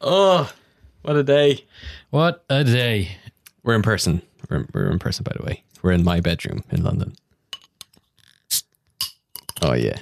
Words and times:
Oh, 0.00 0.50
what 1.02 1.16
a 1.16 1.22
day. 1.22 1.64
What 2.10 2.44
a 2.48 2.64
day. 2.64 3.16
We're 3.62 3.74
in 3.74 3.82
person. 3.82 4.22
We're, 4.48 4.66
we're 4.72 4.90
in 4.90 4.98
person, 4.98 5.24
by 5.24 5.32
the 5.38 5.44
way. 5.44 5.62
We're 5.82 5.92
in 5.92 6.04
my 6.04 6.20
bedroom 6.20 6.64
in 6.70 6.82
London. 6.84 7.14
Oh, 9.62 9.72
yeah. 9.72 9.98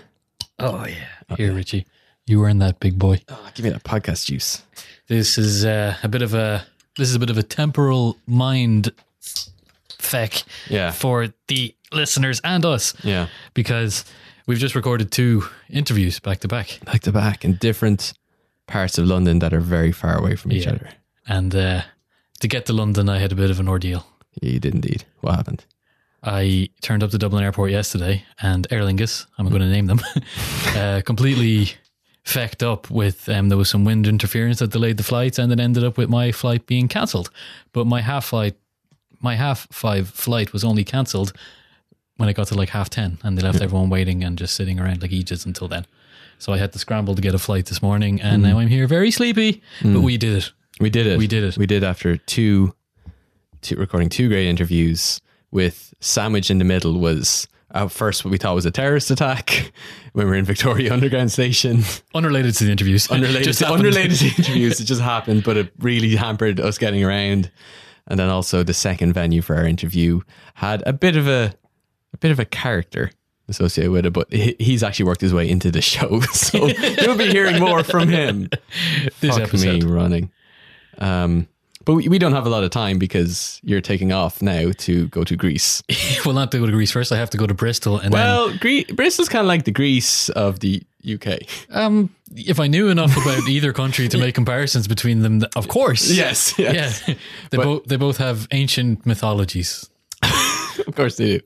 Oh, 0.59 0.87
yeah. 0.87 1.37
Here, 1.37 1.53
Richie. 1.53 1.87
You 2.27 2.41
were 2.41 2.49
in 2.49 2.59
that 2.59 2.81
big 2.81 2.99
boy. 2.99 3.21
Oh, 3.29 3.49
give 3.55 3.65
me 3.65 3.71
that 3.71 3.85
podcast 3.85 4.27
juice. 4.27 4.63
This 5.07 5.39
is 5.39 5.65
uh, 5.65 5.97
a 6.03 6.09
bit 6.09 6.23
of 6.23 6.35
a 6.35 6.67
this 6.99 7.09
is 7.09 7.15
a 7.15 7.19
bit 7.19 7.31
of 7.31 7.39
a 7.39 7.43
temporal 7.43 8.17
mind 8.27 8.91
feck 9.99 10.43
Yeah. 10.69 10.91
for 10.93 11.29
the 11.49 11.75
listeners 11.93 12.41
and 12.43 12.65
us 12.65 12.95
Yeah. 13.05 13.29
because 13.55 14.05
we've 14.47 14.59
just 14.59 14.75
recorded 14.75 15.11
two 15.13 15.45
interviews 15.69 16.19
back 16.21 16.41
to 16.41 16.49
back. 16.49 16.81
Back 16.85 17.03
to 17.03 17.13
back 17.13 17.45
in 17.45 17.57
different 17.57 18.13
parts 18.67 18.99
of 18.99 19.07
London 19.07 19.39
that 19.41 19.53
are 19.53 19.61
very 19.61 19.93
far 19.93 20.19
away 20.19 20.37
from 20.37 20.53
each 20.53 20.65
Yeah. 20.65 20.73
other. 20.73 20.89
And 21.29 21.55
uh, 21.55 21.83
to 22.41 22.49
get 22.49 22.67
to 22.67 22.73
London, 22.73 23.09
I 23.09 23.19
had 23.19 23.33
a 23.33 23.37
bit 23.37 23.51
of 23.51 23.61
an 23.61 23.69
ordeal. 23.69 24.07
Yeah, 24.43 24.51
you 24.53 24.61
did 24.61 24.75
indeed. 24.75 25.05
What 25.21 25.35
happened? 25.37 25.65
I 26.23 26.69
turned 26.83 27.03
up 27.03 27.11
to 27.11 27.19
Dublin 27.19 27.45
Airport 27.45 27.71
yesterday, 27.71 28.25
and 28.43 28.67
Aer 28.71 28.81
Lingus, 28.83 29.27
I'm 29.39 29.49
going 29.49 29.61
to 29.63 29.69
name 29.69 29.87
them, 29.87 30.01
uh, 30.77 31.01
completely 31.05 31.71
fecked 32.25 32.67
up 32.67 32.91
with 32.91 33.29
um, 33.29 33.49
there 33.49 33.59
was 33.59 33.71
some 33.71 33.85
wind 33.85 34.07
interference 34.09 34.59
that 34.59 34.73
delayed 34.73 34.97
the 34.97 35.05
flights, 35.05 35.39
and 35.39 35.53
it 35.53 35.61
ended 35.61 35.85
up 35.85 35.97
with 35.97 36.09
my 36.09 36.33
flight 36.33 36.67
being 36.67 36.89
cancelled. 36.89 37.31
But 37.73 37.87
my 37.87 38.01
half 38.01 38.27
flight, 38.27 38.57
my 39.21 39.37
half 39.37 39.69
five 39.71 40.09
flight 40.09 40.53
was 40.53 40.65
only 40.65 40.83
cancelled 40.85 41.33
when 42.17 42.29
I 42.29 42.33
got 42.33 42.49
to 42.49 42.55
like 42.55 42.71
half 42.71 42.91
ten, 42.91 43.19
and 43.23 43.39
they 43.39 43.43
left 43.43 43.61
everyone 43.61 43.91
waiting 43.91 44.25
and 44.25 44.37
just 44.37 44.55
sitting 44.57 44.81
around 44.81 45.03
like 45.03 45.13
Aegis 45.13 45.45
until 45.47 45.69
then. 45.69 45.87
So 46.39 46.53
I 46.53 46.59
had 46.59 46.73
to 46.73 46.79
scramble 46.79 47.15
to 47.15 47.23
get 47.23 47.35
a 47.35 47.39
flight 47.39 47.67
this 47.67 47.83
morning, 47.83 48.21
and 48.21 48.43
now 48.43 48.53
hmm. 48.53 48.59
I'm 48.59 48.69
here 48.69 48.87
very 48.87 49.11
sleepy. 49.11 49.63
But 49.83 49.89
hmm. 49.89 50.03
we 50.03 50.19
did 50.19 50.37
it. 50.39 50.53
We 50.81 50.91
did 50.91 51.07
it. 51.07 51.19
We 51.19 51.27
did 51.27 51.45
it. 51.45 51.57
We 51.57 51.67
did 51.67 51.83
after 51.83 52.17
two, 52.17 52.75
two 53.63 53.77
recording 53.77 54.09
two 54.09 54.29
great 54.29 54.47
interviews 54.47 55.21
with 55.51 55.95
sandwich 56.01 56.51
in 56.51 56.59
the 56.59 56.65
middle 56.65 56.99
was 56.99 57.49
at 57.73 57.91
first 57.91 58.25
what 58.25 58.31
we 58.31 58.39
thought 58.39 58.55
was 58.55 58.67
a 58.67 58.71
terrorist 58.71 59.11
attack 59.11 59.73
when 60.13 60.27
we 60.27 60.31
were 60.31 60.37
in 60.37 60.45
Victoria 60.45 60.93
Underground 60.93 61.33
Station. 61.33 61.83
Unrelated 62.15 62.55
to 62.57 62.65
the 62.65 62.71
interviews. 62.71 63.07
Unrelated, 63.11 63.55
to, 63.55 63.67
unrelated 63.67 64.19
to 64.19 64.25
the 64.25 64.35
interviews. 64.43 64.81
It 64.81 64.85
just 64.85 65.01
happened, 65.01 65.45
but 65.45 65.57
it 65.57 65.73
really 65.79 66.15
hampered 66.17 66.61
us 66.61 66.79
getting 66.79 67.03
around. 67.03 67.51
And 68.07 68.19
then 68.19 68.29
also 68.29 68.63
the 68.63 68.75
second 68.75 69.15
venue 69.15 69.43
for 69.43 69.57
our 69.57 69.67
interview 69.67 70.21
had 70.55 70.83
a 70.87 70.93
bit 70.93 71.17
of 71.17 71.27
a 71.27 71.55
a 72.13 72.19
bit 72.19 72.31
of 72.31 72.39
a 72.39 72.45
character 72.45 73.11
associated 73.49 73.91
with 73.93 74.07
it, 74.07 74.13
but 74.13 74.33
he, 74.33 74.57
he's 74.59 74.83
actually 74.83 75.05
worked 75.07 75.21
his 75.21 75.33
way 75.35 75.49
into 75.49 75.71
the 75.71 75.81
show, 75.81 76.21
so 76.33 76.67
you'll 76.67 77.17
be 77.17 77.29
hearing 77.31 77.59
more 77.61 77.83
from 77.85 78.09
him. 78.09 78.49
This 79.21 79.35
Fuck 79.37 79.49
episode. 79.49 79.83
me 79.85 79.89
running. 79.91 80.31
Um, 80.99 81.49
but 81.85 81.95
we, 81.95 82.09
we 82.09 82.19
don't 82.19 82.33
have 82.33 82.47
a 82.47 82.49
lot 82.51 82.65
of 82.65 82.71
time 82.71 82.99
because 82.99 83.61
you're 83.63 83.81
taking 83.81 84.13
off 84.13 84.43
now 84.43 84.73
to 84.79 85.07
go 85.09 85.23
to 85.23 85.37
Greece. 85.37 85.83
well, 86.27 86.35
not 86.35 86.51
to 86.53 86.59
go 86.59 86.67
to 86.67 86.73
Greece 86.73 86.91
first. 86.91 87.13
I 87.13 87.17
have 87.17 87.31
to 87.31 87.39
go 87.39 87.47
to 87.47 87.55
Bristol, 87.55 87.99
and 87.99 88.13
Well, 88.13 88.53
Gre- 88.59 88.93
Bristol's 88.93 89.29
kind 89.29 89.41
of 89.43 89.47
like 89.47 89.65
the 89.65 89.71
Greece 89.71 90.29
of 90.31 90.59
the 90.61 90.83
UK. 91.09 91.39
um, 91.71 92.11
if 92.35 92.59
I 92.59 92.67
knew 92.67 92.89
enough 92.89 93.17
about 93.17 93.49
either 93.49 93.73
country 93.73 94.09
to 94.09 94.19
make 94.19 94.35
comparisons 94.35 94.89
between 94.89 95.21
them, 95.21 95.43
of 95.55 95.69
course, 95.69 96.11
Yes, 96.11 96.59
yes. 96.59 97.07
yeah, 97.07 97.15
they 97.51 97.59
both 97.59 97.85
they 97.85 97.95
both 97.97 98.17
have 98.17 98.49
ancient 98.51 99.07
mythologies. 99.07 99.89
of 100.23 100.95
course 100.97 101.17
they 101.17 101.39
do. 101.39 101.41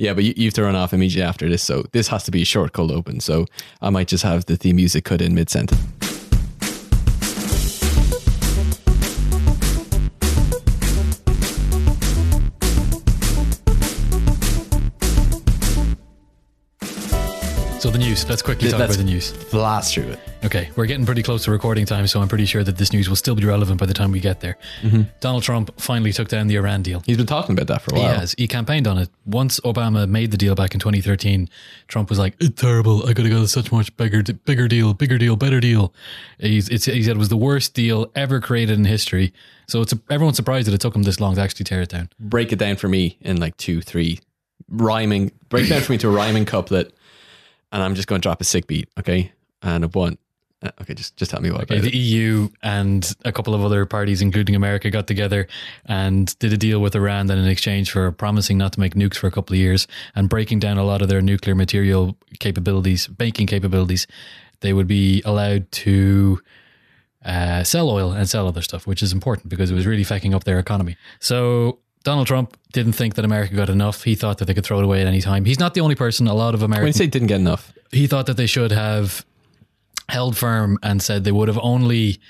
Yeah, 0.00 0.14
but 0.14 0.24
you, 0.24 0.32
you've 0.34 0.54
to 0.54 0.62
run 0.62 0.74
off 0.74 0.94
immediately 0.94 1.28
after 1.28 1.46
this, 1.46 1.62
so 1.62 1.84
this 1.92 2.08
has 2.08 2.24
to 2.24 2.30
be 2.30 2.40
a 2.40 2.44
short 2.46 2.72
cold 2.72 2.90
open. 2.90 3.20
So 3.20 3.44
I 3.82 3.90
might 3.90 4.08
just 4.08 4.24
have 4.24 4.46
the 4.46 4.56
theme 4.56 4.76
music 4.76 5.04
cut 5.04 5.20
in 5.20 5.34
mid 5.34 5.50
sentence. 5.50 6.19
So 17.80 17.90
the 17.90 17.96
news. 17.96 18.28
Let's 18.28 18.42
quickly 18.42 18.68
talk 18.68 18.78
Let's- 18.78 18.94
about 18.96 19.06
the 19.06 19.10
news. 19.10 19.32
Blast 19.50 19.94
through 19.94 20.10
it. 20.10 20.20
Okay, 20.44 20.68
we're 20.76 20.84
getting 20.84 21.06
pretty 21.06 21.22
close 21.22 21.44
to 21.44 21.50
recording 21.50 21.86
time, 21.86 22.06
so 22.06 22.20
I'm 22.20 22.28
pretty 22.28 22.44
sure 22.44 22.62
that 22.62 22.76
this 22.76 22.92
news 22.92 23.08
will 23.08 23.16
still 23.16 23.34
be 23.34 23.44
relevant 23.46 23.80
by 23.80 23.86
the 23.86 23.94
time 23.94 24.12
we 24.12 24.20
get 24.20 24.40
there. 24.40 24.58
Mm-hmm. 24.82 25.02
Donald 25.20 25.42
Trump 25.44 25.80
finally 25.80 26.12
took 26.12 26.28
down 26.28 26.46
the 26.46 26.56
Iran 26.56 26.82
deal. 26.82 27.02
He's 27.06 27.16
been 27.16 27.24
talking 27.26 27.54
about 27.54 27.68
that 27.68 27.80
for 27.80 27.94
a 27.94 27.98
while. 27.98 28.12
He 28.12 28.18
has. 28.18 28.34
He 28.36 28.46
campaigned 28.48 28.86
on 28.86 28.98
it. 28.98 29.08
Once 29.24 29.60
Obama 29.60 30.06
made 30.06 30.30
the 30.30 30.36
deal 30.36 30.54
back 30.54 30.74
in 30.74 30.80
2013, 30.80 31.48
Trump 31.88 32.10
was 32.10 32.18
like, 32.18 32.34
"It's 32.38 32.60
terrible. 32.60 33.06
I 33.08 33.14
could 33.14 33.24
have 33.24 33.34
got 33.34 33.42
a 33.44 33.48
such 33.48 33.72
much 33.72 33.96
bigger, 33.96 34.22
bigger 34.22 34.68
deal, 34.68 34.92
bigger 34.92 35.16
deal, 35.16 35.36
better 35.36 35.58
deal." 35.60 35.94
He 36.38 36.60
said 36.60 36.94
it 36.94 37.16
was 37.16 37.30
the 37.30 37.36
worst 37.38 37.72
deal 37.72 38.10
ever 38.14 38.40
created 38.40 38.78
in 38.78 38.84
history. 38.84 39.32
So 39.68 39.80
it's 39.80 39.94
everyone's 40.10 40.36
surprised 40.36 40.66
that 40.66 40.74
it 40.74 40.80
took 40.82 40.94
him 40.94 41.04
this 41.04 41.18
long 41.18 41.34
to 41.36 41.40
actually 41.40 41.64
tear 41.64 41.80
it 41.80 41.88
down. 41.88 42.10
Break 42.20 42.52
it 42.52 42.58
down 42.58 42.76
for 42.76 42.88
me 42.88 43.16
in 43.22 43.38
like 43.40 43.56
two, 43.56 43.80
three 43.80 44.20
rhyming. 44.68 45.32
Break 45.48 45.64
it 45.66 45.70
down 45.70 45.80
for 45.80 45.92
me 45.92 45.98
to 45.98 46.08
a 46.08 46.12
rhyming 46.12 46.44
couplet, 46.44 46.92
and 47.72 47.82
I'm 47.82 47.94
just 47.94 48.08
going 48.08 48.20
to 48.20 48.26
drop 48.26 48.40
a 48.40 48.44
sick 48.44 48.66
beat, 48.66 48.88
okay? 48.98 49.32
And 49.62 49.84
a 49.84 49.88
one. 49.88 50.18
Uh, 50.62 50.70
Okay, 50.82 50.92
just 50.92 51.16
just 51.16 51.30
tell 51.30 51.40
me 51.40 51.50
what. 51.50 51.62
Okay, 51.62 51.80
the 51.80 51.88
it. 51.88 51.94
EU 51.94 52.48
and 52.62 53.14
a 53.24 53.32
couple 53.32 53.54
of 53.54 53.64
other 53.64 53.86
parties, 53.86 54.20
including 54.20 54.54
America, 54.54 54.90
got 54.90 55.06
together 55.06 55.48
and 55.86 56.38
did 56.38 56.52
a 56.52 56.56
deal 56.58 56.80
with 56.80 56.94
Iran 56.94 57.28
then 57.28 57.38
in 57.38 57.46
exchange 57.46 57.90
for 57.90 58.12
promising 58.12 58.58
not 58.58 58.74
to 58.74 58.80
make 58.80 58.94
nukes 58.94 59.16
for 59.16 59.26
a 59.26 59.30
couple 59.30 59.54
of 59.54 59.58
years 59.58 59.86
and 60.14 60.28
breaking 60.28 60.58
down 60.58 60.76
a 60.76 60.84
lot 60.84 61.00
of 61.00 61.08
their 61.08 61.22
nuclear 61.22 61.54
material 61.54 62.16
capabilities, 62.40 63.06
banking 63.06 63.46
capabilities. 63.46 64.06
They 64.60 64.74
would 64.74 64.86
be 64.86 65.22
allowed 65.24 65.70
to 65.72 66.40
uh, 67.24 67.64
sell 67.64 67.88
oil 67.88 68.12
and 68.12 68.28
sell 68.28 68.46
other 68.46 68.62
stuff, 68.62 68.86
which 68.86 69.02
is 69.02 69.12
important 69.12 69.48
because 69.48 69.70
it 69.70 69.74
was 69.74 69.86
really 69.86 70.04
fucking 70.04 70.34
up 70.34 70.44
their 70.44 70.58
economy. 70.58 70.96
So 71.20 71.78
Donald 72.02 72.26
Trump 72.26 72.56
didn't 72.72 72.92
think 72.92 73.14
that 73.14 73.24
America 73.24 73.54
got 73.54 73.68
enough. 73.68 74.04
He 74.04 74.14
thought 74.14 74.38
that 74.38 74.46
they 74.46 74.54
could 74.54 74.64
throw 74.64 74.78
it 74.78 74.84
away 74.84 75.00
at 75.02 75.06
any 75.06 75.20
time. 75.20 75.44
He's 75.44 75.58
not 75.58 75.74
the 75.74 75.80
only 75.80 75.94
person. 75.94 76.26
A 76.28 76.34
lot 76.34 76.54
of 76.54 76.62
When 76.62 76.70
you 76.70 76.74
Americans 76.76 76.96
say 76.96 77.06
didn't 77.06 77.28
get 77.28 77.40
enough, 77.40 77.72
he 77.90 78.06
thought 78.06 78.26
that 78.26 78.36
they 78.36 78.46
should 78.46 78.72
have 78.72 79.24
held 80.08 80.36
firm 80.36 80.78
and 80.82 81.02
said 81.02 81.24
they 81.24 81.32
would 81.32 81.48
have 81.48 81.58
only 81.62 82.20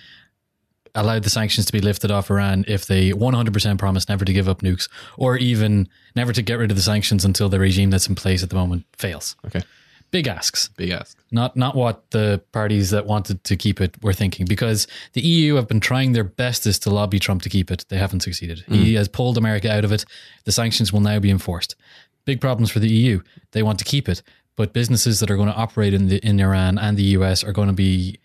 allowed 0.94 1.22
the 1.22 1.30
sanctions 1.30 1.66
to 1.66 1.72
be 1.72 1.80
lifted 1.80 2.10
off 2.10 2.30
Iran 2.30 2.64
if 2.66 2.86
they 2.86 3.10
100% 3.10 3.78
promised 3.78 4.08
never 4.08 4.24
to 4.24 4.32
give 4.32 4.48
up 4.48 4.60
nukes 4.60 4.88
or 5.16 5.36
even 5.36 5.88
never 6.16 6.32
to 6.32 6.42
get 6.42 6.54
rid 6.54 6.70
of 6.70 6.76
the 6.76 6.82
sanctions 6.82 7.24
until 7.24 7.48
the 7.48 7.60
regime 7.60 7.90
that's 7.90 8.08
in 8.08 8.16
place 8.16 8.42
at 8.42 8.50
the 8.50 8.56
moment 8.56 8.84
fails. 8.96 9.36
okay, 9.46 9.62
Big 10.10 10.26
asks. 10.26 10.68
big 10.76 10.90
ask. 10.90 11.16
Not 11.30 11.56
not 11.56 11.76
what 11.76 12.10
the 12.10 12.42
parties 12.52 12.90
that 12.90 13.06
wanted 13.06 13.44
to 13.44 13.56
keep 13.56 13.80
it 13.80 14.02
were 14.02 14.12
thinking 14.12 14.46
because 14.46 14.88
the 15.12 15.20
EU 15.20 15.54
have 15.54 15.68
been 15.68 15.80
trying 15.80 16.12
their 16.12 16.24
bestest 16.24 16.82
to 16.82 16.90
lobby 16.90 17.18
Trump 17.18 17.42
to 17.42 17.48
keep 17.48 17.70
it. 17.70 17.84
They 17.88 17.96
haven't 17.96 18.20
succeeded. 18.20 18.60
Hmm. 18.66 18.74
He 18.74 18.94
has 18.94 19.08
pulled 19.08 19.38
America 19.38 19.72
out 19.72 19.84
of 19.84 19.92
it. 19.92 20.04
The 20.44 20.52
sanctions 20.52 20.92
will 20.92 21.00
now 21.00 21.20
be 21.20 21.30
enforced. 21.30 21.76
Big 22.24 22.40
problems 22.40 22.70
for 22.70 22.80
the 22.80 22.90
EU. 22.90 23.20
They 23.52 23.62
want 23.62 23.78
to 23.78 23.84
keep 23.84 24.08
it, 24.08 24.22
but 24.56 24.72
businesses 24.72 25.20
that 25.20 25.30
are 25.30 25.36
going 25.36 25.48
to 25.48 25.54
operate 25.54 25.94
in 25.94 26.08
the 26.08 26.18
in 26.26 26.40
Iran 26.40 26.78
and 26.78 26.96
the 26.96 27.16
US 27.16 27.44
are 27.44 27.52
going 27.52 27.68
to 27.68 27.74
be 27.74 28.18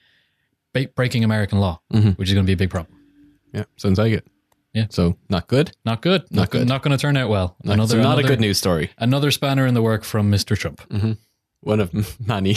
breaking 0.96 1.24
American 1.24 1.60
law, 1.60 1.80
mm-hmm. 1.94 2.10
which 2.12 2.30
is 2.30 2.34
going 2.34 2.46
to 2.46 2.50
be 2.50 2.54
a 2.54 2.58
big 2.58 2.72
problem. 2.72 2.98
Yeah, 3.54 3.66
sounds 3.78 4.00
like 4.00 4.12
it. 4.12 4.28
Yeah. 4.74 4.88
So 4.90 5.18
not 5.30 5.48
good. 5.48 5.72
Not 5.86 6.02
good. 6.02 6.30
Not, 6.32 6.50
good. 6.50 6.68
Not 6.68 6.84
going 6.84 6.92
to 6.96 7.02
turn 7.02 7.16
out 7.16 7.30
well. 7.30 7.56
Not, 7.64 7.88
so 7.88 8.02
not 8.02 8.20
a 8.20 8.24
good 8.24 8.42
news 8.42 8.58
story. 8.58 8.92
Another 8.98 9.32
spanner 9.32 9.66
in 9.66 9.74
the 9.74 9.82
work 9.82 10.04
from 10.04 10.30
Mr. 10.30 10.58
Trump. 10.58 10.82
Mm-hmm. 10.90 11.14
One 11.66 11.80
of 11.82 11.92
many 12.26 12.56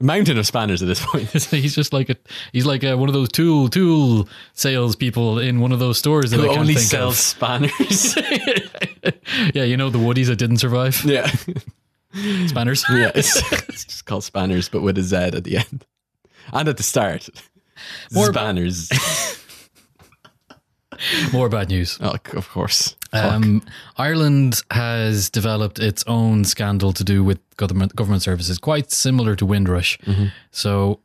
mountain 0.00 0.36
of 0.38 0.46
spanners 0.46 0.82
at 0.82 0.88
this 0.88 1.04
point. 1.04 1.28
he's 1.32 1.74
just 1.74 1.92
like 1.92 2.10
a 2.10 2.16
he's 2.52 2.66
like 2.66 2.84
a, 2.84 2.96
one 2.96 3.08
of 3.08 3.12
those 3.14 3.28
tool 3.30 3.68
tool 3.68 4.28
salespeople 4.54 5.38
in 5.38 5.60
one 5.60 5.72
of 5.72 5.78
those 5.78 5.98
stores 5.98 6.30
that 6.30 6.36
Who 6.38 6.44
I 6.44 6.48
can't 6.48 6.60
only 6.60 6.74
think 6.74 6.86
sells 6.86 7.14
of. 7.14 7.18
spanners. 7.18 8.16
yeah, 9.54 9.64
you 9.64 9.76
know 9.76 9.90
the 9.90 9.98
Woodies 9.98 10.26
that 10.26 10.36
didn't 10.36 10.58
survive. 10.58 11.02
yeah, 11.04 11.26
Spanners. 12.46 12.84
yeah. 12.90 13.10
It's, 13.14 13.36
it's 13.68 13.84
just 13.84 14.06
called 14.06 14.22
spanners, 14.24 14.68
but 14.70 14.80
with 14.82 14.96
a 14.98 15.02
Z 15.02 15.16
at 15.16 15.44
the 15.44 15.56
end 15.58 15.84
and 16.52 16.68
at 16.68 16.76
the 16.76 16.82
start. 16.82 17.28
More- 18.12 18.32
Spanners. 18.32 18.88
More 21.32 21.48
bad 21.50 21.68
news. 21.68 21.98
oh, 22.00 22.16
of 22.34 22.48
course. 22.48 22.96
Um, 23.16 23.62
Ireland 23.96 24.62
has 24.70 25.30
developed 25.30 25.78
its 25.78 26.04
own 26.06 26.44
scandal 26.44 26.92
to 26.92 27.04
do 27.04 27.24
with 27.24 27.38
government 27.56 27.96
government 27.96 28.22
services, 28.22 28.58
quite 28.58 28.90
similar 28.90 29.36
to 29.36 29.46
Windrush. 29.46 29.98
So 30.50 31.00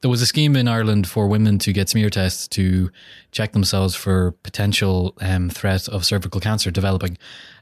there 0.00 0.10
was 0.10 0.22
a 0.22 0.26
scheme 0.26 0.56
in 0.56 0.66
Ireland 0.66 1.06
for 1.06 1.28
women 1.28 1.58
to 1.58 1.72
get 1.72 1.88
smear 1.88 2.10
tests 2.10 2.48
to 2.48 2.90
check 3.32 3.52
themselves 3.52 3.94
for 3.94 4.32
potential 4.42 5.14
um, 5.20 5.50
threat 5.50 5.88
of 5.88 6.04
cervical 6.04 6.40
cancer 6.40 6.70
developing, 6.70 7.18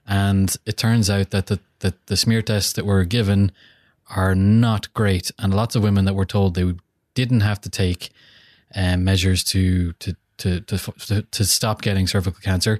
and 0.06 0.56
it 0.66 0.76
turns 0.76 1.10
out 1.10 1.30
that 1.30 1.46
the, 1.46 1.58
the 1.80 1.94
the 2.06 2.16
smear 2.16 2.42
tests 2.42 2.72
that 2.74 2.86
were 2.86 3.04
given 3.04 3.52
are 4.14 4.34
not 4.34 4.92
great, 4.94 5.30
and 5.38 5.54
lots 5.54 5.74
of 5.74 5.82
women 5.82 6.04
that 6.04 6.14
were 6.14 6.26
told 6.26 6.54
they 6.54 6.72
didn't 7.14 7.40
have 7.40 7.60
to 7.60 7.70
take 7.70 8.10
um, 8.74 9.04
measures 9.04 9.44
to 9.44 9.92
to 9.94 10.14
to, 10.38 10.60
to 10.60 10.78
to 10.78 11.22
to 11.22 11.44
stop 11.44 11.82
getting 11.82 12.06
cervical 12.06 12.40
cancer 12.40 12.78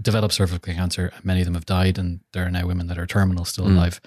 developed 0.00 0.34
cervical 0.34 0.72
cancer. 0.74 1.12
Many 1.24 1.40
of 1.40 1.44
them 1.46 1.54
have 1.54 1.66
died, 1.66 1.98
and 1.98 2.20
there 2.32 2.44
are 2.46 2.50
now 2.50 2.66
women 2.66 2.86
that 2.88 2.98
are 2.98 3.06
terminal 3.06 3.44
still 3.44 3.66
alive. 3.66 4.00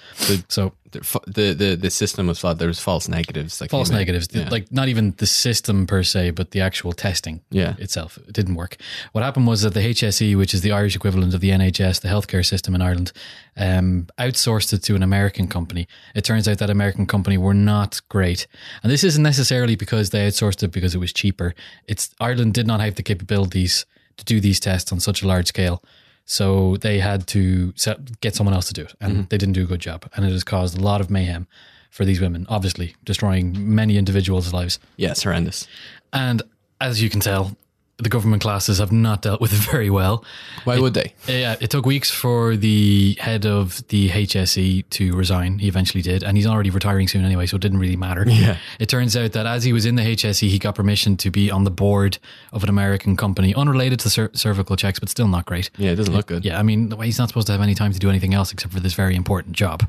So 0.47 0.73
the 0.91 1.53
the 1.57 1.75
the 1.79 1.89
system 1.89 2.27
was 2.27 2.39
flawed. 2.39 2.59
There 2.59 2.67
was 2.67 2.79
false 2.79 3.07
negatives. 3.07 3.59
Like 3.59 3.69
false 3.71 3.89
negatives, 3.89 4.27
Yeah. 4.31 4.47
like 4.49 4.71
not 4.71 4.87
even 4.87 5.13
the 5.17 5.25
system 5.25 5.85
per 5.87 6.03
se, 6.03 6.31
but 6.31 6.51
the 6.51 6.61
actual 6.61 6.93
testing 6.93 7.41
Yeah. 7.51 7.75
itself. 7.79 8.17
It 8.27 8.33
didn't 8.33 8.55
work. 8.55 8.77
What 9.11 9.23
happened 9.23 9.47
was 9.47 9.61
that 9.63 9.73
the 9.73 9.81
HSE, 9.81 10.35
which 10.35 10.53
is 10.53 10.61
the 10.61 10.71
Irish 10.71 10.95
equivalent 10.95 11.33
of 11.33 11.41
the 11.41 11.49
NHS, 11.51 11.99
the 12.01 12.07
healthcare 12.09 12.45
system 12.45 12.75
in 12.75 12.81
Ireland, 12.81 13.11
um, 13.57 14.07
outsourced 14.19 14.71
it 14.73 14.83
to 14.83 14.95
an 14.95 15.03
American 15.03 15.47
company. 15.47 15.87
It 16.15 16.23
turns 16.23 16.47
out 16.47 16.57
that 16.59 16.69
American 16.69 17.05
company 17.05 17.37
were 17.37 17.53
not 17.55 18.01
great, 18.09 18.47
and 18.81 18.91
this 18.91 19.03
isn't 19.03 19.23
necessarily 19.23 19.75
because 19.75 20.09
they 20.11 20.27
outsourced 20.27 20.63
it 20.63 20.71
because 20.71 20.95
it 20.95 20.99
was 20.99 21.13
cheaper. 21.13 21.53
It's 21.87 22.09
Ireland 22.19 22.53
did 22.53 22.67
not 22.67 22.79
have 22.81 22.95
the 22.95 23.03
capabilities 23.03 23.85
to 24.17 24.25
do 24.25 24.39
these 24.39 24.59
tests 24.59 24.91
on 24.91 24.99
such 24.99 25.21
a 25.21 25.27
large 25.27 25.47
scale. 25.47 25.83
So 26.25 26.77
they 26.77 26.99
had 26.99 27.27
to 27.27 27.73
set, 27.75 28.21
get 28.21 28.35
someone 28.35 28.53
else 28.53 28.67
to 28.67 28.73
do 28.73 28.83
it, 28.83 28.95
and 29.01 29.11
mm-hmm. 29.13 29.21
they 29.29 29.37
didn't 29.37 29.53
do 29.53 29.63
a 29.63 29.67
good 29.67 29.81
job. 29.81 30.09
And 30.15 30.25
it 30.25 30.31
has 30.31 30.43
caused 30.43 30.77
a 30.77 30.81
lot 30.81 31.01
of 31.01 31.09
mayhem 31.09 31.47
for 31.89 32.05
these 32.05 32.21
women, 32.21 32.45
obviously 32.49 32.95
destroying 33.03 33.75
many 33.75 33.97
individuals' 33.97 34.53
lives. 34.53 34.79
Yeah, 34.95 35.11
it's 35.11 35.23
horrendous. 35.23 35.67
And 36.13 36.41
as 36.79 37.01
you 37.01 37.09
can 37.09 37.19
tell, 37.19 37.55
the 38.03 38.09
government 38.09 38.41
classes 38.41 38.77
have 38.79 38.91
not 38.91 39.21
dealt 39.21 39.41
with 39.41 39.53
it 39.53 39.57
very 39.71 39.89
well. 39.89 40.23
Why 40.63 40.79
would 40.79 40.93
they? 40.93 41.13
Yeah, 41.27 41.55
it 41.59 41.69
took 41.69 41.85
weeks 41.85 42.09
for 42.11 42.55
the 42.55 43.15
head 43.19 43.45
of 43.45 43.85
the 43.87 44.09
HSE 44.09 44.89
to 44.91 45.15
resign. 45.15 45.59
He 45.59 45.67
eventually 45.67 46.01
did, 46.01 46.23
and 46.23 46.37
he's 46.37 46.45
already 46.47 46.69
retiring 46.69 47.07
soon 47.07 47.25
anyway, 47.25 47.45
so 47.47 47.55
it 47.55 47.61
didn't 47.61 47.79
really 47.79 47.95
matter. 47.95 48.25
Yeah. 48.27 48.57
It 48.79 48.89
turns 48.89 49.15
out 49.17 49.31
that 49.33 49.45
as 49.45 49.63
he 49.63 49.73
was 49.73 49.85
in 49.85 49.95
the 49.95 50.03
HSE, 50.03 50.47
he 50.47 50.59
got 50.59 50.75
permission 50.75 51.17
to 51.17 51.31
be 51.31 51.49
on 51.49 51.63
the 51.63 51.71
board 51.71 52.17
of 52.51 52.63
an 52.63 52.69
American 52.69 53.15
company, 53.17 53.53
unrelated 53.55 53.99
to 54.01 54.09
cer- 54.09 54.31
cervical 54.33 54.75
checks, 54.75 54.99
but 54.99 55.09
still 55.09 55.27
not 55.27 55.45
great. 55.45 55.69
Yeah, 55.77 55.91
it 55.91 55.95
doesn't 55.95 56.13
look 56.13 56.27
good. 56.27 56.45
Yeah, 56.45 56.59
I 56.59 56.63
mean, 56.63 56.91
he's 57.01 57.17
not 57.19 57.29
supposed 57.29 57.47
to 57.47 57.53
have 57.53 57.61
any 57.61 57.75
time 57.75 57.93
to 57.93 57.99
do 57.99 58.09
anything 58.09 58.33
else 58.33 58.51
except 58.51 58.73
for 58.73 58.79
this 58.79 58.93
very 58.93 59.15
important 59.15 59.55
job. 59.55 59.83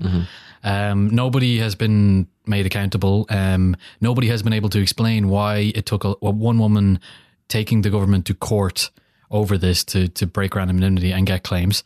Um, 0.62 1.10
nobody 1.10 1.58
has 1.58 1.74
been 1.74 2.26
made 2.46 2.64
accountable. 2.66 3.26
Um, 3.28 3.76
nobody 4.00 4.28
has 4.28 4.42
been 4.42 4.52
able 4.54 4.70
to 4.70 4.80
explain 4.80 5.28
why 5.28 5.72
it 5.74 5.84
took 5.84 6.04
a, 6.04 6.14
well, 6.20 6.32
one 6.32 6.58
woman 6.58 7.00
taking 7.48 7.82
the 7.82 7.90
government 7.90 8.26
to 8.26 8.34
court 8.34 8.90
over 9.30 9.58
this 9.58 9.84
to 9.84 10.08
to 10.08 10.26
break 10.26 10.56
anonymity 10.56 11.12
and 11.12 11.26
get 11.26 11.42
claims. 11.42 11.84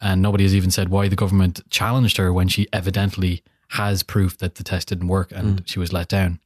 And 0.00 0.22
nobody 0.22 0.44
has 0.44 0.54
even 0.54 0.70
said 0.70 0.90
why 0.90 1.08
the 1.08 1.16
government 1.16 1.60
challenged 1.70 2.18
her 2.18 2.32
when 2.32 2.48
she 2.48 2.68
evidently 2.72 3.42
has 3.72 4.02
proof 4.02 4.38
that 4.38 4.54
the 4.54 4.64
test 4.64 4.88
didn't 4.88 5.08
work 5.08 5.32
and 5.32 5.68
she 5.68 5.78
was 5.78 5.92
let 5.92 6.08
down. 6.08 6.38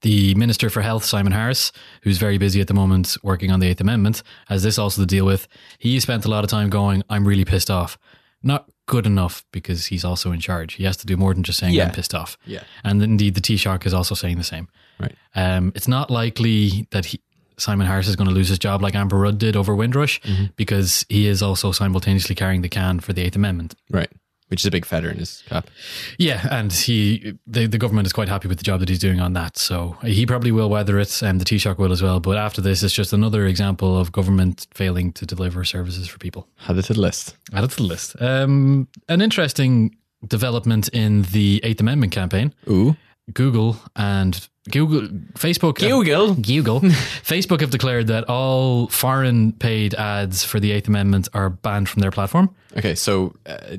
The 0.00 0.34
Minister 0.34 0.70
for 0.70 0.80
Health, 0.80 1.04
Simon 1.04 1.32
Harris, 1.32 1.70
who's 2.02 2.18
very 2.18 2.38
busy 2.38 2.60
at 2.60 2.66
the 2.66 2.74
moment 2.74 3.16
working 3.22 3.50
on 3.50 3.60
the 3.60 3.68
Eighth 3.68 3.80
Amendment, 3.80 4.22
has 4.46 4.62
this 4.62 4.78
also 4.78 5.02
to 5.02 5.06
deal 5.06 5.26
with. 5.26 5.46
He 5.78 6.00
spent 6.00 6.24
a 6.24 6.28
lot 6.28 6.44
of 6.44 6.50
time 6.50 6.70
going, 6.70 7.02
I'm 7.10 7.26
really 7.26 7.44
pissed 7.44 7.70
off. 7.70 7.98
Not 8.42 8.70
good 8.86 9.06
enough 9.06 9.44
because 9.52 9.86
he's 9.86 10.04
also 10.04 10.32
in 10.32 10.40
charge. 10.40 10.74
He 10.74 10.84
has 10.84 10.96
to 10.98 11.06
do 11.06 11.16
more 11.16 11.34
than 11.34 11.42
just 11.42 11.58
saying, 11.58 11.74
Yeah. 11.74 11.86
I'm 11.86 11.92
pissed 11.92 12.14
off. 12.14 12.38
Yeah. 12.46 12.62
And 12.84 13.02
indeed, 13.02 13.34
the 13.34 13.40
Taoiseach 13.40 13.86
is 13.86 13.94
also 13.94 14.14
saying 14.14 14.38
the 14.38 14.44
same. 14.44 14.68
Right. 14.98 15.14
Um, 15.34 15.72
it's 15.74 15.88
not 15.88 16.10
likely 16.10 16.86
that 16.90 17.06
he, 17.06 17.20
Simon 17.60 17.86
Harris 17.86 18.08
is 18.08 18.16
going 18.16 18.28
to 18.28 18.34
lose 18.34 18.48
his 18.48 18.58
job 18.58 18.82
like 18.82 18.94
Amber 18.94 19.16
Rudd 19.16 19.38
did 19.38 19.56
over 19.56 19.74
Windrush 19.74 20.20
because 20.56 21.04
he 21.08 21.26
is 21.26 21.42
also 21.42 21.72
simultaneously 21.72 22.34
carrying 22.34 22.62
the 22.62 22.68
can 22.68 23.00
for 23.00 23.12
the 23.12 23.22
Eighth 23.22 23.36
Amendment. 23.36 23.74
Right. 23.90 24.10
Which 24.48 24.62
is 24.62 24.66
a 24.66 24.70
big 24.72 24.84
feather 24.84 25.08
in 25.08 25.18
his 25.18 25.44
cap. 25.46 25.70
Yeah, 26.18 26.44
and 26.50 26.72
he 26.72 27.38
the, 27.46 27.66
the 27.66 27.78
government 27.78 28.06
is 28.08 28.12
quite 28.12 28.28
happy 28.28 28.48
with 28.48 28.58
the 28.58 28.64
job 28.64 28.80
that 28.80 28.88
he's 28.88 28.98
doing 28.98 29.20
on 29.20 29.32
that. 29.34 29.56
So 29.56 29.96
he 30.02 30.26
probably 30.26 30.50
will 30.50 30.68
weather 30.68 30.98
it, 30.98 31.22
and 31.22 31.40
the 31.40 31.44
Taoiseach 31.44 31.78
will 31.78 31.92
as 31.92 32.02
well. 32.02 32.18
But 32.18 32.36
after 32.36 32.60
this, 32.60 32.82
it's 32.82 32.92
just 32.92 33.12
another 33.12 33.46
example 33.46 33.96
of 33.96 34.10
government 34.10 34.66
failing 34.74 35.12
to 35.12 35.24
deliver 35.24 35.64
services 35.64 36.08
for 36.08 36.18
people. 36.18 36.48
Add 36.68 36.78
it 36.78 36.86
to 36.86 36.94
the 36.94 37.00
list. 37.00 37.36
Add 37.54 37.62
it 37.62 37.70
to 37.70 37.76
the 37.76 37.84
list. 37.84 38.20
Um, 38.20 38.88
an 39.08 39.20
interesting 39.20 39.94
development 40.26 40.88
in 40.88 41.22
the 41.22 41.60
Eighth 41.62 41.80
Amendment 41.80 42.10
campaign. 42.12 42.52
Ooh. 42.68 42.96
Google 43.32 43.76
and 43.94 44.48
Google, 44.70 45.08
Facebook, 45.34 45.78
Google. 45.78 46.34
Google, 46.34 46.80
Facebook 47.22 47.60
have 47.60 47.70
declared 47.70 48.08
that 48.08 48.24
all 48.28 48.88
foreign 48.88 49.52
paid 49.52 49.94
ads 49.94 50.44
for 50.44 50.60
the 50.60 50.72
Eighth 50.72 50.86
Amendment 50.88 51.28
are 51.32 51.48
banned 51.48 51.88
from 51.88 52.00
their 52.02 52.10
platform. 52.10 52.54
Okay, 52.76 52.94
so 52.94 53.34
uh, 53.46 53.76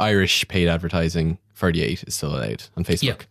Irish 0.00 0.46
paid 0.48 0.66
advertising 0.68 1.38
38 1.54 2.04
is 2.08 2.14
still 2.16 2.34
allowed 2.34 2.64
on 2.76 2.84
Facebook. 2.84 3.22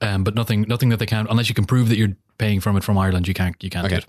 um, 0.00 0.22
but 0.22 0.34
nothing, 0.36 0.62
nothing 0.68 0.90
that 0.90 0.98
they 0.98 1.06
can 1.06 1.26
unless 1.28 1.48
you 1.48 1.54
can 1.56 1.64
prove 1.64 1.88
that 1.88 1.96
you're 1.98 2.14
paying 2.38 2.60
from 2.60 2.76
it 2.76 2.84
from 2.84 2.96
Ireland. 2.98 3.26
You 3.26 3.34
can't, 3.34 3.56
you 3.62 3.70
can't 3.70 3.88
do 3.88 3.96
it. 3.96 4.06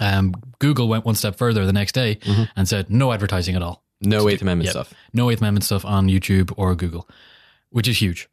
Um, 0.00 0.34
Google 0.58 0.88
went 0.88 1.04
one 1.04 1.14
step 1.14 1.36
further 1.36 1.64
the 1.64 1.72
next 1.72 1.92
day 1.92 2.16
Mm-hmm. 2.16 2.42
and 2.56 2.68
said 2.68 2.90
no 2.90 3.12
advertising 3.12 3.54
at 3.56 3.62
all, 3.62 3.82
No 4.00 4.28
Eighth 4.28 4.42
Amendment 4.42 4.66
Yeah. 4.66 4.70
stuff. 4.72 4.94
no 5.12 5.30
Eighth 5.30 5.40
Amendment 5.40 5.64
stuff 5.64 5.84
on 5.84 6.08
YouTube 6.08 6.52
or 6.56 6.74
Google, 6.74 7.08
which 7.70 7.86
is 7.88 8.00
huge. 8.00 8.28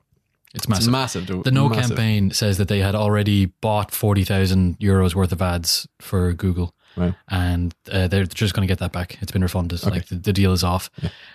It's 0.56 0.66
It's 0.66 0.88
massive. 0.88 0.92
massive. 1.28 1.44
The 1.44 1.52
No 1.52 1.70
massive. 1.70 1.90
campaign 1.98 2.32
says 2.32 2.58
that 2.58 2.68
they 2.70 2.80
had 2.80 2.96
already 2.96 3.46
bought 3.62 3.92
forty 3.92 4.24
thousand 4.24 4.80
euros 4.80 5.14
worth 5.14 5.32
of 5.32 5.42
ads 5.42 5.88
for 6.00 6.32
Google, 6.34 6.74
Wow. 6.96 7.14
and 7.28 7.76
uh, 7.92 8.08
they're 8.08 8.26
just 8.26 8.54
going 8.54 8.66
to 8.68 8.72
get 8.72 8.80
that 8.80 8.92
back. 8.94 9.18
It's 9.22 9.32
been 9.32 9.42
refunded. 9.44 9.84
Like 9.86 10.08
the, 10.08 10.16
the 10.16 10.32
deal 10.34 10.54
is 10.54 10.64
off. 10.64 10.90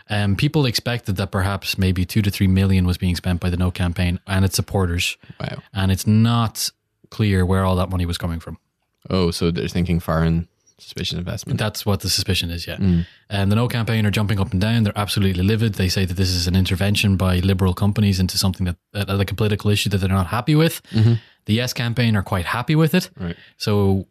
Um, 0.08 0.36
people 0.36 0.64
expected 0.66 1.16
that 1.16 1.30
perhaps 1.30 1.76
maybe 1.76 2.04
two 2.06 2.22
to 2.22 2.30
three 2.30 2.48
million 2.48 2.86
was 2.86 2.96
being 2.98 3.14
spent 3.14 3.40
by 3.40 3.50
the 3.50 3.56
No 3.58 3.70
campaign 3.70 4.20
and 4.26 4.44
its 4.44 4.56
supporters, 4.56 5.16
Wow. 5.38 5.58
and 5.74 5.92
it's 5.92 6.06
not 6.06 6.70
clear 7.10 7.44
where 7.44 7.64
all 7.64 7.76
that 7.76 7.90
money 7.90 8.06
was 8.06 8.16
coming 8.18 8.40
from. 8.40 8.56
Oh, 9.10 9.30
so 9.30 9.50
they're 9.50 9.68
thinking 9.68 10.00
foreign 10.00 10.48
suspicious 10.80 11.16
investment. 11.18 11.58
That's 11.58 11.84
what 11.86 12.00
the 12.00 12.10
suspicion 12.10 12.50
is, 12.50 12.66
yeah. 12.66 12.76
Mm. 12.76 13.06
And 13.28 13.50
the 13.52 13.56
No 13.56 13.68
campaign 13.68 14.04
are 14.06 14.10
jumping 14.10 14.40
up 14.40 14.52
and 14.52 14.60
down. 14.60 14.82
They're 14.84 14.96
absolutely 14.98 15.42
livid. 15.42 15.74
They 15.74 15.88
say 15.88 16.04
that 16.04 16.14
this 16.14 16.30
is 16.30 16.46
an 16.46 16.56
intervention 16.56 17.16
by 17.16 17.38
liberal 17.40 17.74
companies 17.74 18.18
into 18.20 18.38
something 18.38 18.66
that, 18.66 18.76
uh, 19.08 19.16
like 19.16 19.30
a 19.30 19.34
political 19.34 19.70
issue 19.70 19.90
that 19.90 19.98
they're 19.98 20.08
not 20.08 20.26
happy 20.28 20.54
with. 20.54 20.80
The 21.46 21.54
Yes 21.54 21.72
campaign 21.72 22.16
are 22.16 22.22
quite 22.22 22.44
happy 22.44 22.74
with 22.76 22.94
it. 22.94 23.10
Right. 23.18 23.36
So, 23.56 24.06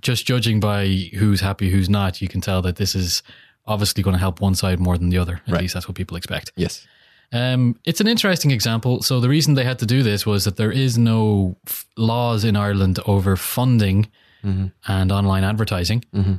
just 0.00 0.26
judging 0.26 0.60
by 0.60 0.86
who's 1.18 1.40
happy, 1.40 1.70
who's 1.70 1.88
not, 1.88 2.20
you 2.22 2.28
can 2.28 2.40
tell 2.40 2.62
that 2.62 2.76
this 2.76 2.94
is 2.94 3.22
obviously 3.66 4.02
going 4.02 4.14
to 4.14 4.18
help 4.20 4.40
one 4.40 4.54
side 4.54 4.78
more 4.78 4.96
than 4.96 5.08
the 5.08 5.18
other. 5.18 5.40
At 5.46 5.52
Right. 5.52 5.62
least 5.62 5.74
that's 5.74 5.88
what 5.88 5.96
people 5.96 6.16
expect. 6.16 6.52
Yes. 6.56 6.86
Um, 7.32 7.76
it's 7.84 8.00
an 8.00 8.06
interesting 8.06 8.50
example. 8.52 9.02
So 9.02 9.20
the 9.20 9.28
reason 9.28 9.54
they 9.54 9.64
had 9.64 9.78
to 9.80 9.86
do 9.86 10.02
this 10.02 10.24
was 10.24 10.44
that 10.44 10.56
there 10.56 10.70
is 10.72 10.96
no 10.96 11.56
f- 11.66 11.84
laws 11.96 12.44
in 12.44 12.56
Ireland 12.56 13.00
over 13.06 13.36
funding 13.36 14.08
Mm-hmm. 14.44 14.66
and 14.86 15.12
online 15.12 15.44
advertising, 15.44 16.04
mm-hmm. 16.14 16.34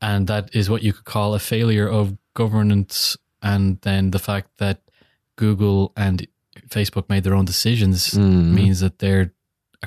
and 0.00 0.26
that 0.26 0.54
is 0.54 0.68
what 0.68 0.82
you 0.82 0.92
could 0.92 1.04
call 1.04 1.34
a 1.34 1.38
failure 1.38 1.88
of 1.88 2.16
governance. 2.34 3.16
And 3.42 3.80
then 3.82 4.10
the 4.10 4.18
fact 4.18 4.48
that 4.58 4.80
Google 5.36 5.92
and 5.96 6.26
Facebook 6.68 7.08
made 7.08 7.24
their 7.24 7.34
own 7.34 7.44
decisions 7.44 8.10
mm-hmm. 8.10 8.54
means 8.54 8.80
that 8.80 8.98
they're 8.98 9.32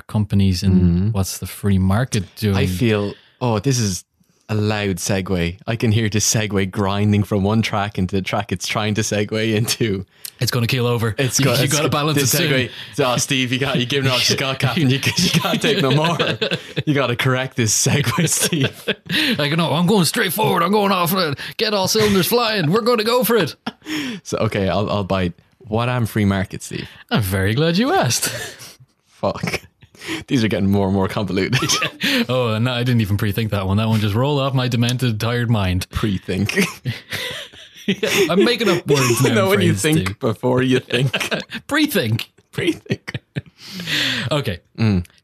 companies 0.06 0.62
in 0.62 1.12
what's 1.12 1.38
the 1.38 1.46
free 1.46 1.78
market 1.78 2.24
doing. 2.36 2.56
I 2.56 2.66
feel, 2.66 3.14
oh, 3.40 3.58
this 3.58 3.78
is 3.78 4.04
a 4.48 4.54
loud 4.54 4.96
segue. 4.96 5.58
I 5.66 5.76
can 5.76 5.92
hear 5.92 6.08
the 6.08 6.18
segue 6.20 6.70
grinding 6.70 7.22
from 7.24 7.42
one 7.42 7.60
track 7.62 7.98
into 7.98 8.16
the 8.16 8.22
track 8.22 8.50
it's 8.52 8.66
trying 8.66 8.94
to 8.94 9.02
segue 9.02 9.54
into. 9.54 10.06
it's 10.40 10.50
going 10.50 10.66
to 10.66 10.68
keel 10.74 10.86
over. 10.86 11.14
It's 11.18 11.38
you, 11.38 11.44
got, 11.44 11.58
you 11.58 11.64
it's 11.64 11.72
got 11.74 11.82
to 11.82 11.88
balance 11.90 12.14
the 12.16 12.20
this 12.22 12.30
soon. 12.32 12.50
segue. 12.50 12.70
Oh, 13.00 13.16
Steve, 13.18 13.52
you 13.52 13.58
got 13.58 13.78
you 13.78 13.84
giving 13.86 14.10
off 14.10 14.22
Scott 14.22 14.58
Captain. 14.60 14.88
You, 14.88 14.98
you 14.98 15.30
can't 15.30 15.60
take 15.60 15.82
no 15.82 15.90
more. 15.90 16.16
You 16.86 16.94
got 16.94 17.08
to 17.08 17.16
correct 17.16 17.56
this 17.56 17.74
segue, 17.86 18.28
Steve. 18.28 18.84
Like, 19.38 19.56
no, 19.56 19.72
I'm 19.72 19.86
going 19.86 20.04
straight 20.04 20.32
forward. 20.32 20.62
I'm 20.62 20.72
going 20.72 20.92
off. 20.92 21.12
it. 21.14 21.38
Get 21.56 21.74
all 21.74 21.88
cylinders 21.88 22.26
flying. 22.28 22.70
We're 22.72 22.80
going 22.82 22.98
to 22.98 23.04
go 23.04 23.24
for 23.24 23.36
it. 23.36 23.54
So 24.22 24.36
okay, 24.38 24.68
I'll 24.68 24.90
I'll 24.90 25.04
bite. 25.04 25.32
What 25.58 25.88
am 25.88 26.04
free 26.06 26.24
market, 26.26 26.62
Steve? 26.62 26.88
I'm 27.10 27.22
very 27.22 27.54
glad 27.54 27.78
you 27.78 27.92
asked. 27.92 28.28
Fuck. 29.06 29.62
These 30.26 30.44
are 30.44 30.48
getting 30.48 30.70
more 30.70 30.86
and 30.86 30.94
more 30.94 31.08
convoluted. 31.08 31.58
oh, 32.28 32.58
no, 32.58 32.72
I 32.72 32.82
didn't 32.84 33.00
even 33.00 33.16
pre-think 33.16 33.50
that 33.50 33.66
one. 33.66 33.76
That 33.78 33.88
one 33.88 34.00
just 34.00 34.14
rolled 34.14 34.40
off 34.40 34.54
my 34.54 34.68
demented, 34.68 35.18
tired 35.20 35.50
mind. 35.50 35.88
Pre-think. 35.90 36.56
I'm 38.30 38.44
making 38.44 38.68
up 38.68 38.86
words 38.86 39.22
now. 39.22 39.28
you 39.28 39.34
know 39.34 39.48
when 39.48 39.60
you 39.62 39.74
think 39.74 40.20
before 40.20 40.62
you 40.62 40.80
think. 40.80 41.12
too. 41.12 41.38
pre-think. 41.66 42.30
Pre-think. 42.52 43.12
Okay, 44.30 44.60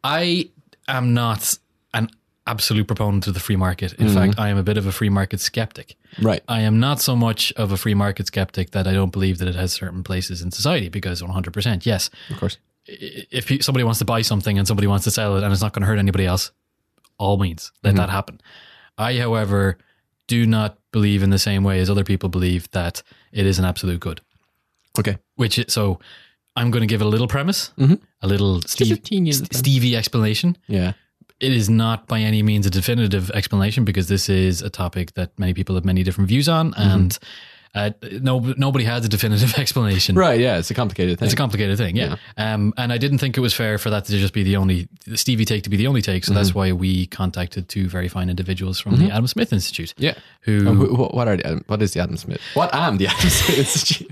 I 0.03 0.51
am 0.89 1.15
not 1.15 1.59
an 1.93 2.09
absolute 2.47 2.87
proponent 2.87 3.27
of 3.27 3.35
the 3.35 3.41
free 3.41 3.57
market. 3.57 3.93
In 3.95 4.07
Mm-hmm. 4.07 4.15
fact, 4.17 4.39
I 4.39 4.49
am 4.49 4.57
a 4.59 4.63
bit 4.63 4.77
of 4.79 4.87
a 4.87 4.93
free 4.93 5.09
market 5.09 5.41
skeptic. 5.41 5.97
Right. 6.21 6.43
I 6.49 6.61
am 6.61 6.79
not 6.81 7.01
so 7.01 7.17
much 7.17 7.53
of 7.55 7.73
a 7.73 7.77
free 7.77 7.95
market 7.95 8.27
skeptic 8.29 8.71
that 8.73 8.87
I 8.87 8.93
don't 8.93 9.11
believe 9.13 9.39
that 9.39 9.49
it 9.49 9.55
has 9.55 9.73
certain 9.73 10.03
places 10.05 10.41
in 10.43 10.51
society 10.51 10.89
because 10.89 11.23
100%, 11.23 11.85
yes, 11.87 12.11
Of 12.31 12.39
course. 12.39 12.59
If 12.87 13.65
somebody 13.65 13.85
wants 13.85 13.99
to 14.01 14.05
buy 14.05 14.23
something 14.23 14.59
and 14.59 14.67
somebody 14.69 14.87
wants 14.87 15.05
to 15.05 15.11
sell 15.11 15.37
it 15.37 15.43
and 15.43 15.53
it's 15.53 15.63
not 15.63 15.73
going 15.73 15.83
to 15.83 15.87
hurt 15.87 15.99
anybody 15.99 16.27
else, 16.27 16.53
all 17.19 17.37
means 17.39 17.73
let 17.83 17.95
that 17.97 18.11
happen. 18.11 18.41
I, 18.99 19.17
however, 19.19 19.79
do 20.29 20.47
not 20.47 20.79
believe 20.93 21.23
in 21.23 21.31
the 21.31 21.39
same 21.39 21.65
way 21.65 21.81
as 21.81 21.91
other 21.91 22.05
people 22.05 22.29
believe 22.29 22.71
that 22.73 23.03
it 23.33 23.47
is 23.47 23.59
an 23.59 23.65
absolute 23.65 24.01
good. 24.01 24.21
Okay. 24.99 25.19
Which 25.37 25.59
so 25.69 25.99
I'm 26.57 26.71
going 26.71 26.83
to 26.83 26.87
give 26.87 27.01
it 27.01 27.05
a 27.07 27.09
little 27.09 27.27
premise, 27.29 27.73
a 27.79 28.27
little 28.27 28.63
Steve, 28.63 28.89
15 28.89 29.27
years 29.27 29.39
St- 29.39 29.55
Stevie 29.55 29.97
explanation. 29.97 30.57
Yeah. 30.69 30.93
it 31.41 31.53
is 31.53 31.69
not 31.69 32.07
by 32.07 32.21
any 32.21 32.43
means 32.45 32.65
a 32.67 32.71
definitive 32.71 33.31
explanation 33.33 33.85
because 33.85 34.07
this 34.09 34.29
is 34.29 34.63
a 34.63 34.71
topic 34.71 35.15
that 35.15 35.37
many 35.39 35.53
people 35.53 35.75
have 35.75 35.85
many 35.85 36.03
different 36.05 36.29
views 36.29 36.49
on, 36.49 36.73
Mm-hmm. 36.73 36.91
and 36.91 37.19
uh, 37.75 37.91
no 38.21 38.39
nobody 38.57 38.85
has 38.85 39.05
a 39.05 39.09
definitive 39.09 39.55
explanation. 39.59 40.15
Right. 40.17 40.39
Yeah. 40.41 40.59
It's 40.59 40.71
a 40.71 40.75
complicated 40.75 41.19
thing. 41.19 41.27
It's 41.27 41.35
a 41.35 41.37
complicated 41.37 41.77
thing, 41.79 41.97
yeah. 41.97 42.17
Um, 42.37 42.73
and 42.77 42.93
I 42.93 42.99
didn't 42.99 43.19
think 43.19 43.37
it 43.37 43.41
was 43.41 43.53
fair 43.55 43.79
for 43.79 43.91
that 43.91 44.05
to 44.07 44.13
just 44.19 44.33
be 44.33 44.43
the 44.43 44.57
only 44.57 44.89
Stevie 45.15 45.45
take 45.45 45.63
to 45.65 45.71
be 45.71 45.77
the 45.77 45.87
only 45.87 46.03
take. 46.03 46.25
So 46.25 46.31
Mm-hmm. 46.31 46.37
that's 46.43 46.55
why 46.55 46.73
we 46.73 47.07
contacted 47.07 47.69
two 47.69 47.89
very 47.89 48.09
fine 48.09 48.31
individuals 48.31 48.79
from 48.81 48.97
the 48.97 49.11
Adam 49.11 49.27
Smith 49.27 49.53
Institute. 49.53 49.93
yeah. 49.99 50.15
Who 50.43 50.69
Uh, 50.69 50.75
wh- 50.75 50.91
wh- 51.11 51.15
what 51.15 51.27
are 51.29 51.37
the 51.37 51.63
what 51.67 51.81
is 51.83 51.93
the 51.93 52.01
Adam 52.01 52.17
Smith? 52.17 52.41
What 52.55 52.75
am 52.75 52.99
the 52.99 53.07
Adam 53.09 53.31
Smith 53.39 53.59
Institute? 53.59 54.11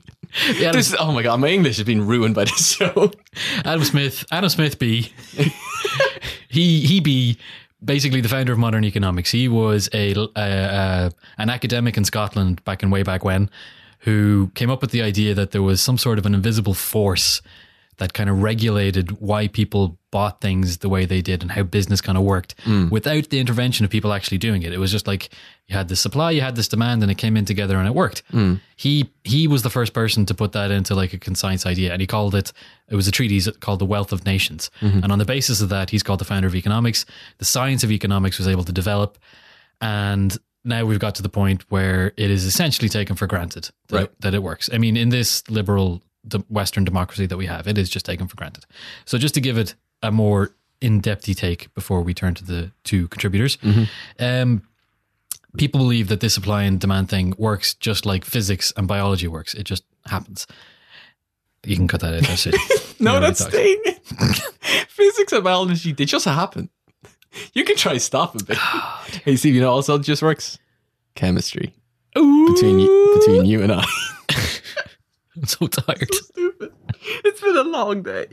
Adam, 0.48 0.72
This 0.72 0.88
is, 0.88 0.96
oh 0.98 1.12
my 1.12 1.22
god, 1.22 1.40
my 1.40 1.48
English 1.48 1.76
has 1.76 1.84
been 1.86 2.06
ruined 2.06 2.34
by 2.34 2.44
this 2.44 2.72
show. 2.76 3.12
Adam 3.64 3.84
Smith, 3.84 4.24
Adam 4.30 4.48
Smith 4.48 4.78
be 4.78 5.12
he 6.48 6.80
he 6.86 7.00
be 7.00 7.36
basically 7.84 8.20
the 8.20 8.28
founder 8.28 8.52
of 8.52 8.58
modern 8.58 8.84
economics. 8.84 9.30
He 9.30 9.48
was 9.48 9.88
a 9.92 10.14
uh, 10.36 11.10
an 11.38 11.50
academic 11.50 11.96
in 11.96 12.04
Scotland 12.04 12.64
back 12.64 12.82
in 12.82 12.90
way 12.90 13.02
back 13.02 13.24
when, 13.24 13.50
who 14.00 14.50
came 14.54 14.70
up 14.70 14.80
with 14.80 14.90
the 14.90 15.02
idea 15.02 15.34
that 15.34 15.50
there 15.50 15.62
was 15.62 15.80
some 15.80 15.98
sort 15.98 16.18
of 16.18 16.26
an 16.26 16.34
invisible 16.34 16.74
force 16.74 17.42
that 18.02 18.14
kind 18.14 18.28
of 18.28 18.42
regulated 18.42 19.12
why 19.20 19.46
people 19.46 19.96
bought 20.10 20.40
things 20.40 20.78
the 20.78 20.88
way 20.88 21.04
they 21.04 21.22
did 21.22 21.40
and 21.40 21.52
how 21.52 21.62
business 21.62 22.00
kind 22.00 22.18
of 22.18 22.24
worked 22.24 22.60
hmm. 22.64 22.88
without 22.88 23.30
the 23.30 23.38
intervention 23.38 23.84
of 23.84 23.92
people 23.92 24.12
actually 24.12 24.38
doing 24.38 24.64
it. 24.64 24.72
It 24.72 24.78
was 24.78 24.90
just 24.90 25.06
like 25.06 25.28
you 25.68 25.76
had 25.76 25.86
this 25.86 26.00
supply, 26.00 26.32
you 26.32 26.40
had 26.40 26.56
this 26.56 26.66
demand, 26.66 27.02
and 27.02 27.12
it 27.12 27.14
came 27.16 27.36
in 27.36 27.44
together 27.44 27.76
and 27.78 27.86
it 27.86 27.94
worked. 27.94 28.24
Hmm. 28.32 28.54
He 28.74 29.08
he 29.22 29.46
was 29.46 29.62
the 29.62 29.70
first 29.70 29.92
person 29.92 30.26
to 30.26 30.34
put 30.34 30.50
that 30.52 30.72
into 30.72 30.96
like 30.96 31.12
a 31.12 31.18
concise 31.18 31.64
idea, 31.64 31.92
and 31.92 32.00
he 32.00 32.08
called 32.08 32.34
it. 32.34 32.52
It 32.88 32.96
was 32.96 33.06
a 33.06 33.12
treatise 33.12 33.48
called 33.60 33.78
The 33.78 33.86
Wealth 33.86 34.12
of 34.12 34.26
Nations, 34.26 34.68
mm-hmm. 34.80 35.04
and 35.04 35.12
on 35.12 35.20
the 35.20 35.24
basis 35.24 35.60
of 35.60 35.68
that, 35.68 35.90
he's 35.90 36.02
called 36.02 36.18
the 36.18 36.24
founder 36.24 36.48
of 36.48 36.56
economics. 36.56 37.06
The 37.38 37.44
science 37.44 37.84
of 37.84 37.92
economics 37.92 38.36
was 38.36 38.48
able 38.48 38.64
to 38.64 38.72
develop, 38.72 39.16
and 39.80 40.36
now 40.64 40.84
we've 40.84 40.98
got 40.98 41.14
to 41.14 41.22
the 41.22 41.28
point 41.28 41.70
where 41.70 42.12
it 42.16 42.30
is 42.32 42.44
essentially 42.44 42.88
taken 42.88 43.14
for 43.14 43.28
granted 43.28 43.70
that, 43.88 43.96
Right. 43.96 44.20
that 44.20 44.34
it 44.34 44.42
works. 44.42 44.68
I 44.72 44.78
mean, 44.78 44.96
in 44.96 45.10
this 45.10 45.48
liberal 45.48 46.02
de- 46.26 46.38
Western 46.48 46.84
democracy 46.84 47.26
that 47.26 47.36
we 47.36 47.46
have, 47.46 47.66
it 47.66 47.78
is 47.78 47.90
just 47.90 48.06
taken 48.06 48.28
for 48.28 48.36
granted. 48.36 48.64
So, 49.04 49.18
just 49.18 49.34
to 49.34 49.40
give 49.40 49.58
it 49.58 49.74
a 50.02 50.10
more 50.10 50.54
in-depthy 50.80 51.36
take 51.36 51.72
before 51.74 52.02
we 52.02 52.12
turn 52.14 52.34
to 52.34 52.44
the 52.44 52.72
two 52.84 53.08
contributors, 53.08 53.58
um, 54.18 54.62
people 55.56 55.78
believe 55.78 56.08
that 56.08 56.20
this 56.20 56.34
supply 56.34 56.62
and 56.62 56.80
demand 56.80 57.08
thing 57.08 57.34
works 57.38 57.74
just 57.74 58.04
like 58.06 58.24
physics 58.24 58.72
and 58.76 58.88
biology 58.88 59.28
works. 59.28 59.54
It 59.54 59.64
just 59.64 59.84
happens. 60.06 60.46
You 61.64 61.76
can 61.76 61.86
cut 61.86 62.00
that 62.00 62.14
out. 62.14 62.22
That's 62.26 62.46
it. 62.46 62.56
No, 62.98 63.20
that's 63.20 63.44
thing. 63.46 63.82
Physics 64.88 65.32
and 65.32 65.42
biology, 65.42 65.92
they 65.92 66.04
just 66.04 66.24
happen. 66.24 66.68
You 67.52 67.64
can 67.64 67.76
try 67.76 67.96
stop 67.98 68.34
a 68.40 68.44
bit. 68.44 68.56
hey, 69.24 69.36
Steve, 69.36 69.54
you 69.54 69.60
know, 69.60 69.70
also 69.70 69.98
just 69.98 70.22
works. 70.22 70.58
Chemistry 71.14 71.72
between 72.14 72.78
you, 72.78 73.18
between 73.18 73.44
you 73.44 73.62
and 73.62 73.72
I. 73.72 73.84
I'm 75.36 75.44
so 75.44 75.66
tired. 75.66 76.12
Stupid. 76.12 76.72
It's 77.24 77.40
been 77.40 77.56
a 77.56 77.62
long 77.62 78.02
day. 78.02 78.26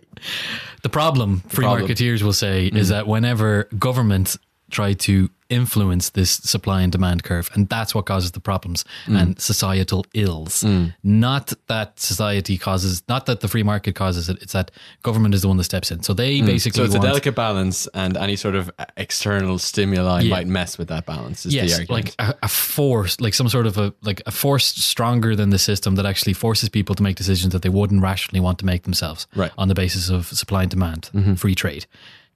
The 0.83 0.89
problem, 0.89 1.41
free 1.47 1.63
problem. 1.63 1.87
Mm. 1.87 1.91
marketeers 1.91 2.21
will 2.21 2.33
say, 2.33 2.67
is 2.67 2.89
that 2.89 3.07
whenever 3.07 3.65
government 3.77 4.37
try 4.69 4.93
to 4.93 5.29
influence 5.49 6.11
this 6.11 6.29
supply 6.29 6.83
and 6.83 6.91
demand 6.91 7.23
curve, 7.23 7.49
and 7.55 7.67
that's 7.69 7.95
what 7.95 8.05
causes 8.05 8.31
the 8.33 8.39
problems 8.39 8.85
Mm. 9.07 9.19
and 9.21 9.41
societal 9.41 10.05
ills. 10.13 10.63
Not 11.03 11.53
that 11.67 11.99
society 11.99 12.55
causes, 12.57 13.01
not 13.09 13.25
that 13.25 13.39
the 13.39 13.47
free 13.47 13.63
market 13.63 13.95
causes 13.95 14.29
it. 14.29 14.37
It's 14.43 14.53
that 14.53 14.69
government 15.01 15.33
is 15.33 15.41
the 15.41 15.47
one 15.47 15.57
that 15.57 15.63
steps 15.63 15.89
in. 15.91 16.03
So 16.03 16.13
they 16.13 16.41
basically 16.41 16.83
Mm. 16.83 16.91
So 16.91 16.95
it's 16.97 17.03
a 17.03 17.07
delicate 17.07 17.33
balance, 17.35 17.87
and 17.95 18.15
any 18.15 18.35
sort 18.35 18.53
of 18.55 18.69
external 18.95 19.57
stimuli 19.57 20.21
Yeah. 20.21 20.35
might 20.35 20.47
mess 20.47 20.77
with 20.77 20.87
that 20.89 21.07
balance. 21.07 21.45
Is 21.47 21.53
the 21.53 21.65
yes, 21.67 21.89
like 21.89 22.13
a, 22.19 22.35
a 22.43 22.47
force, 22.47 23.19
like 23.19 23.33
some 23.33 23.49
sort 23.49 23.65
of 23.65 23.77
a 23.79 23.91
like 24.03 24.21
a 24.27 24.31
force 24.31 24.65
stronger 24.67 25.35
than 25.35 25.49
the 25.49 25.59
system 25.59 25.95
that 25.95 26.05
actually 26.05 26.33
forces 26.33 26.69
people 26.69 26.93
to 26.95 27.01
make 27.01 27.15
decisions 27.15 27.53
that 27.53 27.63
they 27.63 27.69
wouldn't 27.69 28.03
rationally 28.03 28.39
want 28.39 28.59
to 28.59 28.65
make 28.65 28.83
themselves, 28.83 29.25
Right. 29.35 29.49
Mm-hmm. 29.51 29.61
On 29.61 29.67
the 29.67 29.75
basis 29.75 30.09
of 30.09 30.27
supply 30.27 30.61
and 30.61 30.69
demand, 30.71 31.09
free 31.37 31.55
trade. 31.55 31.87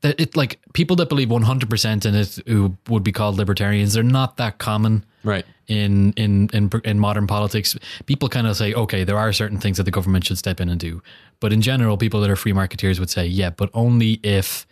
That 0.03 0.19
it 0.19 0.36
like 0.36 0.60
people 0.74 0.95
that 0.98 1.10
believe 1.10 1.31
one 1.31 1.41
hundred 1.41 1.69
percent 1.69 2.05
in 2.05 2.13
it, 2.13 2.38
who 2.45 2.77
would 2.89 3.03
be 3.03 3.12
called 3.12 3.38
libertarians, 3.38 3.93
they're 3.93 4.03
not 4.03 4.38
that 4.38 4.57
common 4.57 5.05
right. 5.24 5.45
in 5.67 6.13
in 6.13 6.50
in 6.53 6.69
in 6.83 7.00
modern 7.00 7.25
politics. 7.25 7.77
People 8.05 8.29
kind 8.29 8.45
of 8.45 8.55
say, 8.55 8.74
okay, 8.74 9.03
there 9.05 9.17
are 9.17 9.33
certain 9.33 9.60
things 9.60 9.77
that 9.77 9.83
the 9.83 9.91
government 9.91 10.25
should 10.25 10.38
step 10.38 10.60
in 10.60 10.69
and 10.69 10.79
do, 10.79 11.01
but 11.39 11.51
in 11.51 11.62
general, 11.62 11.98
people 11.98 12.22
that 12.22 12.29
are 12.29 12.36
free 12.36 12.53
marketeers 12.53 13.00
would 13.00 13.10
say, 13.10 13.25
yeah, 13.25 13.50
but 13.50 13.69
only 13.74 14.19
if 14.24 14.67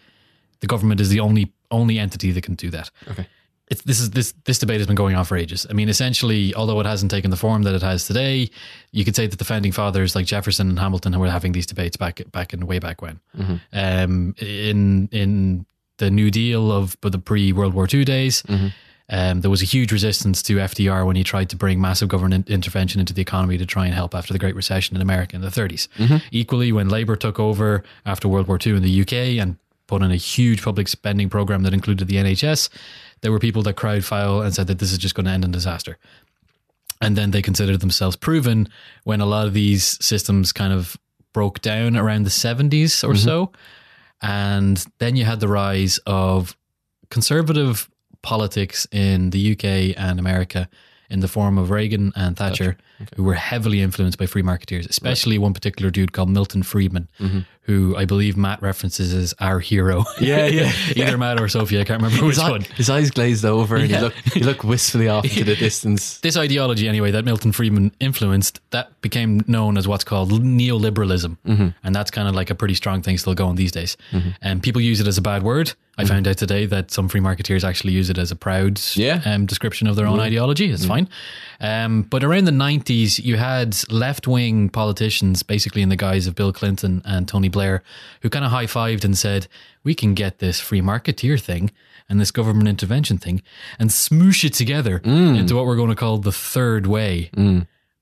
the 0.60 0.68
government 0.68 1.02
is 1.02 1.10
the 1.10 1.20
only 1.20 1.52
only 1.70 1.98
entity 1.98 2.32
that 2.32 2.44
can 2.44 2.56
do 2.56 2.70
that. 2.70 2.92
Okay. 3.10 3.26
It's, 3.72 3.82
this 3.84 4.02
is 4.02 4.12
this 4.12 4.34
this 4.44 4.60
debate 4.60 4.82
has 4.82 4.88
been 4.88 4.98
going 4.98 5.16
on 5.16 5.24
for 5.24 5.38
ages. 5.38 5.66
I 5.70 5.74
mean, 5.74 5.88
essentially, 5.88 6.54
although 6.54 6.78
it 6.82 6.86
hasn't 6.86 7.10
taken 7.10 7.32
the 7.32 7.38
form 7.38 7.64
that 7.64 7.74
it 7.74 7.82
has 7.82 8.06
today, 8.06 8.52
you 8.92 9.06
could 9.06 9.16
say 9.16 9.28
that 9.28 9.40
the 9.40 9.46
founding 9.46 9.72
fathers 9.72 10.14
like 10.14 10.26
Jefferson 10.26 10.70
and 10.70 10.78
Hamilton 10.78 11.18
were 11.18 11.30
having 11.32 11.54
these 11.54 11.66
debates 11.66 11.96
back 11.96 12.22
back 12.34 12.54
in 12.54 12.68
way 12.68 12.80
back 12.80 13.02
when. 13.02 13.22
Um, 13.72 14.36
in 14.40 15.08
in 15.14 15.66
the 16.00 16.12
New 16.12 16.30
Deal 16.30 16.70
of 16.70 16.98
but 17.00 17.14
the 17.14 17.20
pre 17.20 17.54
World 17.54 17.74
War 17.74 17.88
II 17.92 18.04
days, 18.04 18.44
um, 19.10 19.40
there 19.42 19.50
was 19.50 19.62
a 19.62 19.66
huge 19.66 19.92
resistance 19.94 20.44
to 20.44 20.58
FDR 20.58 21.06
when 21.06 21.16
he 21.16 21.24
tried 21.24 21.50
to 21.52 21.56
bring 21.56 21.80
massive 21.80 22.10
government 22.10 22.50
intervention 22.50 23.00
into 23.00 23.14
the 23.14 23.22
economy 23.22 23.58
to 23.58 23.66
try 23.66 23.86
and 23.86 23.96
help 23.96 24.14
after 24.16 24.34
the 24.34 24.40
Great 24.40 24.56
Recession 24.56 24.98
in 24.98 25.02
America 25.02 25.36
in 25.36 25.42
the 25.42 25.48
30s. 25.50 25.88
Equally, 26.32 26.74
when 26.74 26.90
Labour 26.90 27.16
took 27.16 27.40
over 27.40 27.84
after 28.06 28.28
World 28.28 28.48
War 28.48 28.60
II 28.66 28.76
in 28.76 28.84
the 28.84 29.02
UK 29.02 29.40
and 29.42 29.58
put 29.88 30.02
in 30.02 30.12
a 30.12 30.16
huge 30.16 30.62
public 30.62 30.88
spending 30.88 31.30
program 31.30 31.64
that 31.64 31.74
included 31.74 32.08
the 32.08 32.16
NHS, 32.16 32.70
there 33.22 33.32
were 33.32 33.40
people 33.40 33.64
that 33.64 33.76
cried 33.76 34.04
foul 34.04 34.42
and 34.42 34.54
said 34.54 34.68
that 34.68 34.80
this 34.80 34.92
is 34.92 34.98
just 34.98 35.16
going 35.16 35.26
to 35.26 35.32
end 35.32 35.46
in 35.46 35.52
disaster. 35.52 35.98
And 37.02 37.16
then 37.16 37.32
they 37.32 37.42
considered 37.42 37.80
themselves 37.80 38.16
proven 38.16 38.68
when 39.04 39.22
a 39.22 39.26
lot 39.26 39.48
of 39.48 39.54
these 39.54 40.04
systems 40.04 40.52
kind 40.52 40.72
of 40.74 40.98
broke 41.34 41.62
down 41.62 41.98
around 41.98 42.24
the 42.24 42.30
70s 42.30 43.04
or 43.04 43.14
mm-hmm. 43.14 43.16
so. 43.16 43.52
And 44.22 44.86
then 45.00 45.16
you 45.16 45.26
had 45.26 45.40
the 45.40 45.48
rise 45.48 46.00
of 46.06 46.56
conservative 47.10 47.90
politics 48.22 48.88
in 48.92 49.32
the 49.32 49.54
UK 49.54 49.98
and 49.98 50.20
America 50.20 50.70
in 51.10 51.20
the 51.20 51.28
form 51.28 51.58
of 51.58 51.72
Reagan 51.72 52.14
and 52.16 52.38
Thatcher, 52.38 52.78
who 53.16 53.24
were 53.24 53.34
heavily 53.34 53.82
influenced 53.82 54.18
by 54.18 54.28
free 54.28 54.44
marketeers, 54.44 54.90
especially 54.90 55.38
one 55.38 55.54
particular 55.54 55.92
dude 55.92 56.14
called 56.14 56.30
Milton 56.30 56.64
Friedman, 56.64 57.10
mm-hmm. 57.20 57.40
Who 57.66 57.96
I 57.96 58.06
believe 58.06 58.36
Matt 58.38 58.62
references 58.62 59.14
as 59.14 59.34
our 59.40 59.60
hero. 59.60 60.04
Yeah, 60.20 60.48
yeah. 60.48 60.72
Either 60.96 61.18
Matt 61.18 61.40
or 61.40 61.48
Sophie, 61.48 61.80
I 61.80 61.84
can't 61.84 62.02
remember 62.02 62.26
which 62.26 62.36
His, 62.36 62.44
eye- 62.44 62.50
one. 62.52 62.62
his 62.62 62.90
eyes 62.90 63.12
glazed 63.12 63.46
over, 63.46 63.76
and 63.76 63.90
Yeah. 63.90 63.98
you 63.98 64.04
look 64.06 64.36
you 64.36 64.44
look 64.44 64.64
wistfully 64.64 65.08
off 65.08 65.26
into 65.26 65.44
the 65.44 65.56
distance. 65.68 66.20
This 66.22 66.36
ideology, 66.38 66.88
anyway, 66.88 67.12
that 67.12 67.24
Milton 67.24 67.52
Friedman 67.52 67.92
influenced, 68.00 68.60
that 68.72 69.00
became 69.02 69.44
known 69.48 69.78
as 69.78 69.88
what's 69.88 70.04
called 70.04 70.32
neoliberalism. 70.32 71.38
Mm-hmm. 71.46 71.68
And 71.84 71.96
that's 71.96 72.12
kind 72.12 72.28
of 72.28 72.36
like 72.36 72.50
a 72.50 72.56
pretty 72.56 72.74
strong 72.74 73.02
thing 73.02 73.18
still 73.18 73.36
going 73.36 73.56
these 73.56 73.72
days. 73.72 73.96
And 74.42 74.62
people 74.64 74.82
use 74.82 75.00
it 75.00 75.08
as 75.08 75.18
a 75.18 75.22
bad 75.22 75.44
word. 75.44 75.74
I 76.02 76.06
found 76.06 76.28
out 76.28 76.38
today 76.38 76.66
that 76.66 76.92
some 76.92 77.08
free 77.10 77.22
marketeers 77.22 77.64
actually 77.64 77.94
use 77.94 78.10
it 78.10 78.18
as 78.18 78.32
a 78.32 78.36
proud 78.36 78.76
Mm-hmm. 78.76 79.02
Yeah. 79.02 79.18
Mm-hmm. 79.20 79.30
um, 79.30 79.46
description 79.46 79.88
of 79.88 79.96
their 79.96 80.08
own 80.08 80.20
ideology. 80.20 80.70
It's 80.72 80.86
fine. 80.86 81.08
Um, 81.60 82.04
but 82.04 82.24
around 82.24 82.46
the 82.46 82.52
90s, 82.52 83.24
you 83.24 83.38
had 83.38 83.76
left 83.92 84.28
wing 84.28 84.70
politicians, 84.70 85.44
basically 85.44 85.82
in 85.82 85.90
the 85.90 85.96
guise 85.96 86.28
of 86.28 86.36
Bill 86.36 86.52
Clinton 86.52 87.02
and 87.06 87.28
Tony 87.28 87.50
Blair, 87.50 87.84
who 88.22 88.30
kind 88.30 88.46
of 88.46 88.52
high 88.52 88.66
fived 88.66 89.04
and 89.06 89.18
said, 89.18 89.48
We 89.84 89.94
can 89.96 90.14
get 90.14 90.40
this 90.40 90.60
free 90.60 90.82
marketeer 90.82 91.40
thing 91.40 91.72
and 92.10 92.20
this 92.20 92.32
government 92.32 92.68
intervention 92.68 93.18
thing 93.18 93.42
and 93.80 93.90
smoosh 93.90 94.44
it 94.44 94.54
together 94.54 95.00
Mm. 95.00 95.38
into 95.40 95.56
what 95.56 95.66
we're 95.66 95.78
going 95.78 95.90
to 95.90 95.96
call 95.96 96.18
the 96.18 96.32
third 96.32 96.86
way. 96.88 97.30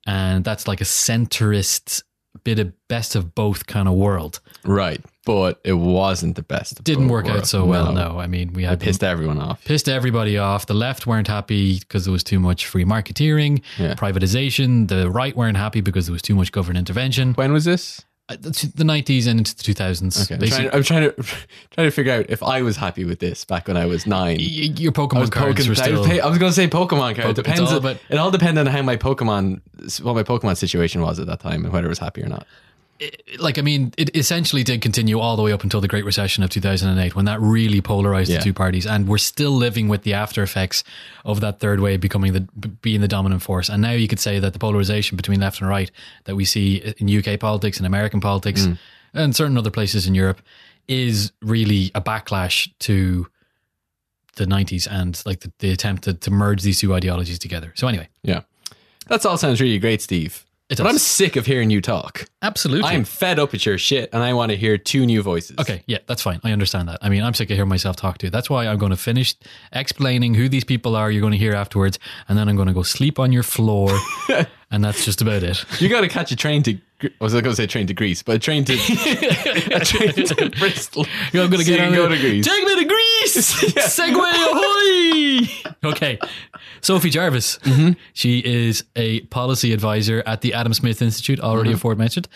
And 0.05 0.43
that's 0.43 0.67
like 0.67 0.81
a 0.81 0.85
centrist 0.85 2.03
bit 2.43 2.59
of 2.59 2.71
best 2.87 3.15
of 3.15 3.35
both 3.35 3.67
kind 3.67 3.87
of 3.87 3.93
world. 3.95 4.39
Right, 4.63 5.01
but 5.29 5.59
it 5.63 5.73
wasn't 5.73 6.35
the 6.35 6.41
best. 6.41 6.79
of 6.79 6.83
Didn't 6.85 7.07
work 7.09 7.27
out 7.27 7.45
so 7.45 7.63
well, 7.63 7.93
no. 7.93 8.19
I 8.19 8.25
mean, 8.25 8.51
we 8.53 8.63
had 8.63 8.79
Pissed 8.79 9.03
everyone 9.03 9.37
off. 9.37 9.63
pissed 9.63 9.87
everybody 9.87 10.39
off. 10.39 10.65
The 10.65 10.73
left 10.73 11.05
weren't 11.05 11.27
happy 11.27 11.77
because 11.77 12.05
there 12.05 12.11
was 12.11 12.23
too 12.23 12.39
much 12.39 12.65
free 12.65 12.83
marketeering, 12.83 13.61
Yeah. 13.77 13.93
privatization. 13.93 14.87
The 14.87 15.11
right 15.11 15.35
weren't 15.35 15.57
happy 15.57 15.81
because 15.81 16.07
there 16.07 16.13
was 16.13 16.23
too 16.23 16.33
much 16.33 16.51
government 16.51 16.79
intervention. 16.79 17.33
When 17.35 17.53
was 17.53 17.63
this? 17.63 18.03
Uh, 18.27 18.37
The 18.41 18.83
90s 18.83 19.27
and 19.27 19.37
into 19.39 19.55
the 19.55 19.61
2000s. 19.63 20.31
Okay, 20.31 20.35
I'm 20.43 20.49
trying, 20.49 20.69
I'm 20.73 20.83
trying 20.83 21.03
to 21.11 21.13
trying 21.71 21.87
to 21.87 21.91
figure 21.91 22.13
out 22.13 22.25
if 22.29 22.41
I 22.41 22.63
was 22.63 22.77
happy 22.77 23.05
with 23.05 23.19
this 23.19 23.45
back 23.45 23.67
when 23.67 23.77
I 23.77 23.85
was 23.85 24.07
nine. 24.07 24.37
your 24.39 24.91
Pokemon 24.91 25.19
was 25.21 25.29
cards 25.29 25.55
poking, 25.57 25.67
were 25.69 25.79
I 25.79 25.85
still. 25.85 26.01
was, 26.01 26.19
I 26.19 26.27
was 26.27 26.37
going 26.39 26.49
to 26.49 26.55
say 26.55 26.67
Pokemon 26.67 27.13
card. 27.15 27.17
Poke- 27.17 27.29
it 27.29 27.35
depends. 27.43 27.71
all 27.71 27.77
about- 27.77 27.97
it 28.09 28.17
all 28.17 28.31
depended 28.31 28.65
on 28.67 28.73
how 28.73 28.81
my 28.81 28.97
Pokemon, 28.97 29.61
what 30.01 30.15
my 30.15 30.23
Pokemon 30.23 30.57
situation 30.57 31.01
was 31.01 31.19
at 31.19 31.27
that 31.27 31.39
time, 31.39 31.63
and 31.65 31.71
whether 31.73 31.85
I 31.87 31.89
was 31.89 31.99
happy 31.99 32.23
or 32.23 32.29
not. 32.29 32.47
Like 33.39 33.57
I 33.57 33.61
mean, 33.61 33.93
it 33.97 34.15
essentially 34.15 34.63
did 34.63 34.81
continue 34.81 35.19
all 35.19 35.35
the 35.37 35.41
way 35.43 35.51
up 35.53 35.63
until 35.63 35.79
the 35.81 35.87
Great 35.87 36.03
Recession 36.05 36.43
of 36.43 36.49
2008, 36.49 37.15
when 37.15 37.25
that 37.25 37.39
really 37.39 37.81
polarized 37.81 38.29
Yeah. 38.29 38.37
the 38.39 38.43
two 38.43 38.53
parties, 38.53 38.85
and 38.85 39.07
we're 39.07 39.17
still 39.17 39.51
living 39.51 39.87
with 39.87 40.03
the 40.03 40.13
after 40.13 40.43
effects 40.43 40.83
of 41.23 41.39
that 41.41 41.59
third 41.59 41.79
wave 41.79 42.01
becoming 42.01 42.33
the 42.33 42.41
being 42.81 43.01
the 43.01 43.07
dominant 43.07 43.41
force. 43.41 43.69
And 43.69 43.81
now 43.81 43.91
you 43.91 44.07
could 44.07 44.19
say 44.19 44.39
that 44.39 44.53
the 44.53 44.59
polarization 44.59 45.15
between 45.15 45.39
left 45.39 45.61
and 45.61 45.69
right 45.69 45.89
that 46.25 46.35
we 46.35 46.43
see 46.45 46.93
in 46.97 47.07
UK 47.09 47.39
politics 47.39 47.77
and 47.77 47.85
American 47.87 48.19
politics 48.19 48.65
Mm. 48.67 48.77
and 49.13 49.35
certain 49.35 49.57
other 49.57 49.71
places 49.71 50.05
in 50.05 50.13
Europe 50.15 50.41
is 50.87 51.31
really 51.41 51.91
a 51.95 52.01
backlash 52.01 52.69
to 52.79 53.27
the 54.35 54.45
90s 54.45 54.87
and 54.89 55.21
like 55.25 55.41
the, 55.41 55.51
the 55.59 55.71
attempt 55.71 56.03
to, 56.03 56.13
to 56.13 56.31
merge 56.31 56.63
these 56.63 56.79
two 56.79 56.93
ideologies 56.93 57.39
together. 57.39 57.73
So 57.75 57.87
anyway, 57.87 58.07
Yeah. 58.23 58.41
That 59.07 59.25
all 59.25 59.37
sounds 59.37 59.59
really 59.61 59.79
great, 59.79 60.01
Steve. 60.01 60.45
But. 60.77 60.87
I'm 60.87 60.97
sick 60.99 61.35
of 61.35 61.45
hearing 61.45 61.69
you 61.71 61.81
talk. 61.81 62.25
absolutely. 62.41 62.89
I'm 62.89 63.03
fed 63.03 63.39
up 63.39 63.51
with 63.51 63.65
your 63.65 63.77
shit 63.77 64.09
and 64.13 64.21
I 64.23 64.33
want 64.33 64.51
to 64.51 64.57
hear 64.57 64.77
two 64.77 65.05
new 65.05 65.21
voices. 65.21 65.57
Okay, 65.59 65.83
yeah, 65.87 65.97
that's 66.05 66.21
fine. 66.21 66.39
I 66.43 66.51
understand 66.51 66.87
that. 66.89 66.99
I 67.01 67.09
mean, 67.09 67.23
I'm 67.23 67.33
sick 67.33 67.49
of 67.49 67.55
hearing 67.55 67.69
myself 67.69 67.95
talk 67.95 68.19
to. 68.19 68.29
That's 68.29 68.49
why 68.49 68.67
I'm 68.67 68.77
going 68.77 68.91
to 68.91 68.97
finish 68.97 69.35
explaining 69.73 70.35
who 70.35 70.47
these 70.47 70.63
people 70.63 70.95
are. 70.95 71.09
You're 71.11 71.21
going 71.21 71.31
to 71.33 71.37
hear 71.39 71.53
afterwards, 71.53 71.97
and 72.27 72.37
then 72.37 72.47
I'm 72.47 72.55
going 72.55 72.67
to 72.67 72.73
go 72.73 72.83
sleep 72.83 73.19
on 73.19 73.31
your 73.31 73.43
floor, 73.43 73.97
and 74.71 74.83
that's 74.83 75.05
just 75.05 75.21
about 75.21 75.43
it. 75.43 75.65
You 75.81 75.89
got 75.89 76.01
to 76.01 76.07
catch 76.07 76.31
a 76.31 76.35
train 76.35 76.63
to. 76.63 76.77
I 77.01 77.09
was 77.21 77.31
going 77.31 77.43
to 77.45 77.55
say 77.55 77.65
train 77.65 77.87
to 77.87 77.93
Greece, 77.93 78.21
but 78.23 78.35
a 78.35 78.39
train 78.39 78.65
to 78.65 78.73
a 79.73 79.79
train 79.85 80.11
to 80.13 80.49
Bristol. 80.59 81.05
You're 81.31 81.47
going 81.47 81.59
to 81.59 81.65
So 81.65 81.71
get 81.71 81.79
on 81.87 81.93
go 81.93 82.09
to 82.09 82.17
Greece. 82.17 82.45
Take 82.45 82.63
me 82.65 82.75
to 82.75 82.85
Greece. 82.85 82.88
Segue 83.37 84.15
ahoy! 84.15 85.71
Okay, 85.83 86.19
Sophie 86.81 87.09
Jarvis. 87.09 87.57
Mm-hmm. 87.59 87.91
She 88.13 88.39
is 88.39 88.83
a 88.95 89.21
policy 89.21 89.71
advisor 89.73 90.21
at 90.25 90.41
the 90.41 90.53
Adam 90.53 90.73
Smith 90.73 91.01
Institute, 91.01 91.39
already 91.39 91.69
Mm-hmm. 91.69 91.75
aforementioned. 91.75 92.27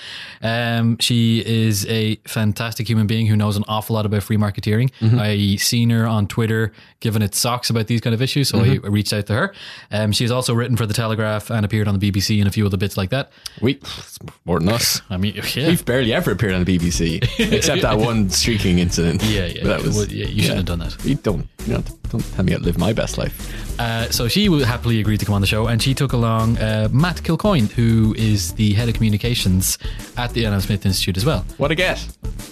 Um, 0.42 0.98
she 1.00 1.44
is 1.46 1.86
a 1.88 2.16
fantastic 2.26 2.88
human 2.88 3.08
being 3.08 3.26
who 3.28 3.36
knows 3.36 3.58
an 3.58 3.64
awful 3.68 3.96
lot 3.96 4.06
about 4.06 4.24
free 4.24 4.38
marketeering. 4.38 4.92
Mm-hmm. 5.00 5.20
I 5.20 5.56
seen 5.58 5.90
her 5.90 6.06
on 6.08 6.28
Twitter 6.28 6.72
giving 7.00 7.22
it 7.22 7.36
socks 7.36 7.70
about 7.70 7.88
these 7.88 8.00
kind 8.02 8.14
of 8.14 8.22
issues, 8.22 8.50
so 8.50 8.60
Mm-hmm. 8.60 8.86
I 8.86 8.90
reached 8.90 9.12
out 9.14 9.26
to 9.28 9.34
her. 9.34 9.54
Um, 9.92 10.12
she 10.14 10.24
has 10.24 10.32
also 10.32 10.54
written 10.54 10.78
for 10.78 10.86
the 10.86 10.94
Telegraph 10.94 11.50
and 11.50 11.66
appeared 11.66 11.88
on 11.90 12.00
the 12.00 12.12
BBC 12.12 12.40
and 12.40 12.48
a 12.48 12.52
few 12.52 12.66
other 12.66 12.78
bits 12.78 12.96
like 12.96 13.10
that. 13.10 13.32
We 13.62 13.74
it's 13.76 14.20
more 14.46 14.60
than 14.60 14.70
us. 14.70 15.02
I 15.10 15.18
mean, 15.18 15.36
yeah. 15.56 15.68
We've 15.68 15.84
barely 15.84 16.14
ever 16.14 16.32
appeared 16.32 16.54
on 16.54 16.64
the 16.64 16.78
BBC, 16.78 17.22
except 17.54 17.82
that 17.82 17.98
one 17.98 18.30
streaking 18.30 18.80
incident. 18.80 19.22
Yeah, 19.24 19.46
yeah, 19.48 19.64
that 19.66 19.82
was. 19.82 19.98
Well, 19.98 20.08
yeah, 20.08 20.28
you 20.28 20.42
shouldn't 20.44 20.58
have 20.60 20.66
done 20.66 20.80
that. 20.80 20.83
You 21.04 21.16
don't, 21.16 21.48
you 21.66 21.74
don't, 21.74 22.10
don't 22.10 22.34
tell 22.34 22.46
me 22.46 22.54
to 22.54 22.60
live 22.60 22.78
my 22.78 22.94
best 22.94 23.18
life. 23.18 23.80
Uh, 23.80 24.10
so 24.12 24.28
she 24.28 24.50
would 24.50 24.64
happily 24.64 25.00
agreed 25.00 25.20
to 25.20 25.26
come 25.26 25.36
on 25.36 25.42
the 25.42 25.48
show, 25.48 25.68
and 25.68 25.82
she 25.82 25.94
took 25.94 26.14
along 26.14 26.58
uh, 26.58 26.88
Matt 26.92 27.18
Kilcoyne, 27.18 27.72
who 27.72 28.14
is 28.18 28.54
the 28.54 28.74
head 28.74 28.90
of 28.90 28.96
communications 28.96 29.78
at 30.18 30.32
the 30.34 30.46
Adam 30.46 30.62
Smith 30.62 30.86
Institute 30.86 31.18
as 31.18 31.26
well. 31.26 31.46
What 31.58 31.72
a 31.72 31.76
get! 31.76 32.00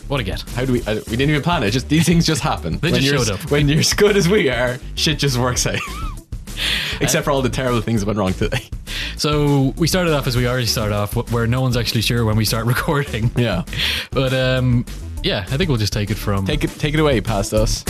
What 0.07 0.19
a 0.19 0.23
get! 0.23 0.41
How 0.51 0.65
do 0.65 0.73
we? 0.73 0.83
I, 0.83 0.95
we 0.95 1.17
didn't 1.17 1.29
even 1.29 1.41
plan 1.41 1.63
it. 1.63 1.71
Just 1.71 1.89
these 1.89 2.05
things 2.05 2.25
just 2.25 2.41
happen. 2.41 2.77
They 2.79 2.91
when 2.91 3.01
just 3.01 3.13
you're, 3.13 3.23
showed 3.23 3.33
up. 3.33 3.51
When 3.51 3.67
you're 3.69 3.79
as 3.79 3.93
good 3.93 4.17
as 4.17 4.27
we 4.27 4.49
are, 4.49 4.79
shit 4.95 5.19
just 5.19 5.37
works 5.37 5.65
out. 5.67 5.79
Except 7.01 7.25
for 7.25 7.31
all 7.31 7.41
the 7.41 7.49
terrible 7.49 7.81
things 7.81 8.01
that 8.01 8.07
went 8.07 8.19
wrong 8.19 8.33
today. 8.33 8.69
So 9.17 9.73
we 9.77 9.87
started 9.87 10.13
off 10.13 10.27
as 10.27 10.35
we 10.35 10.47
already 10.47 10.65
started 10.65 10.95
off, 10.95 11.15
where 11.31 11.47
no 11.47 11.61
one's 11.61 11.77
actually 11.77 12.01
sure 12.01 12.25
when 12.25 12.35
we 12.35 12.45
start 12.45 12.65
recording. 12.75 13.31
Yeah. 13.35 13.63
But 14.11 14.33
um, 14.33 14.85
yeah, 15.23 15.45
I 15.49 15.57
think 15.57 15.69
we'll 15.69 15.77
just 15.77 15.93
take 15.93 16.09
it 16.11 16.15
from. 16.17 16.45
Take 16.45 16.63
it, 16.63 16.69
take 16.71 16.93
it 16.93 16.99
away, 16.99 17.21
past 17.21 17.53
us. 17.53 17.83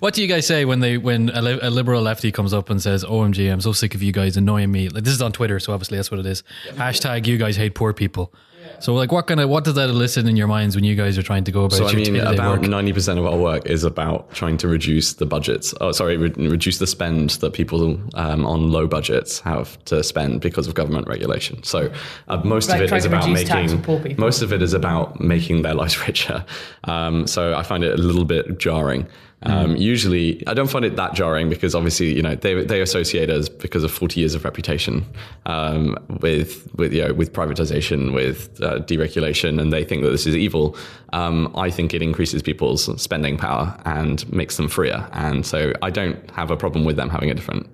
What 0.00 0.14
do 0.14 0.22
you 0.22 0.28
guys 0.28 0.46
say 0.46 0.64
when 0.64 0.80
they 0.80 0.98
when 0.98 1.30
a, 1.30 1.40
li- 1.42 1.58
a 1.62 1.70
liberal 1.70 2.02
lefty 2.02 2.32
comes 2.32 2.52
up 2.52 2.70
and 2.70 2.80
says, 2.82 3.04
oh, 3.04 3.20
"OMG, 3.20 3.50
I'm 3.50 3.60
so 3.60 3.72
sick 3.72 3.94
of 3.94 4.02
you 4.02 4.12
guys 4.12 4.36
annoying 4.36 4.70
me." 4.70 4.88
Like 4.88 5.04
this 5.04 5.12
is 5.14 5.22
on 5.22 5.32
Twitter, 5.32 5.58
so 5.58 5.72
obviously 5.72 5.96
that's 5.96 6.10
what 6.10 6.20
it 6.20 6.26
is. 6.26 6.42
Hashtag 6.70 7.26
you 7.26 7.38
guys 7.38 7.56
hate 7.56 7.74
poor 7.74 7.92
people. 7.92 8.32
So 8.80 8.94
like, 8.94 9.12
what 9.12 9.26
kind 9.26 9.40
of 9.40 9.48
what 9.50 9.64
does 9.64 9.74
that 9.74 9.88
elicit 9.90 10.26
in 10.26 10.36
your 10.36 10.46
minds 10.46 10.74
when 10.74 10.84
you 10.84 10.96
guys 10.96 11.18
are 11.18 11.22
trying 11.22 11.44
to 11.44 11.52
go 11.52 11.64
about 11.64 11.76
So 11.76 11.86
I 11.86 11.94
mean, 11.94 12.16
about 12.16 12.62
ninety 12.62 12.92
percent 12.92 13.18
of 13.18 13.26
our 13.26 13.36
work 13.36 13.66
is 13.66 13.84
about 13.84 14.32
trying 14.32 14.56
to 14.58 14.68
reduce 14.68 15.12
the 15.14 15.26
budgets. 15.26 15.74
Oh, 15.80 15.92
sorry, 15.92 16.16
re- 16.16 16.48
reduce 16.48 16.78
the 16.78 16.86
spend 16.86 17.30
that 17.40 17.52
people 17.52 17.98
um, 18.14 18.46
on 18.46 18.70
low 18.72 18.86
budgets 18.86 19.40
have 19.40 19.82
to 19.84 20.02
spend 20.02 20.40
because 20.40 20.66
of 20.66 20.74
government 20.74 21.08
regulation. 21.08 21.62
So 21.62 21.92
uh, 22.28 22.38
most 22.38 22.68
Like 22.70 22.78
of 22.78 22.84
it 22.84 22.88
trying 22.88 22.98
is 22.98 23.04
to 23.04 23.08
about 23.10 23.30
making 23.30 23.68
for 23.68 23.84
poor 23.84 24.00
people. 24.00 24.24
most 24.24 24.42
of 24.42 24.52
it 24.52 24.62
is 24.62 24.72
about 24.72 25.20
making 25.20 25.62
their 25.62 25.74
lives 25.74 25.98
richer. 26.06 26.44
Um, 26.84 27.26
so 27.26 27.54
I 27.54 27.62
find 27.62 27.84
it 27.84 27.92
a 27.98 28.02
little 28.02 28.24
bit 28.24 28.58
jarring. 28.58 29.06
Um, 29.42 29.76
Usually, 29.76 30.46
I 30.46 30.54
don't 30.54 30.68
find 30.68 30.84
it 30.84 30.96
that 30.96 31.14
jarring 31.14 31.48
because 31.48 31.74
obviously, 31.74 32.14
you 32.14 32.22
know, 32.22 32.34
they 32.34 32.62
they 32.62 32.82
associate 32.82 33.30
us 33.30 33.48
because 33.48 33.84
of 33.84 33.90
forty 33.90 34.20
years 34.20 34.34
of 34.34 34.44
reputation 34.44 35.04
um, 35.46 35.96
with 36.20 36.68
with 36.74 36.92
you 36.92 37.06
know 37.06 37.14
with 37.14 37.32
privatization, 37.32 38.12
with 38.12 38.62
uh, 38.62 38.80
deregulation, 38.80 39.60
and 39.60 39.72
they 39.72 39.84
think 39.84 40.02
that 40.02 40.10
this 40.10 40.26
is 40.26 40.36
evil. 40.36 40.76
Um, 41.14 41.52
I 41.56 41.70
think 41.70 41.94
it 41.94 42.02
increases 42.02 42.42
people's 42.42 43.00
spending 43.00 43.38
power 43.38 43.74
and 43.86 44.30
makes 44.30 44.56
them 44.58 44.68
freer, 44.68 45.08
and 45.12 45.46
so 45.46 45.72
I 45.80 45.90
don't 45.90 46.30
have 46.32 46.50
a 46.50 46.56
problem 46.56 46.84
with 46.84 46.96
them 46.96 47.08
having 47.08 47.30
a 47.30 47.34
different 47.34 47.66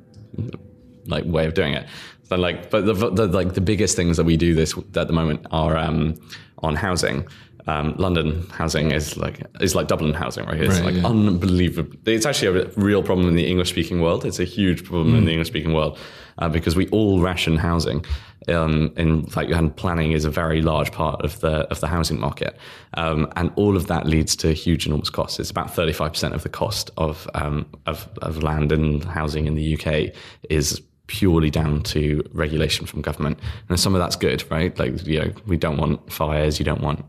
like 1.07 1.25
way 1.25 1.47
of 1.47 1.55
doing 1.55 1.75
it. 1.75 1.87
So 2.29 2.37
like, 2.37 2.71
but 2.71 2.87
the, 2.87 2.93
the 2.93 3.27
like 3.27 3.55
the 3.55 3.61
biggest 3.61 3.97
things 3.97 4.17
that 4.17 4.25
we 4.25 4.37
do 4.37 4.55
this 4.55 4.77
at 4.95 5.07
the 5.07 5.13
moment 5.13 5.47
are 5.51 5.77
um, 5.77 6.15
on 6.59 6.75
housing. 6.75 7.27
Um, 7.69 7.95
London 7.99 8.47
housing 8.51 8.93
is 8.93 9.17
like 9.17 9.43
is 9.61 9.75
like 9.75 9.89
Dublin 9.89 10.15
housing, 10.15 10.47
right? 10.47 10.61
It's 10.61 10.77
Right, 10.77 10.85
like 10.85 10.95
yeah. 10.97 11.07
unbelievable. 11.07 11.97
It's 12.07 12.25
actually 12.27 12.61
a 12.61 12.67
real 12.77 13.03
problem 13.03 13.29
in 13.29 13.35
the 13.35 13.47
English 13.47 13.71
speaking 13.71 14.01
world. 14.01 14.25
It's 14.25 14.39
a 14.39 14.45
huge 14.45 14.85
problem 14.85 15.17
in 15.17 15.25
the 15.25 15.33
English 15.33 15.49
speaking 15.49 15.73
world 15.73 15.99
uh, 16.39 16.49
because 16.49 16.77
we 16.77 16.89
all 16.89 17.21
ration 17.21 17.57
housing. 17.57 18.05
Um, 18.49 18.93
and 18.97 19.35
like 19.35 19.51
and 19.51 19.75
planning 19.75 20.13
is 20.13 20.25
a 20.25 20.31
very 20.31 20.63
large 20.63 20.93
part 20.93 21.25
of 21.25 21.41
the 21.41 21.67
of 21.73 21.81
the 21.81 21.89
housing 21.89 22.21
market, 22.21 22.57
um, 22.95 23.27
and 23.35 23.51
all 23.57 23.77
of 23.77 23.89
that 23.89 24.07
leads 24.07 24.37
to 24.37 24.53
huge, 24.53 24.87
enormous 24.87 25.11
costs. 25.11 25.41
It's 25.41 25.51
about 25.51 25.75
thirty 25.75 25.93
five 25.93 26.13
percent 26.13 26.33
of 26.33 26.45
the 26.45 26.49
cost 26.49 26.93
of 26.97 27.29
um, 27.35 27.67
of 27.87 28.09
of 28.23 28.45
land 28.45 28.71
and 28.71 29.03
housing 29.03 29.47
in 29.47 29.57
the 29.57 29.75
UK 29.77 30.15
is 30.49 30.81
purely 31.09 31.51
down 31.51 31.83
to 31.83 32.23
regulation 32.33 32.87
from 32.87 33.01
government. 33.01 33.39
And 33.69 33.81
some 33.81 33.95
of 33.95 34.01
that's 34.01 34.17
good, 34.17 34.49
right? 34.51 34.77
Like, 34.79 35.07
you 35.07 35.21
know, 35.21 35.33
we 35.47 35.57
don't 35.57 35.77
want 35.77 36.13
fires, 36.13 36.59
you 36.59 36.65
don't 36.65 36.81
want 36.81 37.05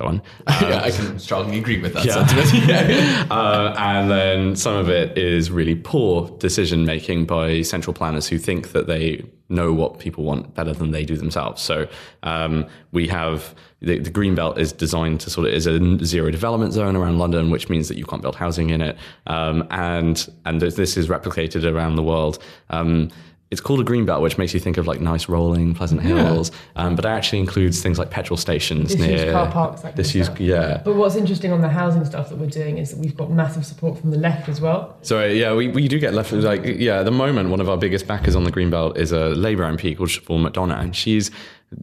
so 0.00 0.06
on. 0.06 0.22
yeah, 0.62 0.80
I 0.82 0.90
can 0.90 1.18
strongly 1.18 1.58
agree 1.58 1.80
with 1.80 1.94
that 1.94 2.04
Yeah. 2.10 2.26
sentiment. 2.26 3.30
uh, 3.30 3.74
and 3.78 4.10
then 4.10 4.56
some 4.56 4.76
of 4.76 4.88
it 4.88 5.16
is 5.16 5.50
really 5.50 5.74
poor 5.74 6.28
decision 6.38 6.84
making 6.84 7.26
by 7.26 7.62
central 7.62 7.94
planners 7.94 8.26
who 8.28 8.38
think 8.38 8.72
that 8.72 8.86
they 8.86 9.24
know 9.48 9.72
what 9.72 9.98
people 9.98 10.24
want 10.24 10.54
better 10.54 10.72
than 10.72 10.92
they 10.92 11.04
do 11.04 11.16
themselves. 11.16 11.60
So 11.60 11.88
um, 12.22 12.66
we 12.92 13.08
have 13.08 13.54
the, 13.82 13.98
the 13.98 14.10
green 14.10 14.34
belt 14.34 14.58
is 14.58 14.72
designed 14.72 15.20
to 15.20 15.30
sort 15.30 15.48
of 15.48 15.54
is 15.54 15.66
a 15.66 16.04
zero 16.04 16.30
development 16.30 16.72
zone 16.72 16.96
around 16.96 17.18
London, 17.18 17.50
which 17.50 17.68
means 17.68 17.88
that 17.88 17.96
you 17.98 18.04
can't 18.04 18.22
build 18.22 18.36
housing 18.36 18.70
in 18.70 18.80
it, 18.80 18.96
um, 19.26 19.66
and 19.70 20.28
and 20.44 20.60
this 20.60 20.96
is 20.96 21.08
replicated 21.08 21.64
around 21.70 21.96
the 21.96 22.02
world. 22.02 22.38
Um, 22.68 23.10
it's 23.50 23.60
called 23.60 23.80
a 23.80 23.84
green 23.84 24.04
belt, 24.06 24.22
which 24.22 24.38
makes 24.38 24.54
you 24.54 24.60
think 24.60 24.76
of 24.76 24.86
like 24.86 25.00
nice 25.00 25.28
rolling, 25.28 25.74
pleasant 25.74 26.00
hills, 26.02 26.52
um, 26.76 26.94
but 26.94 27.04
it 27.04 27.08
actually 27.08 27.40
includes 27.40 27.82
things 27.82 27.98
like 27.98 28.08
petrol 28.08 28.36
stations 28.36 28.94
Disused 28.94 29.24
near 29.24 29.32
car 29.32 29.50
parks, 29.50 29.80
that 29.82 29.96
disused- 29.96 30.38
yeah. 30.38 30.80
But 30.84 30.94
what's 30.94 31.16
interesting 31.16 31.52
on 31.52 31.60
the 31.60 31.68
housing 31.68 32.04
stuff 32.04 32.28
that 32.28 32.38
we're 32.38 32.46
doing 32.46 32.78
is 32.78 32.90
that 32.90 32.98
we've 33.00 33.16
got 33.16 33.30
massive 33.30 33.66
support 33.66 33.98
from 33.98 34.12
the 34.12 34.18
left 34.18 34.48
as 34.48 34.60
well. 34.60 34.96
So 35.02 35.24
yeah, 35.26 35.52
we, 35.54 35.66
we 35.68 35.88
do 35.88 35.98
get 35.98 36.14
left 36.14 36.32
like 36.32 36.64
yeah. 36.64 37.00
At 37.00 37.04
the 37.06 37.10
moment, 37.10 37.50
one 37.50 37.60
of 37.60 37.68
our 37.68 37.76
biggest 37.76 38.06
backers 38.06 38.36
on 38.36 38.44
the 38.44 38.52
Greenbelt 38.52 38.96
is 38.96 39.10
a 39.10 39.30
Labour 39.30 39.64
MP 39.64 39.96
called 39.96 40.10
Siobhain 40.10 40.48
McDonagh, 40.48 40.80
and 40.80 40.94
she's 40.94 41.30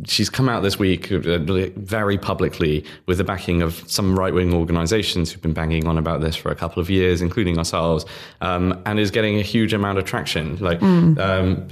she's 0.05 0.29
come 0.29 0.49
out 0.49 0.63
this 0.63 0.77
week 0.77 1.11
uh, 1.11 1.39
very 1.77 2.17
publicly 2.17 2.83
with 3.05 3.17
the 3.17 3.23
backing 3.23 3.61
of 3.61 3.83
some 3.89 4.17
right 4.17 4.33
wing 4.33 4.53
organisations 4.53 5.31
who've 5.31 5.41
been 5.41 5.53
banging 5.53 5.87
on 5.87 5.97
about 5.97 6.21
this 6.21 6.35
for 6.35 6.51
a 6.51 6.55
couple 6.55 6.81
of 6.81 6.89
years, 6.89 7.21
including 7.21 7.57
ourselves, 7.57 8.05
um, 8.41 8.81
and 8.85 8.99
is 8.99 9.11
getting 9.11 9.39
a 9.39 9.41
huge 9.41 9.73
amount 9.73 9.97
of 9.97 10.05
traction. 10.05 10.57
Like 10.57 10.81
um, 10.83 11.67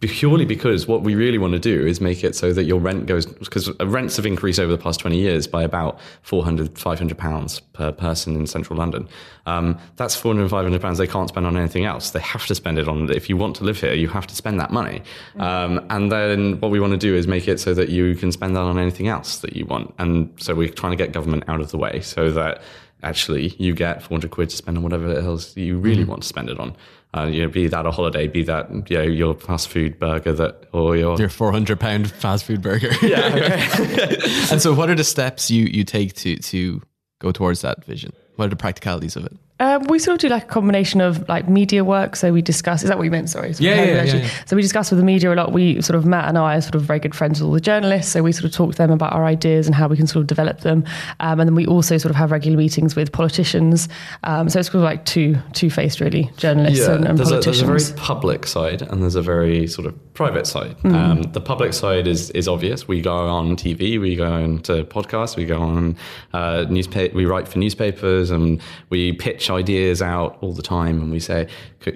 purely 0.00 0.44
because 0.44 0.86
what 0.86 1.02
we 1.02 1.14
really 1.14 1.38
want 1.38 1.54
to 1.54 1.58
do 1.58 1.86
is 1.86 2.00
make 2.00 2.24
it 2.24 2.34
so 2.36 2.52
that 2.52 2.64
your 2.64 2.78
rent 2.78 3.06
goes 3.06 3.26
because 3.26 3.70
rents 3.80 4.16
have 4.16 4.26
increased 4.26 4.60
over 4.60 4.72
the 4.72 4.82
past 4.82 5.00
twenty 5.00 5.18
years 5.18 5.46
by 5.46 5.62
about 5.62 5.98
400, 6.22 6.78
500 6.78 7.18
pounds 7.18 7.60
per 7.60 7.92
person 7.92 8.34
in 8.36 8.46
central 8.46 8.78
London. 8.78 9.08
Um, 9.46 9.78
that's 9.96 10.16
400, 10.16 10.50
500 10.50 10.80
pounds 10.80 10.98
they 10.98 11.06
can't 11.06 11.28
spend 11.28 11.46
on 11.46 11.56
anything 11.56 11.84
else. 11.84 12.10
They 12.10 12.20
have 12.20 12.46
to 12.46 12.54
spend 12.54 12.78
it 12.78 12.88
on, 12.88 13.10
if 13.10 13.28
you 13.28 13.36
want 13.36 13.56
to 13.56 13.64
live 13.64 13.80
here, 13.80 13.94
you 13.94 14.08
have 14.08 14.26
to 14.26 14.34
spend 14.34 14.58
that 14.60 14.72
money. 14.72 15.02
Um, 15.38 15.86
and 15.90 16.10
then 16.10 16.58
what 16.60 16.70
we 16.70 16.80
want 16.80 16.92
to 16.92 16.98
do 16.98 17.14
is 17.14 17.26
make 17.26 17.45
it 17.48 17.60
so 17.60 17.74
that 17.74 17.88
you 17.88 18.14
can 18.14 18.32
spend 18.32 18.56
that 18.56 18.60
on 18.60 18.78
anything 18.78 19.08
else 19.08 19.38
that 19.38 19.56
you 19.56 19.66
want. 19.66 19.94
And 19.98 20.32
so 20.40 20.54
we're 20.54 20.68
trying 20.68 20.92
to 20.92 20.96
get 20.96 21.12
government 21.12 21.44
out 21.48 21.60
of 21.60 21.70
the 21.70 21.78
way 21.78 22.00
so 22.00 22.30
that 22.30 22.62
actually 23.02 23.48
you 23.58 23.74
get 23.74 24.02
400 24.02 24.30
quid 24.30 24.50
to 24.50 24.56
spend 24.56 24.76
on 24.76 24.82
whatever 24.82 25.12
else 25.16 25.56
you 25.56 25.78
really 25.78 26.04
want 26.04 26.22
to 26.22 26.28
spend 26.28 26.48
it 26.48 26.58
on. 26.58 26.76
Uh, 27.16 27.24
you 27.24 27.42
know, 27.42 27.48
be 27.48 27.66
that 27.66 27.86
a 27.86 27.90
holiday, 27.90 28.26
be 28.26 28.42
that 28.42 28.68
you 28.90 28.96
know, 28.98 29.02
your 29.02 29.34
fast 29.34 29.68
food 29.68 29.98
burger 29.98 30.32
that, 30.34 30.64
or 30.72 30.96
your 30.96 31.16
Your 31.18 31.30
four 31.30 31.50
hundred 31.50 31.80
pound 31.80 32.10
fast 32.10 32.44
food 32.44 32.60
burger. 32.60 32.90
Yeah. 33.02 33.26
and 34.50 34.60
so, 34.60 34.74
what 34.74 34.90
are 34.90 34.94
the 34.94 35.04
steps 35.04 35.50
you 35.50 35.64
you 35.64 35.84
take 35.84 36.14
to 36.14 36.36
to 36.36 36.82
go 37.20 37.32
towards 37.32 37.62
that 37.62 37.84
vision? 37.84 38.12
What 38.36 38.46
are 38.46 38.48
the 38.48 38.56
practicalities 38.56 39.16
of 39.16 39.26
it? 39.26 39.32
Um, 39.58 39.84
we 39.84 39.98
sort 39.98 40.14
of 40.14 40.20
do 40.20 40.28
like 40.28 40.44
a 40.44 40.46
combination 40.46 41.00
of 41.00 41.26
like 41.30 41.48
media 41.48 41.82
work. 41.82 42.14
So 42.16 42.30
we 42.30 42.42
discuss. 42.42 42.82
Is 42.82 42.90
that 42.90 42.98
what 42.98 43.04
you 43.04 43.10
meant? 43.10 43.30
Sorry. 43.30 43.54
Yeah, 43.58 43.74
yeah, 43.74 44.02
yeah, 44.02 44.16
yeah. 44.16 44.28
So 44.44 44.54
we 44.54 44.60
discuss 44.60 44.90
with 44.90 44.98
the 44.98 45.04
media 45.04 45.32
a 45.32 45.34
lot. 45.34 45.52
We 45.52 45.80
sort 45.80 45.96
of 45.96 46.04
Matt 46.04 46.28
and 46.28 46.36
I 46.36 46.56
are 46.56 46.60
sort 46.60 46.74
of 46.74 46.82
very 46.82 46.98
good 46.98 47.14
friends 47.14 47.40
with 47.40 47.46
all 47.46 47.54
the 47.54 47.60
journalists. 47.60 48.12
So 48.12 48.22
we 48.22 48.32
sort 48.32 48.44
of 48.44 48.52
talk 48.52 48.72
to 48.72 48.76
them 48.76 48.90
about 48.90 49.14
our 49.14 49.24
ideas 49.24 49.66
and 49.66 49.74
how 49.74 49.88
we 49.88 49.96
can 49.96 50.06
sort 50.06 50.20
of 50.20 50.26
develop 50.26 50.60
them. 50.60 50.84
Um, 51.20 51.40
and 51.40 51.48
then 51.48 51.54
we 51.54 51.66
also 51.66 51.96
sort 51.96 52.10
of 52.10 52.16
have 52.16 52.32
regular 52.32 52.58
meetings 52.58 52.94
with 52.94 53.12
politicians. 53.12 53.88
Um, 54.24 54.50
so 54.50 54.60
it's 54.60 54.68
sort 54.68 54.76
of 54.76 54.82
like 54.82 55.06
two 55.06 55.38
two 55.54 55.70
faced 55.70 56.00
really 56.00 56.30
journalists 56.36 56.86
and, 56.86 57.06
and 57.06 57.18
there's, 57.18 57.30
a, 57.30 57.34
politicians. 57.36 57.66
there's 57.66 57.90
a 57.90 57.94
very 57.94 58.06
public 58.06 58.46
side 58.46 58.82
and 58.82 59.02
there's 59.02 59.14
a 59.14 59.22
very 59.22 59.66
sort 59.66 59.86
of 59.86 60.14
private 60.16 60.46
side. 60.46 60.76
Mm. 60.80 60.94
Um, 60.94 61.22
the 61.32 61.40
public 61.40 61.72
side 61.72 62.06
is 62.06 62.30
is 62.30 62.46
obvious. 62.46 62.86
We 62.86 63.00
go 63.00 63.16
on 63.16 63.56
TV, 63.56 63.98
we 63.98 64.16
go 64.16 64.36
into 64.36 64.84
podcasts, 64.84 65.34
we 65.36 65.46
go 65.46 65.60
on 65.60 65.96
uh, 66.34 66.66
newspaper, 66.68 67.16
we 67.16 67.24
write 67.24 67.48
for 67.48 67.58
newspapers, 67.58 68.25
shows 68.26 68.30
and 68.30 68.60
we 68.90 69.12
pitch 69.12 69.50
ideas 69.50 70.02
out 70.02 70.38
all 70.40 70.52
the 70.52 70.62
time 70.62 71.00
and 71.00 71.10
we 71.10 71.20
say, 71.20 71.48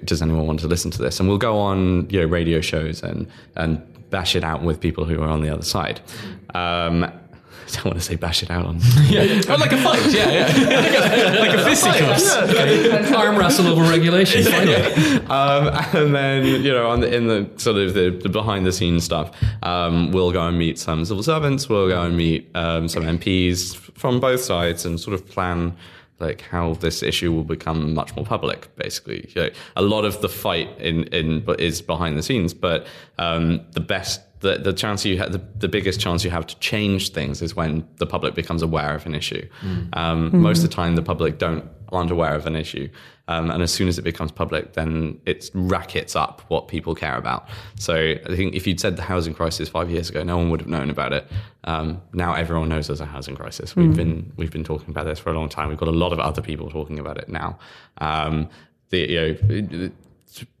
does 0.05 0.21
anyone 0.21 0.47
want 0.47 0.59
to 0.61 0.67
listen 0.67 0.91
to 0.91 1.01
this? 1.01 1.19
And 1.19 1.29
we'll 1.29 1.37
go 1.37 1.57
on, 1.57 2.09
you 2.09 2.19
know, 2.19 2.25
radio 2.25 2.61
shows 2.61 3.03
and, 3.03 3.27
and 3.55 3.81
bash 4.09 4.35
it 4.35 4.43
out 4.43 4.63
with 4.63 4.79
people 4.79 5.05
who 5.05 5.21
are 5.21 5.29
on 5.29 5.41
the 5.41 5.49
other 5.49 5.63
side. 5.63 6.01
Um, 6.53 7.03
I 7.71 7.75
don't 7.75 7.85
want 7.85 7.99
to 7.99 8.03
say 8.03 8.15
bash 8.17 8.43
it 8.43 8.51
out 8.51 8.65
on. 8.65 8.79
yeah, 9.03 9.41
oh, 9.47 9.55
like 9.55 9.71
a 9.71 9.77
fight. 9.77 10.05
Yeah, 10.11 10.29
yeah, 10.29 10.47
like 10.47 11.33
a, 11.33 11.39
like 11.39 11.57
a 11.57 11.63
fisticuffs. 11.63 12.35
Okay. 12.35 13.13
Arm 13.13 13.37
wrestle 13.37 13.67
over 13.67 13.89
regulations. 13.89 14.47
um, 15.29 15.69
and 15.95 16.13
then 16.13 16.45
you 16.45 16.71
know, 16.73 16.89
on 16.89 16.99
the, 16.99 17.15
in 17.15 17.27
the 17.27 17.49
sort 17.55 17.77
of 17.77 17.93
the, 17.93 18.09
the 18.09 18.27
behind 18.27 18.65
the 18.65 18.73
scenes 18.73 19.05
stuff, 19.05 19.31
um, 19.63 20.11
we'll 20.11 20.33
go 20.33 20.45
and 20.45 20.59
meet 20.59 20.79
some 20.79 21.05
civil 21.05 21.23
servants. 21.23 21.69
We'll 21.69 21.87
go 21.87 22.01
and 22.01 22.17
meet 22.17 22.49
um, 22.55 22.89
some 22.89 23.03
MPs 23.03 23.77
from 24.01 24.19
both 24.19 24.41
sides 24.41 24.83
and 24.83 24.99
sort 24.99 25.13
of 25.13 25.25
plan 25.29 25.77
like 26.21 26.41
how 26.41 26.75
this 26.75 27.03
issue 27.03 27.31
will 27.31 27.43
become 27.43 27.93
much 27.93 28.15
more 28.15 28.25
public. 28.25 28.73
Basically, 28.75 29.29
you 29.35 29.41
know, 29.41 29.49
a 29.75 29.81
lot 29.81 30.05
of 30.05 30.21
the 30.21 30.29
fight 30.29 30.69
in 30.79 31.03
in 31.05 31.43
is 31.59 31.81
behind 31.81 32.17
the 32.17 32.23
scenes, 32.23 32.53
but 32.53 32.87
um, 33.17 33.61
the 33.71 33.81
best 33.81 34.21
the, 34.41 34.57
the 34.57 34.73
chance 34.73 35.05
you 35.05 35.17
have, 35.19 35.31
the, 35.31 35.41
the 35.57 35.67
biggest 35.67 35.99
chance 35.99 36.23
you 36.23 36.31
have 36.31 36.45
to 36.47 36.57
change 36.59 37.11
things 37.11 37.41
is 37.41 37.55
when 37.55 37.87
the 37.97 38.07
public 38.07 38.35
becomes 38.35 38.61
aware 38.61 38.95
of 38.95 39.05
an 39.05 39.15
issue. 39.15 39.47
Mm. 39.61 39.95
Um, 39.95 40.31
mm. 40.31 40.33
Most 40.33 40.63
of 40.63 40.69
the 40.69 40.75
time, 40.75 40.95
the 40.95 41.03
public 41.03 41.37
don't 41.37 41.65
aren't 41.91 42.11
aware 42.11 42.35
of 42.35 42.47
an 42.47 42.55
issue, 42.55 42.89
um, 43.31 43.49
and 43.49 43.63
as 43.63 43.71
soon 43.71 43.87
as 43.87 43.97
it 43.97 44.01
becomes 44.01 44.31
public, 44.31 44.73
then 44.73 45.19
it 45.25 45.49
rackets 45.53 46.15
up 46.15 46.41
what 46.49 46.67
people 46.67 46.93
care 46.93 47.15
about. 47.15 47.47
So 47.79 47.95
I 47.95 48.35
think 48.35 48.55
if 48.55 48.67
you'd 48.67 48.79
said 48.79 48.97
the 48.97 49.03
housing 49.03 49.33
crisis 49.33 49.69
five 49.69 49.89
years 49.89 50.09
ago, 50.09 50.23
no 50.23 50.37
one 50.37 50.49
would 50.49 50.59
have 50.59 50.69
known 50.69 50.89
about 50.89 51.13
it. 51.13 51.27
Um, 51.63 52.01
now 52.13 52.33
everyone 52.33 52.69
knows 52.69 52.87
there's 52.87 53.01
a 53.01 53.05
housing 53.05 53.35
crisis. 53.35 53.75
We've 53.75 53.91
mm. 53.91 53.95
been 53.95 54.33
we've 54.35 54.51
been 54.51 54.63
talking 54.63 54.89
about 54.89 55.05
this 55.05 55.19
for 55.19 55.29
a 55.29 55.33
long 55.33 55.49
time. 55.49 55.69
We've 55.69 55.77
got 55.77 55.87
a 55.87 55.91
lot 55.91 56.11
of 56.11 56.19
other 56.19 56.41
people 56.41 56.69
talking 56.69 56.99
about 56.99 57.17
it 57.17 57.29
now. 57.29 57.57
Um, 57.99 58.49
the, 58.89 58.99
you 59.09 59.19
know, 59.21 59.91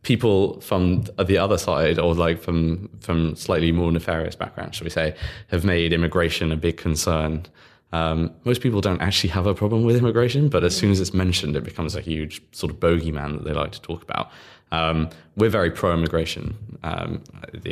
people 0.03 0.59
from 0.61 1.03
the 1.25 1.37
other 1.37 1.57
side 1.57 1.99
or 1.99 2.13
like 2.13 2.39
from 2.41 2.89
from 3.01 3.35
slightly 3.35 3.71
more 3.71 3.91
nefarious 3.91 4.35
backgrounds 4.35 4.77
shall 4.77 4.85
we 4.85 4.89
say 4.89 5.15
have 5.47 5.63
made 5.63 5.93
immigration 5.93 6.51
a 6.51 6.57
big 6.57 6.75
concern 6.77 7.45
um, 7.93 8.31
most 8.45 8.61
people 8.61 8.81
don't 8.81 9.01
actually 9.01 9.29
have 9.29 9.45
a 9.45 9.53
problem 9.53 9.83
with 9.83 9.95
immigration 9.95 10.49
but 10.49 10.63
as 10.63 10.75
soon 10.75 10.91
as 10.91 10.99
it's 10.99 11.13
mentioned 11.13 11.55
it 11.55 11.63
becomes 11.63 11.95
a 11.95 12.01
huge 12.01 12.41
sort 12.51 12.71
of 12.71 12.79
bogeyman 12.79 13.37
that 13.37 13.43
they 13.45 13.53
like 13.53 13.71
to 13.71 13.81
talk 13.81 14.01
about 14.03 14.29
um, 14.71 15.09
we're 15.37 15.49
very 15.49 15.71
pro-immigration, 15.71 16.55
um, 16.83 17.21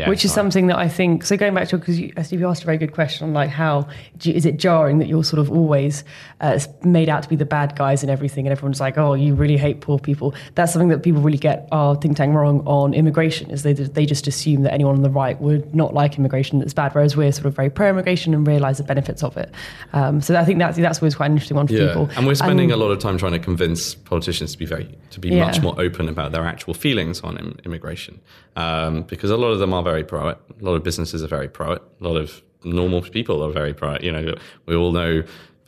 which 0.07 0.23
is 0.23 0.33
something 0.33 0.67
that 0.67 0.77
I 0.77 0.87
think. 0.87 1.25
So 1.25 1.35
going 1.35 1.53
back 1.53 1.67
to 1.69 1.77
because 1.77 1.99
you, 1.99 2.13
you 2.29 2.47
asked 2.47 2.63
a 2.63 2.65
very 2.65 2.77
good 2.77 2.93
question 2.93 3.27
on 3.27 3.33
like 3.33 3.49
how 3.49 3.87
is 4.23 4.45
it 4.45 4.57
jarring 4.57 4.99
that 4.99 5.07
you're 5.07 5.25
sort 5.25 5.39
of 5.39 5.51
always 5.51 6.05
uh, 6.39 6.59
made 6.83 7.09
out 7.09 7.23
to 7.23 7.29
be 7.29 7.35
the 7.35 7.45
bad 7.45 7.75
guys 7.75 8.01
and 8.01 8.09
everything, 8.09 8.47
and 8.47 8.51
everyone's 8.51 8.79
like, 8.79 8.97
oh, 8.97 9.13
you 9.13 9.35
really 9.35 9.57
hate 9.57 9.81
poor 9.81 9.99
people. 9.99 10.33
That's 10.55 10.71
something 10.71 10.89
that 10.89 11.03
people 11.03 11.21
really 11.21 11.37
get 11.37 11.67
our 11.71 11.95
think 11.95 12.17
tank 12.17 12.33
wrong 12.33 12.61
on 12.65 12.93
immigration. 12.93 13.51
Is 13.51 13.63
they 13.63 13.73
they 13.73 14.05
just 14.05 14.25
assume 14.25 14.63
that 14.63 14.73
anyone 14.73 14.95
on 14.95 15.01
the 15.01 15.09
right 15.09 15.39
would 15.41 15.75
not 15.75 15.93
like 15.93 16.17
immigration 16.17 16.59
that's 16.59 16.73
bad, 16.73 16.95
whereas 16.95 17.17
we're 17.17 17.31
sort 17.31 17.45
of 17.45 17.55
very 17.55 17.69
pro-immigration 17.69 18.33
and 18.33 18.47
realise 18.47 18.77
the 18.77 18.83
benefits 18.83 19.21
of 19.21 19.35
it. 19.35 19.53
Um, 19.91 20.21
so 20.21 20.35
I 20.35 20.45
think 20.45 20.59
that's 20.59 20.77
that's 20.77 21.01
always 21.01 21.15
quite 21.15 21.27
an 21.27 21.33
interesting 21.33 21.57
one 21.57 21.67
for 21.67 21.73
yeah. 21.73 21.87
people. 21.87 22.09
And 22.15 22.25
we're 22.25 22.35
spending 22.35 22.71
and, 22.71 22.81
a 22.81 22.83
lot 22.83 22.91
of 22.91 22.99
time 22.99 23.17
trying 23.17 23.33
to 23.33 23.39
convince 23.39 23.95
politicians 23.95 24.53
to 24.53 24.57
be 24.57 24.65
very 24.65 24.97
to 25.11 25.19
be 25.19 25.29
yeah. 25.29 25.45
much 25.45 25.61
more 25.61 25.79
open 25.79 26.07
about 26.07 26.31
their 26.31 26.45
actual 26.45 26.73
feelings 26.73 26.88
feelings 26.89 27.21
on 27.21 27.37
Im- 27.37 27.59
immigration 27.65 28.19
um, 28.55 29.03
because 29.03 29.29
a 29.31 29.37
lot 29.37 29.51
of 29.51 29.59
them 29.59 29.73
are 29.73 29.83
very 29.83 30.03
pro 30.03 30.29
it. 30.29 30.37
A 30.61 30.63
lot 30.63 30.73
of 30.73 30.83
businesses 30.83 31.21
are 31.23 31.27
very 31.27 31.47
pro 31.47 31.73
it. 31.73 31.81
A 32.01 32.03
lot 32.03 32.17
of 32.17 32.41
normal 32.63 33.01
people 33.01 33.43
are 33.43 33.51
very 33.51 33.73
pro 33.73 33.93
it. 33.93 34.03
You 34.03 34.11
know, 34.11 34.35
we 34.65 34.75
all 34.75 34.91
know 34.91 35.23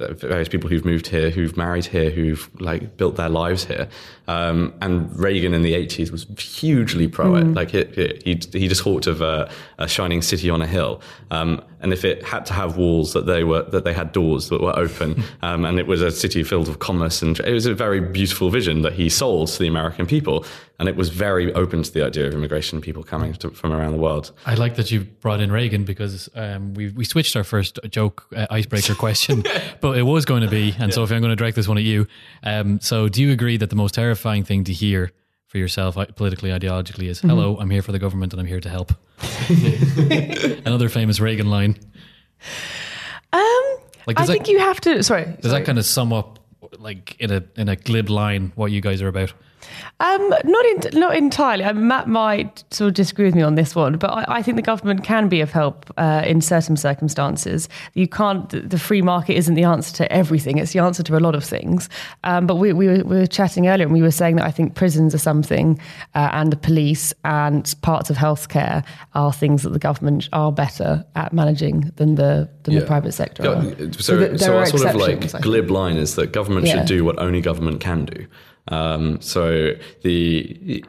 various 0.10 0.50
people 0.50 0.70
who've 0.70 0.86
moved 0.86 1.08
here, 1.08 1.30
who've 1.30 1.56
married 1.56 1.86
here, 1.86 2.10
who've 2.10 2.50
like 2.60 2.98
built 2.98 3.16
their 3.16 3.30
lives 3.30 3.66
here. 3.66 3.88
Um, 4.28 4.74
and 4.82 5.18
Reagan 5.18 5.54
in 5.54 5.62
the 5.62 5.74
80s 5.74 6.12
was 6.12 6.26
hugely 6.38 7.08
pro 7.08 7.36
it. 7.36 7.44
Mm. 7.44 7.56
Like 7.56 7.72
he, 7.72 7.86
he, 8.24 8.60
he 8.60 8.68
just 8.68 8.84
talked 8.84 9.08
of 9.08 9.22
a, 9.22 9.50
a, 9.78 9.88
shining 9.88 10.22
city 10.22 10.50
on 10.50 10.62
a 10.62 10.68
hill. 10.68 11.02
Um, 11.32 11.64
and 11.82 11.92
if 11.92 12.06
it 12.06 12.24
had 12.24 12.46
to 12.48 12.54
have 12.54 12.78
walls 12.78 13.14
that 13.14 13.26
they 13.26 13.44
were, 13.44 13.64
that 13.64 13.84
they 13.84 13.94
had 13.94 14.12
doors 14.12 14.50
that 14.50 14.62
were 14.62 14.78
open, 14.78 15.24
um, 15.42 15.66
and 15.66 15.80
it 15.80 15.88
was 15.88 16.02
a 16.02 16.12
city 16.12 16.44
filled 16.44 16.68
with 16.68 16.80
commerce 16.80 17.22
and 17.22 17.40
it 17.40 17.54
was 17.54 17.66
a 17.66 17.74
very 17.74 18.00
beautiful 18.00 18.50
vision 18.50 18.82
that 18.84 18.94
he 18.94 19.10
sold 19.10 19.50
to 19.50 19.60
the 19.60 19.68
American 19.68 20.06
people. 20.06 20.46
And 20.82 20.90
it 20.90 20.96
was 20.96 21.10
very 21.10 21.54
open 21.54 21.84
to 21.84 21.94
the 21.94 22.04
idea 22.04 22.28
of 22.28 22.34
immigration, 22.34 22.82
people 22.82 23.04
coming 23.04 23.34
to, 23.36 23.52
from 23.52 23.72
around 23.72 23.92
the 23.92 24.00
world. 24.00 24.32
I 24.46 24.56
like 24.56 24.76
that 24.76 24.92
you 24.92 25.02
brought 25.02 25.40
in 25.40 25.52
Reagan 25.52 25.84
because 25.84 26.28
um, 26.36 26.74
we, 26.74 26.90
we 26.90 27.06
switched 27.06 27.36
our 27.36 27.44
first 27.44 27.80
joke 27.90 28.26
uh, 28.36 28.48
icebreaker 28.50 28.96
question, 28.96 29.44
but 29.80 29.98
it 29.98 30.02
was 30.02 30.26
going 30.26 30.42
to 30.42 30.50
be, 30.50 30.72
and 30.80 30.90
yeah. 30.90 30.96
Sophie, 30.96 31.16
I'm 31.16 31.22
going 31.22 31.30
to 31.30 31.36
direct 31.36 31.56
this 31.56 31.68
one 31.68 31.78
at 31.78 31.84
you. 31.84 32.08
Um, 32.44 32.80
so 32.82 33.08
do 33.08 33.22
you 33.22 33.32
agree 33.32 33.58
that 33.58 33.70
the 33.70 33.76
most 33.76 33.94
terrifying 33.94 34.42
terrifying 34.42 34.44
thing 34.44 34.64
to 34.66 34.74
hear 34.74 35.12
for 35.48 35.58
yourself 35.58 35.96
politically, 36.16 36.50
ideologically 36.50 37.08
is, 37.08 37.20
hello, 37.20 37.54
mm-hmm. 37.54 37.62
I'm 37.62 37.70
here 37.70 37.82
for 37.82 37.92
the 37.92 38.00
government 38.00 38.34
and 38.34 38.40
I'm 38.40 38.48
here 38.48 38.62
to 38.62 38.70
help. 38.70 38.94
Another 40.66 40.88
famous 40.90 41.20
Reagan 41.20 41.50
line. 41.50 41.78
Um, 43.34 43.42
like, 44.08 44.20
I 44.20 44.26
that, 44.26 44.28
think 44.28 44.48
you 44.48 44.60
have 44.60 44.80
to, 44.82 45.04
sorry. 45.04 45.26
Does 45.26 45.52
sorry. 45.52 45.60
that 45.60 45.66
kind 45.66 45.78
of 45.78 45.86
sum 45.86 46.14
up, 46.14 46.40
like, 46.80 47.20
in 47.20 47.32
a, 47.32 47.44
in 47.58 47.68
a 47.68 47.76
glib 47.76 48.10
line, 48.10 48.54
what 48.56 48.72
you 48.72 48.80
guys 48.82 49.02
are 49.02 49.10
about? 49.10 49.34
Um, 50.00 50.34
not 50.44 50.66
in, 50.66 51.00
not 51.00 51.16
entirely. 51.16 51.64
I 51.64 51.74
mean, 51.74 51.88
Matt 51.88 52.08
might 52.08 52.64
sort 52.74 52.90
of 52.90 52.94
disagree 52.94 53.26
with 53.26 53.36
me 53.36 53.42
on 53.42 53.56
this 53.56 53.76
one, 53.76 53.98
but 53.98 54.10
I, 54.10 54.26
I 54.28 54.42
think 54.42 54.56
the 54.56 54.62
government 54.62 55.04
can 55.04 55.30
be 55.30 55.42
of 55.42 55.52
help 55.52 55.92
uh, 55.98 56.24
in 56.26 56.42
certain 56.42 56.76
circumstances. 56.76 57.70
You 57.94 58.08
can't. 58.08 58.50
The 58.50 58.80
free 58.80 59.02
market 59.02 59.36
isn't 59.36 59.56
the 59.56 59.64
answer 59.64 59.94
to 59.98 60.12
everything. 60.12 60.58
It's 60.58 60.74
the 60.74 60.80
answer 60.80 61.04
to 61.04 61.18
a 61.18 61.20
lot 61.20 61.36
of 61.36 61.44
things. 61.44 61.90
Um, 62.24 62.48
but 62.48 62.56
we, 62.56 62.74
we, 62.74 62.88
were, 62.88 63.04
we, 63.04 63.18
were, 63.18 63.28
chatting 63.28 63.68
earlier, 63.68 63.86
and 63.86 63.94
we 63.94 64.02
were 64.02 64.12
saying 64.12 64.38
that 64.38 64.46
I 64.46 64.52
think 64.52 64.76
prisons 64.76 65.14
are 65.14 65.20
something, 65.20 65.80
uh, 66.16 66.30
and 66.32 66.52
the 66.52 66.58
police 66.58 67.14
and 67.24 67.74
parts 67.82 68.10
of 68.10 68.18
healthcare 68.18 68.84
are 69.14 69.32
things 69.32 69.64
that 69.64 69.70
the 69.72 69.80
government 69.80 70.30
are 70.34 70.52
better 70.52 71.06
at 71.16 71.34
managing 71.34 71.92
than 71.96 72.16
the 72.16 72.50
than 72.64 72.74
yeah. 72.74 72.80
the 72.82 72.86
private 72.86 73.14
sector. 73.14 73.44
Yeah. 73.44 73.92
So, 73.92 74.36
so, 74.36 74.38
so 74.38 74.58
our 74.58 74.66
sort 74.66 74.86
of 74.86 74.96
like 74.96 75.42
glib 75.42 75.70
line 75.70 75.98
is 75.98 76.16
that 76.16 76.32
government 76.32 76.68
yeah. 76.68 76.78
should 76.78 76.88
do 76.88 77.04
what 77.06 77.20
only 77.20 77.42
government 77.42 77.82
can 77.82 78.06
do. 78.06 78.28
Um, 78.68 79.20
so 79.22 79.74
the 80.04 80.84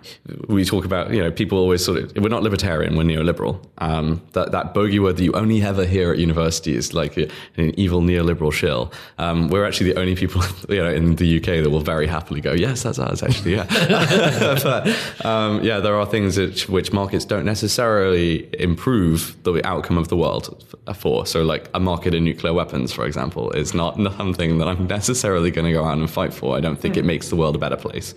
we 0.48 0.64
talk 0.64 0.84
about 0.84 1.10
you 1.12 1.22
know 1.22 1.30
people 1.30 1.58
always 1.58 1.84
sort 1.84 1.98
of 1.98 2.16
we're 2.16 2.28
not 2.28 2.42
libertarian 2.42 2.96
we're 2.96 3.04
neoliberal. 3.04 3.64
Um, 3.78 4.22
that 4.32 4.52
that 4.52 4.74
bogey 4.74 4.98
word 4.98 5.16
that 5.16 5.24
you 5.24 5.32
only 5.32 5.62
ever 5.62 5.84
hear 5.84 6.12
at 6.12 6.18
university 6.18 6.76
is 6.76 6.92
like 6.92 7.16
an 7.16 7.30
evil 7.78 8.02
neoliberal 8.02 8.52
shill. 8.52 8.92
Um, 9.18 9.48
we're 9.48 9.66
actually 9.66 9.92
the 9.92 10.00
only 10.00 10.14
people 10.14 10.42
you 10.68 10.82
know 10.82 10.90
in 10.90 11.16
the 11.16 11.38
UK 11.38 11.62
that 11.62 11.70
will 11.70 11.80
very 11.80 12.06
happily 12.06 12.40
go 12.40 12.52
yes 12.52 12.82
that's 12.82 12.98
us 12.98 13.22
actually 13.22 13.54
yeah. 13.54 13.66
But 14.62 15.24
um, 15.24 15.62
yeah 15.62 15.80
there 15.80 15.96
are 15.96 16.06
things 16.06 16.38
which, 16.38 16.68
which 16.68 16.92
markets 16.92 17.24
don't 17.24 17.44
necessarily 17.44 18.48
improve 18.60 19.36
the 19.44 19.66
outcome 19.66 19.98
of 19.98 20.08
the 20.08 20.16
world 20.16 20.64
for. 20.94 21.26
So 21.26 21.42
like 21.42 21.68
a 21.74 21.80
market 21.80 22.14
in 22.14 22.24
nuclear 22.24 22.52
weapons 22.52 22.92
for 22.92 23.06
example 23.06 23.50
is 23.52 23.74
not 23.74 23.96
something 24.16 24.58
that 24.58 24.68
I'm 24.68 24.86
necessarily 24.86 25.50
going 25.50 25.66
to 25.66 25.72
go 25.72 25.84
out 25.84 25.98
and 25.98 26.10
fight 26.10 26.34
for. 26.34 26.56
I 26.56 26.60
don't 26.60 26.78
think 26.78 26.94
mm. 26.94 26.98
it 26.98 27.04
makes 27.04 27.28
the 27.28 27.36
world 27.36 27.56
better 27.64 27.80
place. 27.86 28.14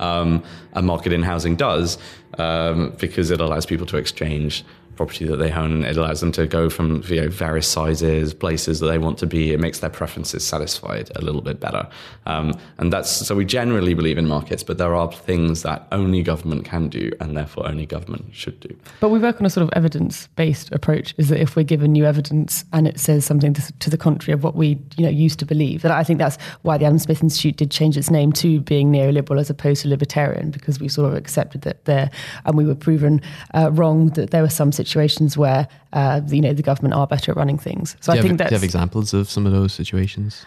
Um, 0.00 0.42
a 0.72 0.82
market 0.82 1.12
in 1.12 1.22
housing 1.22 1.54
does 1.56 1.98
um, 2.38 2.78
because 2.98 3.30
it 3.34 3.40
allows 3.40 3.66
people 3.72 3.86
to 3.92 3.96
exchange 3.96 4.64
property 4.96 5.24
that 5.26 5.36
they 5.36 5.52
own. 5.52 5.84
It 5.84 5.96
allows 5.96 6.20
them 6.20 6.32
to 6.32 6.46
go 6.46 6.70
from 6.70 7.02
you 7.08 7.20
know, 7.20 7.28
various 7.28 7.68
sizes, 7.68 8.34
places 8.34 8.80
that 8.80 8.86
they 8.86 8.98
want 8.98 9.18
to 9.18 9.26
be. 9.26 9.52
It 9.52 9.60
makes 9.60 9.80
their 9.80 9.90
preferences 9.90 10.46
satisfied 10.46 11.10
a 11.16 11.20
little 11.20 11.42
bit 11.42 11.60
better. 11.60 11.86
Um, 12.24 12.54
and 12.78 12.92
that's 12.92 13.10
so 13.10 13.34
we 13.34 13.44
generally 13.44 13.94
believe 13.94 14.18
in 14.18 14.26
markets, 14.26 14.62
but 14.62 14.78
there 14.78 14.94
are 14.94 15.12
things 15.12 15.62
that 15.62 15.86
only 15.92 16.22
government 16.22 16.64
can 16.64 16.88
do, 16.88 17.12
and 17.20 17.36
therefore 17.36 17.68
only 17.68 17.86
government 17.86 18.26
should 18.32 18.58
do. 18.60 18.74
But 19.00 19.10
we 19.10 19.18
work 19.18 19.40
on 19.40 19.46
a 19.46 19.50
sort 19.50 19.64
of 19.64 19.70
evidence-based 19.74 20.72
approach. 20.72 21.14
Is 21.18 21.28
that 21.28 21.40
if 21.40 21.56
we're 21.56 21.62
given 21.62 21.92
new 21.92 22.04
evidence 22.04 22.64
and 22.72 22.88
it 22.88 22.98
says 22.98 23.24
something 23.24 23.54
to, 23.54 23.90
the 23.90 23.98
contrary 23.98 24.34
of 24.34 24.42
what 24.42 24.56
we 24.56 24.78
you 24.96 25.04
know 25.04 25.10
used 25.10 25.38
to 25.38 25.46
believe, 25.46 25.84
and 25.84 25.92
I 25.92 26.02
think 26.02 26.18
that's 26.18 26.38
why 26.62 26.78
the 26.78 26.86
Adam 26.86 26.98
Smith 26.98 27.22
Institute 27.22 27.56
did 27.56 27.70
change 27.70 27.96
its 27.96 28.10
name 28.10 28.32
to 28.32 28.60
being 28.60 28.90
neoliberal 28.90 29.38
as 29.38 29.50
opposed 29.50 29.82
to 29.82 29.88
libertarian, 29.88 30.50
because 30.50 30.80
we 30.80 30.88
sort 30.88 31.12
of 31.12 31.16
accepted 31.16 31.62
that 31.62 31.84
there, 31.84 32.10
and 32.46 32.56
we 32.56 32.64
were 32.64 32.74
proven 32.74 33.20
uh, 33.54 33.70
wrong 33.72 34.08
that 34.10 34.30
there 34.30 34.42
were 34.42 34.48
some 34.48 34.72
situations 34.72 34.85
situations 34.86 35.36
where 35.36 35.68
uh, 35.92 36.20
you 36.28 36.40
know 36.40 36.52
the 36.52 36.62
government 36.62 36.94
are 36.94 37.06
better 37.06 37.32
at 37.32 37.36
running 37.36 37.58
things. 37.58 37.96
So 38.00 38.12
do 38.12 38.18
I 38.18 38.22
think 38.22 38.38
that. 38.38 38.48
Do 38.48 38.54
you 38.54 38.58
have 38.58 38.64
examples 38.64 39.12
of 39.12 39.28
some 39.28 39.46
of 39.46 39.52
those 39.52 39.72
situations? 39.72 40.44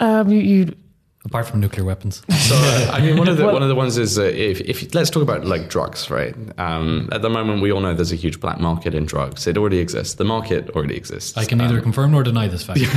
Um, 0.00 0.28
you, 0.30 0.40
you 0.40 0.76
apart 1.24 1.46
from 1.46 1.60
nuclear 1.60 1.84
weapons. 1.84 2.22
So 2.42 2.56
uh, 2.56 2.90
I 2.92 3.00
mean, 3.00 3.16
one 3.16 3.28
of 3.28 3.36
the 3.36 3.46
one 3.46 3.62
of 3.62 3.68
the 3.68 3.74
ones 3.74 3.96
is 3.96 4.18
uh, 4.18 4.24
if, 4.24 4.60
if 4.62 4.94
let's 4.94 5.10
talk 5.10 5.22
about 5.22 5.46
like 5.46 5.70
drugs, 5.70 6.10
right? 6.10 6.34
Um, 6.58 7.08
at 7.12 7.22
the 7.22 7.30
moment, 7.30 7.62
we 7.62 7.70
all 7.70 7.80
know 7.80 7.94
there's 7.94 8.12
a 8.12 8.16
huge 8.16 8.40
black 8.40 8.58
market 8.58 8.94
in 8.94 9.06
drugs. 9.06 9.46
It 9.46 9.56
already 9.56 9.78
exists. 9.78 10.14
The 10.14 10.24
market 10.24 10.70
already 10.70 10.96
exists. 10.96 11.36
I 11.36 11.44
can 11.44 11.58
neither 11.58 11.76
um, 11.76 11.82
confirm 11.82 12.10
nor 12.10 12.24
deny 12.24 12.48
this 12.48 12.64
fact. 12.64 12.80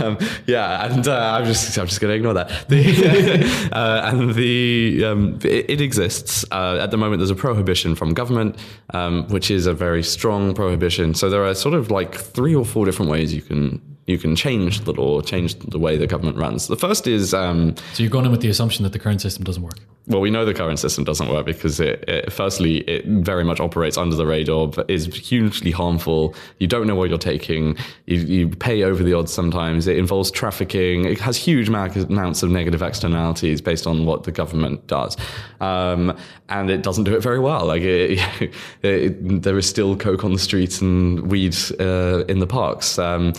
um, 0.00 0.18
yeah, 0.46 0.86
and 0.86 1.06
uh, 1.06 1.38
I'm 1.38 1.44
just 1.44 1.78
I'm 1.78 1.86
just 1.86 2.00
going 2.00 2.10
to 2.10 2.16
ignore 2.16 2.34
that. 2.34 2.50
The, 2.72 3.70
uh, 3.72 4.10
and 4.10 4.34
the 4.34 5.04
um, 5.04 5.38
it, 5.44 5.68
it, 5.68 5.80
exists 5.80 6.44
uh, 6.50 6.78
at 6.80 6.90
the 6.90 6.96
moment. 6.96 7.20
There's 7.20 7.30
a 7.30 7.34
prohibition 7.34 7.94
from 7.94 8.14
government, 8.14 8.56
um, 8.94 9.28
which 9.28 9.50
is 9.50 9.66
a 9.66 9.74
very 9.74 10.02
strong 10.02 10.54
prohibition. 10.54 11.14
So 11.14 11.28
there 11.28 11.44
are 11.44 11.54
sort 11.54 11.74
of 11.74 11.90
like 11.90 12.14
three 12.14 12.54
or 12.54 12.64
four 12.64 12.86
different 12.86 13.10
ways 13.10 13.34
you 13.34 13.42
can 13.42 13.80
you 14.06 14.18
can 14.18 14.34
change 14.34 14.80
the 14.80 14.92
law, 14.92 15.20
change 15.20 15.56
the 15.58 15.78
way 15.78 15.96
the 15.96 16.06
government 16.06 16.36
runs. 16.36 16.66
The 16.66 16.76
first 16.76 17.06
is 17.06 17.32
um, 17.32 17.76
So 17.94 18.02
you're 18.02 18.10
going 18.10 18.24
in 18.24 18.32
with 18.32 18.40
the 18.40 18.48
assumption 18.48 18.82
that 18.82 18.92
the 18.92 18.98
current 18.98 19.20
system 19.20 19.44
doesn't 19.44 19.62
work. 19.62 19.78
well, 20.08 20.20
we 20.20 20.28
know 20.30 20.44
the 20.44 20.54
current 20.54 20.80
system 20.80 21.04
doesn't 21.04 21.28
work 21.28 21.46
because 21.46 21.78
it, 21.78 22.04
it 22.08 22.32
firstly 22.32 22.78
it 22.78 23.06
very 23.06 23.44
much 23.44 23.60
operates 23.60 23.96
under 23.96 24.16
the 24.16 24.26
radar, 24.26 24.66
but 24.66 24.90
is 24.90 25.06
hugely 25.06 25.70
harmful. 25.70 26.34
You 26.58 26.66
don't 26.66 26.88
know 26.88 26.96
what 26.96 27.10
you're 27.10 27.18
taking. 27.18 27.76
You, 28.06 28.18
you 28.18 28.48
pay 28.48 28.82
over 28.82 29.04
the 29.04 29.14
odds 29.14 29.32
sometimes. 29.32 29.86
It 29.86 29.96
involves 29.96 30.32
trafficking. 30.32 31.04
It 31.04 31.20
has 31.20 31.36
huge 31.36 31.68
amounts 31.68 32.42
of 32.42 32.50
negative 32.50 32.82
externalities 32.82 33.60
based 33.60 33.86
on 33.86 34.04
what 34.04 34.24
the 34.24 34.32
government 34.32 34.84
does, 34.88 35.16
um, 35.60 36.16
and 36.48 36.70
it 36.70 36.82
doesn't 36.82 37.04
do 37.04 37.14
it 37.14 37.22
very 37.22 37.38
well. 37.38 37.66
Like 37.66 37.82
it, 37.82 38.52
it, 38.82 39.42
there 39.42 39.56
is 39.56 39.68
still 39.68 39.96
coke 39.96 40.24
on 40.24 40.32
the 40.32 40.40
streets 40.40 40.80
and 40.80 41.30
weed 41.30 41.56
uh, 41.78 42.24
in 42.26 42.40
the 42.40 42.48
parks. 42.48 42.98
Um, 42.98 43.34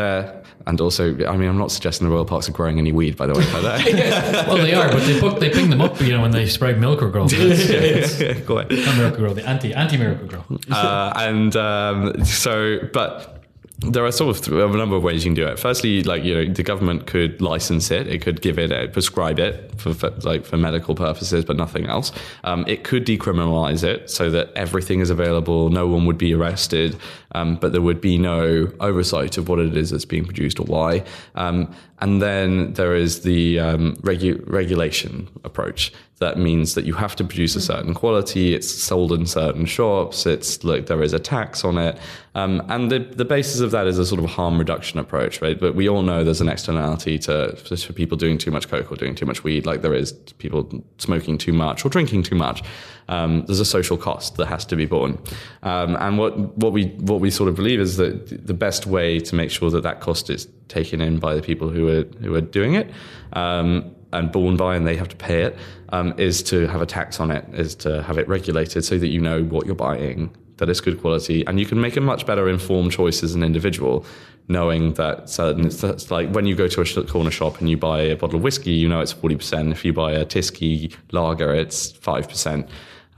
there 0.00 0.40
and 0.66 0.80
also, 0.80 1.14
I 1.26 1.36
mean, 1.36 1.48
I'm 1.48 1.58
not 1.58 1.72
suggesting 1.72 2.06
the 2.06 2.12
royal 2.12 2.24
parks 2.24 2.48
are 2.48 2.52
growing 2.52 2.78
any 2.78 2.92
weed, 2.92 3.16
by 3.16 3.26
the 3.26 3.34
way. 3.34 3.44
By 3.52 3.60
that. 3.60 4.46
Well, 4.46 4.58
they 4.58 4.74
are, 4.74 4.90
but 4.90 5.04
they 5.04 5.18
put, 5.18 5.40
they 5.40 5.50
ping 5.50 5.70
them 5.70 5.80
up, 5.80 6.00
you 6.00 6.12
know, 6.12 6.22
when 6.22 6.32
they 6.32 6.46
spray 6.46 6.74
Miracle-Gro. 6.74 7.28
It's, 7.30 8.42
Go 8.46 8.58
ahead. 8.58 8.70
not 8.70 8.96
Miracle-Gro, 8.96 9.34
the 9.34 9.48
anti 9.48 9.72
anti 9.72 9.96
Miracle-Gro. 9.96 10.44
uh, 10.70 11.12
and 11.16 11.56
um, 11.56 12.24
so, 12.24 12.78
but 12.92 13.40
there 13.80 14.04
are 14.04 14.12
sort 14.12 14.36
of 14.36 14.44
th- 14.44 14.56
a 14.56 14.76
number 14.76 14.96
of 14.96 15.02
ways 15.02 15.24
you 15.24 15.30
can 15.30 15.34
do 15.34 15.46
it. 15.46 15.58
Firstly, 15.58 16.02
like 16.02 16.22
you 16.22 16.34
know, 16.34 16.52
the 16.52 16.62
government 16.62 17.06
could 17.06 17.40
license 17.40 17.90
it. 17.90 18.06
It 18.06 18.20
could 18.20 18.42
give 18.42 18.58
it, 18.58 18.70
a, 18.70 18.88
prescribe 18.88 19.38
it 19.38 19.72
for, 19.80 19.94
for 19.94 20.10
like 20.22 20.44
for 20.44 20.56
medical 20.56 20.94
purposes, 20.94 21.44
but 21.44 21.56
nothing 21.56 21.86
else. 21.86 22.12
Um, 22.44 22.64
it 22.68 22.84
could 22.84 23.06
decriminalize 23.06 23.82
it 23.82 24.10
so 24.10 24.30
that 24.30 24.52
everything 24.54 25.00
is 25.00 25.10
available. 25.10 25.70
No 25.70 25.86
one 25.86 26.04
would 26.06 26.18
be 26.18 26.34
arrested, 26.34 26.98
um, 27.32 27.56
but 27.56 27.72
there 27.72 27.82
would 27.82 28.00
be 28.00 28.18
no 28.18 28.70
oversight 28.80 29.38
of 29.38 29.48
what 29.48 29.58
it 29.58 29.76
is 29.76 29.90
that's 29.90 30.04
being 30.04 30.24
produced 30.24 30.58
or 30.58 30.64
why. 30.64 31.04
Um, 31.34 31.74
and 32.00 32.22
then 32.22 32.72
there 32.74 32.94
is 32.94 33.22
the 33.22 33.60
um, 33.60 33.96
regu- 33.96 34.42
regulation 34.46 35.28
approach. 35.44 35.92
That 36.18 36.38
means 36.38 36.74
that 36.74 36.84
you 36.84 36.94
have 36.94 37.16
to 37.16 37.24
produce 37.24 37.56
a 37.56 37.60
certain 37.60 37.94
quality. 37.94 38.54
It's 38.54 38.70
sold 38.70 39.12
in 39.12 39.26
certain 39.26 39.64
shops. 39.64 40.26
It's 40.26 40.62
like 40.64 40.86
there 40.86 41.02
is 41.02 41.12
a 41.12 41.18
tax 41.18 41.64
on 41.64 41.78
it, 41.78 41.98
um, 42.34 42.62
and 42.68 42.90
the 42.90 42.98
the 42.98 43.24
basis 43.24 43.60
of 43.60 43.70
that 43.70 43.86
is 43.86 43.98
a 43.98 44.04
sort 44.04 44.22
of 44.22 44.28
harm 44.28 44.58
reduction 44.58 44.98
approach, 44.98 45.40
right? 45.40 45.58
But 45.58 45.74
we 45.74 45.88
all 45.88 46.02
know 46.02 46.22
there's 46.22 46.42
an 46.42 46.48
externality 46.48 47.18
to 47.20 47.56
for 47.56 47.92
people 47.94 48.18
doing 48.18 48.36
too 48.36 48.50
much 48.50 48.68
coke 48.68 48.92
or 48.92 48.96
doing 48.96 49.14
too 49.14 49.24
much 49.24 49.44
weed, 49.44 49.64
like 49.64 49.80
there 49.80 49.94
is 49.94 50.12
people 50.12 50.84
smoking 50.98 51.38
too 51.38 51.54
much 51.54 51.86
or 51.86 51.88
drinking 51.88 52.24
too 52.24 52.36
much. 52.36 52.62
Um, 53.10 53.44
there's 53.46 53.60
a 53.60 53.64
social 53.64 53.96
cost 53.96 54.36
that 54.36 54.46
has 54.46 54.64
to 54.66 54.76
be 54.76 54.86
borne, 54.86 55.18
um, 55.62 55.96
and 55.96 56.16
what 56.16 56.32
what 56.56 56.72
we 56.72 56.84
what 57.10 57.20
we 57.20 57.30
sort 57.30 57.48
of 57.50 57.56
believe 57.56 57.80
is 57.80 57.96
that 57.96 58.46
the 58.46 58.54
best 58.54 58.86
way 58.86 59.20
to 59.20 59.34
make 59.34 59.50
sure 59.50 59.68
that 59.70 59.82
that 59.82 60.00
cost 60.00 60.30
is 60.30 60.48
taken 60.68 61.00
in 61.00 61.18
by 61.18 61.34
the 61.34 61.42
people 61.42 61.68
who 61.68 61.88
are 61.88 62.04
who 62.22 62.34
are 62.34 62.40
doing 62.40 62.74
it. 62.74 62.88
Um, 63.32 63.94
and 64.12 64.32
borne 64.32 64.56
by, 64.56 64.74
and 64.74 64.86
they 64.86 64.96
have 64.96 65.08
to 65.08 65.16
pay 65.16 65.42
it, 65.42 65.56
um, 65.90 66.12
is 66.18 66.42
to 66.42 66.66
have 66.66 66.82
a 66.82 66.86
tax 66.86 67.20
on 67.20 67.30
it, 67.30 67.44
is 67.52 67.74
to 67.76 68.02
have 68.02 68.18
it 68.18 68.26
regulated 68.28 68.84
so 68.84 68.98
that 68.98 69.08
you 69.08 69.20
know 69.20 69.44
what 69.44 69.66
you're 69.66 69.74
buying, 69.74 70.34
that 70.56 70.68
it's 70.68 70.80
good 70.80 71.00
quality, 71.00 71.46
and 71.46 71.60
you 71.60 71.66
can 71.66 71.80
make 71.80 71.96
a 71.96 72.00
much 72.00 72.26
better 72.26 72.48
informed 72.48 72.92
choice 72.92 73.22
as 73.22 73.34
an 73.34 73.42
individual, 73.42 74.04
knowing 74.48 74.94
that 74.94 75.30
certain. 75.30 75.66
It's, 75.66 76.10
like 76.10 76.28
when 76.30 76.46
you 76.46 76.56
go 76.56 76.66
to 76.66 76.80
a 76.80 77.04
corner 77.04 77.30
shop 77.30 77.60
and 77.60 77.70
you 77.70 77.76
buy 77.76 78.00
a 78.00 78.16
bottle 78.16 78.36
of 78.36 78.42
whiskey, 78.42 78.72
you 78.72 78.88
know 78.88 79.00
it's 79.00 79.12
forty 79.12 79.36
percent. 79.36 79.70
If 79.70 79.84
you 79.84 79.92
buy 79.92 80.12
a 80.12 80.24
Tyskie 80.24 80.92
lager, 81.12 81.54
it's 81.54 81.92
five 81.92 82.28
percent. 82.28 82.68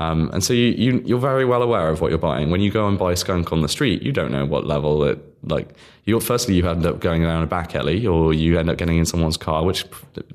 Um, 0.03 0.31
and 0.33 0.43
so 0.43 0.53
you, 0.53 0.69
you 0.85 1.03
you're 1.05 1.21
very 1.21 1.45
well 1.45 1.63
aware 1.63 1.89
of 1.89 2.01
what 2.01 2.11
you're 2.11 2.19
buying. 2.19 2.51
When 2.51 2.61
you 2.61 2.71
go 2.71 2.89
and 2.89 2.99
buy 2.99 3.15
skunk 3.15 3.53
on 3.53 3.63
the 3.63 3.69
street, 3.69 4.03
you 4.03 4.11
don't 4.11 4.33
know 4.33 4.45
what 4.45 4.67
level 4.67 5.05
it 5.05 5.19
like. 5.45 5.69
You 6.05 6.19
firstly 6.19 6.55
you 6.57 6.69
end 6.69 6.85
up 6.85 6.99
going 6.99 7.23
down 7.23 7.43
a 7.43 7.47
back 7.47 7.77
alley, 7.77 8.05
or 8.07 8.35
you 8.35 8.59
end 8.59 8.69
up 8.69 8.79
getting 8.79 8.99
in 8.99 9.07
someone's 9.07 9.37
car, 9.37 9.65
which 9.65 9.85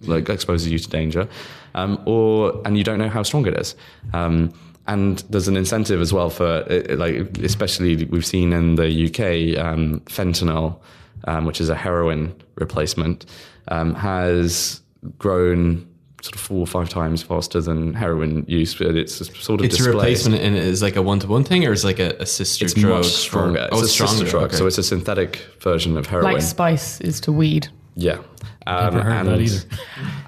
like 0.04 0.30
exposes 0.30 0.72
you 0.72 0.80
to 0.80 0.90
danger, 0.90 1.28
um, 1.76 2.02
or 2.06 2.62
and 2.66 2.78
you 2.78 2.84
don't 2.84 3.00
know 3.00 3.10
how 3.10 3.24
strong 3.24 3.46
it 3.46 3.60
is. 3.60 3.76
Um, 4.14 4.54
and 4.88 5.20
there's 5.30 5.50
an 5.50 5.58
incentive 5.58 6.00
as 6.00 6.14
well 6.14 6.30
for 6.30 6.64
like 6.92 7.38
especially 7.40 8.06
we've 8.06 8.26
seen 8.26 8.54
in 8.54 8.76
the 8.76 8.90
UK 9.08 9.62
um, 9.62 10.00
fentanyl, 10.06 10.80
um, 11.26 11.44
which 11.44 11.60
is 11.60 11.68
a 11.68 11.76
heroin 11.76 12.34
replacement, 12.56 13.26
um, 13.68 13.94
has 13.96 14.82
grown 15.18 15.86
sort 16.22 16.36
of 16.36 16.42
four 16.42 16.60
or 16.60 16.68
five 16.68 16.90
times 16.90 17.22
faster 17.24 17.62
than 17.62 17.94
heroin 17.94 18.44
use. 18.48 18.74
But 18.76 18.96
it's 18.96 19.16
sort 19.40 19.60
of 19.62 19.66
It's 19.66 19.80
a 19.80 19.84
replacement 19.90 20.42
and 20.42 20.56
it 20.56 20.64
is 20.64 20.82
like 20.82 20.96
a 20.96 21.02
one 21.02 21.20
to 21.20 21.28
one 21.28 21.44
thing, 21.44 21.66
or 21.66 21.72
it's 21.72 21.84
like 21.84 22.00
a, 22.00 22.16
a 22.20 22.26
sister 22.26 22.66
It's 22.66 22.74
drug? 22.74 22.98
much 22.98 23.06
for- 23.06 23.10
stronger. 23.12 23.68
oh, 23.72 23.80
it's 23.80 23.84
it's 23.84 24.02
a 24.02 24.08
sister 24.08 24.08
stronger. 24.08 24.30
drug, 24.32 24.44
okay. 24.46 24.58
so 24.58 24.66
it's 24.68 24.78
a 24.78 24.84
synthetic 24.84 25.38
version 25.60 25.96
of 25.98 26.08
heroin. 26.08 26.34
Like 26.34 26.42
spice 26.42 27.00
is 27.02 27.20
to 27.22 27.32
weed. 27.32 27.68
Yeah, 27.98 28.20
um, 28.66 28.94
Never 28.94 29.02
heard 29.04 29.20
of 29.22 29.26
that 29.26 29.34
and- 29.34 29.42
either. 29.42 29.60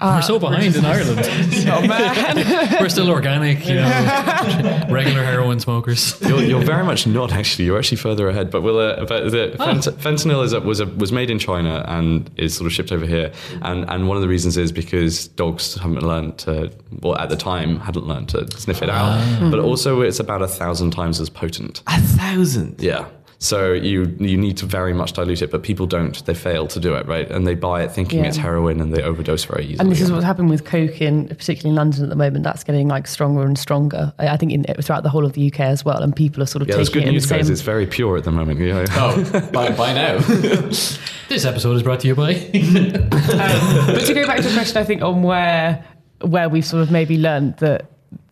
We're 0.02 0.22
so 0.22 0.38
behind 0.38 0.74
in 0.76 0.84
Ireland. 0.84 1.20
Oh 1.72 1.86
man. 1.86 2.76
We're 2.80 2.88
still 2.88 3.10
organic, 3.10 3.66
you 3.66 3.74
know, 3.74 4.86
regular 4.88 5.22
heroin 5.22 5.60
smokers. 5.60 6.18
You're, 6.22 6.42
you're 6.42 6.62
very 6.64 6.84
much 6.84 7.06
not 7.06 7.32
actually. 7.32 7.66
You're 7.66 7.78
actually 7.78 7.98
further 7.98 8.28
ahead. 8.28 8.50
But 8.50 8.62
we'll. 8.62 8.78
Uh, 8.78 9.04
but 9.04 9.30
the 9.30 9.54
fent- 9.58 9.84
fentanyl 10.00 10.42
is 10.42 10.52
a, 10.54 10.60
was 10.60 10.80
a, 10.80 10.86
was 10.86 11.12
made 11.12 11.30
in 11.30 11.38
China 11.38 11.84
and 11.86 12.30
is 12.36 12.56
sort 12.56 12.66
of 12.66 12.72
shipped 12.72 12.90
over 12.92 13.06
here. 13.06 13.30
And 13.62 13.88
and 13.90 14.08
one 14.08 14.16
of 14.16 14.22
the 14.22 14.28
reasons 14.28 14.56
is 14.56 14.72
because 14.72 15.28
dogs 15.28 15.74
haven't 15.76 16.02
learned 16.02 16.38
to. 16.38 16.72
Well, 17.02 17.16
at 17.18 17.28
the 17.28 17.36
time, 17.36 17.78
hadn't 17.78 18.06
learned 18.06 18.30
to 18.30 18.50
sniff 18.58 18.82
it 18.82 18.90
out. 18.90 19.50
But 19.50 19.60
also, 19.60 20.00
it's 20.00 20.18
about 20.18 20.42
a 20.42 20.48
thousand 20.48 20.90
times 20.92 21.20
as 21.20 21.28
potent. 21.30 21.82
a 21.86 22.00
thousand. 22.00 22.82
Yeah. 22.82 23.06
So 23.42 23.72
you 23.72 24.14
you 24.20 24.36
need 24.36 24.58
to 24.58 24.66
very 24.66 24.92
much 24.92 25.14
dilute 25.14 25.40
it, 25.40 25.50
but 25.50 25.62
people 25.62 25.86
don't. 25.86 26.22
They 26.26 26.34
fail 26.34 26.66
to 26.68 26.78
do 26.78 26.94
it, 26.94 27.06
right? 27.06 27.28
And 27.30 27.46
they 27.46 27.54
buy 27.54 27.82
it 27.82 27.90
thinking 27.90 28.18
Yeah. 28.20 28.26
it's 28.26 28.36
heroin, 28.36 28.82
and 28.82 28.92
they 28.92 29.02
overdose 29.02 29.46
very 29.46 29.64
easily. 29.64 29.78
And 29.78 29.90
this 29.90 30.02
is 30.02 30.12
what's 30.12 30.26
happened 30.26 30.50
with 30.50 30.66
coke 30.66 31.00
in, 31.00 31.26
particularly 31.28 31.70
in 31.70 31.74
London 31.76 32.02
at 32.04 32.10
the 32.10 32.16
moment. 32.16 32.44
That's 32.44 32.62
getting 32.64 32.86
like 32.88 33.06
stronger 33.06 33.40
and 33.46 33.58
stronger. 33.58 34.12
I 34.18 34.28
I 34.28 34.36
think 34.36 34.52
in, 34.52 34.64
throughout 34.82 35.04
the 35.04 35.08
whole 35.08 35.24
of 35.24 35.32
the 35.32 35.46
UK 35.50 35.60
as 35.60 35.86
well. 35.86 36.02
And 36.02 36.14
people 36.14 36.42
are 36.42 36.46
sort 36.46 36.60
of 36.60 36.68
yeah, 36.68 36.74
there's 36.76 36.88
taking 36.90 37.02
good 37.04 37.08
it 37.08 37.12
news, 37.12 37.26
the 37.28 37.34
guys. 37.36 37.46
same. 37.46 37.52
It's 37.54 37.62
very 37.62 37.86
pure 37.86 38.18
at 38.18 38.24
the 38.24 38.30
moment. 38.30 38.60
Yeah. 38.60 38.84
Oh, 38.92 39.50
by, 39.52 39.70
by 39.72 39.94
now. 39.94 40.18
This 41.30 41.44
episode 41.44 41.76
is 41.76 41.82
brought 41.82 42.00
to 42.00 42.08
you 42.08 42.14
by. 42.14 42.32
Um, 43.30 43.86
but 43.86 44.04
to 44.04 44.12
go 44.14 44.26
back 44.26 44.38
to 44.38 44.42
the 44.48 44.52
question, 44.52 44.76
I 44.76 44.84
think 44.84 45.00
on 45.02 45.22
where 45.22 45.82
where 46.20 46.48
we've 46.50 46.64
sort 46.64 46.82
of 46.82 46.90
maybe 46.90 47.16
learned 47.16 47.56
that 47.58 47.86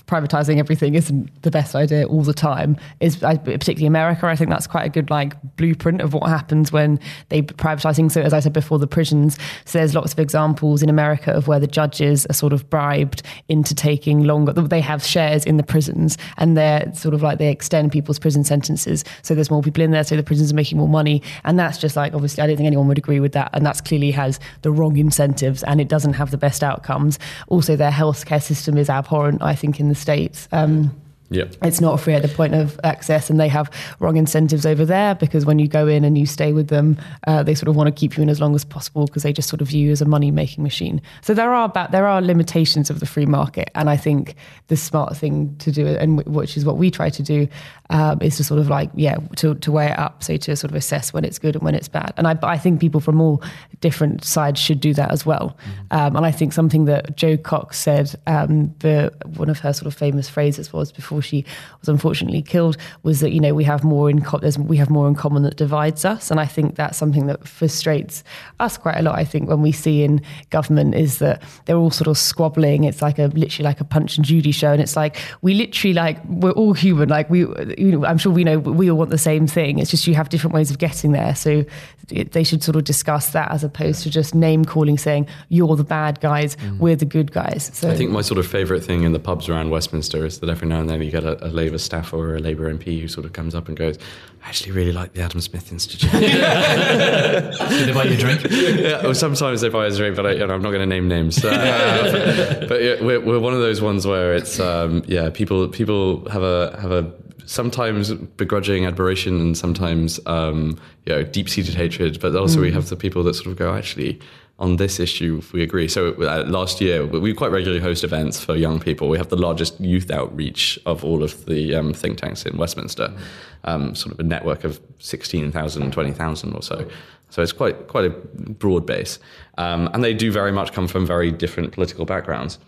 privatizing 0.09 0.59
everything 0.59 0.95
isn't 0.95 1.43
the 1.43 1.51
best 1.51 1.75
idea 1.77 2.07
all 2.07 2.23
the 2.23 2.33
time 2.33 2.77
is 3.01 3.19
particularly 3.19 3.87
America. 3.87 4.27
I 4.27 4.35
think 4.35 4.51
that's 4.51 4.67
quite 4.67 4.85
a 4.85 4.89
good 4.89 5.11
like 5.11 5.35
blueprint 5.57 6.01
of 6.01 6.15
what 6.15 6.29
happens 6.29 6.73
when 6.73 6.99
they 7.29 7.43
privatize 7.43 7.97
things. 7.97 8.15
So 8.15 8.23
as 8.23 8.33
I 8.33 8.41
said 8.41 8.53
before, 8.55 8.79
the 8.79 8.87
prisons. 8.87 9.39
So 9.67 9.79
there's 9.79 9.95
lots 9.95 10.15
of 10.15 10.19
examples 10.19 10.83
in 10.83 10.89
America 10.89 11.31
of 11.31 11.47
where 11.47 11.61
the 11.61 11.67
judges 11.67 12.27
are 12.27 12.33
sort 12.33 12.53
of 12.53 12.69
bribed 12.71 13.23
into 13.49 13.75
taking 13.75 14.25
longer. 14.25 14.53
They 14.53 14.81
have 14.81 15.05
shares 15.05 15.45
in 15.45 15.59
the 15.59 15.63
prisons 15.63 16.17
and 16.39 16.57
they're 16.57 16.91
sort 16.95 17.15
of 17.15 17.23
like 17.23 17.39
they 17.39 17.51
extend 17.51 17.93
people's 17.93 18.19
prison 18.19 18.45
sentences. 18.45 19.05
So 19.21 19.35
there's 19.35 19.51
more 19.51 19.63
people 19.63 19.83
in 19.83 19.91
there. 19.91 20.05
So 20.05 20.17
the 20.17 20.23
prisons 20.23 20.53
are 20.53 20.57
making 20.57 20.79
more 20.79 20.89
money. 20.89 21.23
And 21.45 21.59
that's 21.59 21.77
just 21.77 21.97
like, 21.97 22.15
obviously, 22.15 22.43
I 22.43 22.47
don't 22.47 22.57
think 22.57 22.67
anyone 22.67 22.89
would 22.89 22.99
agree 22.99 23.21
with 23.21 23.33
that. 23.33 23.51
And 23.53 23.67
that's 23.67 23.83
clearly 23.83 24.11
has 24.13 24.41
the 24.63 24.71
wrong 24.71 24.97
incentives 24.97 25.63
and 25.65 25.83
it 25.83 25.89
doesn't 25.89 26.15
have 26.15 26.31
the 26.31 26.39
best 26.39 26.65
outcomes. 26.65 27.19
Also, 27.49 27.77
their 27.77 27.91
healthcare 27.91 28.43
system 28.43 28.79
is 28.79 28.89
abhorrent, 28.89 29.43
I 29.43 29.55
think, 29.55 29.79
in 29.79 29.91
the 29.91 29.98
States. 29.99 30.49
Um, 30.53 30.95
yeah. 31.31 31.45
it's 31.63 31.81
not 31.81 32.01
free 32.01 32.15
at 32.15 32.23
the 32.23 32.29
point 32.29 32.55
of 32.55 32.81
access 32.85 33.29
and 33.29 33.39
they 33.39 33.49
have 33.49 33.71
wrong 34.01 34.17
incentives 34.17 34.65
over 34.65 34.87
there 34.87 35.15
because 35.15 35.45
when 35.45 35.59
you 35.59 35.69
go 35.69 35.87
in 35.87 36.03
and 36.05 36.17
you 36.17 36.25
stay 36.25 36.55
with 36.55 36.69
them 36.69 36.97
uh, 37.27 37.43
they 37.43 37.55
sort 37.55 37.69
of 37.69 37.77
want 37.77 37.87
to 37.87 37.93
keep 37.93 38.17
you 38.17 38.23
in 38.23 38.31
as 38.31 38.41
long 38.41 38.55
as 38.55 38.65
possible 38.65 39.05
because 39.05 39.25
they 39.25 39.33
just 39.33 39.49
sort 39.49 39.61
of 39.61 39.69
view 39.69 39.87
you 39.87 39.93
as 39.93 40.01
a 40.01 40.07
money 40.07 40.31
making 40.31 40.65
machine 40.65 41.03
so 41.21 41.35
there 41.35 41.53
are 41.53 41.69
ba- 41.69 41.89
there 41.93 42.07
are 42.07 42.23
limitations 42.23 42.89
of 42.89 43.01
the 43.01 43.05
free 43.05 43.27
market 43.27 43.71
and 43.75 43.91
i 43.91 43.97
think 43.97 44.37
the 44.69 44.77
smart 44.77 45.15
thing 45.17 45.55
to 45.59 45.71
do 45.71 45.87
and 45.87 46.19
w- 46.19 46.39
which 46.39 46.57
is 46.57 46.65
what 46.65 46.79
we 46.79 46.91
try 46.91 47.11
to 47.11 47.23
do 47.23 47.47
um, 47.91 48.21
is 48.23 48.37
to 48.37 48.45
sort 48.45 48.61
of 48.61 48.69
like 48.69 48.91
yeah 48.95 49.17
to, 49.37 49.55
to 49.57 49.73
weigh 49.73 49.91
it 49.91 49.99
up 49.99 50.23
so 50.23 50.37
to 50.37 50.57
sort 50.57 50.71
of 50.71 50.77
assess 50.77 51.13
when 51.13 51.25
it's 51.25 51.39
good 51.39 51.55
and 51.55 51.65
when 51.65 51.75
it's 51.75 51.89
bad. 51.89 52.13
And 52.17 52.27
i, 52.27 52.39
I 52.43 52.59
think 52.59 52.81
people 52.81 53.01
from 53.01 53.21
all 53.21 53.43
different 53.81 54.25
sides 54.25 54.61
should 54.61 54.81
do 54.81 54.95
that 54.95 55.11
as 55.11 55.25
well. 55.25 55.57
Um, 55.91 56.17
and 56.17 56.27
i 56.27 56.31
think 56.31 56.53
something 56.53 56.85
that 56.87 57.17
Jo 57.17 57.37
Cox 57.37 57.79
said 57.79 58.15
um, 58.27 58.75
the 58.81 59.13
one 59.37 59.49
of 59.49 59.59
her 59.61 59.73
sort 59.73 59.87
of 59.87 59.95
famous 59.95 60.29
phrases 60.29 60.73
was 60.73 60.93
before 60.93 61.23
she 61.23 61.45
was 61.81 61.89
unfortunately 61.89 62.43
killed 62.43 62.77
was 63.03 63.21
that 63.21 63.33
you 63.33 63.41
know 63.41 63.55
we 63.55 63.65
have 63.65 63.85
more 63.85 64.11
in 64.11 64.23
co- 64.23 64.41
we 64.59 64.77
have 64.77 64.91
more 64.91 65.09
in 65.09 65.15
common 65.15 65.43
that 65.43 65.57
divides 65.57 66.05
us. 66.05 66.31
And 66.31 66.41
I 66.41 66.47
think 66.47 66.77
that's 66.77 66.97
something 66.97 67.27
that 67.27 67.47
frustrates 67.47 68.25
us 68.61 68.79
quite 68.79 68.97
a 68.97 69.03
lot 69.03 69.19
I 69.19 69.25
think 69.25 69.49
when 69.49 69.63
we 69.63 69.73
see 69.73 70.03
in 70.03 70.23
government 70.51 70.95
is 70.95 71.19
that 71.19 71.43
they're 71.65 71.77
all 71.77 71.91
sort 71.91 72.09
of 72.09 72.19
squabbling. 72.19 72.85
It's 72.85 73.03
like 73.03 73.19
a 73.19 73.27
literally 73.27 73.65
like 73.65 73.81
a 73.81 73.85
punch 73.85 74.17
and 74.17 74.25
Judy 74.25 74.53
show. 74.53 74.73
And 74.73 74.81
it's 74.81 74.97
like 74.97 75.17
we 75.43 75.55
literally 75.55 75.95
like 75.95 76.25
we're 76.27 76.53
all 76.53 76.73
human. 76.73 77.09
Like 77.09 77.29
we 77.31 77.45
you 77.79 77.93
know 77.93 78.05
I'm 78.05 78.19
sure 78.19 78.33
we 78.33 78.45
know 78.45 78.59
we 78.59 78.91
all 78.91 78.99
want 78.99 79.11
the 79.11 79.19
same 79.19 79.47
thing 79.47 79.79
it's 79.79 79.91
just 79.91 80.07
you 80.07 80.15
have 80.15 80.29
different 80.29 80.55
ways 80.55 80.71
of 80.71 80.79
getting 80.79 81.13
there 81.13 81.35
so 81.35 81.65
it, 82.11 82.33
they 82.33 82.45
should 82.45 82.63
sort 82.63 82.77
of 82.77 82.85
discuss 82.85 83.31
that 83.31 83.51
as 83.51 83.63
opposed 83.63 84.03
to 84.03 84.11
just 84.11 84.35
name 84.35 84.65
calling 84.65 84.99
saying 84.99 85.27
you're 85.49 85.77
the 85.77 85.85
bad 85.85 86.21
guys 86.21 86.57
we're 86.79 86.97
the 86.97 87.05
good 87.05 87.33
guys 87.33 87.71
so 87.75 87.91
I 87.91 87.97
think 87.97 88.11
my 88.11 88.23
sort 88.23 88.39
of 88.39 88.47
favourite 88.47 88.83
thing 88.83 89.05
in 89.05 89.13
the 89.13 89.19
pubs 89.19 89.49
around 89.49 89.71
Westminster 89.71 90.25
is 90.25 90.41
that 90.41 90.49
every 90.49 90.69
now 90.69 90.81
and 90.81 90.89
then 90.89 91.03
you 91.03 91.11
get 91.11 91.25
a, 91.25 91.45
a 91.47 91.49
Labour 91.49 91.79
staffer 91.79 92.17
or 92.17 92.37
a 92.37 92.39
Labour 92.39 92.73
MP 92.73 93.01
who 93.01 93.09
sort 93.09 93.27
of 93.27 93.33
comes 93.33 93.55
up 93.55 93.69
and 93.69 93.77
goes, 93.77 93.99
"I 94.45 94.49
actually 94.49 94.73
really 94.73 94.93
like 94.93 95.13
the 95.13 95.23
Adam 95.23 95.41
Smith 95.41 95.71
Institute." 95.73 96.11
Did 96.13 96.23
they 96.23 97.93
buy 97.93 98.05
you 98.05 98.15
a 98.15 98.17
drink? 98.17 98.47
yeah, 98.51 99.03
well, 99.03 99.15
sometimes 99.15 99.61
they 99.61 99.69
buy 99.69 99.87
us 99.87 99.95
a 99.95 99.99
drink, 99.99 100.17
but 100.17 100.27
I, 100.27 100.33
you 100.33 100.47
know, 100.47 100.55
I'm 100.55 100.63
not 100.63 100.71
going 100.71 100.81
to 100.81 100.87
name 100.87 101.09
names. 101.09 101.45
Uh, 101.45 102.59
but, 102.61 102.69
but 102.69 102.83
yeah, 102.83 103.03
we're, 103.03 103.21
we're 103.21 103.41
one 103.41 103.55
of 103.55 103.61
those 103.61 103.81
ones 103.81 104.07
where 104.07 104.35
it's 104.35 104.61
um, 104.61 105.03
yeah, 105.07 105.31
people 105.31 105.69
people 105.69 106.29
have 106.31 106.43
a 106.43 106.79
have 106.81 106.91
a 106.91 107.13
sometimes 107.49 108.13
begrudging 108.13 108.85
admiration 108.85 109.41
and 109.41 109.57
sometimes 109.57 110.21
um, 110.27 110.79
you 111.07 111.15
know 111.15 111.23
deep 111.23 111.49
seated 111.49 111.75
hatred. 111.75 112.21
But 112.21 112.37
also 112.37 112.61
we 112.61 112.71
have 112.73 112.89
the 112.89 112.97
people 112.97 113.25
that 113.25 113.35
sort 113.35 113.49
of 113.49 113.57
go 113.57 113.75
actually. 113.75 114.21
On 114.61 114.75
this 114.75 114.99
issue, 114.99 115.41
we 115.53 115.63
agree. 115.63 115.87
So 115.87 116.15
uh, 116.15 116.45
last 116.49 116.81
year, 116.81 117.07
we 117.07 117.33
quite 117.33 117.53
regularly 117.53 117.81
host 117.81 118.03
events 118.03 118.45
for 118.45 118.57
young 118.57 118.81
people. 118.81 119.09
We 119.09 119.17
have 119.17 119.29
the 119.29 119.37
largest 119.37 119.81
youth 119.81 120.11
outreach 120.11 120.77
of 120.85 121.05
all 121.05 121.23
of 121.23 121.47
the 121.47 121.77
um, 121.77 121.95
think 121.95 122.19
tanks 122.19 122.45
in 122.45 122.57
Westminster, 122.57 123.17
um, 123.63 123.95
sort 123.95 124.15
of 124.15 124.19
a 124.19 124.25
network 124.25 124.65
of 124.65 124.81
16,000, 124.99 125.93
20,000 125.93 126.55
or 126.55 126.63
so. 126.63 126.89
So 127.31 127.41
it's 127.41 127.53
quite 127.53 127.87
quite 127.87 128.07
a 128.07 128.11
broad 128.11 128.85
base, 128.85 129.21
um, 129.59 129.89
and 129.95 130.03
they 130.03 130.13
do 130.13 130.33
very 130.33 130.51
much 130.51 130.73
come 130.73 130.89
from 130.89 131.07
very 131.07 131.31
different 131.31 131.71
political 131.71 132.05
backgrounds. 132.05 132.59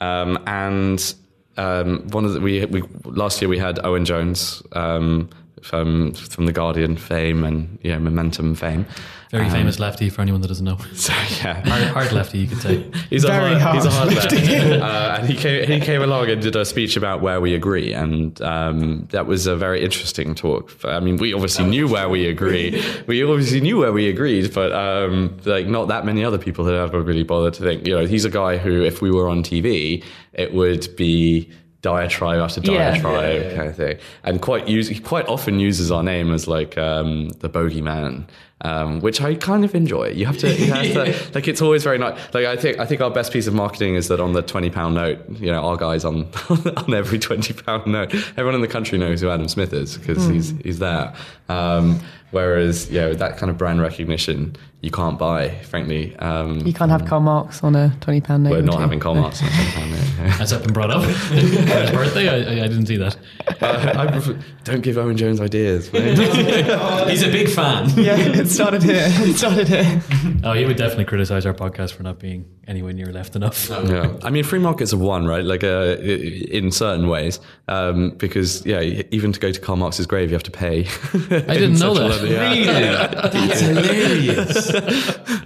Um, 0.00 0.38
and 0.46 1.14
um, 1.60 2.08
one 2.08 2.24
of 2.24 2.32
the, 2.32 2.40
we, 2.40 2.64
we 2.66 2.82
last 3.04 3.40
year 3.42 3.48
we 3.48 3.58
had 3.58 3.78
Owen 3.84 4.04
Jones 4.04 4.62
um, 4.72 5.28
from 5.62 6.14
from 6.14 6.46
the 6.46 6.52
Guardian 6.52 6.96
fame 6.96 7.44
and 7.44 7.78
yeah 7.82 7.98
Momentum 7.98 8.54
fame. 8.54 8.86
Very 9.30 9.44
Um, 9.46 9.52
famous 9.52 9.78
lefty 9.78 10.10
for 10.10 10.22
anyone 10.22 10.40
that 10.40 10.48
doesn't 10.48 10.64
know. 10.64 10.76
So 10.94 11.12
yeah, 11.12 11.62
Hard, 11.68 11.82
hard 11.84 12.12
lefty, 12.12 12.38
you 12.38 12.48
could 12.48 12.58
say. 12.60 12.84
He's 13.10 13.24
Very 13.24 13.52
a 13.54 13.58
hard, 13.60 13.76
he's 13.76 13.84
a 13.84 13.90
hard 13.90 14.12
hard 14.12 14.32
lefty. 14.32 14.54
uh, 14.80 15.16
and 15.18 15.28
he 15.28 15.36
came, 15.36 15.70
he 15.70 15.78
came 15.80 16.02
along 16.02 16.30
and 16.30 16.42
did 16.42 16.56
a 16.56 16.64
speech 16.64 16.96
about 16.96 17.20
where 17.22 17.40
we 17.40 17.54
agree. 17.54 17.92
And 17.92 18.40
um, 18.42 19.06
that 19.12 19.26
was 19.26 19.46
a 19.46 19.54
very 19.54 19.84
interesting 19.84 20.34
talk. 20.34 20.74
I 20.84 20.98
mean, 20.98 21.16
we 21.16 21.32
obviously 21.32 21.64
knew 21.66 21.86
where 21.86 22.08
we 22.08 22.26
agree. 22.26 22.82
We 23.06 23.22
obviously 23.22 23.60
knew 23.60 23.78
where 23.78 23.92
we 23.92 24.08
agreed, 24.08 24.52
but 24.52 24.72
um, 24.72 25.36
like 25.44 25.66
not 25.68 25.86
that 25.88 26.04
many 26.04 26.24
other 26.24 26.38
people 26.38 26.64
had 26.64 26.74
ever 26.74 27.00
really 27.00 27.22
bothered 27.22 27.54
to 27.54 27.62
think, 27.62 27.86
you 27.86 27.94
know, 27.96 28.06
he's 28.06 28.24
a 28.24 28.30
guy 28.30 28.56
who, 28.56 28.82
if 28.82 29.00
we 29.00 29.10
were 29.12 29.28
on 29.28 29.44
TV, 29.44 30.02
it 30.32 30.52
would 30.52 30.88
be 30.96 31.48
diatribe 31.82 32.40
after 32.40 32.60
Yeah. 32.62 32.90
diatribe 32.90 33.54
kind 33.56 33.68
of 33.68 33.76
thing. 33.76 33.96
And 34.24 34.42
quite 34.42 34.68
use, 34.68 34.88
he 34.88 34.98
quite 34.98 35.26
often 35.28 35.60
uses 35.60 35.90
our 35.92 36.02
name 36.02 36.32
as 36.34 36.46
like 36.48 36.76
um, 36.76 37.28
the 37.40 37.48
bogeyman. 37.48 38.24
Um, 38.62 39.00
which 39.00 39.22
I 39.22 39.36
kind 39.36 39.64
of 39.64 39.74
enjoy. 39.74 40.08
You 40.08 40.26
have 40.26 40.36
to, 40.38 40.52
you 40.52 40.70
have 40.70 40.92
to 40.92 41.30
like 41.34 41.48
it's 41.48 41.62
always 41.62 41.82
very 41.82 41.96
nice. 41.96 42.18
Like 42.34 42.44
I 42.44 42.56
think 42.56 42.78
I 42.78 42.84
think 42.84 43.00
our 43.00 43.10
best 43.10 43.32
piece 43.32 43.46
of 43.46 43.54
marketing 43.54 43.94
is 43.94 44.08
that 44.08 44.20
on 44.20 44.34
the 44.34 44.42
twenty 44.42 44.68
pound 44.68 44.96
note, 44.96 45.18
you 45.38 45.50
know, 45.50 45.62
our 45.62 45.78
guys 45.78 46.04
on 46.04 46.28
on 46.76 46.92
every 46.92 47.18
twenty 47.18 47.54
pound 47.54 47.86
note, 47.86 48.14
everyone 48.36 48.54
in 48.54 48.60
the 48.60 48.68
country 48.68 48.98
knows 48.98 49.22
who 49.22 49.30
Adam 49.30 49.48
Smith 49.48 49.72
is 49.72 49.96
because 49.96 50.26
he's 50.26 50.50
he's 50.62 50.78
there. 50.78 51.14
Um, 51.48 52.00
whereas, 52.30 52.90
you 52.90 53.00
know, 53.00 53.14
that 53.14 53.36
kind 53.38 53.50
of 53.50 53.58
brand 53.58 53.80
recognition 53.80 54.56
you 54.82 54.90
can't 54.90 55.18
buy, 55.18 55.50
frankly. 55.64 56.16
Um, 56.16 56.66
You 56.66 56.72
can't 56.72 56.90
have 56.90 57.04
Karl 57.04 57.20
Marx 57.20 57.62
on 57.62 57.76
a 57.76 57.94
twenty 58.00 58.22
pound 58.22 58.44
note. 58.44 58.52
we're 58.52 58.62
not 58.62 58.76
you? 58.76 58.80
having 58.80 58.98
Karl 58.98 59.14
Marx 59.14 59.42
on 59.42 59.48
a 59.48 59.50
twenty 59.50 59.70
pound 59.72 59.90
note. 59.90 60.00
Has 60.40 60.50
that 60.50 60.62
been 60.62 60.72
brought 60.72 60.90
up? 60.90 61.02
For 61.04 61.34
his 61.34 61.90
birthday? 61.90 62.28
I, 62.28 62.60
I, 62.60 62.64
I 62.64 62.68
didn't 62.68 62.86
see 62.86 62.96
that. 62.96 63.14
Uh, 63.60 63.92
I 63.94 64.06
prefer, 64.10 64.38
don't 64.64 64.80
give 64.80 64.96
Owen 64.96 65.18
Jones 65.18 65.38
ideas. 65.40 65.88
He's 67.08 67.22
a 67.22 67.30
big 67.30 67.48
fan. 67.50 67.90
Yeah, 67.90 68.16
it 68.18 68.46
started 68.48 68.82
here. 68.82 69.04
It 69.06 69.36
started 69.36 69.68
here. 69.68 70.02
Oh, 70.44 70.54
he 70.54 70.64
would 70.64 70.76
definitely 70.78 71.04
criticize 71.04 71.44
our 71.44 71.52
podcast 71.54 71.92
for 71.92 72.02
not 72.02 72.18
being 72.18 72.46
anywhere 72.66 72.92
near 72.94 73.06
left 73.12 73.36
enough. 73.36 73.68
yeah, 73.68 74.16
I 74.22 74.30
mean, 74.30 74.44
free 74.44 74.58
markets 74.60 74.94
are 74.94 74.98
one, 74.98 75.26
right? 75.26 75.44
Like, 75.44 75.62
uh, 75.64 75.96
in 76.00 76.70
certain 76.70 77.08
ways, 77.08 77.40
um, 77.68 78.10
because 78.16 78.64
yeah, 78.64 78.80
even 79.10 79.32
to 79.32 79.40
go 79.40 79.52
to 79.52 79.60
Karl 79.60 79.76
Marx's 79.76 80.06
grave, 80.06 80.30
you 80.30 80.34
have 80.34 80.42
to 80.44 80.50
pay. 80.50 80.86
I 81.12 81.54
didn't 81.54 81.78
know 81.80 81.94
that. 81.94 82.19
Really? 82.22 82.64
That's 82.64 83.60
hilarious. 83.60 84.70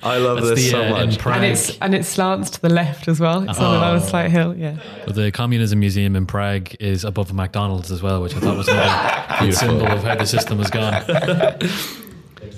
I 0.03 0.19
love 0.19 0.37
That's 0.37 0.51
this 0.51 0.65
the, 0.65 0.71
so 0.71 0.83
uh, 0.83 0.91
much. 0.91 1.19
Prague. 1.19 1.37
And 1.37 1.45
it's 1.45 1.79
and 1.79 1.95
it 1.95 2.05
slants 2.05 2.51
to 2.51 2.61
the 2.61 2.69
left 2.69 3.09
as 3.09 3.21
well. 3.21 3.49
It's 3.49 3.59
on 3.59 3.77
another 3.77 4.01
slight 4.01 4.31
hill. 4.31 4.55
Yeah. 4.57 4.79
But 5.07 5.15
the 5.15 5.31
Communism 5.31 5.81
Museum 5.81 6.17
in 6.17 6.27
Prague 6.27 6.75
is 6.81 7.05
above 7.05 7.31
a 7.31 7.35
McDonald's 7.35 7.91
as 7.91 8.03
well, 8.03 8.23
which 8.23 8.35
I 8.37 8.41
thought 8.41 8.57
was 8.57 8.69
another 8.69 9.47
good 9.47 9.55
symbol 9.55 9.87
of 9.87 10.03
how 10.03 10.17
the 10.17 10.27
system 10.27 10.59
has 10.59 10.71
gone. 10.71 11.03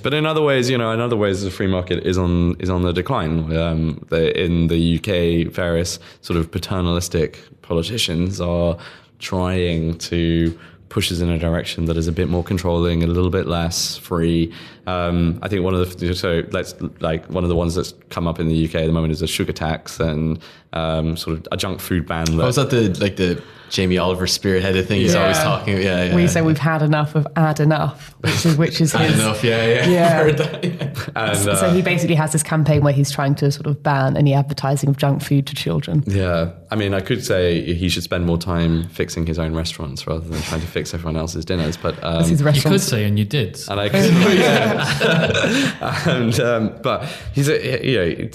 But 0.02 0.14
in 0.14 0.24
other 0.24 0.42
ways, 0.42 0.70
you 0.70 0.78
know, 0.78 0.92
in 0.92 1.00
other 1.00 1.16
ways, 1.16 1.42
the 1.42 1.50
free 1.50 1.66
market 1.66 2.06
is 2.06 2.16
on 2.16 2.54
is 2.60 2.70
on 2.70 2.82
the 2.82 2.92
decline. 2.92 3.56
Um, 3.56 4.04
the, 4.08 4.40
in 4.40 4.68
the 4.68 4.98
UK, 4.98 5.52
various 5.52 5.98
sort 6.20 6.38
of 6.38 6.50
paternalistic 6.50 7.40
politicians 7.62 8.40
are 8.40 8.78
trying 9.18 9.98
to 9.98 10.56
push 10.96 11.12
us 11.12 11.20
in 11.20 11.28
a 11.28 11.38
direction 11.38 11.84
that 11.84 11.98
is 11.98 12.08
a 12.08 12.12
bit 12.12 12.26
more 12.26 12.42
controlling, 12.42 13.02
a 13.02 13.06
little 13.06 13.28
bit 13.28 13.46
less 13.46 13.98
free. 13.98 14.50
Um, 14.86 15.38
I 15.42 15.48
think 15.48 15.64
one 15.64 15.74
of 15.74 15.98
the 15.98 16.14
so 16.14 16.42
let's 16.52 16.74
like 17.00 17.26
one 17.28 17.42
of 17.44 17.48
the 17.48 17.56
ones 17.56 17.74
that's 17.74 17.92
come 18.10 18.26
up 18.28 18.38
in 18.38 18.48
the 18.48 18.64
UK 18.68 18.76
at 18.76 18.86
the 18.86 18.92
moment 18.92 19.12
is 19.12 19.22
a 19.22 19.26
sugar 19.26 19.52
tax 19.52 19.98
and 20.00 20.38
um, 20.72 21.16
sort 21.16 21.38
of 21.38 21.48
a 21.52 21.56
junk 21.56 21.80
food 21.80 22.06
ban. 22.06 22.24
That, 22.26 22.42
Oh, 22.42 22.46
was 22.46 22.56
that 22.56 22.70
the 22.70 22.88
like 23.00 23.16
the 23.16 23.42
Jamie 23.68 23.98
Oliver 23.98 24.26
spearheaded 24.26 24.86
thing? 24.86 25.00
He's 25.00 25.16
always 25.16 25.38
talking. 25.38 25.78
Yeah, 25.78 26.04
yeah. 26.04 26.14
We 26.14 26.28
say 26.28 26.40
we've 26.40 26.56
had 26.56 26.82
enough 26.82 27.16
of 27.16 27.26
add 27.34 27.58
enough, 27.58 28.14
which 28.20 28.46
is 28.46 28.56
which 28.56 28.80
is 28.80 28.92
his. 28.96 29.14
enough. 29.14 29.42
Yeah, 29.42 29.66
yeah. 29.66 29.88
Yeah. 29.88 30.32
That, 30.36 30.64
yeah. 30.64 30.94
and, 31.16 31.38
So 31.38 31.50
uh, 31.52 31.72
he 31.74 31.82
basically 31.82 32.14
has 32.14 32.30
this 32.32 32.42
campaign 32.44 32.82
where 32.82 32.92
he's 32.92 33.10
trying 33.10 33.34
to 33.36 33.50
sort 33.50 33.66
of 33.66 33.82
ban 33.82 34.16
any 34.16 34.34
advertising 34.34 34.88
of 34.90 34.96
junk 34.98 35.22
food 35.22 35.46
to 35.48 35.54
children. 35.54 36.04
Yeah, 36.06 36.52
I 36.70 36.76
mean, 36.76 36.94
I 36.94 37.00
could 37.00 37.24
say 37.24 37.74
he 37.74 37.88
should 37.88 38.02
spend 38.02 38.24
more 38.26 38.38
time 38.38 38.88
fixing 38.88 39.26
his 39.26 39.38
own 39.38 39.54
restaurants 39.54 40.06
rather 40.06 40.20
than 40.28 40.40
trying 40.42 40.60
to 40.60 40.66
fix 40.66 40.94
everyone 40.94 41.16
else's 41.16 41.44
dinners. 41.44 41.76
But 41.76 42.02
um, 42.04 42.18
This 42.22 42.30
is 42.32 42.40
You 42.40 42.70
could 42.70 42.80
say, 42.80 43.04
and 43.04 43.18
you 43.18 43.24
did. 43.24 43.58
and 43.68 43.80
I 43.80 43.88
could, 43.88 44.04
yeah. 44.38 44.75
and 46.06 46.40
um, 46.40 46.78
but 46.82 47.04
he's 47.32 47.48
a, 47.48 47.86
you 47.86 47.96
know, 47.96 48.28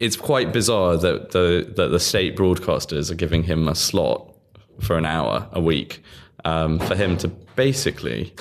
it's 0.00 0.16
quite 0.16 0.52
bizarre 0.52 0.96
that 0.96 1.30
the 1.30 1.72
that 1.76 1.88
the 1.88 2.00
state 2.00 2.36
broadcasters 2.36 3.10
are 3.10 3.16
giving 3.16 3.42
him 3.42 3.68
a 3.68 3.74
slot 3.74 4.34
for 4.80 4.96
an 4.96 5.06
hour 5.06 5.48
a 5.52 5.60
week 5.60 6.02
um, 6.44 6.78
for 6.78 6.94
him 6.94 7.16
to 7.18 7.28
basically 7.28 8.32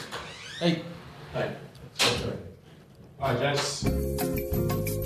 Hey. 0.60 0.82
Hi. 1.34 1.52
I 3.22 4.97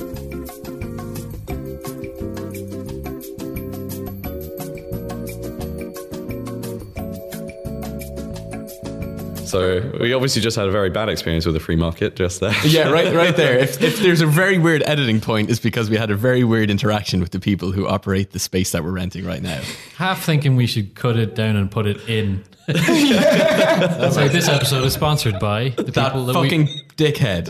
So 9.51 9.91
we 9.99 10.13
obviously 10.13 10.41
just 10.41 10.55
had 10.55 10.67
a 10.67 10.71
very 10.71 10.89
bad 10.89 11.09
experience 11.09 11.45
with 11.45 11.53
the 11.55 11.59
free 11.59 11.75
market 11.75 12.15
just 12.15 12.39
there. 12.39 12.55
Yeah, 12.65 12.89
right, 12.89 13.13
right 13.13 13.35
there. 13.35 13.59
If, 13.61 13.81
if 13.81 13.99
there's 13.99 14.21
a 14.21 14.25
very 14.27 14.57
weird 14.57 14.81
editing 14.85 15.19
point, 15.19 15.49
it's 15.49 15.59
because 15.59 15.89
we 15.89 15.97
had 15.97 16.09
a 16.09 16.15
very 16.15 16.43
weird 16.43 16.69
interaction 16.71 17.19
with 17.19 17.31
the 17.31 17.39
people 17.39 17.71
who 17.73 17.85
operate 17.87 18.31
the 18.31 18.39
space 18.39 18.71
that 18.71 18.83
we're 18.83 18.91
renting 18.91 19.25
right 19.25 19.41
now. 19.43 19.61
Half 19.97 20.23
thinking 20.23 20.55
we 20.55 20.67
should 20.67 20.95
cut 20.95 21.17
it 21.17 21.35
down 21.35 21.55
and 21.57 21.69
put 21.69 21.85
it 21.85 21.97
in. 22.07 22.43
so 22.67 24.27
this 24.29 24.47
episode 24.47 24.85
is 24.85 24.93
sponsored 24.93 25.37
by 25.39 25.69
the 25.69 25.83
That 25.83 26.09
people 26.11 26.25
that 26.27 26.33
fucking 26.33 26.65
we. 26.65 26.81
dickhead 26.95 27.47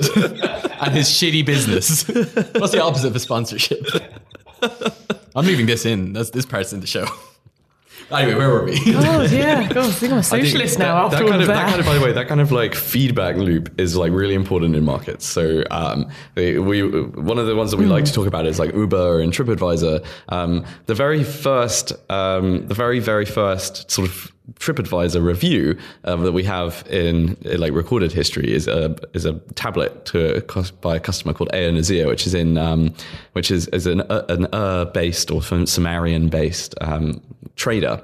and 0.81 0.93
his 0.95 1.07
shitty 1.09 1.45
business. 1.45 2.07
What's 2.07 2.71
the 2.71 2.81
opposite 2.81 3.07
of 3.07 3.15
a 3.15 3.19
sponsorship? 3.19 3.85
I'm 5.35 5.45
leaving 5.45 5.65
this 5.67 5.85
in. 5.85 6.13
That's 6.13 6.31
this 6.31 6.45
part's 6.45 6.73
in 6.73 6.79
the 6.79 6.87
show. 6.87 7.05
Anyway, 8.11 8.37
where 8.37 8.49
were 8.49 8.65
we? 8.65 8.77
Oh 8.95 9.21
yeah, 9.23 9.67
God, 9.73 9.85
I 9.85 9.91
think 9.91 10.11
I'm 10.11 10.19
a 10.19 10.23
think 10.23 10.45
socialist 10.45 10.79
now 10.79 11.09
that, 11.09 11.13
after 11.13 11.25
that 11.25 11.29
kind 11.29 11.41
of 11.41 11.47
that. 11.47 11.53
that 11.53 11.69
kind 11.69 11.79
of, 11.79 11.85
by 11.85 11.93
the 11.95 12.01
way, 12.01 12.11
that 12.11 12.27
kind 12.27 12.41
of 12.41 12.51
like 12.51 12.75
feedback 12.75 13.35
loop 13.35 13.79
is 13.79 13.95
like 13.95 14.11
really 14.11 14.35
important 14.35 14.75
in 14.75 14.83
markets. 14.83 15.25
So 15.25 15.63
um, 15.71 16.09
we, 16.35 16.59
we 16.59 16.83
one 16.83 17.39
of 17.39 17.47
the 17.47 17.55
ones 17.55 17.71
that 17.71 17.77
we 17.77 17.85
like 17.85 18.05
to 18.05 18.13
talk 18.13 18.27
about 18.27 18.45
is 18.45 18.59
like 18.59 18.73
Uber 18.73 19.19
and 19.21 19.31
TripAdvisor. 19.31 20.05
Um, 20.29 20.65
the 20.85 20.95
very 20.95 21.23
first, 21.23 21.93
um, 22.09 22.67
the 22.67 22.75
very 22.75 22.99
very 22.99 23.25
first 23.25 23.89
sort 23.89 24.07
of 24.07 24.31
TripAdvisor 24.53 25.23
review 25.23 25.77
um, 26.03 26.23
that 26.23 26.31
we 26.31 26.43
have 26.43 26.83
in, 26.89 27.37
in 27.41 27.59
like 27.59 27.73
recorded 27.73 28.11
history 28.11 28.51
is 28.51 28.67
a 28.67 28.95
is 29.13 29.25
a 29.25 29.33
tablet 29.55 30.05
to 30.05 30.41
by 30.81 30.95
a 30.95 30.99
customer 30.99 31.33
called 31.33 31.53
Ea-nasir, 31.53 32.07
which 32.07 32.27
is 32.27 32.33
in 32.33 32.57
um, 32.57 32.93
which 33.33 33.51
is 33.51 33.67
is 33.67 33.85
an 33.85 34.01
uh, 34.01 34.25
an 34.29 34.47
Ur 34.53 34.85
based 34.85 35.31
or 35.31 35.41
Sumerian 35.41 36.29
based 36.29 36.75
um, 36.81 37.21
trader. 37.55 38.01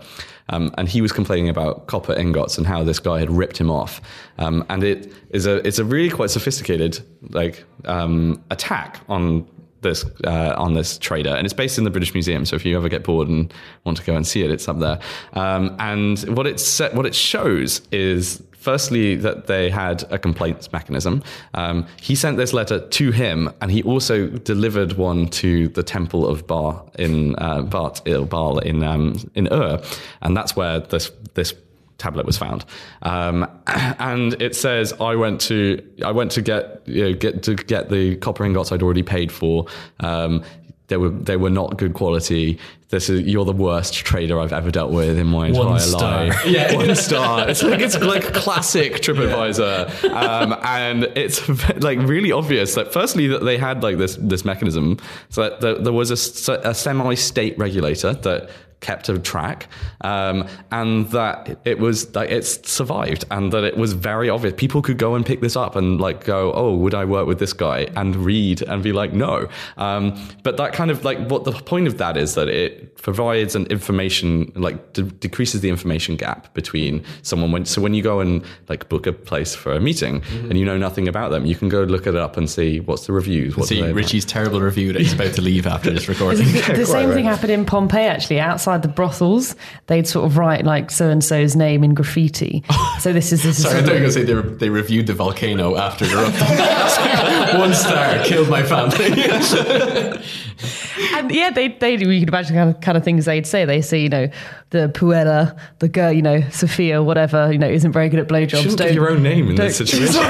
Um, 0.50 0.74
and 0.78 0.88
he 0.88 1.02
was 1.02 1.12
complaining 1.12 1.50
about 1.50 1.88
copper 1.88 2.14
ingots 2.14 2.58
and 2.58 2.66
how 2.66 2.82
this 2.82 3.00
guy 3.00 3.20
had 3.20 3.30
ripped 3.30 3.58
him 3.58 3.70
off. 3.70 4.00
Um, 4.38 4.64
and 4.70 4.82
it 4.84 5.12
is 5.32 5.46
a 5.46 5.56
it's 5.68 5.80
a 5.80 5.84
really 5.84 6.10
quite 6.10 6.30
sophisticated 6.30 7.00
like 7.32 7.66
um, 7.84 8.42
attack 8.50 9.02
on 9.10 9.46
this 9.82 10.06
uh, 10.24 10.54
on 10.58 10.74
this 10.74 10.98
trader, 10.98 11.30
and 11.30 11.46
it's 11.46 11.54
based 11.54 11.78
in 11.78 11.84
the 11.84 11.90
British 11.90 12.14
Museum. 12.14 12.46
So 12.46 12.56
if 12.56 12.66
you 12.66 12.78
ever 12.78 12.90
get 12.90 13.04
bored 13.04 13.28
and 13.28 13.54
want 13.84 13.98
to 13.98 14.04
go 14.04 14.16
and 14.16 14.26
see 14.26 14.44
it, 14.44 14.52
it's 14.52 14.68
up 14.68 14.80
there. 14.80 15.00
Um, 15.34 15.76
and 15.80 16.20
what 16.36 16.48
it 16.48 16.60
set, 16.60 16.94
what 16.96 17.06
it 17.06 17.16
shows 17.16 17.82
is 17.92 18.44
firstly 18.68 19.16
that 19.16 19.48
they 19.48 19.70
had 19.70 20.04
a 20.12 20.18
complaints 20.18 20.72
mechanism. 20.74 21.24
Um, 21.54 21.86
he 22.02 22.16
sent 22.16 22.38
this 22.38 22.54
letter 22.54 22.80
to 22.86 23.12
him, 23.12 23.50
and 23.62 23.72
he 23.72 23.82
also 23.84 24.28
delivered 24.28 24.94
one 24.94 25.28
to 25.42 25.70
the 25.70 25.84
temple 25.84 26.28
of 26.28 26.46
Bar 26.48 26.84
in 27.00 27.36
uh, 27.38 27.62
Bart 27.62 28.02
Il 28.06 28.26
Baal 28.26 28.60
in 28.60 28.84
um, 28.84 29.16
in 29.36 29.48
Ur, 29.52 29.82
and 30.22 30.36
that's 30.36 30.56
where 30.56 30.80
this 30.80 31.12
this 31.34 31.54
tablet 31.98 32.26
was 32.26 32.38
found, 32.38 32.66
um, 33.02 33.48
and 33.68 34.40
it 34.42 34.56
says 34.56 34.94
I 35.00 35.16
went 35.16 35.42
to 35.42 35.82
I 36.04 36.12
went 36.12 36.32
to 36.32 36.42
get 36.42 36.82
you 36.86 37.04
know, 37.04 37.14
get 37.14 37.44
to 37.44 37.56
get 37.56 37.90
the 37.90 38.16
copper 38.18 38.46
ingots 38.46 38.72
I'd 38.72 38.84
already 38.84 39.04
paid 39.04 39.32
for. 39.32 39.66
Um, 40.00 40.44
they 40.88 40.96
were 40.96 41.10
they 41.10 41.36
were 41.36 41.50
not 41.50 41.78
good 41.78 41.94
quality. 41.94 42.60
This 42.90 43.10
is 43.10 43.22
you're 43.28 43.44
the 43.44 43.52
worst 43.52 43.94
trader 43.94 44.40
I've 44.40 44.54
ever 44.54 44.72
dealt 44.72 44.94
with 44.94 45.20
in 45.20 45.28
my 45.28 45.48
entire 45.48 45.64
life. 45.64 46.46
Yeah, 46.46 46.74
one 46.76 46.96
star. 46.96 47.50
It's 47.50 47.62
like 47.62 47.82
it's 47.82 48.00
like 48.00 48.34
classic 48.34 48.94
TripAdvisor, 48.94 50.10
um, 50.14 50.58
and 50.64 51.04
it's 51.16 51.48
like 51.84 52.00
really 52.00 52.32
obvious 52.32 52.76
that 52.76 52.94
firstly 52.94 53.28
that 53.28 53.44
they 53.44 53.58
had 53.58 53.84
like 53.84 53.98
this 53.98 54.18
this 54.22 54.46
mechanism, 54.46 54.98
so 55.30 55.44
that 55.44 55.60
there, 55.60 55.76
there 55.76 55.94
was 55.94 56.12
a 56.12 56.74
semi-state 56.74 57.58
regulator 57.60 58.14
that 58.14 58.50
kept 58.80 59.10
a 59.10 59.18
track, 59.18 59.68
um, 60.02 60.48
and 60.72 61.10
that 61.12 61.60
it 61.66 61.80
was 61.80 62.14
like 62.16 62.30
it's 62.30 62.70
survived, 62.70 63.26
and 63.32 63.52
that 63.52 63.64
it 63.64 63.76
was 63.78 63.94
very 63.94 64.30
obvious. 64.30 64.54
People 64.56 64.82
could 64.82 64.98
go 64.98 65.16
and 65.16 65.26
pick 65.26 65.42
this 65.42 65.56
up 65.56 65.76
and 65.76 66.00
like 66.00 66.24
go, 66.26 66.54
oh, 66.54 66.76
would 66.76 66.94
I 66.94 67.04
work 67.06 67.26
with 67.28 67.40
this 67.40 67.54
guy? 67.54 67.88
And 67.96 68.16
read 68.16 68.62
and 68.62 68.84
be 68.84 68.92
like, 68.92 69.14
no. 69.14 69.48
Um, 69.78 70.14
but 70.44 70.58
that 70.58 70.74
kind 70.74 70.92
of 70.92 71.04
like 71.04 71.18
what 71.30 71.44
the 71.44 71.52
point 71.54 71.88
of 71.88 71.98
that 71.98 72.18
is 72.18 72.36
that 72.36 72.50
it 72.50 72.96
provides 73.02 73.56
an 73.56 73.66
information 73.68 74.52
like 74.56 74.94
de- 74.94 75.04
decreases 75.04 75.62
the 75.62 75.70
information 75.70 76.16
gap 76.16 76.54
between 76.54 77.04
someone 77.24 77.52
when 77.52 77.66
so 77.66 77.82
when 77.82 77.94
you 77.94 78.04
go 78.04 78.20
and 78.20 78.44
like 78.70 78.90
book 78.90 79.08
a 79.08 79.14
place 79.14 79.56
for 79.56 79.72
a 79.74 79.80
meeting 79.80 80.22
and 80.32 80.58
you 80.58 80.66
know 80.66 80.78
nothing 80.78 81.08
about 81.08 81.32
them, 81.32 81.46
you 81.46 81.56
can 81.56 81.68
go 81.70 81.82
look 81.84 82.06
it 82.06 82.16
up 82.16 82.38
and 82.38 82.48
see 82.50 82.80
what's 82.82 83.08
the 83.08 83.14
reviews. 83.14 83.58
What 83.58 83.70
do 83.70 83.76
See 83.76 83.82
they- 83.82 83.94
Richie's 83.94 84.26
terrible 84.26 84.62
review 84.62 84.94
that 84.94 85.02
he's 85.02 85.14
about 85.14 85.34
to 85.34 85.42
leave 85.42 85.66
after 85.66 85.90
this 85.90 86.08
recording. 86.14 86.46
the 86.46 86.86
same 86.86 87.12
thing 87.12 87.26
happened 87.26 87.52
in 87.52 87.66
Pompeii 87.66 88.06
actually. 88.06 88.40
Outside 88.40 88.67
the 88.76 88.90
brothels, 88.90 89.56
they'd 89.86 90.06
sort 90.08 90.26
of 90.26 90.38
write 90.38 90.66
like 90.66 90.92
so 90.92 91.10
and 91.10 91.24
so's 91.24 91.56
name 91.56 91.86
in 91.86 91.94
graffiti. 91.94 92.64
So 93.00 93.14
this 93.14 93.32
is 93.32 93.44
this 93.44 93.60
is 93.60 93.64
Sorry, 93.66 93.78
I 93.78 93.82
thought 93.84 93.88
you 93.90 93.94
were 93.94 94.00
going 94.00 94.10
to 94.10 94.12
say 94.12 94.24
they, 94.24 94.34
re- 94.34 94.56
they 94.58 94.70
reviewed 94.70 95.06
the 95.06 95.14
volcano 95.14 95.78
after 95.78 96.04
erupting. 96.06 96.42
One 97.60 97.74
star, 97.76 98.24
killed 98.26 98.50
my 98.50 98.64
family. 98.64 99.06
and 101.16 101.32
yeah, 101.32 101.52
they 101.52 101.68
they 101.70 101.92
you 101.94 102.20
can 102.20 102.28
imagine 102.28 102.56
kind 102.56 102.72
of 102.76 102.82
kind 102.82 102.98
of 102.98 103.04
things 103.04 103.26
they'd 103.26 103.46
say. 103.46 103.66
They 103.66 103.82
say 103.84 104.02
you 104.02 104.10
know 104.10 104.30
the 104.72 104.90
puella, 104.96 105.56
the 105.78 105.88
girl, 105.90 106.12
you 106.12 106.24
know 106.24 106.42
Sophia, 106.50 107.04
whatever, 107.04 107.52
you 107.54 107.60
know 107.60 107.70
isn't 107.70 107.92
very 107.92 108.10
good 108.10 108.20
at 108.20 108.32
You 108.32 108.48
blowjobs. 108.48 108.62
shouldn't 108.64 108.80
give 108.80 108.96
your 108.96 109.12
own 109.12 109.22
name 109.22 109.48
in 109.52 109.56
don't- 109.56 109.68
this 109.68 109.78
situation. 109.78 110.24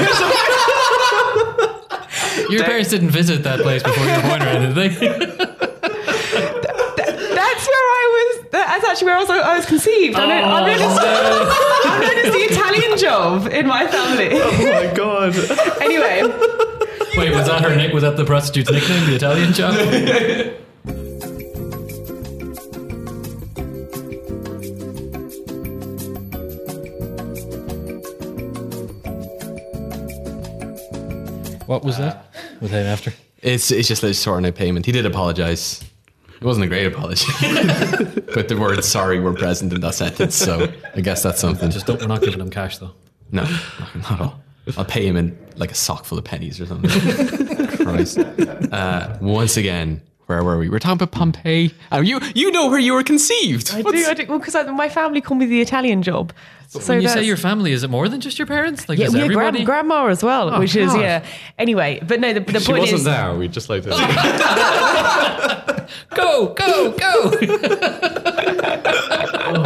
Your 2.50 2.64
parents 2.66 2.90
didn't 2.90 3.12
visit 3.12 3.44
that 3.44 3.62
place 3.62 3.82
before 3.82 4.06
you 4.06 4.12
were 4.12 4.22
born 4.22 4.42
or 4.42 4.46
anything. 4.46 4.92
That's 7.38 7.68
where 7.68 7.88
I 8.00 8.06
was. 8.18 8.34
That's 8.68 8.84
actually 8.84 9.06
where 9.06 9.16
I 9.16 9.20
was. 9.20 9.30
I 9.30 9.56
was 9.56 9.66
conceived. 9.66 10.18
I 10.18 10.26
know, 10.26 10.34
I'm, 10.34 10.66
known 10.68 10.90
I'm 11.86 12.32
the 12.32 12.46
Italian 12.52 12.98
job 12.98 13.48
in 13.48 13.66
my 13.66 13.88
family. 13.88 14.30
oh 14.34 14.88
my 14.88 14.94
god. 14.94 15.34
Anyway, 15.82 16.24
Wait, 17.18 17.34
was 17.34 17.48
that 17.48 17.62
her 17.64 17.76
nick? 17.76 17.94
Was 17.94 18.04
that 18.04 18.18
the 18.18 18.26
prostitute's 18.26 18.70
nickname, 18.70 19.06
the 19.06 19.16
Italian 19.16 19.54
job? 19.54 19.74
What 31.68 31.84
was 31.84 31.98
that? 31.98 32.34
Was 32.62 32.72
that 32.72 32.86
after? 32.86 33.14
It's 33.42 33.72
it's 33.72 33.88
just 33.88 34.04
a 34.04 34.14
sorting 34.14 34.46
out 34.46 34.56
payment. 34.56 34.86
He 34.86 34.92
did 34.92 35.06
apologize. 35.06 35.84
It 36.40 36.44
wasn't 36.46 36.66
a 36.66 36.68
great 36.68 36.86
apology, 36.86 37.26
but 38.34 38.48
the 38.48 38.58
word 38.60 38.84
"sorry" 38.84 39.20
were 39.20 39.34
present 39.34 39.74
in 39.74 39.82
that 39.82 39.96
sentence. 39.96 40.36
So 40.36 40.72
I 40.96 41.02
guess 41.02 41.24
that's 41.24 41.40
something. 41.42 41.70
Just 41.72 41.88
don't. 41.88 42.00
We're 42.00 42.08
not 42.08 42.22
giving 42.22 42.40
him 42.40 42.50
cash 42.50 42.78
though. 42.78 42.92
no, 43.32 43.44
not 43.96 44.12
at 44.12 44.22
all. 44.22 44.40
I'll 44.78 44.86
pay 44.86 45.06
him 45.08 45.16
in 45.18 45.38
like 45.56 45.72
a 45.72 45.76
sock 45.76 46.06
full 46.06 46.18
of 46.18 46.24
pennies 46.26 46.60
or 46.62 46.66
something. 46.66 47.68
Christ. 47.86 48.20
Uh, 48.20 49.18
once 49.22 49.58
again, 49.58 50.02
where 50.28 50.44
were 50.44 50.58
we? 50.60 50.70
We're 50.70 50.80
talking 50.80 51.02
about 51.02 51.12
Pompeii. 51.12 51.74
Oh, 51.92 52.02
you 52.02 52.20
you 52.36 52.52
know 52.52 52.70
where 52.70 52.80
you 52.80 52.94
were 52.94 53.04
conceived. 53.04 53.72
I 53.74 53.82
What's- 53.82 54.04
do. 54.04 54.10
I 54.10 54.14
do. 54.14 54.26
Well, 54.28 54.40
because 54.40 54.56
my 54.68 54.90
family 54.90 55.22
call 55.22 55.38
me 55.38 55.46
the 55.46 55.62
Italian 55.62 56.04
job. 56.04 56.34
So 56.68 56.80
when 56.94 57.02
you 57.02 57.08
say 57.08 57.24
your 57.24 57.38
family, 57.38 57.72
is 57.72 57.84
it 57.84 57.90
more 57.90 58.10
than 58.10 58.20
just 58.20 58.38
your 58.38 58.46
parents? 58.46 58.90
Like, 58.90 59.00
yeah, 59.00 59.06
is 59.08 59.14
we 59.14 59.22
everybody? 59.22 59.64
grand, 59.64 59.88
grandma 59.88 60.08
as 60.08 60.22
well, 60.22 60.54
Oh, 60.54 60.60
which 60.60 60.76
is 60.76 60.94
yeah. 60.96 61.24
Anyway, 61.58 62.02
but 62.06 62.20
no, 62.20 62.34
the, 62.34 62.42
the 62.42 62.60
She 62.60 62.66
point 62.68 62.82
wasn't 62.82 63.00
is, 63.00 63.06
there. 63.06 63.34
We 63.36 63.48
just 63.48 63.70
like 63.70 63.84
to. 63.84 63.90
go, 66.16 66.54
go, 66.54 66.92
go! 66.92 67.32
Oh, 69.50 69.64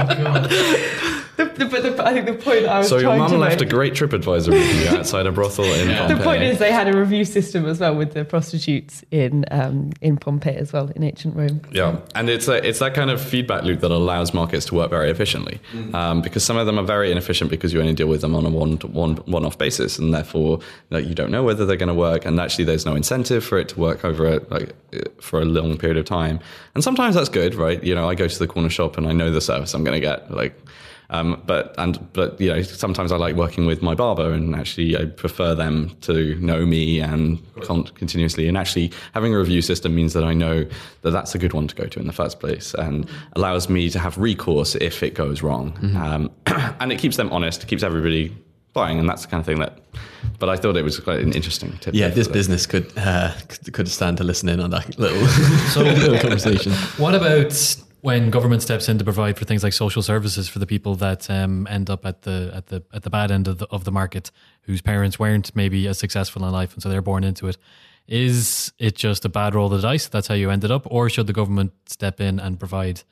the, 1.45 1.53
the, 1.59 1.65
but 1.65 1.83
the, 1.83 2.05
I 2.05 2.13
think 2.13 2.25
the 2.25 2.33
point 2.33 2.65
I 2.65 2.79
was 2.79 2.89
So 2.89 2.97
your 2.97 3.15
mum 3.15 3.29
to 3.31 3.37
left 3.37 3.61
a 3.61 3.65
make- 3.65 3.73
great 3.73 3.93
TripAdvisor 3.93 4.51
review 4.51 4.97
outside 4.97 5.25
a 5.25 5.31
brothel 5.31 5.65
in 5.65 5.95
Pompeii. 5.95 6.17
The 6.17 6.23
point 6.23 6.43
is, 6.43 6.59
they 6.59 6.71
had 6.71 6.87
a 6.87 6.97
review 6.97 7.25
system 7.25 7.65
as 7.65 7.79
well 7.79 7.95
with 7.95 8.13
the 8.13 8.25
prostitutes 8.25 9.03
in 9.11 9.45
um, 9.51 9.91
in 10.01 10.17
Pompeii 10.17 10.55
as 10.55 10.73
well 10.73 10.91
in 10.95 11.03
ancient 11.03 11.35
Rome. 11.35 11.61
Yeah, 11.71 11.97
and 12.15 12.29
it's 12.29 12.47
a, 12.47 12.65
it's 12.67 12.79
that 12.79 12.93
kind 12.93 13.09
of 13.09 13.21
feedback 13.21 13.63
loop 13.63 13.79
that 13.81 13.91
allows 13.91 14.33
markets 14.33 14.65
to 14.67 14.75
work 14.75 14.89
very 14.89 15.09
efficiently, 15.09 15.59
um, 15.93 16.21
because 16.21 16.43
some 16.43 16.57
of 16.57 16.65
them 16.65 16.77
are 16.79 16.83
very 16.85 17.11
inefficient 17.11 17.49
because 17.49 17.73
you 17.73 17.79
only 17.79 17.93
deal 17.93 18.07
with 18.07 18.21
them 18.21 18.35
on 18.35 18.45
a 18.45 18.49
one 18.49 18.77
one 18.77 19.15
one 19.25 19.45
off 19.45 19.57
basis, 19.57 19.99
and 19.99 20.13
therefore 20.13 20.59
like, 20.89 21.05
you 21.05 21.15
don't 21.15 21.31
know 21.31 21.43
whether 21.43 21.65
they're 21.65 21.75
going 21.77 21.87
to 21.87 21.93
work, 21.93 22.25
and 22.25 22.39
actually 22.39 22.65
there's 22.65 22.85
no 22.85 22.95
incentive 22.95 23.43
for 23.43 23.57
it 23.57 23.69
to 23.69 23.79
work 23.79 24.03
over 24.05 24.25
a, 24.27 24.39
like 24.49 24.73
uh, 24.93 24.99
for 25.19 25.41
a 25.41 25.45
long 25.45 25.77
period 25.77 25.97
of 25.97 26.05
time, 26.05 26.39
and 26.75 26.83
sometimes 26.83 27.15
that's 27.15 27.29
good, 27.29 27.55
right? 27.55 27.83
You 27.83 27.95
know, 27.95 28.09
I 28.09 28.15
go 28.15 28.27
to 28.27 28.39
the 28.39 28.47
corner 28.47 28.69
shop 28.69 28.97
and 28.97 29.07
I 29.07 29.13
know 29.13 29.31
the 29.31 29.41
service 29.41 29.73
I'm 29.73 29.83
going 29.83 29.95
to 29.99 30.05
get, 30.05 30.31
like. 30.31 30.53
Um, 31.11 31.41
but 31.45 31.75
and 31.77 31.99
but 32.13 32.39
you 32.39 32.47
know 32.47 32.61
sometimes 32.61 33.11
I 33.11 33.17
like 33.17 33.35
working 33.35 33.65
with 33.65 33.81
my 33.81 33.93
barber 33.93 34.31
and 34.31 34.55
actually 34.55 34.97
I 34.97 35.05
prefer 35.05 35.53
them 35.53 35.95
to 36.01 36.35
know 36.35 36.65
me 36.65 36.99
and 36.99 37.39
con- 37.63 37.83
continuously. 37.83 38.47
And 38.47 38.57
actually 38.57 38.91
having 39.13 39.35
a 39.35 39.37
review 39.37 39.61
system 39.61 39.93
means 39.93 40.13
that 40.13 40.23
I 40.23 40.33
know 40.33 40.65
that 41.01 41.11
that's 41.11 41.35
a 41.35 41.37
good 41.37 41.53
one 41.53 41.67
to 41.67 41.75
go 41.75 41.85
to 41.85 41.99
in 41.99 42.07
the 42.07 42.13
first 42.13 42.39
place 42.39 42.73
and 42.73 43.09
allows 43.33 43.69
me 43.69 43.89
to 43.89 43.99
have 43.99 44.17
recourse 44.17 44.75
if 44.75 45.03
it 45.03 45.13
goes 45.13 45.43
wrong. 45.43 45.77
Um, 45.95 46.31
and 46.79 46.91
it 46.91 46.99
keeps 46.99 47.17
them 47.17 47.29
honest 47.31 47.63
it 47.63 47.67
keeps 47.67 47.83
everybody 47.83 48.35
buying 48.73 48.97
and 48.97 49.09
that's 49.09 49.23
the 49.23 49.27
kind 49.27 49.41
of 49.41 49.45
thing 49.45 49.59
that 49.59 49.79
but 50.39 50.49
I 50.49 50.55
thought 50.55 50.77
it 50.77 50.83
was 50.83 50.99
quite 50.99 51.19
an 51.19 51.33
interesting 51.33 51.77
tip. 51.79 51.93
Yeah, 51.93 52.09
this 52.09 52.27
business 52.27 52.65
could 52.65 52.91
uh, 52.97 53.33
could 53.47 53.73
could 53.73 53.87
stand 53.87 54.17
to 54.17 54.23
listen 54.23 54.49
in 54.49 54.59
on 54.59 54.69
that 54.71 54.97
little 54.97 55.25
so, 55.27 55.81
little 55.83 56.17
conversation. 56.19 56.71
What 56.97 57.15
about 57.15 57.51
when 58.01 58.29
government 58.29 58.61
steps 58.61 58.89
in 58.89 58.97
to 58.97 59.03
provide 59.03 59.37
for 59.37 59.45
things 59.45 59.63
like 59.63 59.73
social 59.73 60.01
services 60.01 60.49
for 60.49 60.59
the 60.59 60.65
people 60.65 60.95
that 60.95 61.29
um, 61.29 61.67
end 61.69 61.89
up 61.89 62.05
at 62.05 62.23
the 62.23 62.51
at 62.53 62.67
the 62.67 62.83
at 62.93 63.03
the 63.03 63.09
bad 63.09 63.31
end 63.31 63.47
of 63.47 63.59
the 63.59 63.67
of 63.67 63.83
the 63.83 63.91
market, 63.91 64.31
whose 64.63 64.81
parents 64.81 65.19
weren't 65.19 65.55
maybe 65.55 65.87
as 65.87 65.97
successful 65.97 66.43
in 66.45 66.51
life, 66.51 66.73
and 66.73 66.83
so 66.83 66.89
they're 66.89 67.01
born 67.01 67.23
into 67.23 67.47
it? 67.47 67.57
Is 68.07 68.73
it 68.79 68.95
just 68.95 69.23
a 69.23 69.29
bad 69.29 69.55
roll 69.55 69.71
of 69.71 69.81
the 69.81 69.87
dice? 69.87 70.07
That's 70.07 70.27
how 70.27 70.35
you 70.35 70.49
ended 70.49 70.71
up, 70.71 70.85
or 70.89 71.09
should 71.09 71.27
the 71.27 71.33
government 71.33 71.71
step 71.85 72.19
in 72.19 72.39
and 72.39 72.59
provide 72.59 73.03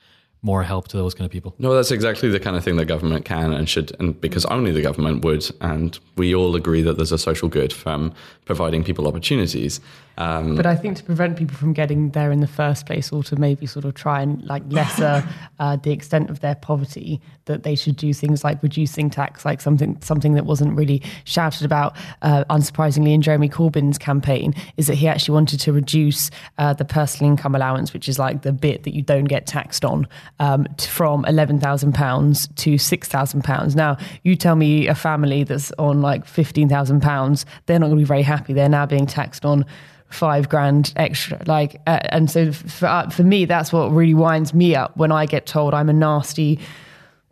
more 0.42 0.62
help 0.62 0.88
to 0.88 0.96
those 0.96 1.14
kind 1.14 1.26
of 1.26 1.30
people? 1.30 1.54
No, 1.58 1.74
that's 1.74 1.90
exactly 1.90 2.28
the 2.30 2.40
kind 2.40 2.56
of 2.56 2.64
thing 2.64 2.76
the 2.76 2.84
government 2.84 3.24
can 3.24 3.52
and 3.52 3.68
should, 3.68 3.94
and 3.98 4.20
because 4.20 4.44
only 4.46 4.72
the 4.72 4.82
government 4.82 5.24
would, 5.24 5.48
and 5.60 5.98
we 6.16 6.34
all 6.34 6.56
agree 6.56 6.82
that 6.82 6.96
there's 6.96 7.12
a 7.12 7.18
social 7.18 7.48
good 7.48 7.72
from 7.72 8.12
providing 8.46 8.82
people 8.82 9.06
opportunities. 9.06 9.80
Um, 10.18 10.56
But 10.56 10.66
I 10.66 10.76
think 10.76 10.96
to 10.98 11.02
prevent 11.02 11.36
people 11.36 11.56
from 11.56 11.72
getting 11.72 12.10
there 12.10 12.30
in 12.30 12.40
the 12.40 12.46
first 12.46 12.86
place, 12.86 13.10
or 13.12 13.22
to 13.24 13.36
maybe 13.36 13.66
sort 13.66 13.84
of 13.84 13.94
try 13.94 14.20
and 14.22 14.42
like 14.44 14.62
lesser 14.68 15.26
uh, 15.58 15.76
the 15.76 15.92
extent 15.92 16.30
of 16.30 16.40
their 16.40 16.54
poverty, 16.54 17.20
that 17.46 17.62
they 17.62 17.74
should 17.74 17.96
do 17.96 18.12
things 18.12 18.44
like 18.44 18.62
reducing 18.62 19.10
tax, 19.10 19.44
like 19.44 19.60
something 19.60 19.96
something 20.02 20.34
that 20.34 20.44
wasn't 20.44 20.76
really 20.76 21.02
shouted 21.24 21.64
about, 21.64 21.96
uh, 22.22 22.44
unsurprisingly, 22.50 23.12
in 23.12 23.22
Jeremy 23.22 23.48
Corbyn's 23.48 23.98
campaign, 23.98 24.54
is 24.76 24.86
that 24.86 24.94
he 24.94 25.08
actually 25.08 25.34
wanted 25.34 25.60
to 25.60 25.72
reduce 25.72 26.30
uh, 26.58 26.72
the 26.74 26.84
personal 26.84 27.30
income 27.30 27.54
allowance, 27.54 27.92
which 27.92 28.08
is 28.08 28.18
like 28.18 28.42
the 28.42 28.52
bit 28.52 28.82
that 28.84 28.94
you 28.94 29.02
don't 29.02 29.24
get 29.24 29.46
taxed 29.46 29.84
on, 29.84 30.06
um, 30.38 30.66
from 30.78 31.24
eleven 31.24 31.58
thousand 31.58 31.94
pounds 31.94 32.48
to 32.56 32.78
six 32.78 33.08
thousand 33.08 33.42
pounds. 33.42 33.74
Now, 33.74 33.96
you 34.22 34.36
tell 34.36 34.56
me 34.56 34.86
a 34.86 34.94
family 34.94 35.44
that's 35.44 35.72
on 35.78 36.02
like 36.02 36.26
fifteen 36.26 36.68
thousand 36.68 37.00
pounds, 37.00 37.46
they're 37.66 37.78
not 37.78 37.86
going 37.86 37.98
to 37.98 38.02
be 38.02 38.06
very 38.06 38.22
happy. 38.22 38.52
They're 38.52 38.68
now 38.68 38.86
being 38.86 39.06
taxed 39.06 39.44
on 39.44 39.64
five 40.10 40.48
grand 40.48 40.92
extra 40.96 41.40
like 41.46 41.80
uh, 41.86 42.00
and 42.10 42.30
so 42.30 42.52
for, 42.52 42.86
uh, 42.86 43.08
for 43.10 43.22
me 43.22 43.44
that's 43.44 43.72
what 43.72 43.90
really 43.92 44.14
winds 44.14 44.52
me 44.52 44.74
up 44.74 44.96
when 44.96 45.12
i 45.12 45.24
get 45.24 45.46
told 45.46 45.72
i'm 45.72 45.88
a 45.88 45.92
nasty 45.92 46.58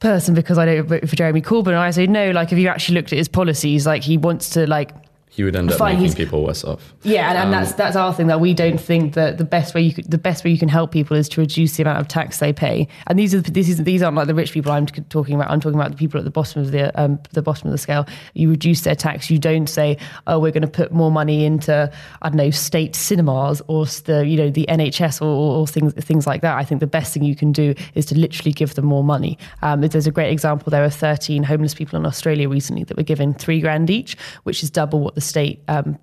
person 0.01 0.35
because 0.35 0.59
i 0.59 0.65
don't 0.65 0.87
vote 0.87 1.09
for 1.09 1.17
jeremy 1.17 1.43
corbyn. 1.43 1.69
And 1.69 1.77
i 1.77 1.91
say 1.91 2.07
no 2.07 2.31
like 2.31 2.53
if 2.53 2.59
you 2.59 2.69
actually 2.69 2.95
looked 2.95 3.13
at 3.13 3.19
his 3.19 3.29
policies? 3.29 3.87
Like 3.87 4.03
he 4.03 4.17
wants 4.17 4.51
to 4.51 4.67
like 4.67 4.91
he 5.31 5.45
would 5.45 5.55
end 5.55 5.71
up 5.71 5.79
Fine, 5.79 6.01
making 6.01 6.17
people 6.17 6.45
worse 6.45 6.65
off. 6.65 6.95
Yeah, 7.03 7.29
and, 7.29 7.39
and 7.39 7.53
that's 7.53 7.73
that's 7.73 7.97
our 7.97 8.13
thing 8.13 8.27
that 8.27 8.41
we 8.41 8.55
don't 8.55 8.81
think 8.81 9.15
that 9.15 9.39
the 9.39 9.45
best 9.45 9.75
way 9.75 9.83
you 9.83 9.93
could, 9.93 10.11
the 10.11 10.19
best 10.19 10.45
way 10.45 10.51
you 10.51 10.59
can 10.59 10.69
help 10.69 10.91
people 10.91 11.17
is 11.17 11.29
to 11.31 11.41
reduce 11.41 11.77
the 11.77 11.83
amount 11.83 12.01
of 12.01 12.09
tax 12.09 12.39
they 12.39 12.53
pay. 12.53 12.89
And 13.07 13.19
these 13.19 13.35
are 13.35 13.41
this 13.41 13.69
is 13.69 13.83
these 13.85 14.03
aren't 14.03 14.17
like 14.17 14.27
the 14.27 14.35
rich 14.35 14.53
people 14.53 14.73
I'm 14.73 14.87
talking 14.87 15.35
about. 15.35 15.51
I'm 15.51 15.61
talking 15.61 15.79
about 15.79 15.91
the 15.91 15.97
people 15.97 16.19
at 16.19 16.25
the 16.25 16.31
bottom 16.31 16.63
of 16.63 16.73
the 16.73 16.99
um, 17.01 17.19
the 17.33 17.43
bottom 17.43 17.69
of 17.69 17.73
the 17.73 17.79
scale. 17.79 18.07
You 18.35 18.51
reduce 18.51 18.83
their 18.83 18.97
tax. 18.97 19.31
You 19.31 19.39
don't 19.39 19.69
say, 19.69 19.99
oh, 20.27 20.39
we're 20.39 20.53
going 20.53 20.63
to 20.63 20.69
put 20.69 20.93
more 20.93 21.11
money 21.11 21.45
into 21.45 21.93
I 22.23 22.29
don't 22.29 22.37
know 22.37 22.51
state 22.51 22.97
cinemas 22.97 23.63
or 23.69 23.87
the 23.87 24.27
you 24.27 24.37
know 24.37 24.51
the 24.51 24.67
NHS 24.69 25.23
or, 25.23 25.27
or, 25.27 25.57
or 25.59 25.67
things 25.67 25.93
things 25.95 26.27
like 26.27 26.43
that. 26.43 26.57
I 26.57 26.65
think 26.65 26.81
the 26.81 26.87
best 26.87 27.15
thing 27.15 27.23
you 27.23 27.37
can 27.37 27.53
do 27.53 27.75
is 27.95 28.07
to 28.07 28.19
literally 28.19 28.53
give 28.53 28.75
them 28.75 28.87
more 28.87 29.05
money. 29.05 29.39
Um, 29.63 29.83
there's 29.83 30.07
a 30.07 30.11
great 30.11 30.33
example. 30.33 30.71
There 30.71 30.83
were 30.83 30.91
13 30.91 31.43
homeless 31.43 31.75
people 31.75 31.99
in 31.99 32.07
Australia 32.07 32.49
recently 32.49 32.85
that 32.85 32.97
were 32.97 33.03
given 33.03 33.35
three 33.35 33.61
grand 33.61 33.91
each, 33.91 34.17
which 34.43 34.63
is 34.63 34.71
double 34.71 35.01
what 35.01 35.15
the 35.19 35.23
state 35.23 35.65
um, 35.67 35.99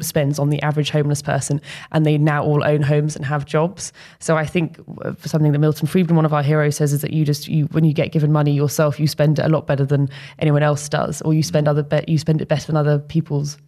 spends 0.00 0.38
on 0.38 0.50
the 0.50 0.60
average 0.62 0.90
homeless 0.90 1.22
person, 1.22 1.60
and 1.92 2.04
they 2.04 2.18
now 2.18 2.44
all 2.44 2.64
own 2.64 2.82
homes 2.82 3.16
and 3.16 3.24
have 3.24 3.44
jobs. 3.44 3.92
So 4.18 4.36
I 4.36 4.46
think 4.46 4.78
uh, 5.02 5.12
for 5.12 5.28
something 5.28 5.52
that 5.52 5.58
Milton 5.58 5.86
Friedman, 5.86 6.16
one 6.16 6.24
of 6.24 6.34
our 6.34 6.42
heroes, 6.42 6.76
says 6.76 6.92
is 6.92 7.02
that 7.02 7.12
you 7.12 7.24
just 7.24 7.48
you 7.48 7.66
when 7.66 7.84
you 7.84 7.92
get 7.92 8.12
given 8.12 8.32
money 8.32 8.52
yourself, 8.52 8.98
you 9.00 9.06
spend 9.06 9.38
it 9.38 9.44
a 9.44 9.48
lot 9.48 9.66
better 9.66 9.84
than 9.84 10.08
anyone 10.38 10.62
else 10.62 10.88
does, 10.88 11.22
or 11.22 11.34
you 11.34 11.42
spend 11.42 11.68
other 11.68 11.82
be- 11.82 12.04
you 12.06 12.18
spend 12.18 12.40
it 12.40 12.48
better 12.48 12.66
than 12.66 12.76
other 12.76 12.98
people's. 12.98 13.58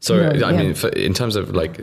So 0.00 0.30
No, 0.32 0.46
I 0.46 0.52
yeah. 0.52 0.62
mean, 0.62 0.74
for, 0.74 0.88
in 0.90 1.12
terms 1.12 1.36
of 1.36 1.50
like, 1.50 1.80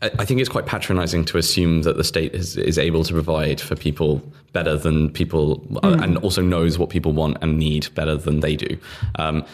I, 0.00 0.10
I 0.20 0.24
think 0.24 0.40
it's 0.40 0.48
quite 0.48 0.66
patronising 0.66 1.24
to 1.26 1.38
assume 1.38 1.82
that 1.82 1.96
the 1.96 2.04
state 2.04 2.34
is 2.34 2.56
is 2.56 2.78
able 2.78 3.04
to 3.04 3.12
provide 3.12 3.60
for 3.60 3.74
people 3.74 4.22
better 4.52 4.76
than 4.76 5.10
people, 5.10 5.66
uh, 5.82 5.96
and 6.00 6.18
also 6.18 6.42
knows 6.42 6.78
what 6.78 6.90
people 6.90 7.12
want 7.12 7.38
and 7.40 7.58
need 7.58 7.92
better 7.94 8.16
than 8.16 8.40
they 8.40 8.54
do. 8.54 8.78
Um, 9.16 9.44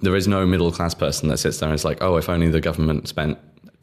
there 0.00 0.16
is 0.16 0.26
no 0.26 0.44
middle 0.44 0.72
class 0.72 0.94
person 0.94 1.28
that 1.28 1.38
sits 1.38 1.58
there 1.58 1.68
and 1.68 1.74
is 1.74 1.84
like, 1.84 2.02
oh, 2.02 2.16
if 2.16 2.28
only 2.28 2.48
the 2.50 2.60
government 2.60 2.71
spent 3.06 3.38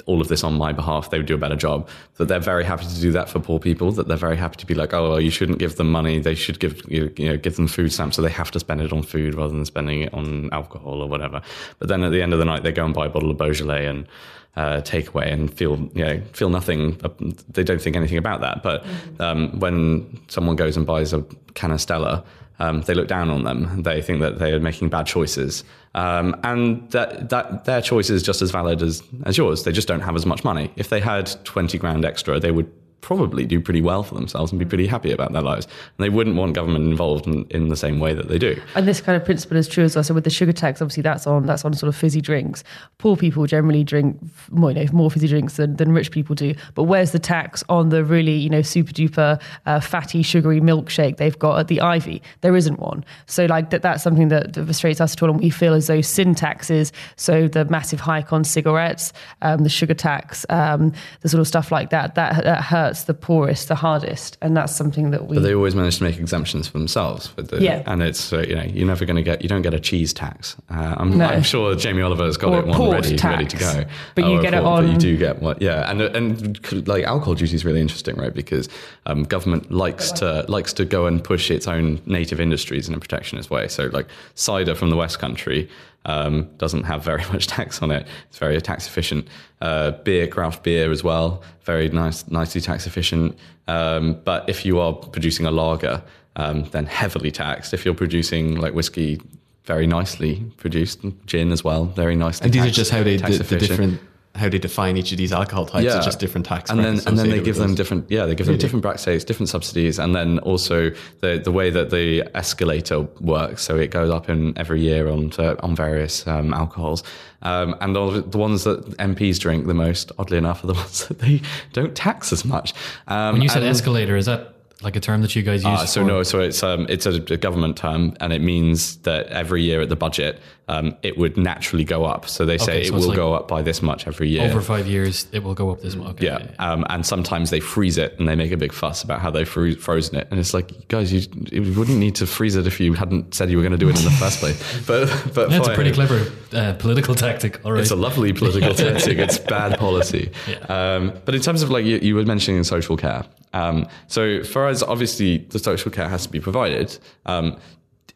all 0.06 0.22
of 0.22 0.28
this 0.28 0.44
on 0.44 0.56
my 0.56 0.74
behalf, 0.74 1.12
they 1.12 1.18
would 1.18 1.28
do 1.28 1.36
a 1.36 1.38
better 1.38 1.56
job. 1.56 1.88
That 2.18 2.28
they're 2.28 2.40
very 2.40 2.64
happy 2.64 2.86
to 2.86 3.00
do 3.00 3.12
that 3.12 3.30
for 3.30 3.40
poor 3.40 3.60
people. 3.60 3.92
That 3.92 4.08
they're 4.08 4.18
very 4.18 4.38
happy 4.38 4.56
to 4.58 4.66
be 4.66 4.74
like, 4.74 4.92
oh, 4.94 5.12
well, 5.12 5.22
you 5.22 5.30
shouldn't 5.30 5.60
give 5.60 5.76
them 5.76 5.92
money. 5.92 6.20
They 6.20 6.36
should 6.36 6.60
give 6.60 6.82
you 6.90 7.14
know 7.20 7.38
give 7.38 7.58
them 7.58 7.68
food 7.68 7.94
stamps, 7.94 8.16
so 8.16 8.22
they 8.22 8.30
have 8.30 8.50
to 8.52 8.60
spend 8.60 8.82
it 8.82 8.92
on 8.92 9.04
food 9.04 9.36
rather 9.36 9.54
than 9.54 9.66
spending 9.66 10.02
it 10.02 10.14
on 10.14 10.50
alcohol 10.52 11.02
or 11.02 11.08
whatever. 11.08 11.42
But 11.78 11.90
then 11.90 12.04
at 12.04 12.12
the 12.12 12.22
end 12.22 12.34
of 12.34 12.40
the 12.40 12.46
night, 12.46 12.64
they 12.64 12.72
go 12.72 12.86
and 12.86 12.94
buy 12.94 13.06
a 13.06 13.10
bottle 13.10 13.30
of 13.30 13.38
Beaujolais 13.38 13.86
and 13.86 14.08
uh, 14.56 14.82
takeaway 14.82 15.32
and 15.32 15.54
feel 15.54 15.78
you 15.94 16.04
know 16.06 16.22
feel 16.34 16.50
nothing. 16.50 17.00
uh, 17.04 17.10
They 17.50 17.64
don't 17.64 17.82
think 17.82 17.96
anything 17.96 18.18
about 18.18 18.42
that. 18.42 18.64
But 18.64 18.86
um, 19.20 19.60
when 19.60 20.20
someone 20.28 20.56
goes 20.56 20.76
and 20.76 20.86
buys 20.88 21.14
a 21.14 21.24
can 21.54 21.72
of 21.72 21.82
Stella. 21.82 22.24
Um, 22.60 22.82
they 22.82 22.94
look 22.94 23.08
down 23.08 23.30
on 23.30 23.44
them. 23.44 23.84
They 23.84 24.02
think 24.02 24.20
that 24.20 24.40
they 24.40 24.52
are 24.52 24.60
making 24.60 24.90
bad 24.90 25.06
choices, 25.06 25.64
um, 25.96 26.36
and 26.44 26.90
that 26.92 27.30
that 27.30 27.66
their 27.66 27.82
choice 27.82 28.10
is 28.10 28.22
just 28.22 28.42
as 28.42 28.52
valid 28.52 28.82
as 28.82 29.02
as 29.26 29.38
yours. 29.38 29.64
They 29.64 29.72
just 29.72 29.88
don't 29.88 30.02
have 30.02 30.16
as 30.16 30.26
much 30.26 30.44
money. 30.44 30.72
If 30.76 30.90
they 30.90 31.00
had 31.00 31.34
twenty 31.46 31.78
grand 31.78 32.04
extra, 32.06 32.40
they 32.40 32.52
would 32.52 32.70
probably 33.02 33.46
do 33.46 33.60
pretty 33.60 33.82
well 33.82 34.04
for 34.04 34.16
themselves 34.16 34.52
and 34.52 34.60
be 34.60 34.66
pretty 34.66 34.88
happy 34.88 35.12
about 35.12 35.32
their 35.32 35.42
lives. 35.42 35.66
And 35.66 36.04
they 36.04 36.10
wouldn't 36.10 36.36
want 36.36 36.54
government 36.54 36.86
involved 36.86 37.28
in, 37.28 37.46
in 37.50 37.70
the 37.70 37.76
same 37.76 38.00
way 38.00 38.14
that 38.14 38.28
they 38.28 38.38
do. 38.38 38.60
And 38.76 38.88
this 38.88 39.02
kind 39.02 39.16
of 39.16 39.26
principle 39.26 39.58
is 39.58 39.68
true 39.68 39.84
as 39.84 39.96
well. 39.96 40.04
So 40.04 40.14
with 40.14 40.24
the 40.24 40.30
sugar 40.30 40.54
tax, 40.54 40.82
obviously 40.82 41.04
that's 41.04 41.28
on 41.28 41.46
that's 41.46 41.66
on 41.66 41.74
sort 41.74 41.88
of 41.88 41.96
fizzy 41.96 42.22
drinks. 42.22 42.64
Poor 42.98 43.16
people 43.16 43.46
generally 43.46 43.84
drink 43.84 44.20
more, 44.52 44.72
you 44.72 44.84
know, 44.84 44.92
more 44.92 45.12
fizzy 45.12 45.28
drinks 45.28 45.58
than, 45.58 45.76
than 45.78 45.92
rich 45.92 46.12
people 46.12 46.36
do. 46.36 46.54
But 46.76 46.84
where's 46.84 47.12
the 47.12 47.20
tax 47.20 47.64
on 47.70 47.90
the 47.90 48.04
really 48.04 48.36
you 48.36 48.50
know 48.50 48.62
super 48.62 48.92
duper 48.92 49.42
uh, 49.66 49.80
fatty 49.80 50.24
sugary 50.24 50.62
milkshake 50.62 51.18
they've 51.18 51.38
got 51.38 51.60
at 51.60 51.68
the 51.68 51.82
Ivy? 51.82 52.22
There 52.42 52.56
isn't 52.56 52.80
one. 52.80 53.04
So 53.26 53.46
like 53.46 53.70
that 53.70 53.82
that's 53.82 54.04
something 54.04 54.30
that, 54.30 54.54
that 54.54 54.66
frustrates 54.66 55.02
us 55.02 55.14
at 55.14 55.24
all, 55.24 55.30
and 55.30 55.40
we 55.40 55.50
feel 55.50 55.74
as 55.74 55.88
though 55.88 56.02
sin 56.02 56.36
taxes, 56.36 56.92
so 57.16 57.48
the 57.48 57.66
massive 57.66 58.00
hike 58.00 58.34
on 58.34 58.44
cigarettes, 58.44 59.14
um, 59.42 59.64
the 59.64 59.70
sugar 59.70 59.94
tax, 59.94 60.46
um, 60.50 60.94
the 61.22 61.30
sort 61.30 61.42
of 61.42 61.48
stuff 61.48 61.72
like 61.72 61.90
that, 61.90 62.16
that 62.16 62.44
that 62.44 62.62
hurts 62.62 62.89
the 63.04 63.14
poorest, 63.14 63.68
the 63.68 63.76
hardest, 63.76 64.38
and 64.42 64.56
that's 64.58 64.76
something 64.76 65.12
that 65.12 65.28
we. 65.28 65.36
But 65.36 65.44
they 65.44 65.54
always 65.54 65.76
manage 65.76 65.98
to 65.98 66.04
make 66.04 66.18
exemptions 66.18 66.68
for 66.68 66.78
themselves. 66.78 67.32
The, 67.36 67.62
Yeah. 67.62 67.84
And 67.86 68.02
it's, 68.04 68.32
uh, 68.34 68.40
you 68.40 68.56
know, 68.56 68.64
you're 68.64 68.88
never 68.88 69.06
going 69.06 69.16
to 69.18 69.22
get, 69.24 69.42
you 69.42 69.50
don't 69.50 69.62
get 69.62 69.74
a 69.74 69.80
cheese 69.80 70.14
tax. 70.14 70.56
Uh, 70.70 70.96
I'm, 70.98 71.18
No. 71.18 71.26
I'm 71.26 71.44
sure 71.44 71.76
Jamie 71.76 72.02
Oliver 72.02 72.26
has 72.26 72.38
got 72.38 72.54
Or 72.54 72.60
it 72.60 72.66
one 72.68 72.92
ready, 72.92 73.16
tax. 73.16 73.24
ready 73.38 73.46
to 73.48 73.58
go. 73.58 73.86
But 74.16 74.26
you 74.26 74.42
get 74.42 74.54
it 74.54 74.62
port, 74.64 74.82
But 74.82 74.88
you 74.88 74.94
on- 74.94 75.00
do 75.00 75.18
get 75.18 75.42
what, 75.42 75.62
yeah. 75.62 75.90
And, 75.90 76.02
and 76.02 76.88
like 76.88 77.04
alcohol 77.06 77.36
duty 77.36 77.56
is 77.56 77.64
really 77.66 77.82
interesting, 77.82 78.16
right? 78.18 78.34
Because 78.34 78.68
um, 79.06 79.24
government 79.24 79.72
likes 79.72 80.12
to, 80.14 80.46
likes 80.48 80.74
to 80.74 80.86
go 80.86 81.06
and 81.06 81.24
push 81.24 81.50
its 81.52 81.68
own 81.68 82.02
native 82.06 82.40
industries 82.40 82.88
in 82.90 82.94
a 82.96 83.00
protectionist 83.00 83.50
way. 83.50 83.68
So 83.68 83.86
like 83.88 84.08
cider 84.36 84.76
from 84.76 84.90
the 84.90 84.96
West 84.96 85.20
Country, 85.20 85.70
um, 86.06 86.50
doesn't 86.58 86.84
have 86.84 87.04
very 87.04 87.24
much 87.32 87.48
tax 87.48 87.82
on 87.82 87.92
it. 87.92 88.08
It's 88.30 88.38
very 88.38 88.60
tax 88.62 88.88
efficient. 88.88 89.28
Uh, 89.62 89.92
beer, 89.92 90.28
craft 90.28 90.64
beer 90.64 90.92
as 90.92 91.04
well, 91.04 91.44
very 91.64 91.90
nice, 91.90 92.28
nicely 92.30 92.62
tax 92.62 92.88
efficient. 92.88 93.38
Um, 93.68 94.20
but 94.24 94.50
if 94.50 94.66
you 94.66 94.80
are 94.80 94.94
producing 94.94 95.46
a 95.46 95.52
lager, 95.52 96.02
um, 96.36 96.64
then 96.72 96.86
heavily 96.86 97.32
taxed. 97.32 97.74
If 97.74 97.86
you're 97.86 97.94
producing 97.94 98.56
like 98.56 98.74
whiskey, 98.74 99.22
very 99.66 99.86
nicely 99.86 100.44
produced, 100.58 101.02
gin 101.26 101.52
as 101.52 101.64
well, 101.64 101.86
very 101.86 102.16
nicely. 102.16 102.46
And 102.46 102.54
these 102.54 102.66
are 102.66 102.72
just 102.72 102.92
how 102.92 103.04
they 103.04 103.18
the, 103.18 103.44
the 103.44 103.58
different 103.58 104.02
how 104.36 104.48
they 104.48 104.60
define 104.60 104.96
each 104.96 105.12
of 105.12 105.18
these 105.18 105.34
alcohol 105.34 105.66
types. 105.66 105.94
It's 105.94 106.06
just 106.06 106.20
different 106.20 106.46
tax. 106.46 106.70
and 106.70 106.80
then 106.80 107.00
and 107.08 107.18
then 107.18 107.30
they 107.30 107.42
give 107.42 107.56
them 107.58 107.70
those. 107.70 107.78
different 107.78 108.06
yeah 108.12 108.26
they 108.26 108.36
give 108.36 108.46
them 108.46 108.54
Really? 108.54 108.62
different 108.62 108.84
brackets 108.84 109.24
different 109.26 109.50
subsidies 109.50 109.98
and 110.00 110.16
then 110.16 110.40
also 110.40 110.92
the 111.22 111.42
the 111.44 111.52
way 111.52 111.70
that 111.72 111.90
the 111.90 112.24
escalator 112.36 113.02
works 113.22 113.64
so 113.64 113.76
it 113.76 113.90
goes 113.92 114.10
up 114.12 114.30
in 114.30 114.56
every 114.58 114.82
year 114.82 115.10
on 115.10 115.30
to, 115.32 115.62
on 115.64 115.76
various 115.76 116.26
um, 116.28 116.54
alcohols 116.54 117.04
um, 117.42 117.76
and 117.82 117.98
all 117.98 118.12
the 118.12 118.38
ones 118.38 118.64
that 118.66 118.86
MPs 118.98 119.40
drink 119.40 119.66
the 119.68 119.74
most 119.74 120.12
oddly 120.20 120.38
enough 120.38 120.64
are 120.64 120.68
the 120.68 120.74
ones 120.86 121.08
that 121.08 121.20
they 121.20 121.42
don't 121.74 121.96
tax 121.96 122.32
as 122.32 122.46
much 122.46 122.74
um, 123.08 123.34
When 123.34 123.42
you 123.42 123.50
said 123.50 123.64
and- 123.64 123.72
escalator, 123.72 124.16
is 124.16 124.28
that 124.28 124.56
like 124.82 124.96
a 124.96 125.02
term 125.02 125.22
that 125.24 125.36
you 125.36 125.44
guys 125.44 125.62
use? 125.66 125.80
Ah, 125.82 125.84
so 125.84 126.00
for- 126.02 126.08
no, 126.08 126.24
so 126.24 126.40
it's 126.40 126.64
um, 126.64 126.86
it's 126.88 127.06
a, 127.06 127.16
a 127.16 127.36
government 127.36 127.76
term, 127.76 128.16
and 128.22 128.32
it 128.32 128.40
means 128.42 128.96
that 129.00 129.28
every 129.28 129.62
year 129.62 129.82
at 129.82 129.90
the 129.90 129.98
budget, 129.98 130.40
um, 130.70 130.96
it 131.02 131.18
would 131.18 131.36
naturally 131.36 131.84
go 131.84 132.06
up. 132.06 132.30
So 132.30 132.46
they 132.46 132.58
say 132.58 132.74
Okay, 132.74 132.82
it 132.82 132.88
so 132.88 132.96
it's 132.96 133.02
will 133.04 133.10
like 133.10 133.16
go 133.16 133.34
up 133.34 133.48
by 133.48 133.62
this 133.62 133.82
much 133.82 134.08
every 134.08 134.30
year. 134.30 134.44
Over 134.44 134.62
five 134.62 134.88
years, 134.88 135.26
it 135.32 135.44
will 135.44 135.56
go 135.56 135.72
up 135.72 135.82
this 135.82 135.96
much. 135.96 136.12
Okay, 136.12 136.26
Yeah, 136.28 136.48
um, 136.60 136.86
and 136.90 137.06
sometimes 137.06 137.50
they 137.50 137.60
freeze 137.60 137.98
it 137.98 138.18
and 138.20 138.28
they 138.30 138.36
make 138.36 138.52
a 138.52 138.58
big 138.58 138.72
fuss 138.72 139.04
about 139.04 139.20
how 139.20 139.32
they 139.32 139.46
fro- 139.46 139.76
frozen 139.76 140.16
it, 140.18 140.28
and 140.30 140.40
it's 140.40 140.54
like, 140.54 140.88
guys, 140.88 141.12
you, 141.12 141.22
you 141.52 141.74
wouldn't 141.78 141.98
need 141.98 142.16
to 142.16 142.28
freeze 142.28 142.56
it 142.56 142.68
if 142.68 142.80
you 142.80 142.94
hadn't 142.94 143.34
said 143.34 143.50
you 143.50 143.58
were 143.58 143.64
going 143.64 143.72
to 143.72 143.78
do 143.78 143.90
it 143.90 143.98
in 143.98 144.06
the 144.06 144.12
first 144.12 144.40
place. 144.40 144.60
But 144.88 145.08
but 145.34 145.50
That's 145.50 145.68
a 145.68 145.74
pretty 145.76 145.92
clever 145.92 146.32
uh, 146.54 146.74
political 146.74 147.16
tactic. 147.16 147.64
All 147.66 147.72
right. 147.74 147.82
It's 147.82 147.92
a 147.92 147.96
lovely 147.96 148.32
political 148.34 148.74
tactic. 148.86 149.18
It's 149.18 149.38
bad 149.38 149.78
policy. 149.78 150.32
Um, 150.68 151.14
but 151.26 151.36
in 151.36 151.42
terms 151.42 151.62
of 151.62 151.70
like 151.70 151.86
you, 151.86 151.98
you 151.98 152.16
were 152.16 152.26
mentioning 152.26 152.64
social 152.64 152.98
care. 152.98 153.24
Um, 153.54 153.88
so 154.08 154.44
for 154.44 154.68
us, 154.68 154.84
obviously, 154.84 155.38
the 155.50 155.60
social 155.60 155.92
care 155.92 156.08
has 156.08 156.24
to 156.24 156.32
be 156.32 156.40
provided. 156.40 156.98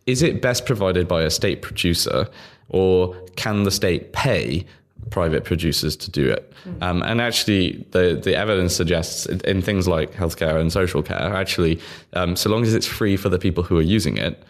Is 0.05 0.21
it 0.21 0.41
best 0.41 0.65
provided 0.65 1.07
by 1.07 1.21
a 1.23 1.29
state 1.29 1.61
producer, 1.61 2.27
or 2.69 3.15
can 3.35 3.63
the 3.63 3.71
state 3.71 4.13
pay 4.13 4.65
private 5.09 5.43
producers 5.43 5.95
to 5.97 6.11
do 6.11 6.29
it? 6.29 6.51
Um, 6.81 7.03
and 7.03 7.21
actually, 7.21 7.85
the 7.91 8.19
the 8.21 8.35
evidence 8.35 8.75
suggests 8.75 9.25
in, 9.25 9.41
in 9.41 9.61
things 9.61 9.87
like 9.87 10.13
healthcare 10.13 10.59
and 10.59 10.71
social 10.71 11.03
care, 11.03 11.33
actually, 11.33 11.79
um, 12.13 12.35
so 12.35 12.49
long 12.49 12.63
as 12.63 12.73
it's 12.73 12.87
free 12.87 13.17
for 13.17 13.29
the 13.29 13.39
people 13.39 13.63
who 13.63 13.77
are 13.77 13.81
using 13.81 14.17
it, 14.17 14.43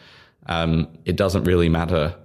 um, 0.48 0.88
it 1.06 1.16
doesn't 1.16 1.44
really 1.44 1.70
matter 1.70 2.16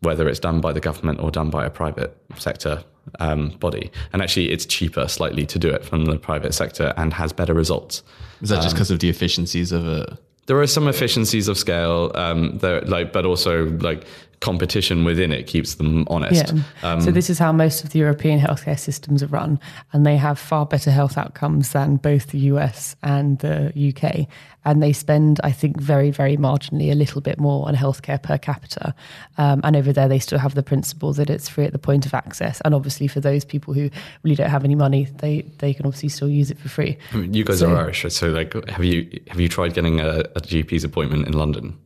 whether 0.00 0.28
it's 0.28 0.40
done 0.40 0.60
by 0.60 0.72
the 0.72 0.80
government 0.80 1.20
or 1.20 1.30
done 1.30 1.50
by 1.50 1.64
a 1.64 1.70
private 1.70 2.16
sector 2.36 2.84
um, 3.20 3.50
body. 3.60 3.90
And 4.12 4.22
actually, 4.22 4.50
it's 4.50 4.66
cheaper 4.66 5.08
slightly 5.08 5.46
to 5.46 5.58
do 5.58 5.68
it 5.68 5.84
from 5.84 6.04
the 6.04 6.18
private 6.18 6.54
sector 6.54 6.92
and 6.96 7.12
has 7.14 7.32
better 7.32 7.54
results. 7.54 8.02
Is 8.42 8.50
that 8.50 8.56
just 8.56 8.68
um, 8.68 8.72
because 8.74 8.90
of 8.90 9.00
the 9.00 9.08
efficiencies 9.08 9.72
of 9.72 9.86
a? 9.86 10.18
There 10.46 10.60
are 10.60 10.66
some 10.66 10.88
efficiencies 10.88 11.48
of 11.48 11.58
scale, 11.58 12.12
um, 12.14 12.58
like, 12.62 13.12
but 13.12 13.26
also 13.26 13.66
like 13.80 14.06
competition 14.40 15.04
within 15.04 15.32
it 15.32 15.46
keeps 15.46 15.74
them 15.76 16.06
honest. 16.08 16.52
Yeah. 16.52 16.62
Um, 16.82 17.00
so 17.00 17.10
this 17.10 17.30
is 17.30 17.38
how 17.38 17.52
most 17.52 17.84
of 17.84 17.90
the 17.90 17.98
European 17.98 18.38
healthcare 18.40 18.78
systems 18.78 19.22
are 19.22 19.28
run, 19.28 19.58
and 19.92 20.04
they 20.04 20.16
have 20.16 20.38
far 20.38 20.66
better 20.66 20.90
health 20.90 21.16
outcomes 21.16 21.72
than 21.72 21.96
both 21.96 22.28
the 22.28 22.38
US 22.40 22.96
and 23.02 23.38
the 23.38 23.72
UK. 23.76 24.26
And 24.64 24.82
they 24.82 24.92
spend, 24.92 25.40
I 25.44 25.52
think, 25.52 25.80
very, 25.80 26.10
very 26.10 26.36
marginally 26.36 26.90
a 26.90 26.94
little 26.96 27.20
bit 27.20 27.38
more 27.38 27.68
on 27.68 27.76
healthcare 27.76 28.20
per 28.20 28.36
capita. 28.36 28.94
Um, 29.38 29.60
and 29.62 29.76
over 29.76 29.92
there, 29.92 30.08
they 30.08 30.18
still 30.18 30.40
have 30.40 30.56
the 30.56 30.62
principle 30.62 31.12
that 31.12 31.30
it's 31.30 31.48
free 31.48 31.64
at 31.66 31.72
the 31.72 31.78
point 31.78 32.04
of 32.04 32.14
access. 32.14 32.60
And 32.64 32.74
obviously, 32.74 33.06
for 33.06 33.20
those 33.20 33.44
people 33.44 33.74
who 33.74 33.90
really 34.24 34.34
don't 34.34 34.50
have 34.50 34.64
any 34.64 34.74
money, 34.74 35.04
they 35.18 35.42
they 35.58 35.72
can 35.72 35.86
obviously 35.86 36.08
still 36.08 36.28
use 36.28 36.50
it 36.50 36.58
for 36.58 36.68
free. 36.68 36.98
I 37.12 37.16
mean, 37.18 37.32
you 37.32 37.44
guys 37.44 37.60
So- 37.60 37.70
are 37.70 37.76
Irish, 37.76 38.04
so 38.08 38.28
like, 38.28 38.54
have 38.68 38.84
you 38.84 39.08
have 39.28 39.38
you 39.40 39.48
tried 39.48 39.74
getting 39.74 40.00
a, 40.00 40.20
a 40.34 40.40
GP's 40.40 40.82
appointment 40.84 41.26
in 41.26 41.32
London 41.32 41.78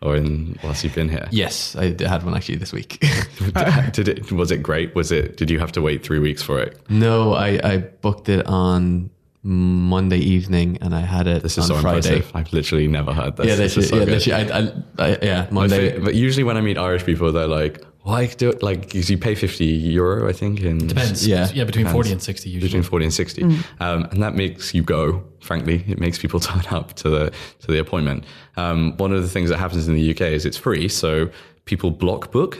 or 0.00 0.16
in 0.16 0.58
whilst 0.62 0.84
you've 0.84 0.94
been 0.94 1.08
here? 1.08 1.28
Yes, 1.30 1.74
I 1.76 1.94
had 2.06 2.22
one 2.24 2.34
actually 2.36 2.56
this 2.56 2.72
week. 2.72 3.00
did 3.92 4.08
it? 4.08 4.30
Was 4.32 4.50
it 4.50 4.62
great? 4.62 4.94
Was 4.94 5.10
it? 5.12 5.36
Did 5.36 5.50
you 5.50 5.58
have 5.58 5.72
to 5.72 5.82
wait 5.82 6.02
three 6.04 6.18
weeks 6.18 6.42
for 6.42 6.58
it? 6.60 6.80
no, 6.88 7.32
I, 7.34 7.60
I 7.62 7.76
booked 7.78 8.28
it 8.28 8.46
on 8.46 9.10
Monday 9.42 10.18
evening 10.18 10.78
and 10.82 10.94
I 10.94 11.00
had 11.00 11.26
it 11.26 11.42
This 11.42 11.56
is 11.58 11.70
on 11.70 11.76
so 11.76 11.80
Friday. 11.82 11.96
impressive. 12.16 12.30
I've 12.34 12.52
literally 12.52 12.88
never 12.88 13.12
heard 13.14 13.36
this. 13.36 13.46
Yeah, 13.46 13.54
This 13.54 13.76
is 13.76 13.88
so 13.88 13.96
yeah, 13.96 14.04
good. 14.04 14.12
literally, 14.14 14.50
I, 14.52 14.58
I, 14.58 14.72
I, 15.12 15.18
yeah, 15.22 15.46
Monday. 15.50 15.92
fa- 15.94 16.00
but 16.04 16.14
usually 16.14 16.44
when 16.44 16.56
I 16.56 16.60
meet 16.60 16.76
Irish 16.76 17.04
people, 17.04 17.30
they're 17.32 17.46
like, 17.46 17.82
Why 18.08 18.26
do 18.26 18.48
it 18.48 18.62
like 18.62 18.80
'cause 18.90 19.10
you 19.10 19.18
pay 19.18 19.34
fifty 19.34 19.66
euro? 19.66 20.28
I 20.28 20.32
think 20.32 20.60
in 20.60 20.78
Depends. 20.86 21.26
Yeah. 21.26 21.48
Yeah, 21.54 21.64
between 21.64 21.86
40 21.88 22.12
and 22.12 22.22
60 22.22 22.48
usually. 22.50 22.68
between 22.68 22.82
40 22.82 23.04
and 23.06 23.14
60 23.14 23.42
um, 23.80 24.04
and 24.10 24.22
that 24.22 24.34
makes 24.34 24.72
you 24.76 24.82
go 24.82 25.22
frankly 25.40 25.84
it 25.88 25.98
makes 26.00 26.18
people 26.18 26.40
turn 26.50 26.64
up 26.78 26.86
to 27.02 27.08
the 27.10 27.24
to 27.62 27.66
the 27.72 27.78
appointment 27.78 28.24
um, 28.56 28.96
one 29.04 29.12
of 29.16 29.20
the 29.22 29.28
things 29.28 29.48
that 29.50 29.58
happens 29.58 29.86
in 29.88 29.94
the 29.94 30.10
uk 30.12 30.20
is 30.22 30.44
it's 30.46 30.56
free 30.66 30.88
so 30.88 31.28
people 31.70 31.90
block 31.90 32.22
book 32.32 32.52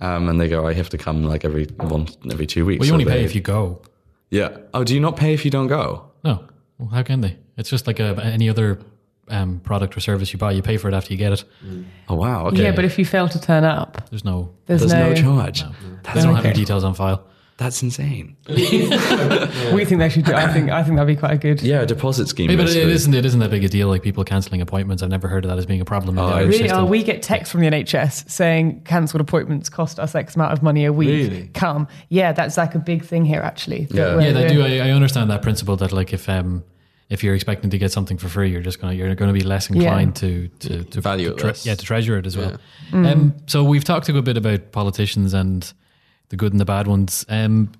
um, 0.00 0.28
and 0.28 0.36
they 0.40 0.48
go 0.48 0.66
i 0.66 0.72
have 0.72 0.88
to 0.90 0.98
come 0.98 1.22
like 1.32 1.44
every 1.44 1.66
one 1.96 2.04
every 2.32 2.46
two 2.54 2.64
weeks 2.66 2.80
well, 2.80 2.86
you 2.86 2.90
So 2.90 2.94
only 2.94 3.04
pay 3.04 3.24
if 3.24 3.34
you 3.36 3.40
go. 3.56 3.80
yeah 4.30 4.50
oh 4.74 4.82
do 4.84 4.92
you 4.96 5.00
not 5.08 5.16
pay 5.16 5.32
if 5.38 5.44
you 5.44 5.50
don't 5.50 5.68
go 5.68 5.86
No. 6.24 6.34
Well, 6.78 6.90
how 6.96 7.02
can 7.02 7.20
they? 7.22 7.34
It's 7.56 7.70
just 7.70 7.86
like 7.88 7.98
a, 8.00 8.10
any 8.36 8.48
other 8.48 8.78
um, 9.30 9.60
product 9.60 9.96
or 9.96 10.00
service 10.00 10.32
you 10.32 10.38
buy. 10.38 10.52
You 10.52 10.62
pay 10.62 10.76
for 10.76 10.88
it 10.88 10.94
after 10.94 11.12
you 11.12 11.18
get 11.18 11.32
it. 11.32 11.44
oh 12.08 12.14
wow 12.14 12.46
okay 12.46 12.62
Yeah, 12.64 12.72
but 12.72 12.84
if 12.84 12.98
you 12.98 13.04
fail 13.04 13.28
to 13.28 13.40
turn 13.40 13.64
up, 13.64 14.08
There's 14.10 14.24
no. 14.24 14.54
there's, 14.66 14.80
there's 14.80 14.92
no, 14.92 15.10
no. 15.10 15.14
charge 15.14 15.62
They 16.14 16.20
don't 16.22 16.34
have 16.34 16.44
your 16.44 16.54
details 16.54 16.84
on 16.84 16.94
file. 16.94 17.24
that's 17.58 17.82
insane 17.82 18.36
we 18.48 19.84
think 19.84 19.98
they 19.98 20.08
should 20.08 20.24
do. 20.24 20.32
I 20.34 20.46
think 20.52 20.70
I 20.70 20.82
think 20.84 20.96
that'd 20.96 21.06
be 21.14 21.18
quite 21.18 21.32
a 21.32 21.36
good. 21.38 21.60
yeah 21.62 21.80
a 21.80 21.86
deposit 21.86 22.28
scheme 22.28 22.46
Maybe, 22.46 22.56
but 22.56 22.70
it 22.70 22.74
basically. 22.74 22.92
isn't. 22.92 23.14
It 23.14 23.26
isn't 23.26 23.40
that 23.40 23.50
big 23.50 23.64
a 23.64 23.68
deal. 23.68 23.88
Like 23.88 24.02
people 24.02 24.22
canceling 24.24 24.60
appointments. 24.60 25.02
I've 25.02 25.08
never 25.10 25.28
heard 25.28 25.44
of 25.44 25.48
that 25.50 25.58
as 25.58 25.66
being 25.66 25.80
a 25.80 25.84
problem. 25.84 26.10
In 26.18 26.24
the 26.24 26.34
Oh, 26.34 26.46
Really? 26.46 26.70
Oh, 26.70 26.84
we 26.84 27.02
get 27.02 27.20
texts 27.22 27.50
from 27.52 27.60
the 27.62 27.66
NHS 27.68 28.30
saying 28.30 28.82
cancelled 28.84 29.20
appointments 29.20 29.68
cost 29.68 29.98
us 29.98 30.14
X 30.14 30.36
amount 30.36 30.52
of 30.52 30.62
money 30.62 30.84
a 30.84 30.92
week. 30.92 31.08
Really? 31.30 31.48
Come. 31.48 31.88
Yeah, 32.08 32.32
that's 32.32 32.56
like 32.56 32.74
a 32.74 32.78
big 32.78 33.04
thing 33.04 33.24
here, 33.24 33.40
actually. 33.42 33.88
Yeah. 33.90 34.14
we're- 34.14 34.24
yeah, 34.26 34.32
they 34.32 34.56
we're- 34.56 34.78
do. 34.78 34.82
I, 34.82 34.88
I 34.88 34.90
understand 34.92 35.30
that 35.30 35.42
principle 35.42 35.76
that 35.76 35.92
like 35.92 36.12
if 36.12 36.28
um 36.28 36.62
if 37.08 37.24
you're 37.24 37.34
expecting 37.34 37.70
to 37.70 37.78
get 37.78 37.90
something 37.92 38.18
for 38.18 38.28
free, 38.28 38.50
you're 38.50 38.60
just 38.62 38.80
gonna 38.80 38.92
you're 38.94 39.14
gonna 39.14 39.32
be 39.32 39.40
less 39.40 39.70
inclined 39.70 40.16
to 40.16 40.48
to 40.60 40.84
to 40.84 41.00
Value 41.00 41.28
to 41.28 41.34
it 41.34 41.38
tre- 41.38 41.48
less. 41.48 41.66
yeah 41.66 41.74
to 41.74 41.84
treasure 41.84 42.18
it 42.18 42.26
as 42.26 42.36
well. 42.36 42.56
Um, 42.92 43.34
so 43.46 43.64
we've 43.64 43.84
talked 43.84 44.08
a 44.08 44.12
good 44.12 44.24
bit 44.24 44.36
about 44.36 44.72
politicians 44.72 45.34
and 45.34 45.72
the 46.28 46.36
good 46.36 46.52
and 46.52 46.60
the 46.60 46.64
bad 46.66 46.86
ones. 46.86 47.24
Um, 47.28 47.72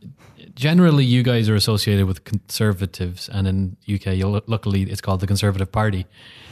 generally, 0.54 1.04
you 1.04 1.22
guys 1.22 1.48
are 1.48 1.54
associated 1.54 2.06
with 2.06 2.24
conservatives, 2.24 3.28
and 3.28 3.46
in 3.46 3.76
UK, 3.92 4.14
you'll, 4.16 4.40
luckily, 4.46 4.82
it's 4.82 5.00
called 5.00 5.20
the 5.20 5.26
Conservative 5.26 5.70
Party. 5.70 6.06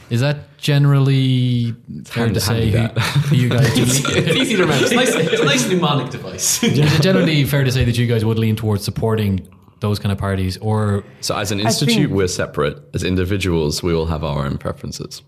Is 0.09 0.21
that 0.21 0.57
generally 0.57 1.73
fair 2.05 2.25
hand- 2.25 2.35
to 2.35 2.39
say 2.39 2.65
who, 2.67 2.71
that. 2.77 2.97
who 2.97 3.35
you 3.35 3.49
guys? 3.49 3.73
do 3.73 3.83
it's 3.83 4.35
easy 4.35 4.55
to 4.55 4.61
remember. 4.61 4.85
It's, 4.85 4.93
nice, 4.93 5.15
it's 5.15 5.41
a 5.41 5.45
nice 5.45 5.67
mnemonic 5.67 6.11
device. 6.11 6.63
is 6.63 6.77
it 6.79 7.01
generally 7.01 7.43
fair 7.43 7.63
to 7.65 7.71
say 7.71 7.83
that 7.83 7.97
you 7.97 8.07
guys 8.07 8.23
would 8.23 8.39
lean 8.39 8.55
towards 8.55 8.85
supporting 8.85 9.45
those 9.79 9.99
kind 9.99 10.11
of 10.11 10.17
parties, 10.17 10.57
or 10.57 11.03
so 11.21 11.35
as 11.37 11.51
an 11.51 11.59
institute 11.59 11.95
think- 11.95 12.11
we're 12.11 12.27
separate 12.27 12.77
as 12.93 13.03
individuals 13.03 13.83
we 13.83 13.93
all 13.93 14.05
have 14.05 14.23
our 14.23 14.45
own 14.45 14.57
preferences 14.57 15.21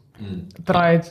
but 0.65 0.75
I, 0.75 1.03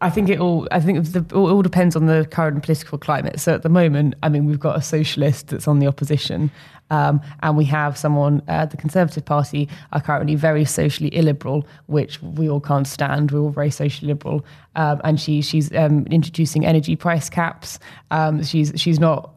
I 0.00 0.10
think 0.10 0.28
it 0.28 0.40
all. 0.40 0.66
I 0.70 0.80
think 0.80 1.04
the, 1.12 1.20
it 1.20 1.32
all 1.32 1.62
depends 1.62 1.96
on 1.96 2.06
the 2.06 2.26
current 2.30 2.62
political 2.62 2.98
climate. 2.98 3.40
So 3.40 3.54
at 3.54 3.62
the 3.62 3.68
moment, 3.68 4.14
I 4.22 4.28
mean, 4.28 4.46
we've 4.46 4.60
got 4.60 4.76
a 4.76 4.82
socialist 4.82 5.48
that's 5.48 5.68
on 5.68 5.78
the 5.78 5.86
opposition, 5.86 6.50
um, 6.90 7.20
and 7.42 7.56
we 7.56 7.64
have 7.66 7.96
someone. 7.96 8.42
Uh, 8.48 8.66
the 8.66 8.76
Conservative 8.76 9.24
Party 9.24 9.68
are 9.92 10.00
currently 10.00 10.34
very 10.34 10.64
socially 10.64 11.14
illiberal, 11.14 11.66
which 11.86 12.20
we 12.22 12.48
all 12.48 12.60
can't 12.60 12.86
stand. 12.86 13.30
We're 13.30 13.40
all 13.40 13.50
very 13.50 13.70
socially 13.70 14.08
liberal, 14.08 14.44
um, 14.76 15.00
and 15.04 15.20
she 15.20 15.42
she's 15.42 15.72
um, 15.74 16.06
introducing 16.06 16.64
energy 16.66 16.96
price 16.96 17.28
caps. 17.28 17.78
Um, 18.10 18.42
she's 18.42 18.72
she's 18.76 18.98
not 18.98 19.30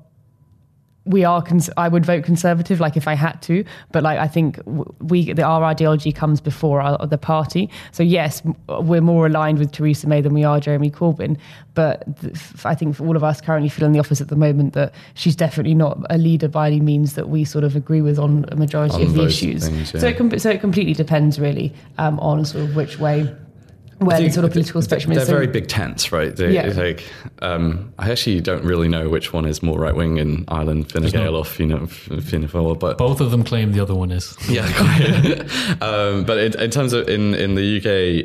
we 1.06 1.24
are 1.24 1.42
cons- 1.42 1.70
I 1.78 1.88
would 1.88 2.06
vote 2.06 2.24
conservative 2.24 2.80
like 2.80 2.98
if 2.98 3.08
I 3.08 3.14
had 3.14 3.42
to 3.44 3.64
but 3.92 4.02
like 4.04 4.18
I 4.20 4.28
think 4.28 4.60
we 5.00 5.34
the, 5.34 5.44
our 5.44 5.64
ideology 5.64 6.12
comes 6.12 6.42
before 6.42 6.82
our, 6.82 7.06
the 7.06 7.18
party. 7.18 7.70
So 7.92 8.02
yes 8.04 8.42
we're 8.68 9.02
more 9.02 9.28
aligned 9.28 9.60
with 9.60 9.72
Theresa 9.72 10.08
May 10.08 10.22
than 10.22 10.34
we 10.34 10.44
are 10.44 10.60
Jeremy 10.60 10.90
Corbyn 10.90 11.38
but 11.76 12.04
th- 12.22 12.34
I 12.66 12.74
think 12.74 12.96
for 12.96 13.06
all 13.06 13.16
of 13.16 13.24
us 13.24 13.40
currently 13.42 13.70
feel 13.70 13.86
in 13.86 13.92
the 13.92 14.00
office 14.00 14.20
at 14.22 14.30
the 14.30 14.36
moment 14.36 14.74
that 14.74 14.94
she's 15.14 15.36
definitely 15.36 15.76
not 15.76 16.00
a 16.10 16.18
leader 16.18 16.48
by 16.48 16.68
any 16.68 16.80
means 16.80 17.14
that 17.16 17.30
we 17.30 17.44
sort 17.46 17.64
of 17.64 17.76
agree 17.76 18.02
with 18.02 18.18
on 18.18 18.46
a 18.50 18.56
majority 18.56 18.96
On 18.96 19.02
of 19.04 19.14
the 19.14 19.26
issues. 19.26 19.68
things, 19.68 19.92
so 19.92 20.08
it 20.08 20.18
com- 20.18 20.40
so 20.40 20.50
it 20.50 20.60
completely 20.62 20.94
depends 20.94 21.40
really 21.40 21.74
um, 21.98 22.20
on 22.20 22.46
sort 22.46 22.64
of 22.64 22.76
which 22.76 22.98
way 23.00 23.32
where 24.00 24.20
the 24.20 24.30
sort 24.30 24.46
of 24.46 24.52
political 24.52 24.82
spectrum 24.82 25.14
They're 25.14 25.22
is 25.22 25.28
So- 25.28 25.34
very 25.34 25.48
big 25.48 25.68
tents, 25.68 26.12
right? 26.12 26.36
They, 26.36 26.54
Yeah. 26.54 26.74
Like, 26.76 27.04
um, 27.42 27.94
I 27.98 28.12
actually 28.12 28.42
don't 28.42 28.64
really 28.64 28.88
know 28.88 29.10
which 29.10 29.32
one 29.32 29.46
is 29.46 29.64
more 29.64 29.80
right 29.80 29.96
wing 29.96 30.18
in 30.18 30.44
Ireland, 30.48 30.92
Fine 30.92 31.04
Gael 31.10 31.36
or 31.36 31.46
Fianna 31.46 31.88
Fianna 31.88 32.48
Fáil, 32.48 32.78
but 32.80 32.98
both 32.98 33.22
of 33.22 33.32
them 33.32 33.44
claim 33.44 33.72
the 33.72 33.80
other 33.80 33.96
one 33.96 34.12
is? 34.12 34.36
yeah, 34.50 34.68
quite. 34.74 35.82
um, 35.82 36.26
but 36.26 36.38
in, 36.38 36.60
in 36.60 36.70
terms 36.72 36.94
of 36.94 37.08
in 37.08 37.34
in 37.36 37.56
the 37.56 37.78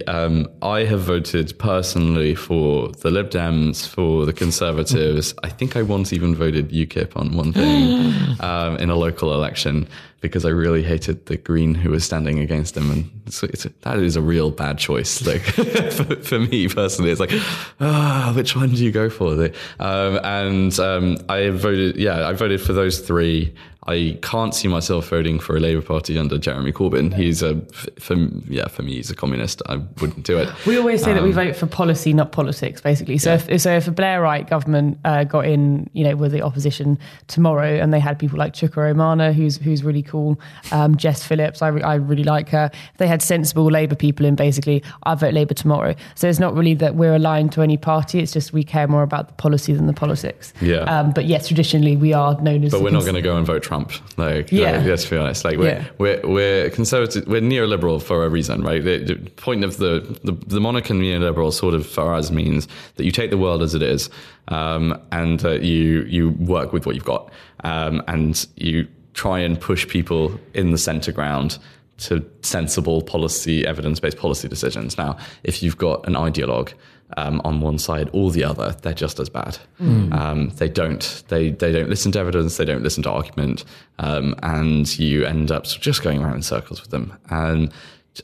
UK, 0.07 0.12
um, 0.12 0.49
I 0.62 0.85
have 0.85 1.01
voted 1.01 1.57
personally 1.59 2.35
for 2.35 2.89
the 2.89 3.11
Lib 3.11 3.31
Dems, 3.31 3.87
for 3.87 4.27
the 4.27 4.33
Conservatives. 4.33 5.35
I 5.45 5.49
think 5.49 5.77
I 5.77 5.83
once 5.83 6.12
even 6.12 6.35
voted 6.35 6.71
UKIP 6.71 7.16
on 7.16 7.37
one 7.37 7.53
thing 7.53 8.12
um, 8.41 8.77
in 8.79 8.91
a 8.91 8.97
local 8.97 9.33
election 9.35 9.89
because 10.21 10.45
I 10.45 10.51
really 10.51 10.83
hated 10.83 11.27
the 11.27 11.37
Green 11.37 11.75
who 11.75 11.91
was 11.91 12.05
standing 12.05 12.39
against 12.39 12.77
him, 12.77 12.91
and 12.91 13.11
it's, 13.27 13.43
it's, 13.43 13.66
that 13.83 13.99
is 13.99 14.16
a 14.16 14.21
real 14.21 14.51
bad 14.51 14.79
choice. 14.79 15.27
Like 15.27 15.43
for, 15.93 16.16
for 16.16 16.39
me 16.39 16.68
personally, 16.68 17.11
it's 17.11 17.21
like, 17.21 17.33
ah, 17.81 18.33
which 18.35 18.55
one 18.55 18.71
do 18.71 18.85
you 18.85 18.93
go 18.93 19.09
for? 19.09 19.51
Um, 19.79 20.21
and 20.23 20.79
um, 20.79 21.16
I 21.29 21.49
voted, 21.51 21.97
yeah, 21.97 22.29
I 22.29 22.33
voted 22.35 22.61
for 22.61 22.73
those 22.73 23.01
three. 23.01 23.55
I 23.87 24.18
can't 24.20 24.55
see 24.55 24.68
myself 24.68 25.09
voting 25.09 25.41
for 25.41 25.57
a 25.57 25.61
Labour 25.61 25.81
Party 25.81 26.18
under 26.18 26.37
Jeremy 26.37 26.70
Corbyn. 26.70 27.14
He's 27.14 27.43
a, 27.43 27.61
for, 27.99 28.14
yeah, 28.47 28.68
for 28.68 28.83
me, 28.83 28.97
he's 28.97 29.11
a 29.11 29.14
communist. 29.14 29.62
I 29.70 29.76
wouldn't 30.01 30.24
do 30.24 30.37
it. 30.39 30.51
We 30.66 30.76
always 30.76 31.03
say 31.03 31.14
that 31.14 31.20
Um, 31.20 31.24
we 31.24 31.33
vote 31.33 31.57
for 31.57 31.66
policy, 31.66 32.12
not 32.12 32.31
politics, 32.31 32.83
basically. 32.83 33.16
So, 33.16 33.35
if, 33.35 33.61
so 33.61 33.72
if 33.72 33.89
a 33.89 33.91
Blairite 33.91 34.51
government 34.51 34.99
uh, 35.07 35.24
got 35.24 35.47
in, 35.47 35.89
you 35.95 36.05
know, 36.05 36.14
with 36.14 36.33
the 36.33 36.43
opposition 36.43 36.99
tomorrow, 37.26 37.81
and 37.81 37.93
they 37.93 38.01
had 38.01 38.18
people 38.18 38.39
like 38.39 38.53
Chuka 38.53 38.93
Umunna, 38.93 39.33
who's 39.33 39.57
who's 39.57 39.83
really 39.83 40.03
cool, 40.03 40.39
um, 40.72 40.97
Jess 40.97 41.24
Phillips, 41.24 41.62
I, 41.62 41.68
re- 41.68 41.83
I 41.83 41.95
really 41.95 42.24
like 42.24 42.51
her. 42.51 42.70
If 42.72 42.99
they 42.99 43.07
had 43.07 43.22
sensible 43.22 43.64
Labour 43.64 43.95
people 43.95 44.26
in, 44.26 44.35
basically, 44.35 44.83
I 45.05 45.14
vote 45.14 45.33
Labour 45.33 45.55
tomorrow. 45.55 45.95
So 46.16 46.28
it's 46.28 46.39
not 46.39 46.55
really 46.55 46.74
that 46.74 46.97
we're 46.97 47.14
aligned 47.14 47.53
to 47.53 47.62
any 47.62 47.78
party; 47.78 48.18
it's 48.20 48.33
just 48.33 48.53
we 48.53 48.62
care 48.62 48.87
more 48.87 49.03
about 49.03 49.28
the 49.28 49.35
policy 49.35 49.72
than 49.72 49.87
the 49.87 49.95
politics. 49.95 50.53
Yeah. 50.61 50.81
Um, 50.81 51.12
but 51.12 51.24
yes, 51.24 51.49
traditionally 51.49 51.97
we 51.97 52.12
are 52.12 52.39
known 52.43 52.62
as. 52.62 52.72
But 52.72 52.83
we're 52.83 52.91
not 52.91 53.03
going 53.03 53.14
to 53.14 53.22
go 53.22 53.39
and 53.39 53.47
vote 53.47 53.62
Trump. 53.71 53.93
Like, 54.16 54.51
Yeah. 54.51 54.79
like, 54.79 54.87
let's 54.87 55.07
be 55.07 55.16
honest. 55.16 55.45
Like, 55.45 55.57
we're, 55.57 55.68
Yeah. 55.68 55.85
we're, 55.99 56.21
we're 56.25 56.71
conservative, 56.71 57.25
we're 57.29 57.41
neoliberal 57.41 58.03
for 58.03 58.25
a 58.25 58.29
reason, 58.29 58.62
right? 58.62 58.83
The, 58.83 58.99
the 58.99 59.14
point 59.37 59.62
of 59.62 59.77
the, 59.77 60.01
the, 60.25 60.33
the 60.33 60.61
monarch 60.61 60.91
and 60.91 61.01
neoliberal 61.01 61.53
sort 61.53 61.75
of 61.75 61.87
for 61.87 62.12
us 62.12 62.33
means 62.33 62.66
that 62.97 63.05
you 63.05 63.12
take 63.12 63.31
the 63.31 63.39
world 63.39 63.62
as 63.62 63.73
it 63.77 63.83
is, 63.83 64.11
um, 64.49 65.01
and 65.12 65.45
uh, 65.45 65.51
you, 65.53 66.03
you 66.03 66.31
work 66.31 66.73
with 66.73 66.85
what 66.85 66.97
you've 66.97 67.05
got, 67.05 67.31
um, 67.62 68.03
and 68.09 68.45
you 68.57 68.89
try 69.14 69.39
and 69.39 69.61
push 69.61 69.87
people 69.87 70.37
in 70.53 70.73
the 70.73 70.79
center 70.79 71.12
ground 71.12 71.57
to 71.99 72.29
sensible 72.43 73.03
policy, 73.03 73.64
evidence-based 73.64 74.16
policy 74.16 74.49
decisions. 74.49 74.99
Now, 74.99 75.16
if 75.45 75.62
you've 75.62 75.77
got 75.79 76.05
an 76.09 76.14
ideologue 76.14 76.73
um, 77.17 77.41
on 77.45 77.61
one 77.61 77.79
side 77.79 78.11
or 78.13 78.31
the 78.31 78.45
other, 78.45 78.77
they're 78.83 78.93
just 78.93 79.19
as 79.19 79.29
bad. 79.29 79.59
Um, 79.81 80.51
they 80.57 80.69
don't 80.69 81.23
they 81.29 81.51
they 81.51 81.73
don't 81.73 81.89
listen 81.89 82.13
to 82.13 82.19
evidence, 82.19 82.57
they 82.57 82.65
don't 82.65 82.83
listen 82.83 83.03
to 83.05 83.11
argument, 83.11 83.65
um, 83.99 84.35
and 84.43 84.99
you 84.99 85.25
end 85.25 85.51
up 85.51 85.65
just 85.65 86.03
going 86.03 86.23
around 86.23 86.37
in 86.37 86.43
circles 86.43 86.81
with 86.81 86.91
them. 86.91 87.17
And 87.31 87.73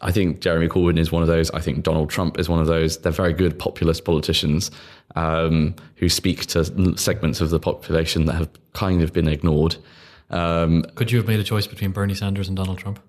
I 0.03 0.13
think 0.13 0.41
Jeremy 0.41 0.69
Corbyn 0.69 0.99
is 0.99 1.13
one 1.13 1.23
of 1.23 1.29
those. 1.29 1.51
I 1.53 1.61
think 1.61 1.83
Donald 1.83 2.11
Trump 2.11 2.39
is 2.39 2.49
one 2.49 2.61
of 2.61 2.67
those. 2.67 2.99
They're 2.99 3.13
very 3.13 3.33
good 3.33 3.59
populist 3.59 4.05
politicians 4.05 4.71
um, 5.15 5.75
who 5.97 6.09
speak 6.09 6.47
to 6.47 6.97
segments 6.97 7.41
of 7.41 7.51
the 7.51 7.61
population 7.61 8.27
that 8.27 8.35
have 8.35 8.51
kind 8.73 9.03
of 9.03 9.13
been 9.13 9.29
ignored. 9.29 9.77
Um, 10.31 10.83
Could 10.95 11.13
you 11.13 11.19
have 11.19 11.27
made 11.27 11.41
a 11.41 11.45
choice 11.45 11.67
between 11.67 11.93
Bernie 11.93 12.15
Sanders 12.15 12.49
and 12.49 12.57
Donald 12.57 12.79
Trump? 12.79 13.01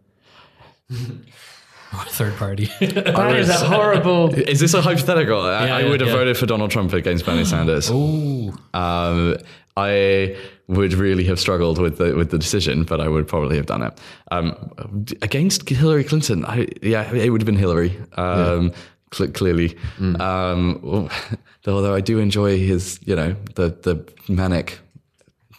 or 1.94 2.04
third 2.06 2.36
party? 2.36 2.70
That 2.80 3.36
is 3.36 3.50
a 3.50 3.54
horrible. 3.66 4.34
Is 4.54 4.60
this 4.60 4.74
a 4.74 4.82
hypothetical? 4.82 5.42
I, 5.42 5.66
Yeah, 5.68 5.76
I 5.76 5.80
yeah, 5.82 5.90
would 5.90 6.02
have 6.02 6.10
yeah. 6.10 6.16
voted 6.16 6.38
for 6.38 6.46
Donald 6.46 6.72
Trump 6.72 6.94
against 6.94 7.26
Bernie 7.26 7.46
Sanders. 7.46 7.90
Ooh. 7.92 8.54
Um, 8.74 9.38
I 9.76 10.36
would 10.68 10.94
really 10.94 11.24
have 11.26 11.40
struggled 11.40 11.78
with 11.80 11.98
the 11.98 12.16
with 12.16 12.32
the 12.32 12.38
decision, 12.40 12.84
but 12.84 13.00
I 13.00 13.08
would 13.08 13.28
probably 13.28 13.58
have 13.58 13.68
done 13.68 13.84
it. 13.84 14.00
Um, 14.32 14.56
against 15.22 15.68
Hillary 15.70 16.04
Clinton, 16.04 16.46
I, 16.46 16.68
yeah, 16.82 17.12
it 17.14 17.30
would 17.30 17.42
have 17.42 17.46
been 17.46 17.56
Hillary. 17.56 17.96
Um, 18.18 18.72
cl- 19.14 19.30
clearly, 19.32 19.78
um, 20.20 21.10
although 21.68 21.94
I 21.94 22.02
do 22.02 22.20
enjoy 22.20 22.58
his, 22.58 23.00
you 23.06 23.16
know, 23.16 23.36
the 23.56 23.70
the 23.70 24.04
manic 24.34 24.80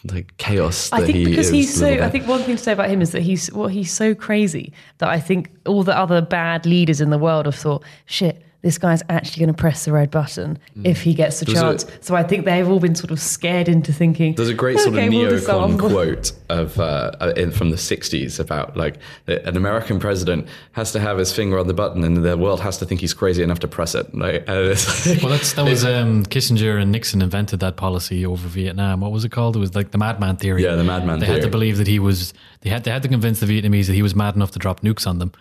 like 0.05 0.35
chaos. 0.37 0.91
I 0.91 1.05
think 1.05 1.25
because 1.25 1.49
he's 1.49 1.73
so. 1.73 1.85
living 1.85 2.01
I 2.01 2.09
think 2.09 2.27
one 2.27 2.41
thing 2.43 2.55
to 2.55 2.61
say 2.61 2.71
about 2.71 2.89
him 2.89 3.01
is 3.01 3.11
that 3.11 3.21
he's 3.21 3.51
well, 3.51 3.67
he's 3.67 3.91
so 3.91 4.15
crazy 4.15 4.71
that 4.99 5.09
I 5.09 5.19
think 5.19 5.51
all 5.65 5.83
the 5.83 5.97
other 5.97 6.21
bad 6.21 6.65
leaders 6.65 7.01
in 7.01 7.09
the 7.09 7.17
world 7.17 7.45
have 7.45 7.55
thought, 7.55 7.83
shit, 8.05 8.41
this 8.61 8.77
guy's 8.77 9.01
actually 9.07 9.39
going 9.45 9.55
to 9.55 9.59
press 9.59 9.85
the 9.85 9.91
red 9.93 10.11
button 10.11 10.59
if 10.83 11.01
he 11.01 11.13
gets 11.13 11.39
the 11.39 11.45
There's 11.45 11.59
a- 11.59 11.61
chance. 11.61 11.85
so 12.01 12.13
I 12.15 12.23
think 12.23 12.43
they've 12.43 12.67
all 12.67 12.81
been 12.81 12.93
sort 12.95 13.09
of 13.11 13.19
scared 13.21 13.69
into 13.69 13.93
thinking. 13.93 14.35
There's 14.35 14.49
a 14.49 14.53
great 14.53 14.79
sort 14.79 14.95
"Okay, 14.95 15.07
of 15.07 15.13
we'll 15.13 15.31
neocon 15.31 15.79
quote 15.79 16.33
of 16.49 16.77
uh, 16.77 17.11
uh, 17.21 17.33
in, 17.37 17.51
from 17.51 17.69
the 17.69 17.77
'60s 17.77 18.37
about 18.39 18.75
like 18.75 18.97
an 19.27 19.55
American 19.55 19.97
president 19.99 20.47
has 20.73 20.91
to 20.91 20.99
have 20.99 21.17
his 21.17 21.31
finger 21.31 21.57
on 21.57 21.67
the 21.67 21.73
button, 21.73 22.03
and 22.03 22.17
the 22.25 22.37
world 22.37 22.59
has 22.59 22.77
to 22.79 22.85
think 22.85 22.99
he's 22.99 23.13
crazy 23.13 23.43
enough 23.43 23.59
to 23.59 23.67
press 23.67 23.95
it. 23.95 24.07
Like, 24.19 24.43
uh, 24.49 24.75
Well, 25.21 25.29
that's, 25.31 25.53
that 25.53 25.63
was 25.63 25.85
um, 25.85 26.25
Kissinger 26.25 26.81
and 26.81 26.91
Nixon 26.91 27.21
invented 27.21 27.61
that 27.61 27.77
policy 27.77 28.25
over 28.25 28.45
Vietnam. 28.49 28.99
What 28.99 29.11
was 29.13 29.23
it 29.23 29.29
called? 29.31 29.55
It 29.55 29.59
was 29.59 29.73
like 29.75 29.91
the 29.91 29.97
madman 29.97 30.35
theory. 30.35 30.63
Yeah, 30.63 30.75
the 30.75 30.83
madman 30.83 31.19
They 31.19 31.25
had 31.27 31.41
to 31.43 31.49
believe 31.49 31.77
that 31.77 31.87
he 31.87 31.99
was. 31.99 32.33
They 32.61 32.69
had 32.69 32.83
they 32.83 32.91
had 32.91 33.03
to 33.03 33.07
convince 33.09 33.39
the 33.39 33.45
Vietnamese 33.45 33.87
that 33.87 33.93
he 33.93 34.01
was 34.01 34.13
mad 34.15 34.35
enough 34.35 34.51
to 34.51 34.59
drop 34.59 34.81
nukes 34.81 35.07
on 35.07 35.19
them. 35.19 35.31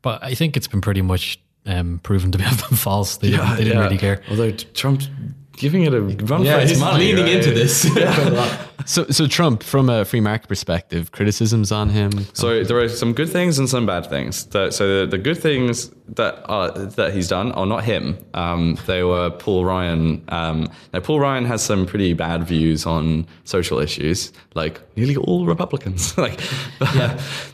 But 0.00 0.22
I 0.24 0.34
think 0.34 0.56
it's 0.56 0.66
been 0.68 0.80
pretty 0.80 1.02
much 1.02 1.38
um, 1.66 2.00
proven 2.02 2.30
to 2.32 2.38
be 2.38 2.44
false. 2.76 3.16
They 3.18 3.30
didn't, 3.30 3.50
they 3.56 3.64
didn't 3.64 3.78
Yeah. 3.78 3.84
really 3.84 3.98
care. 3.98 4.22
Although 4.30 4.50
Trump's 4.52 5.08
giving 5.56 5.82
it 5.84 5.94
a 5.94 6.00
run 6.00 6.42
Yeah, 6.44 6.56
for 6.56 6.60
its 6.62 6.70
he's 6.72 6.80
money, 6.80 7.12
leaning 7.12 7.24
right? 7.24 7.36
into 7.36 7.50
this. 7.52 7.84
so, 8.86 9.04
so 9.08 9.26
Trump, 9.26 9.62
from 9.62 9.88
a 9.88 10.04
free 10.04 10.20
market 10.20 10.48
perspective, 10.48 11.12
criticisms 11.12 11.72
on 11.72 11.88
him. 11.90 12.10
So 12.34 12.62
there 12.64 12.78
are 12.78 12.88
some 12.88 13.12
good 13.12 13.28
things 13.28 13.58
and 13.58 13.68
some 13.68 13.86
bad 13.86 14.06
things. 14.06 14.46
That, 14.46 14.74
so 14.74 15.00
the, 15.00 15.06
the 15.06 15.18
good 15.18 15.38
things 15.38 15.90
that 16.08 16.42
are, 16.48 16.70
that 16.70 17.14
he's 17.14 17.28
done 17.28 17.52
are 17.52 17.66
not 17.66 17.84
him. 17.84 18.18
Um, 18.34 18.76
they 18.86 19.02
were 19.02 19.30
Paul 19.30 19.64
Ryan. 19.64 20.22
Um, 20.28 20.68
now 20.92 21.00
Paul 21.00 21.20
Ryan 21.20 21.44
has 21.46 21.62
some 21.62 21.86
pretty 21.86 22.12
bad 22.12 22.44
views 22.44 22.84
on 22.86 23.26
social 23.44 23.78
issues, 23.78 24.32
like 24.54 24.80
nearly 24.96 25.16
all 25.16 25.46
Republicans. 25.46 26.16
like, 26.26 26.40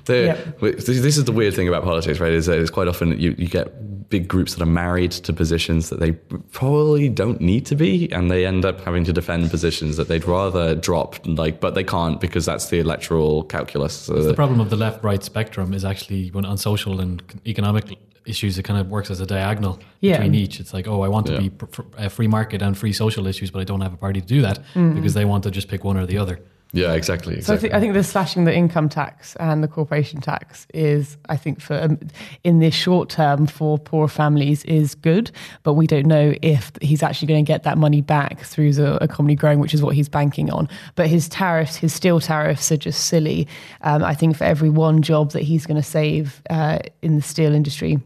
they're- 0.05 0.26
Yeah. 0.26 0.37
this 0.61 0.87
this 0.87 1.16
is 1.16 1.24
the 1.24 1.33
weird 1.33 1.55
thing 1.55 1.68
about 1.68 1.85
politics, 1.85 2.20
right? 2.20 2.33
Is 2.33 2.47
that 2.47 2.59
it's 2.59 2.70
quite 2.70 2.89
often 2.89 3.18
you, 3.20 3.35
you 3.39 3.47
get 3.49 4.09
big 4.11 4.26
groups 4.26 4.55
that 4.55 4.62
are 4.62 4.66
married 4.66 5.12
to 5.12 5.33
positions 5.33 5.89
that 5.89 6.01
they 6.01 6.11
probably 6.51 7.09
don't 7.09 7.41
need 7.41 7.64
to 7.66 7.76
be, 7.76 8.11
and 8.12 8.28
they 8.31 8.45
end 8.45 8.64
up 8.64 8.81
having 8.81 9.05
to 9.05 9.12
defend 9.12 9.49
positions 9.51 9.97
that 9.97 10.09
they'd 10.09 10.24
rather 10.24 10.74
drop. 10.74 11.20
Like, 11.27 11.61
but 11.61 11.75
they 11.75 11.85
can't 11.85 12.21
because 12.21 12.45
that's 12.47 12.68
the 12.68 12.79
electoral 12.81 13.45
calculus. 13.45 13.93
So 13.95 14.23
The 14.23 14.35
problem 14.35 14.61
of 14.61 14.71
the 14.71 14.77
left-right 14.77 15.23
spectrum 15.25 15.73
is 15.75 15.85
actually 15.85 16.29
when 16.31 16.45
on 16.45 16.57
social 16.59 17.01
and 17.01 17.23
economic 17.47 17.85
issues, 18.27 18.59
it 18.59 18.62
kind 18.64 18.79
of 18.79 18.91
works 18.91 19.11
as 19.11 19.21
a 19.21 19.27
diagonal 19.27 19.79
Yeah. 20.01 20.18
between 20.18 20.35
each. 20.35 20.61
It's 20.61 20.73
like, 20.75 20.87
oh, 20.87 21.03
I 21.03 21.09
want 21.09 21.27
to 21.27 21.33
Yeah. 21.35 21.41
be 21.41 21.51
pr- 21.51 21.66
pr- 21.66 21.83
uh, 21.99 22.09
free 22.09 22.29
market 22.29 22.62
and 22.62 22.77
free 22.77 22.93
social 22.93 23.27
issues, 23.27 23.51
but 23.51 23.61
I 23.61 23.64
don't 23.64 23.81
have 23.81 23.95
a 23.95 23.97
party 23.97 24.21
to 24.21 24.27
do 24.27 24.43
that 24.43 24.61
because 24.75 25.14
they 25.14 25.25
want 25.25 25.43
to 25.45 25.51
just 25.51 25.68
pick 25.68 25.85
one 25.85 25.97
or 25.97 26.07
the 26.07 26.18
other. 26.18 26.41
Yeah, 26.73 26.93
exactly. 26.93 27.41
So 27.41 27.53
I 27.53 27.57
exactly. 27.57 27.59
think, 27.61 27.75
I 27.75 27.81
think 27.81 27.95
the 27.95 28.05
slashing 28.05 28.45
the 28.45 28.55
income 28.55 28.89
tax 28.89 29.35
and 29.37 29.62
the 29.62 29.68
corporation 29.68 30.21
tax 30.21 30.66
is, 30.73 31.16
I 31.29 31.37
think, 31.37 31.61
for 31.61 31.75
um, 31.81 31.99
in 32.45 32.61
the 32.61 32.71
short 32.71 33.09
term 33.09 33.47
for 33.47 33.77
poor 33.77 34.07
families 34.07 34.64
is 34.64 34.95
good, 34.95 35.33
but 35.64 35.75
we 35.75 35.87
don't 35.87 36.07
know 36.07 36.35
if 36.43 36.71
he's 36.81 37.03
actually 37.03 37.27
going 37.27 37.45
to 37.45 37.49
get 37.49 37.64
that 37.64 37.77
money 37.77 38.01
back 38.01 38.41
through 38.41 38.75
the 38.75 38.97
economy 39.03 39.35
growing, 39.35 39.59
which 39.59 39.75
is 39.75 39.83
what 39.83 39.97
he's 39.97 40.09
banking 40.09 40.51
on. 40.51 40.68
But 40.95 41.09
his 41.09 41.29
tariffs, 41.29 41.77
his 41.77 41.93
steel 41.93 42.21
tariffs, 42.21 42.71
are 42.71 42.77
just 42.77 43.07
silly. 43.07 43.49
Um, 43.81 44.05
I 44.05 44.14
think 44.14 44.37
for 44.37 44.45
every 44.45 44.71
one 44.71 45.03
job 45.03 45.33
that 45.33 45.43
he's 45.43 45.66
going 45.66 45.81
to 45.81 45.89
save 45.89 46.41
uh, 46.51 46.79
in 47.03 47.16
the 47.16 47.23
steel 47.23 47.53
industry, 47.53 47.99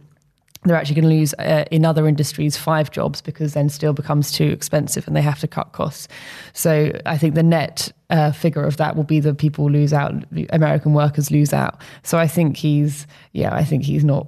they're 0.64 0.76
actually 0.76 0.94
going 0.94 1.10
to 1.10 1.14
lose 1.14 1.34
uh, 1.34 1.64
in 1.70 1.84
other 1.84 2.06
industries 2.08 2.56
five 2.56 2.90
jobs 2.90 3.20
because 3.20 3.52
then 3.52 3.68
steel 3.68 3.92
becomes 3.92 4.32
too 4.32 4.46
expensive 4.50 5.06
and 5.06 5.14
they 5.14 5.22
have 5.22 5.38
to 5.40 5.46
cut 5.46 5.72
costs. 5.72 6.08
So 6.52 6.92
I 7.06 7.18
think 7.18 7.34
the 7.34 7.42
net 7.42 7.92
uh, 8.10 8.32
figure 8.32 8.64
of 8.64 8.76
that 8.78 8.96
will 8.96 9.04
be 9.04 9.20
that 9.20 9.38
people 9.38 9.70
lose 9.70 9.92
out, 9.92 10.14
American 10.50 10.94
workers 10.94 11.30
lose 11.30 11.52
out. 11.52 11.80
So 12.02 12.18
I 12.18 12.26
think 12.26 12.56
he's, 12.56 13.06
yeah, 13.32 13.54
I 13.54 13.64
think 13.64 13.82
he's 13.84 14.04
not. 14.04 14.26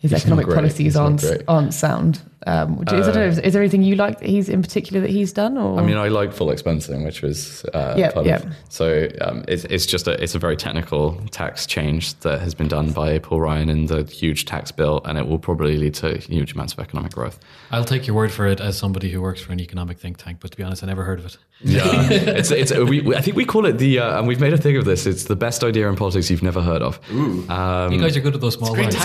His 0.00 0.12
He's 0.12 0.20
economic 0.20 0.46
great. 0.46 0.54
policies 0.54 0.94
aren't 0.96 1.24
aren't 1.48 1.74
sound. 1.74 2.20
Um, 2.46 2.76
which 2.78 2.92
is, 2.92 3.08
I 3.08 3.12
don't 3.12 3.22
know, 3.22 3.28
is, 3.28 3.38
is 3.40 3.52
there 3.52 3.62
anything 3.62 3.82
you 3.82 3.96
like 3.96 4.20
that 4.20 4.28
he's 4.28 4.48
in 4.48 4.62
particular 4.62 5.00
that 5.00 5.10
he's 5.10 5.32
done? 5.32 5.58
Or 5.58 5.78
I 5.80 5.82
mean, 5.84 5.96
I 5.96 6.06
like 6.06 6.32
full 6.32 6.46
expensing, 6.48 7.04
which 7.04 7.20
was 7.20 7.64
uh, 7.74 7.94
Yeah, 7.96 8.12
part 8.12 8.26
yeah. 8.26 8.36
of. 8.36 8.54
So 8.68 9.08
um, 9.20 9.44
it's, 9.48 9.64
it's 9.64 9.86
just 9.86 10.06
a 10.06 10.22
it's 10.22 10.36
a 10.36 10.38
very 10.38 10.56
technical 10.56 11.20
tax 11.32 11.66
change 11.66 12.14
that 12.20 12.40
has 12.40 12.54
been 12.54 12.68
done 12.68 12.92
by 12.92 13.18
Paul 13.18 13.40
Ryan 13.40 13.68
in 13.68 13.86
the 13.86 14.04
huge 14.04 14.44
tax 14.44 14.70
bill, 14.70 15.00
and 15.04 15.18
it 15.18 15.26
will 15.26 15.40
probably 15.40 15.76
lead 15.78 15.94
to 15.94 16.16
huge 16.18 16.52
amounts 16.52 16.74
of 16.74 16.78
economic 16.78 17.12
growth. 17.12 17.40
I'll 17.72 17.84
take 17.84 18.06
your 18.06 18.14
word 18.14 18.30
for 18.30 18.46
it 18.46 18.60
as 18.60 18.78
somebody 18.78 19.10
who 19.10 19.20
works 19.20 19.40
for 19.40 19.52
an 19.52 19.58
economic 19.60 19.98
think 19.98 20.18
tank, 20.18 20.38
but 20.40 20.52
to 20.52 20.56
be 20.56 20.62
honest, 20.62 20.84
I 20.84 20.86
never 20.86 21.02
heard 21.02 21.18
of 21.18 21.26
it. 21.26 21.36
Yeah, 21.60 21.82
it's 22.10 22.52
it's 22.52 22.72
we, 22.72 23.00
we- 23.00 23.16
I 23.16 23.20
think 23.20 23.36
we 23.36 23.44
call 23.44 23.66
it 23.66 23.78
the 23.78 23.98
uh, 23.98 24.18
and 24.18 24.28
we've 24.28 24.40
made 24.40 24.52
a 24.52 24.58
thing 24.58 24.76
of 24.76 24.84
this. 24.84 25.06
It's 25.06 25.24
the 25.24 25.34
best 25.34 25.64
idea 25.64 25.88
in 25.88 25.96
politics 25.96 26.30
you've 26.30 26.44
never 26.44 26.62
heard 26.62 26.82
of. 26.82 27.00
Um, 27.10 27.92
You 27.92 28.00
guys 28.00 28.16
are 28.16 28.20
good 28.20 28.34
at 28.36 28.40
those 28.40 28.54
small 28.54 28.74
lines. 28.74 28.94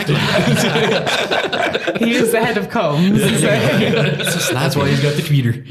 he 1.99 2.13
is 2.15 2.31
the 2.31 2.39
head 2.43 2.57
of 2.57 2.67
comms. 2.69 3.22
So- 3.29 4.53
That's 4.53 4.75
why 4.75 4.89
he's 4.89 5.01
got 5.01 5.15
the 5.15 5.21
tweeter. 5.21 5.63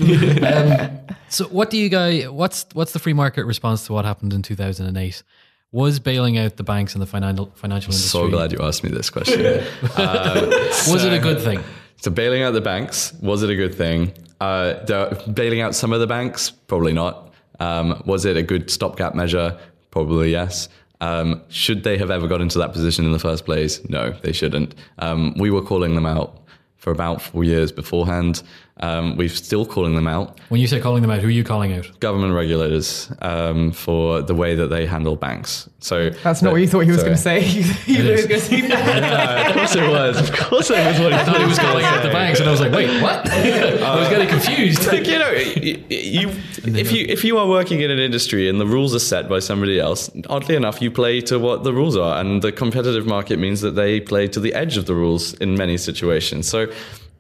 Um, 0.43 1.17
so, 1.29 1.45
what 1.47 1.71
do 1.71 1.79
you 1.79 1.89
guys? 1.89 2.29
What's 2.29 2.67
what's 2.73 2.93
the 2.93 2.99
free 2.99 3.13
market 3.13 3.45
response 3.45 3.87
to 3.87 3.93
what 3.93 4.05
happened 4.05 4.33
in 4.33 4.43
two 4.43 4.55
thousand 4.57 4.87
and 4.87 4.97
eight? 4.97 5.23
Was 5.71 5.99
bailing 5.99 6.37
out 6.37 6.57
the 6.57 6.65
banks 6.65 6.95
and 6.95 7.01
the 7.01 7.07
financial 7.07 7.51
financial 7.55 7.93
industry? 7.93 8.09
so 8.21 8.29
glad 8.29 8.53
you 8.53 8.59
asked 8.61 8.85
me 8.85 8.91
this 8.91 9.09
question. 9.09 9.65
Was 9.97 11.05
it 11.05 11.13
a 11.15 11.19
good 11.19 11.41
thing? 11.41 11.63
So 11.97 12.11
bailing 12.11 12.43
out 12.43 12.53
the 12.53 12.61
banks 12.61 13.13
was 13.23 13.45
it 13.45 13.49
a 13.51 13.55
good 13.55 13.77
thing? 13.77 14.13
Uh, 14.41 14.73
the, 14.85 15.33
bailing 15.33 15.61
out 15.61 15.73
some 15.73 15.93
of 15.93 16.01
the 16.01 16.07
banks, 16.09 16.51
probably 16.51 16.93
not. 16.93 17.33
Um, 17.61 18.03
was 18.07 18.25
it 18.25 18.37
a 18.37 18.43
good 18.43 18.71
stopgap 18.71 19.15
measure? 19.15 19.57
Probably 19.93 20.33
yes. 20.33 20.69
Um, 21.01 21.43
should 21.49 21.85
they 21.85 21.97
have 21.99 22.11
ever 22.11 22.27
got 22.27 22.41
into 22.41 22.59
that 22.59 22.73
position 22.73 23.05
in 23.05 23.13
the 23.13 23.21
first 23.21 23.45
place? 23.45 23.89
No, 23.89 24.11
they 24.11 24.33
shouldn't. 24.33 24.75
Um, 24.99 25.35
we 25.39 25.51
were 25.51 25.63
calling 25.63 25.95
them 25.95 26.07
out 26.07 26.42
for 26.83 26.91
about 26.91 27.23
four 27.23 27.45
years 27.45 27.71
beforehand. 27.71 28.43
Um, 28.79 29.17
we're 29.17 29.29
still 29.29 29.67
calling 29.67 29.95
them 29.95 30.07
out. 30.07 30.41
When 30.49 30.61
you 30.61 30.67
say 30.67 30.81
calling 30.81 31.03
them 31.03 31.11
out, 31.11 31.21
who 31.21 31.29
are 31.29 31.31
you 31.31 31.45
calling 31.45 31.75
out? 31.75 32.01
Government 32.01 32.35
regulators 32.35 33.13
um, 33.21 33.71
for 33.71 34.23
the 34.23 34.35
way 34.35 34.55
that 34.55 34.69
they 34.69 34.87
handle 34.87 35.15
banks. 35.15 35.69
So 35.81 36.11
That's 36.11 36.43
not 36.43 36.53
what 36.53 36.63
you 36.63 36.69
thought 36.69 36.81
he 36.81 36.91
was 36.91 37.03
going 37.03 37.15
to 37.15 37.21
say. 37.21 37.47
you 37.49 37.65
thought 37.65 37.85
he 37.85 38.13
was 38.13 38.27
going 38.27 38.41
to 38.41 38.47
say 38.47 38.61
that. 38.63 39.03
Yeah, 39.03 39.49
of 39.49 39.55
course 39.55 39.77
it 39.77 39.89
was. 39.89 40.31
Of 40.31 40.37
course 40.37 40.71
it 40.71 40.87
was 40.87 41.01
what 41.01 41.13
I 41.13 41.25
thought 41.25 41.41
he 41.41 41.47
was 41.47 41.59
calling 41.59 41.85
out 41.85 42.03
the 42.03 42.09
banks, 42.09 42.41
and 42.41 42.49
I 42.49 42.53
was 42.53 42.61
like, 42.61 42.73
wait, 42.73 43.03
what? 43.03 43.29
I 43.31 43.99
was 43.99 44.09
getting 44.09 44.29
confused. 44.29 44.87
Like, 44.87 45.07
you 45.07 45.19
know, 45.19 45.31
you, 45.31 45.85
you 45.89 46.29
if 46.65 46.93
you 46.93 47.07
if 47.09 47.25
you 47.25 47.39
are 47.39 47.49
working 47.49 47.81
in 47.83 47.91
an 47.91 47.99
industry 47.99 48.49
and 48.49 48.59
the 48.61 48.67
rules 48.67 48.95
are 48.95 49.01
set 49.01 49.29
by 49.29 49.39
somebody 49.39 49.79
else, 49.79 50.11
oddly 50.31 50.57
enough, 50.57 50.81
you 50.81 50.91
play 50.91 51.21
to 51.23 51.39
what 51.39 51.63
the 51.63 51.75
rules 51.75 51.97
are, 51.97 52.21
and 52.21 52.43
the 52.43 52.53
competitive 52.53 53.07
market 53.07 53.39
means 53.39 53.61
that 53.61 53.73
they 53.73 54.01
play 54.01 54.29
to 54.29 54.41
the 54.41 54.55
edge 54.55 54.77
of 54.77 54.87
the 54.87 54.95
rules 54.95 55.35
in 55.35 55.55
many 55.57 55.77
situations. 55.77 56.49
So. 56.49 56.73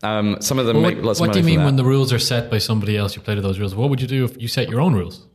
Um, 0.02 0.36
some 0.40 0.58
of 0.58 0.66
them 0.66 0.82
What, 0.82 0.94
make 0.94 1.04
lots 1.04 1.20
what 1.20 1.28
of 1.28 1.34
do 1.34 1.38
you 1.40 1.44
mean 1.44 1.64
when 1.64 1.76
the 1.76 1.84
rules 1.84 2.12
are 2.12 2.18
set 2.18 2.50
by 2.50 2.58
somebody 2.58 2.96
else? 2.96 3.14
You 3.14 3.22
play 3.22 3.34
to 3.34 3.40
those 3.40 3.58
rules. 3.58 3.74
What 3.74 3.88
would 3.90 4.00
you 4.00 4.08
do 4.08 4.24
if 4.24 4.40
you 4.40 4.48
set 4.48 4.68
your 4.68 4.80
own 4.80 4.94
rules? 4.94 5.26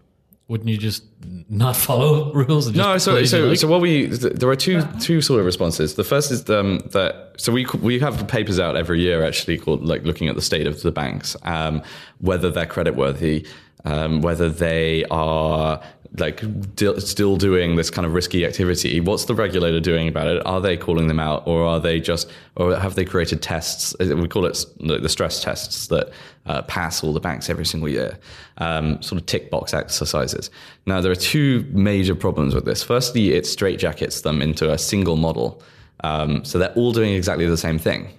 Wouldn't 0.49 0.70
you 0.70 0.78
just 0.78 1.03
not 1.49 1.76
follow 1.88 2.34
rules? 2.34 2.68
And 2.68 2.76
just 2.76 2.88
No, 2.88 2.97
so 2.97 3.24
so 3.26 3.47
like? 3.47 3.57
so 3.57 3.68
what 3.68 3.82
we 3.82 4.05
there 4.05 4.49
are 4.49 4.55
two 4.55 4.82
two 4.99 5.22
sort 5.22 5.39
of 5.39 5.45
responses. 5.45 5.95
The 5.95 6.03
first 6.03 6.32
is 6.32 6.49
um, 6.49 6.80
that 6.91 7.34
so 7.38 7.51
we 7.51 7.65
we 7.82 7.99
have 7.99 8.28
papers 8.28 8.59
out 8.59 8.76
every 8.76 9.01
year 9.01 9.24
actually 9.26 9.57
called 9.57 9.84
like 9.86 10.03
looking 10.03 10.28
at 10.28 10.36
the 10.36 10.41
state 10.41 10.68
of 10.68 10.82
the 10.82 10.91
banks, 10.91 11.36
um, 11.43 11.82
whether 12.20 12.49
they're 12.49 12.65
credit 12.65 12.95
worthy, 12.95 13.45
um, 13.86 14.22
whether 14.22 14.49
they 14.49 15.05
are 15.11 15.82
like 16.20 16.76
di- 16.76 16.99
still 16.99 17.38
doing 17.38 17.76
this 17.76 17.89
kind 17.89 18.05
of 18.05 18.13
risky 18.13 18.45
activity. 18.45 18.99
What's 18.99 19.26
the 19.26 19.36
regulator 19.36 19.80
doing 19.80 20.07
about 20.07 20.28
it? 20.28 20.45
Are 20.45 20.61
they 20.61 20.78
calling 20.78 21.07
them 21.07 21.20
out, 21.20 21.47
or 21.47 21.63
are 21.63 21.80
they 21.80 21.99
just, 21.99 22.30
or 22.55 22.76
have 22.76 22.95
they 22.95 23.05
created 23.05 23.41
tests? 23.41 23.95
We 23.99 24.28
call 24.28 24.45
it 24.45 24.65
the 24.80 24.99
the 24.99 25.09
stress 25.09 25.41
tests 25.43 25.88
that 25.88 26.09
uh, 26.45 26.61
pass 26.63 27.03
all 27.03 27.13
the 27.13 27.20
banks 27.20 27.49
every 27.49 27.65
single 27.65 27.89
year, 27.89 28.18
um, 28.57 29.01
sort 29.01 29.22
of 29.22 29.26
tick 29.26 29.49
box 29.51 29.74
exercises. 29.74 30.49
Now 30.86 31.01
there 31.01 31.11
are 31.11 31.15
two 31.15 31.65
major 31.72 32.15
problems 32.15 32.55
with 32.55 32.65
this. 32.65 32.84
Firstly, 32.84 33.34
it 33.34 33.43
straitjackets 33.43 34.24
them 34.24 34.41
into 34.41 34.72
a 34.72 34.78
single 34.78 35.18
model, 35.18 35.61
um, 36.03 36.43
so 36.43 36.57
they're 36.57 36.74
all 36.74 36.91
doing 36.91 37.13
exactly 37.13 37.45
the 37.45 37.57
same 37.57 37.80
thing. 37.80 38.09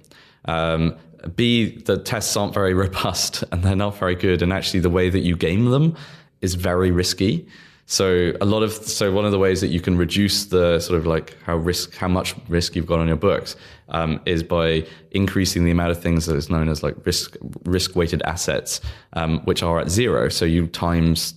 Um, 0.45 0.97
B, 1.35 1.77
the 1.83 1.99
tests 1.99 2.37
aren't 2.37 2.55
very 2.55 2.75
robust 2.85 3.45
and 3.51 3.63
they're 3.63 3.77
not 3.77 3.99
very 3.99 4.15
good, 4.15 4.43
and 4.43 4.53
actually 4.53 4.81
the 4.81 4.91
way 4.91 5.11
that 5.11 5.21
you 5.21 5.37
game 5.37 5.67
them 5.67 5.97
is 6.41 6.55
very 6.55 6.91
risky. 6.91 7.47
So 7.91 8.35
a 8.43 8.45
lot 8.45 8.63
of 8.63 8.73
so 8.73 9.11
one 9.11 9.25
of 9.25 9.33
the 9.33 9.39
ways 9.39 9.63
that 9.63 9.69
you 9.69 9.81
can 9.81 9.97
reduce 9.97 10.45
the 10.45 10.79
sort 10.79 10.99
of 10.99 11.07
like 11.07 11.35
how 11.45 11.57
risk 11.57 11.97
how 11.97 12.07
much 12.07 12.35
risk 12.47 12.77
you've 12.77 12.85
got 12.87 12.99
on 12.99 13.09
your 13.09 13.17
books 13.17 13.57
um, 13.89 14.21
is 14.27 14.43
by 14.43 14.87
increasing 15.13 15.65
the 15.65 15.71
amount 15.71 15.93
of 15.93 16.03
things 16.03 16.27
that 16.27 16.37
is 16.37 16.51
known 16.51 16.69
as 16.69 16.83
like 16.83 16.95
risk 17.07 17.35
risk 17.65 17.97
weighted 17.97 18.21
assets, 18.27 18.83
um, 19.15 19.41
which 19.47 19.63
are 19.63 19.81
at 19.81 19.89
zero. 19.89 20.29
So 20.29 20.45
you 20.45 20.67
times 20.67 21.33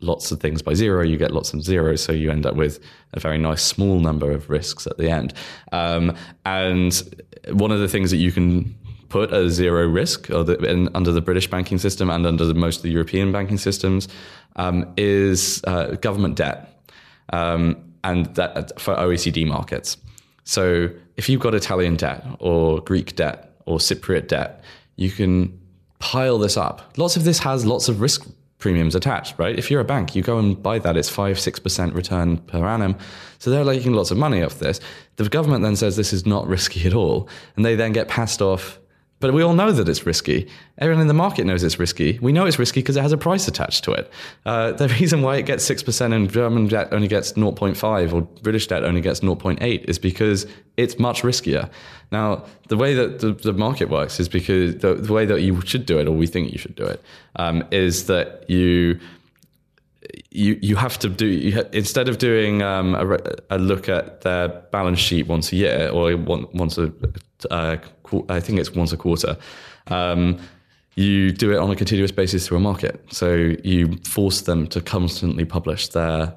lots 0.00 0.32
of 0.32 0.40
things 0.40 0.60
by 0.60 0.74
zero, 0.74 1.04
you 1.04 1.16
get 1.16 1.30
lots 1.30 1.54
of 1.54 1.62
zeros, 1.62 2.02
so 2.02 2.10
you 2.10 2.32
end 2.32 2.46
up 2.46 2.56
with 2.56 2.80
a 3.12 3.20
very 3.20 3.38
nice 3.38 3.62
small 3.62 4.00
number 4.00 4.32
of 4.32 4.50
risks 4.50 4.88
at 4.88 4.98
the 4.98 5.08
end. 5.08 5.34
Um, 5.70 6.16
and 6.44 7.00
one 7.52 7.70
of 7.70 7.78
the 7.78 7.86
things 7.86 8.10
that 8.10 8.16
you 8.16 8.32
can 8.32 8.74
put 9.08 9.32
as 9.32 9.52
zero 9.52 9.86
risk 9.86 10.26
the, 10.26 10.56
in, 10.68 10.88
under 10.94 11.12
the 11.12 11.20
British 11.20 11.48
banking 11.48 11.78
system 11.78 12.10
and 12.10 12.26
under 12.26 12.44
the, 12.44 12.54
most 12.54 12.78
of 12.78 12.82
the 12.82 12.90
European 12.90 13.32
banking 13.32 13.58
systems 13.58 14.08
um, 14.56 14.92
is 14.96 15.62
uh, 15.64 15.96
government 16.00 16.36
debt, 16.36 16.82
um, 17.32 17.76
and 18.04 18.26
that 18.36 18.80
for 18.80 18.94
OECD 18.94 19.46
markets. 19.46 19.96
So 20.44 20.90
if 21.16 21.28
you've 21.28 21.40
got 21.40 21.54
Italian 21.54 21.96
debt 21.96 22.24
or 22.38 22.80
Greek 22.80 23.16
debt 23.16 23.52
or 23.66 23.78
Cypriot 23.78 24.28
debt, 24.28 24.62
you 24.96 25.10
can 25.10 25.58
pile 25.98 26.38
this 26.38 26.56
up. 26.56 26.96
Lots 26.96 27.16
of 27.16 27.24
this 27.24 27.38
has 27.40 27.66
lots 27.66 27.88
of 27.88 28.00
risk 28.00 28.26
premiums 28.58 28.94
attached, 28.94 29.38
right? 29.38 29.58
If 29.58 29.70
you're 29.70 29.80
a 29.80 29.84
bank, 29.84 30.14
you 30.14 30.22
go 30.22 30.38
and 30.38 30.60
buy 30.60 30.78
that, 30.78 30.96
it's 30.96 31.08
five, 31.08 31.38
six 31.38 31.58
percent 31.58 31.94
return 31.94 32.38
per 32.38 32.64
annum. 32.66 32.96
So 33.38 33.50
they're 33.50 33.64
making 33.64 33.92
lots 33.92 34.10
of 34.10 34.18
money 34.18 34.42
off 34.42 34.58
this. 34.58 34.80
The 35.16 35.28
government 35.28 35.62
then 35.62 35.76
says 35.76 35.96
this 35.96 36.12
is 36.12 36.24
not 36.24 36.46
risky 36.46 36.86
at 36.86 36.94
all, 36.94 37.28
and 37.56 37.64
they 37.64 37.74
then 37.74 37.92
get 37.92 38.08
passed 38.08 38.40
off. 38.40 38.78
But 39.18 39.32
we 39.32 39.42
all 39.42 39.54
know 39.54 39.72
that 39.72 39.88
it's 39.88 40.04
risky. 40.04 40.46
Everyone 40.78 41.00
in 41.00 41.08
the 41.08 41.14
market 41.14 41.46
knows 41.46 41.62
it's 41.62 41.78
risky. 41.78 42.18
We 42.20 42.32
know 42.32 42.44
it's 42.44 42.58
risky 42.58 42.80
because 42.80 42.98
it 42.98 43.02
has 43.02 43.12
a 43.12 43.16
price 43.16 43.48
attached 43.48 43.82
to 43.84 43.92
it. 43.92 44.10
Uh, 44.44 44.72
the 44.72 44.88
reason 45.00 45.22
why 45.22 45.36
it 45.36 45.46
gets 45.46 45.68
6% 45.68 46.12
and 46.12 46.30
German 46.30 46.68
debt 46.68 46.88
only 46.92 47.08
gets 47.08 47.32
0.5 47.32 48.12
or 48.12 48.22
British 48.42 48.66
debt 48.66 48.84
only 48.84 49.00
gets 49.00 49.20
0.8 49.20 49.84
is 49.84 49.98
because 49.98 50.46
it's 50.76 50.98
much 50.98 51.22
riskier. 51.22 51.70
Now, 52.12 52.44
the 52.68 52.76
way 52.76 52.94
that 52.94 53.20
the, 53.20 53.32
the 53.32 53.54
market 53.54 53.88
works 53.88 54.20
is 54.20 54.28
because 54.28 54.76
the, 54.76 54.94
the, 54.94 55.12
way 55.12 55.24
that 55.24 55.40
you 55.40 55.60
should 55.62 55.86
do 55.86 55.98
it, 55.98 56.06
or 56.06 56.12
we 56.12 56.26
think 56.26 56.52
you 56.52 56.58
should 56.58 56.76
do 56.76 56.84
it, 56.84 57.02
um, 57.36 57.64
is 57.70 58.06
that 58.06 58.48
you 58.50 59.00
you 60.30 60.58
you 60.60 60.76
have 60.76 60.98
to 60.98 61.08
do 61.08 61.26
you 61.26 61.54
ha- 61.56 61.68
instead 61.72 62.08
of 62.08 62.18
doing 62.18 62.62
um, 62.62 62.94
a, 62.94 63.18
a, 63.50 63.58
look 63.58 63.88
at 63.88 64.22
their 64.22 64.48
balance 64.48 64.98
sheet 64.98 65.26
once 65.26 65.52
a 65.52 65.56
year 65.56 65.90
or 65.92 66.16
once 66.16 66.78
a 66.78 66.92
uh, 67.50 67.76
I 68.28 68.40
think 68.40 68.58
it's 68.58 68.74
once 68.74 68.92
a 68.92 68.96
quarter. 68.96 69.36
Um, 69.88 70.38
you 70.94 71.30
do 71.30 71.52
it 71.52 71.58
on 71.58 71.70
a 71.70 71.76
continuous 71.76 72.10
basis 72.10 72.46
through 72.46 72.56
a 72.56 72.60
market. 72.60 73.04
So 73.10 73.54
you 73.62 73.98
force 73.98 74.42
them 74.42 74.66
to 74.68 74.80
constantly 74.80 75.44
publish 75.44 75.88
their 75.88 76.34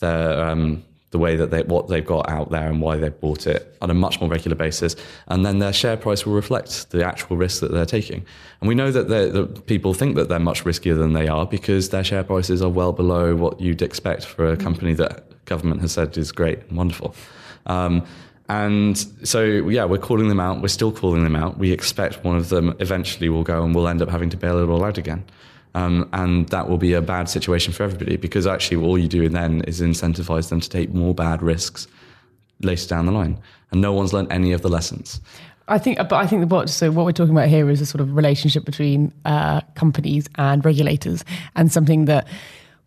their 0.00 0.44
um, 0.44 0.84
the 1.16 1.22
way 1.22 1.34
that 1.34 1.50
they 1.50 1.62
what 1.62 1.88
they've 1.88 2.04
got 2.04 2.28
out 2.28 2.50
there 2.50 2.68
and 2.68 2.82
why 2.82 2.96
they've 2.98 3.20
bought 3.20 3.46
it 3.46 3.74
on 3.80 3.90
a 3.90 3.94
much 3.94 4.20
more 4.20 4.28
regular 4.28 4.54
basis, 4.54 4.94
and 5.28 5.46
then 5.46 5.58
their 5.58 5.72
share 5.72 5.96
price 5.96 6.26
will 6.26 6.34
reflect 6.34 6.90
the 6.90 7.02
actual 7.02 7.38
risk 7.38 7.60
that 7.62 7.72
they're 7.72 7.86
taking. 7.86 8.22
And 8.60 8.68
we 8.68 8.74
know 8.74 8.90
that, 8.90 9.08
that 9.08 9.66
people 9.66 9.94
think 9.94 10.16
that 10.16 10.28
they're 10.28 10.38
much 10.38 10.64
riskier 10.64 10.96
than 10.98 11.14
they 11.14 11.26
are 11.26 11.46
because 11.46 11.88
their 11.88 12.04
share 12.04 12.22
prices 12.22 12.60
are 12.60 12.68
well 12.68 12.92
below 12.92 13.34
what 13.34 13.58
you'd 13.60 13.80
expect 13.80 14.26
for 14.26 14.46
a 14.52 14.56
company 14.56 14.92
that 14.94 15.24
government 15.46 15.80
has 15.80 15.92
said 15.92 16.16
is 16.18 16.32
great 16.32 16.58
and 16.68 16.76
wonderful. 16.76 17.14
Um, 17.64 18.04
and 18.48 18.96
so, 19.24 19.42
yeah, 19.42 19.86
we're 19.86 19.98
calling 19.98 20.28
them 20.28 20.38
out. 20.38 20.60
We're 20.60 20.68
still 20.68 20.92
calling 20.92 21.24
them 21.24 21.34
out. 21.34 21.58
We 21.58 21.72
expect 21.72 22.24
one 22.24 22.36
of 22.36 22.50
them 22.50 22.76
eventually 22.78 23.28
will 23.28 23.42
go 23.42 23.64
and 23.64 23.74
we'll 23.74 23.88
end 23.88 24.02
up 24.02 24.10
having 24.10 24.30
to 24.30 24.36
bail 24.36 24.58
it 24.58 24.68
all 24.68 24.84
out 24.84 24.98
again. 24.98 25.24
Um, 25.76 26.08
and 26.14 26.48
that 26.48 26.70
will 26.70 26.78
be 26.78 26.94
a 26.94 27.02
bad 27.02 27.28
situation 27.28 27.70
for 27.74 27.82
everybody 27.82 28.16
because 28.16 28.46
actually 28.46 28.82
all 28.82 28.96
you 28.96 29.08
do 29.08 29.28
then 29.28 29.60
is 29.62 29.82
incentivize 29.82 30.48
them 30.48 30.58
to 30.58 30.70
take 30.70 30.94
more 30.94 31.14
bad 31.14 31.42
risks 31.42 31.86
later 32.62 32.88
down 32.88 33.04
the 33.04 33.12
line. 33.12 33.38
And 33.70 33.82
no 33.82 33.92
one's 33.92 34.14
learned 34.14 34.32
any 34.32 34.52
of 34.52 34.62
the 34.62 34.70
lessons. 34.70 35.20
I 35.68 35.76
think, 35.76 35.98
but 35.98 36.14
I 36.14 36.26
think 36.26 36.50
what 36.50 36.70
so 36.70 36.90
what 36.90 37.04
we're 37.04 37.12
talking 37.12 37.36
about 37.36 37.48
here 37.48 37.68
is 37.68 37.82
a 37.82 37.86
sort 37.86 38.00
of 38.00 38.16
relationship 38.16 38.64
between 38.64 39.12
uh, 39.26 39.60
companies 39.74 40.30
and 40.36 40.64
regulators, 40.64 41.24
and 41.56 41.70
something 41.70 42.06
that 42.06 42.26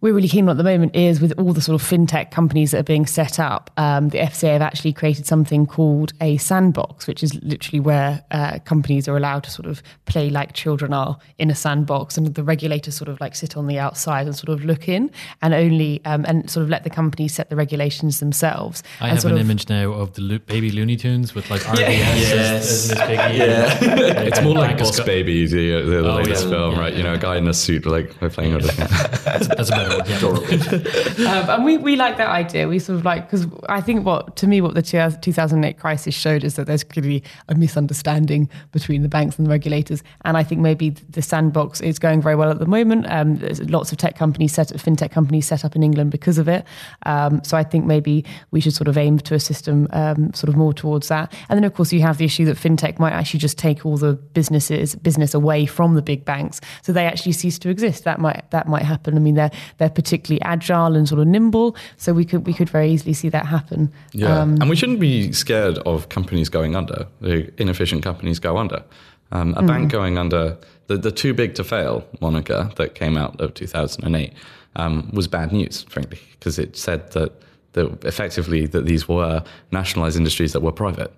we're 0.01 0.13
really 0.13 0.29
keen 0.29 0.45
on 0.45 0.51
at 0.51 0.57
the 0.57 0.63
moment 0.63 0.95
is 0.95 1.19
with 1.19 1.33
all 1.37 1.51
the 1.51 1.61
sort 1.61 1.79
of 1.79 1.85
fintech 1.85 2.31
companies 2.31 2.71
that 2.71 2.79
are 2.79 2.83
being 2.83 3.05
set 3.05 3.39
up, 3.39 3.69
um, 3.77 4.09
the 4.09 4.19
FCA 4.19 4.53
have 4.53 4.61
actually 4.61 4.93
created 4.93 5.25
something 5.25 5.65
called 5.65 6.13
a 6.21 6.37
sandbox, 6.37 7.05
which 7.05 7.21
is 7.21 7.35
literally 7.43 7.81
where 7.81 8.23
uh, 8.31 8.59
companies 8.59 9.07
are 9.07 9.17
allowed 9.17 9.43
to 9.43 9.51
sort 9.51 9.67
of 9.67 9.83
play 10.05 10.29
like 10.29 10.53
children 10.53 10.93
are 10.93 11.17
in 11.37 11.49
a 11.49 11.55
sandbox, 11.55 12.17
and 12.17 12.33
the 12.33 12.43
regulators 12.43 12.95
sort 12.95 13.09
of 13.09 13.19
like 13.19 13.35
sit 13.35 13.57
on 13.57 13.67
the 13.67 13.77
outside 13.77 14.25
and 14.25 14.35
sort 14.35 14.49
of 14.49 14.63
look 14.63 14.87
in 14.87 15.11
and 15.41 15.53
only 15.53 16.01
um, 16.05 16.23
and 16.25 16.49
sort 16.49 16.63
of 16.63 16.69
let 16.69 16.83
the 16.83 16.89
companies 16.89 17.33
set 17.33 17.49
the 17.49 17.55
regulations 17.55 18.19
themselves. 18.19 18.83
I 19.01 19.09
have 19.09 19.25
an 19.25 19.33
of, 19.33 19.39
image 19.39 19.67
now 19.67 19.91
of 19.91 20.13
the 20.13 20.21
lo- 20.21 20.39
baby 20.39 20.71
Looney 20.71 20.95
Tunes 20.95 21.35
with 21.35 21.49
like 21.49 21.61
RBS 21.61 21.77
yes. 21.77 22.91
as, 22.91 22.91
as 22.91 23.07
big 23.07 23.17
yeah. 23.17 23.79
it's 23.81 24.41
more 24.41 24.53
like 24.53 24.77
Boss 24.77 24.99
Baby, 25.01 25.45
the, 25.45 25.81
the, 25.81 25.89
the 25.89 26.11
oh, 26.11 26.15
latest 26.15 26.45
yeah. 26.45 26.49
film, 26.49 26.75
yeah, 26.75 26.79
right? 26.79 26.93
You 26.93 27.03
know, 27.03 27.13
a 27.13 27.17
guy 27.17 27.37
in 27.37 27.47
a 27.47 27.53
suit, 27.53 27.85
like 27.85 28.17
playing 28.31 28.53
with 28.53 28.65
it. 28.65 28.77
that's, 29.25 29.47
that's 29.47 29.69
a 29.69 29.73
better 29.73 29.88
um, 31.27 31.49
and 31.49 31.65
we, 31.65 31.77
we 31.77 31.95
like 31.95 32.17
that 32.17 32.29
idea. 32.29 32.67
We 32.67 32.79
sort 32.79 32.99
of 32.99 33.05
like, 33.05 33.29
because 33.29 33.47
I 33.67 33.81
think 33.81 34.05
what, 34.05 34.35
to 34.37 34.47
me, 34.47 34.61
what 34.61 34.75
the 34.75 34.81
2008 34.81 35.79
crisis 35.79 36.15
showed 36.15 36.43
is 36.43 36.55
that 36.55 36.67
there's 36.67 36.83
clearly 36.83 37.23
a 37.47 37.55
misunderstanding 37.55 38.49
between 38.71 39.01
the 39.01 39.09
banks 39.09 39.37
and 39.37 39.45
the 39.45 39.49
regulators. 39.49 40.03
And 40.25 40.37
I 40.37 40.43
think 40.43 40.61
maybe 40.61 40.91
the 40.91 41.21
sandbox 41.21 41.81
is 41.81 41.99
going 41.99 42.21
very 42.21 42.35
well 42.35 42.49
at 42.49 42.59
the 42.59 42.65
moment. 42.65 43.05
Um, 43.09 43.37
there's 43.37 43.61
lots 43.69 43.91
of 43.91 43.97
tech 43.97 44.15
companies 44.15 44.53
set 44.53 44.67
fintech 44.69 45.11
companies 45.11 45.47
set 45.47 45.65
up 45.65 45.75
in 45.75 45.83
England 45.83 46.11
because 46.11 46.37
of 46.37 46.47
it. 46.47 46.65
Um, 47.05 47.41
so 47.43 47.57
I 47.57 47.63
think 47.63 47.85
maybe 47.85 48.25
we 48.51 48.61
should 48.61 48.73
sort 48.73 48.87
of 48.87 48.97
aim 48.97 49.19
to 49.19 49.35
a 49.35 49.39
system 49.39 49.87
um, 49.91 50.33
sort 50.33 50.49
of 50.49 50.55
more 50.55 50.73
towards 50.73 51.07
that. 51.07 51.33
And 51.49 51.57
then, 51.57 51.63
of 51.63 51.73
course, 51.73 51.91
you 51.91 52.01
have 52.01 52.17
the 52.17 52.25
issue 52.25 52.45
that 52.45 52.57
fintech 52.57 52.99
might 52.99 53.13
actually 53.13 53.39
just 53.39 53.57
take 53.57 53.85
all 53.85 53.97
the 53.97 54.13
businesses 54.13 54.95
business 54.95 55.33
away 55.33 55.65
from 55.65 55.95
the 55.95 56.01
big 56.01 56.25
banks, 56.25 56.61
so 56.81 56.91
they 56.91 57.05
actually 57.05 57.31
cease 57.31 57.57
to 57.59 57.69
exist. 57.69 58.03
That 58.03 58.19
might 58.19 58.49
that 58.51 58.67
might 58.67 58.83
happen. 58.83 59.15
I 59.15 59.19
mean, 59.19 59.35
they're 59.35 59.51
they're 59.79 59.89
particularly 59.89 60.41
agile 60.43 60.95
and 60.95 61.09
sort 61.09 61.19
of 61.19 61.27
nimble. 61.27 61.75
So 61.97 62.13
we 62.13 62.25
could 62.25 62.45
we 62.45 62.53
could 62.53 62.69
very 62.69 62.91
easily 62.91 63.13
see 63.13 63.29
that 63.29 63.45
happen. 63.45 63.91
Yeah, 64.13 64.39
um, 64.39 64.57
and 64.61 64.69
we 64.69 64.75
shouldn't 64.75 64.99
be 64.99 65.31
scared 65.31 65.79
of 65.79 66.09
companies 66.09 66.49
going 66.49 66.75
under. 66.75 67.07
The 67.21 67.51
inefficient 67.57 68.03
companies 68.03 68.39
go 68.39 68.57
under. 68.57 68.83
Um, 69.31 69.53
a 69.55 69.61
mm. 69.61 69.67
bank 69.67 69.91
going 69.91 70.17
under, 70.17 70.57
the, 70.87 70.97
the 70.97 71.11
too 71.11 71.35
big 71.35 71.53
to 71.55 71.63
fail 71.63 72.03
moniker 72.19 72.71
that 72.77 72.95
came 72.95 73.15
out 73.15 73.39
of 73.39 73.53
2008 73.53 74.33
um, 74.75 75.09
was 75.13 75.27
bad 75.27 75.51
news, 75.51 75.83
frankly, 75.83 76.19
because 76.31 76.57
it 76.57 76.75
said 76.75 77.11
that, 77.11 77.31
that 77.73 78.03
effectively 78.03 78.65
that 78.65 78.85
these 78.85 79.07
were 79.07 79.43
nationalized 79.71 80.17
industries 80.17 80.53
that 80.53 80.61
were 80.61 80.71
private 80.71 81.13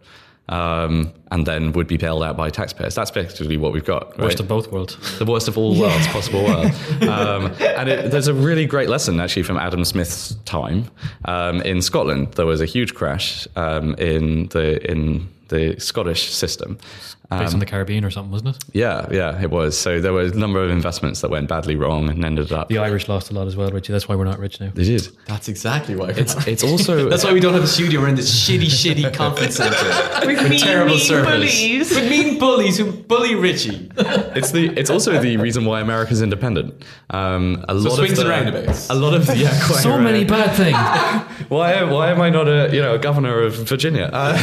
um, 0.52 1.14
and 1.32 1.48
then 1.48 1.72
would 1.72 1.88
be 1.88 1.98
bailed 1.98 2.24
out 2.24 2.36
by 2.36 2.50
taxpayers. 2.50 2.94
That's 2.94 3.10
basically 3.10 3.58
what 3.58 3.72
we've 3.74 3.86
got. 3.86 4.10
Right? 4.12 4.26
Worst 4.26 4.40
of 4.42 4.48
both 4.48 4.72
worlds. 4.72 4.98
The 5.22 5.26
worst 5.26 5.48
of 5.48 5.58
all 5.58 5.80
worlds, 5.80 6.08
possible 6.08 6.44
world. 6.44 6.72
Um, 7.04 7.54
and 7.60 7.90
it, 7.90 8.12
there's 8.12 8.28
a 8.28 8.34
really 8.34 8.66
great 8.66 8.90
lesson 8.90 9.20
actually 9.20 9.44
from 9.44 9.58
Adam 9.58 9.86
Smith's 9.86 10.36
time 10.46 10.86
um, 11.26 11.62
in 11.62 11.82
Scotland. 11.82 12.34
There 12.34 12.46
was 12.46 12.60
a 12.60 12.66
huge 12.66 12.96
crash 12.96 13.48
um, 13.56 13.94
in 13.96 14.48
the 14.48 14.90
in 14.90 15.30
the 15.50 15.80
Scottish 15.80 16.32
system. 16.32 16.78
Based 17.32 17.50
um, 17.50 17.56
on 17.56 17.60
the 17.62 17.66
Caribbean 17.66 18.04
or 18.04 18.10
something, 18.10 18.30
wasn't 18.30 18.58
it? 18.58 18.64
Yeah, 18.74 19.08
yeah, 19.10 19.42
it 19.42 19.50
was. 19.50 19.80
So 19.80 20.02
there 20.02 20.12
were 20.12 20.24
a 20.24 20.32
number 20.32 20.62
of 20.62 20.70
investments 20.70 21.22
that 21.22 21.32
went 21.32 21.48
badly 21.48 21.78
wrong 21.78 22.10
and 22.10 22.26
ended 22.26 22.52
up. 22.52 22.68
The 22.68 22.78
Irish 22.78 23.08
lost 23.08 23.32
a 23.32 23.34
lot 23.34 23.48
as 23.48 23.56
well, 23.56 23.72
Richie. 23.72 23.94
That's 23.94 24.10
why 24.10 24.16
we're 24.16 24.26
not 24.26 24.38
rich 24.38 24.60
now. 24.60 24.72
They 24.74 24.84
did. 24.84 25.08
That's 25.28 25.48
exactly 25.48 25.96
why. 25.96 26.10
It's, 26.10 26.36
it's 26.46 26.62
also. 26.62 27.08
That's 27.10 27.24
why 27.24 27.32
we 27.32 27.40
don't 27.40 27.54
have 27.54 27.64
a 27.64 27.68
studio. 27.68 28.02
We're 28.02 28.10
in 28.10 28.16
this 28.16 28.30
shitty, 28.30 28.66
shitty 28.66 29.14
conference 29.22 29.56
center 29.56 29.78
with, 30.28 30.44
with 30.44 30.60
terrible 30.60 30.96
mean 30.96 31.00
service. 31.00 31.32
Bullies. 31.32 31.96
With 31.96 32.10
mean 32.10 32.38
bullies 32.38 32.78
who 32.78 32.92
bully 32.92 33.36
Richie. 33.36 33.90
It's 33.96 34.52
the. 34.52 34.78
It's 34.78 34.90
also 34.90 35.18
the 35.22 35.38
reason 35.38 35.64
why 35.64 35.80
America's 35.80 36.22
independent. 36.22 36.84
Um, 37.12 37.64
a 37.70 37.80
so 37.80 37.90
lot 37.90 37.96
swings 37.96 38.20
of 38.20 38.26
the, 38.26 38.34
and 38.34 38.46
roundabouts. 38.54 38.90
A 38.90 38.94
lot 38.94 39.14
of 39.14 39.34
yeah, 39.38 39.52
so 39.52 39.92
right. 39.92 40.02
many 40.02 40.26
bad 40.26 40.54
things. 40.58 40.76
why? 41.50 41.82
Why 41.84 42.12
am 42.12 42.20
I 42.20 42.30
not 42.30 42.50
a 42.50 42.70
you 42.74 42.82
know 42.82 42.96
a 42.96 43.00
governor 43.00 43.42
of 43.42 43.56
Virginia? 43.56 44.10
Uh, 44.12 44.34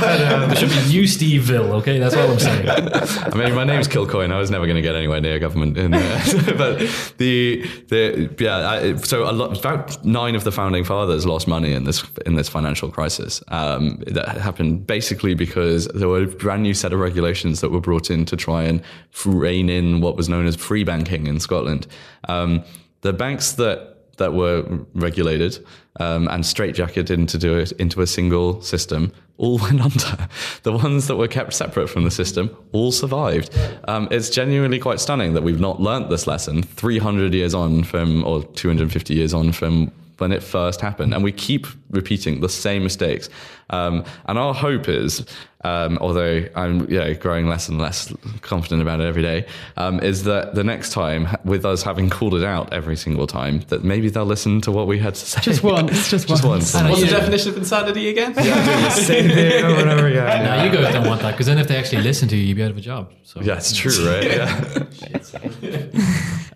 but, 0.00 0.32
um, 0.32 0.48
there 0.48 0.56
should 0.56 0.70
be 0.70 0.88
New 0.88 1.06
Steveville, 1.16 1.70
okay? 1.80 1.98
That's 1.98 2.14
all 2.14 2.30
I'm 2.30 2.38
saying. 2.38 2.68
I 2.68 3.34
mean, 3.36 3.54
my 3.54 3.64
name's 3.64 3.88
Kilcoyne. 3.88 4.32
I 4.32 4.38
was 4.38 4.50
never 4.50 4.66
going 4.66 4.76
to 4.76 4.82
get 4.82 4.94
anywhere 4.94 5.20
near 5.20 5.38
government 5.38 5.76
in 5.76 5.92
there. 5.92 6.22
but 6.56 6.78
the 7.18 7.66
the 7.88 8.34
yeah, 8.38 8.68
I, 8.68 8.96
so 8.96 9.28
a 9.28 9.32
lot 9.32 9.58
about 9.58 10.04
nine 10.04 10.34
of 10.34 10.44
the 10.44 10.52
founding 10.52 10.84
fathers 10.84 11.26
lost 11.26 11.46
money 11.46 11.72
in 11.72 11.84
this 11.84 12.04
in 12.26 12.34
this 12.34 12.48
financial 12.48 12.90
crisis. 12.90 13.42
Um, 13.48 14.02
that 14.06 14.28
happened 14.38 14.86
basically 14.86 15.34
because 15.34 15.86
there 15.88 16.08
were 16.08 16.22
a 16.22 16.26
brand 16.26 16.62
new 16.62 16.74
set 16.74 16.92
of 16.92 17.00
regulations 17.00 17.60
that 17.60 17.70
were 17.70 17.80
brought 17.80 18.10
in 18.10 18.24
to 18.26 18.36
try 18.36 18.62
and 18.64 18.82
rein 19.24 19.68
in 19.68 20.00
what 20.00 20.16
was 20.16 20.28
known 20.28 20.46
as 20.46 20.56
free 20.56 20.84
banking 20.84 21.26
in 21.26 21.40
Scotland. 21.40 21.86
Um, 22.28 22.64
the 23.02 23.12
banks 23.12 23.52
that 23.52 23.92
that 24.18 24.34
were 24.34 24.64
regulated 24.94 25.64
um, 25.98 26.28
and 26.28 26.44
straightjacketed 26.44 27.10
into 27.10 27.58
it 27.58 27.72
into 27.72 28.00
a 28.00 28.06
single 28.06 28.62
system 28.62 29.12
all 29.42 29.58
went 29.62 29.82
under. 29.82 30.28
The 30.62 30.72
ones 30.72 31.08
that 31.08 31.16
were 31.16 31.28
kept 31.28 31.52
separate 31.52 31.88
from 31.88 32.04
the 32.04 32.10
system 32.10 32.56
all 32.72 32.92
survived. 32.92 33.54
Um, 33.88 34.08
it's 34.10 34.30
genuinely 34.30 34.78
quite 34.78 35.00
stunning 35.00 35.34
that 35.34 35.42
we've 35.42 35.60
not 35.60 35.80
learnt 35.80 36.08
this 36.08 36.26
lesson 36.26 36.62
300 36.62 37.34
years 37.34 37.52
on 37.52 37.82
from, 37.82 38.24
or 38.24 38.44
250 38.44 39.12
years 39.12 39.34
on 39.34 39.52
from 39.52 39.92
when 40.18 40.32
it 40.32 40.42
first 40.42 40.80
happened. 40.80 41.14
And 41.14 41.24
we 41.24 41.32
keep 41.32 41.66
repeating 41.90 42.40
the 42.40 42.48
same 42.48 42.82
mistakes. 42.82 43.28
Um, 43.70 44.04
and 44.26 44.38
our 44.38 44.52
hope 44.52 44.88
is, 44.88 45.24
um, 45.64 45.96
although 45.98 46.44
I'm 46.54 46.90
you 46.90 46.98
know, 46.98 47.14
growing 47.14 47.48
less 47.48 47.68
and 47.68 47.78
less 47.80 48.12
confident 48.42 48.82
about 48.82 49.00
it 49.00 49.06
every 49.06 49.22
day, 49.22 49.46
um, 49.76 50.00
is 50.00 50.24
that 50.24 50.54
the 50.54 50.64
next 50.64 50.92
time, 50.92 51.28
with 51.44 51.64
us 51.64 51.82
having 51.82 52.10
called 52.10 52.34
it 52.34 52.44
out 52.44 52.72
every 52.72 52.96
single 52.96 53.26
time, 53.26 53.60
that 53.68 53.82
maybe 53.84 54.10
they'll 54.10 54.26
listen 54.26 54.60
to 54.62 54.72
what 54.72 54.86
we 54.86 54.98
had 54.98 55.14
to 55.14 55.24
say. 55.24 55.40
Just 55.40 55.62
once. 55.62 55.92
Just, 56.10 56.28
just 56.28 56.44
once. 56.44 56.74
once. 56.74 56.90
What's 56.90 57.00
the 57.02 57.06
definition 57.08 57.50
of 57.50 57.56
insanity 57.56 58.08
again? 58.08 58.34
Yeah, 58.42 58.88
same 58.88 59.28
thing 59.28 59.64
over 59.64 59.80
and 59.80 59.90
over 59.90 60.06
again. 60.08 60.44
No, 60.44 60.64
you 60.64 60.70
guys 60.70 60.92
don't 60.92 61.06
want 61.06 61.22
that 61.22 61.32
because 61.32 61.46
then 61.46 61.58
if 61.58 61.68
they 61.68 61.76
actually 61.76 62.02
listen 62.02 62.28
to 62.28 62.36
you, 62.36 62.44
you'd 62.44 62.56
be 62.56 62.62
out 62.62 62.70
of 62.70 62.76
a 62.76 62.80
job. 62.80 63.12
So. 63.22 63.40
Yeah, 63.40 63.56
it's 63.56 63.74
true, 63.74 63.92
right? 64.06 64.24
Yeah. 65.62 65.86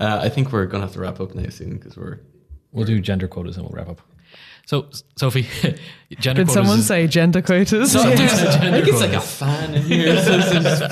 uh, 0.00 0.20
I 0.22 0.28
think 0.28 0.52
we're 0.52 0.66
going 0.66 0.80
to 0.80 0.86
have 0.86 0.92
to 0.94 1.00
wrap 1.00 1.20
up 1.20 1.34
now 1.34 1.48
soon 1.48 1.76
because 1.78 1.96
we're 1.96 2.18
We'll 2.76 2.84
do 2.84 3.00
gender 3.00 3.26
quotas 3.26 3.56
and 3.56 3.66
we'll 3.66 3.74
wrap 3.74 3.88
up. 3.88 4.02
So, 4.66 4.88
Sophie, 5.16 5.42
gender 6.18 6.42
Did 6.42 6.48
quotas 6.48 6.52
someone 6.54 6.78
is- 6.80 6.86
say 6.86 7.06
gender 7.06 7.40
quotas? 7.40 7.92
Someone 7.92 8.16
said 8.18 8.60
gender 8.60 8.66
I 8.66 8.70
think 8.82 8.88
it's 8.88 9.00
like 9.00 9.12
a 9.12 9.20
fan 9.20 9.74
in 9.74 9.82
here. 9.82 10.20
So 10.22 10.34
it's 10.38 10.50
just- 10.50 10.82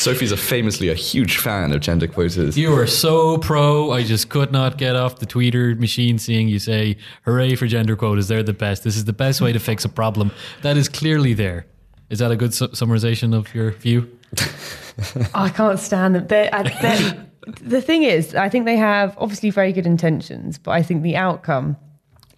Sophie's 0.00 0.32
a 0.32 0.36
famously 0.36 0.88
a 0.88 0.94
huge 0.94 1.38
fan 1.38 1.72
of 1.72 1.80
gender 1.80 2.06
quotas. 2.06 2.58
You 2.58 2.74
are 2.74 2.86
so 2.86 3.38
pro. 3.38 3.90
I 3.92 4.02
just 4.04 4.28
could 4.28 4.52
not 4.52 4.76
get 4.76 4.96
off 4.96 5.18
the 5.20 5.26
Twitter 5.26 5.74
machine 5.76 6.18
seeing 6.18 6.48
you 6.48 6.58
say, 6.58 6.96
hooray 7.24 7.54
for 7.54 7.66
gender 7.66 7.96
quotas. 7.96 8.28
They're 8.28 8.42
the 8.42 8.52
best. 8.52 8.84
This 8.84 8.96
is 8.96 9.04
the 9.06 9.12
best 9.12 9.40
way 9.40 9.52
to 9.52 9.58
fix 9.60 9.84
a 9.84 9.88
problem 9.88 10.30
that 10.62 10.76
is 10.76 10.88
clearly 10.88 11.32
there. 11.34 11.66
Is 12.10 12.18
that 12.18 12.30
a 12.30 12.36
good 12.36 12.52
su- 12.52 12.68
summarization 12.68 13.34
of 13.34 13.54
your 13.54 13.70
view? 13.70 14.10
I 15.34 15.48
can't 15.48 15.78
stand 15.78 16.16
them. 16.16 16.26
They're, 16.26 16.50
they're, 16.82 17.26
the 17.60 17.80
thing 17.80 18.02
is, 18.02 18.34
I 18.34 18.48
think 18.48 18.64
they 18.64 18.76
have 18.76 19.14
obviously 19.18 19.50
very 19.50 19.72
good 19.72 19.86
intentions, 19.86 20.58
but 20.58 20.72
I 20.72 20.82
think 20.82 21.02
the 21.02 21.16
outcome 21.16 21.76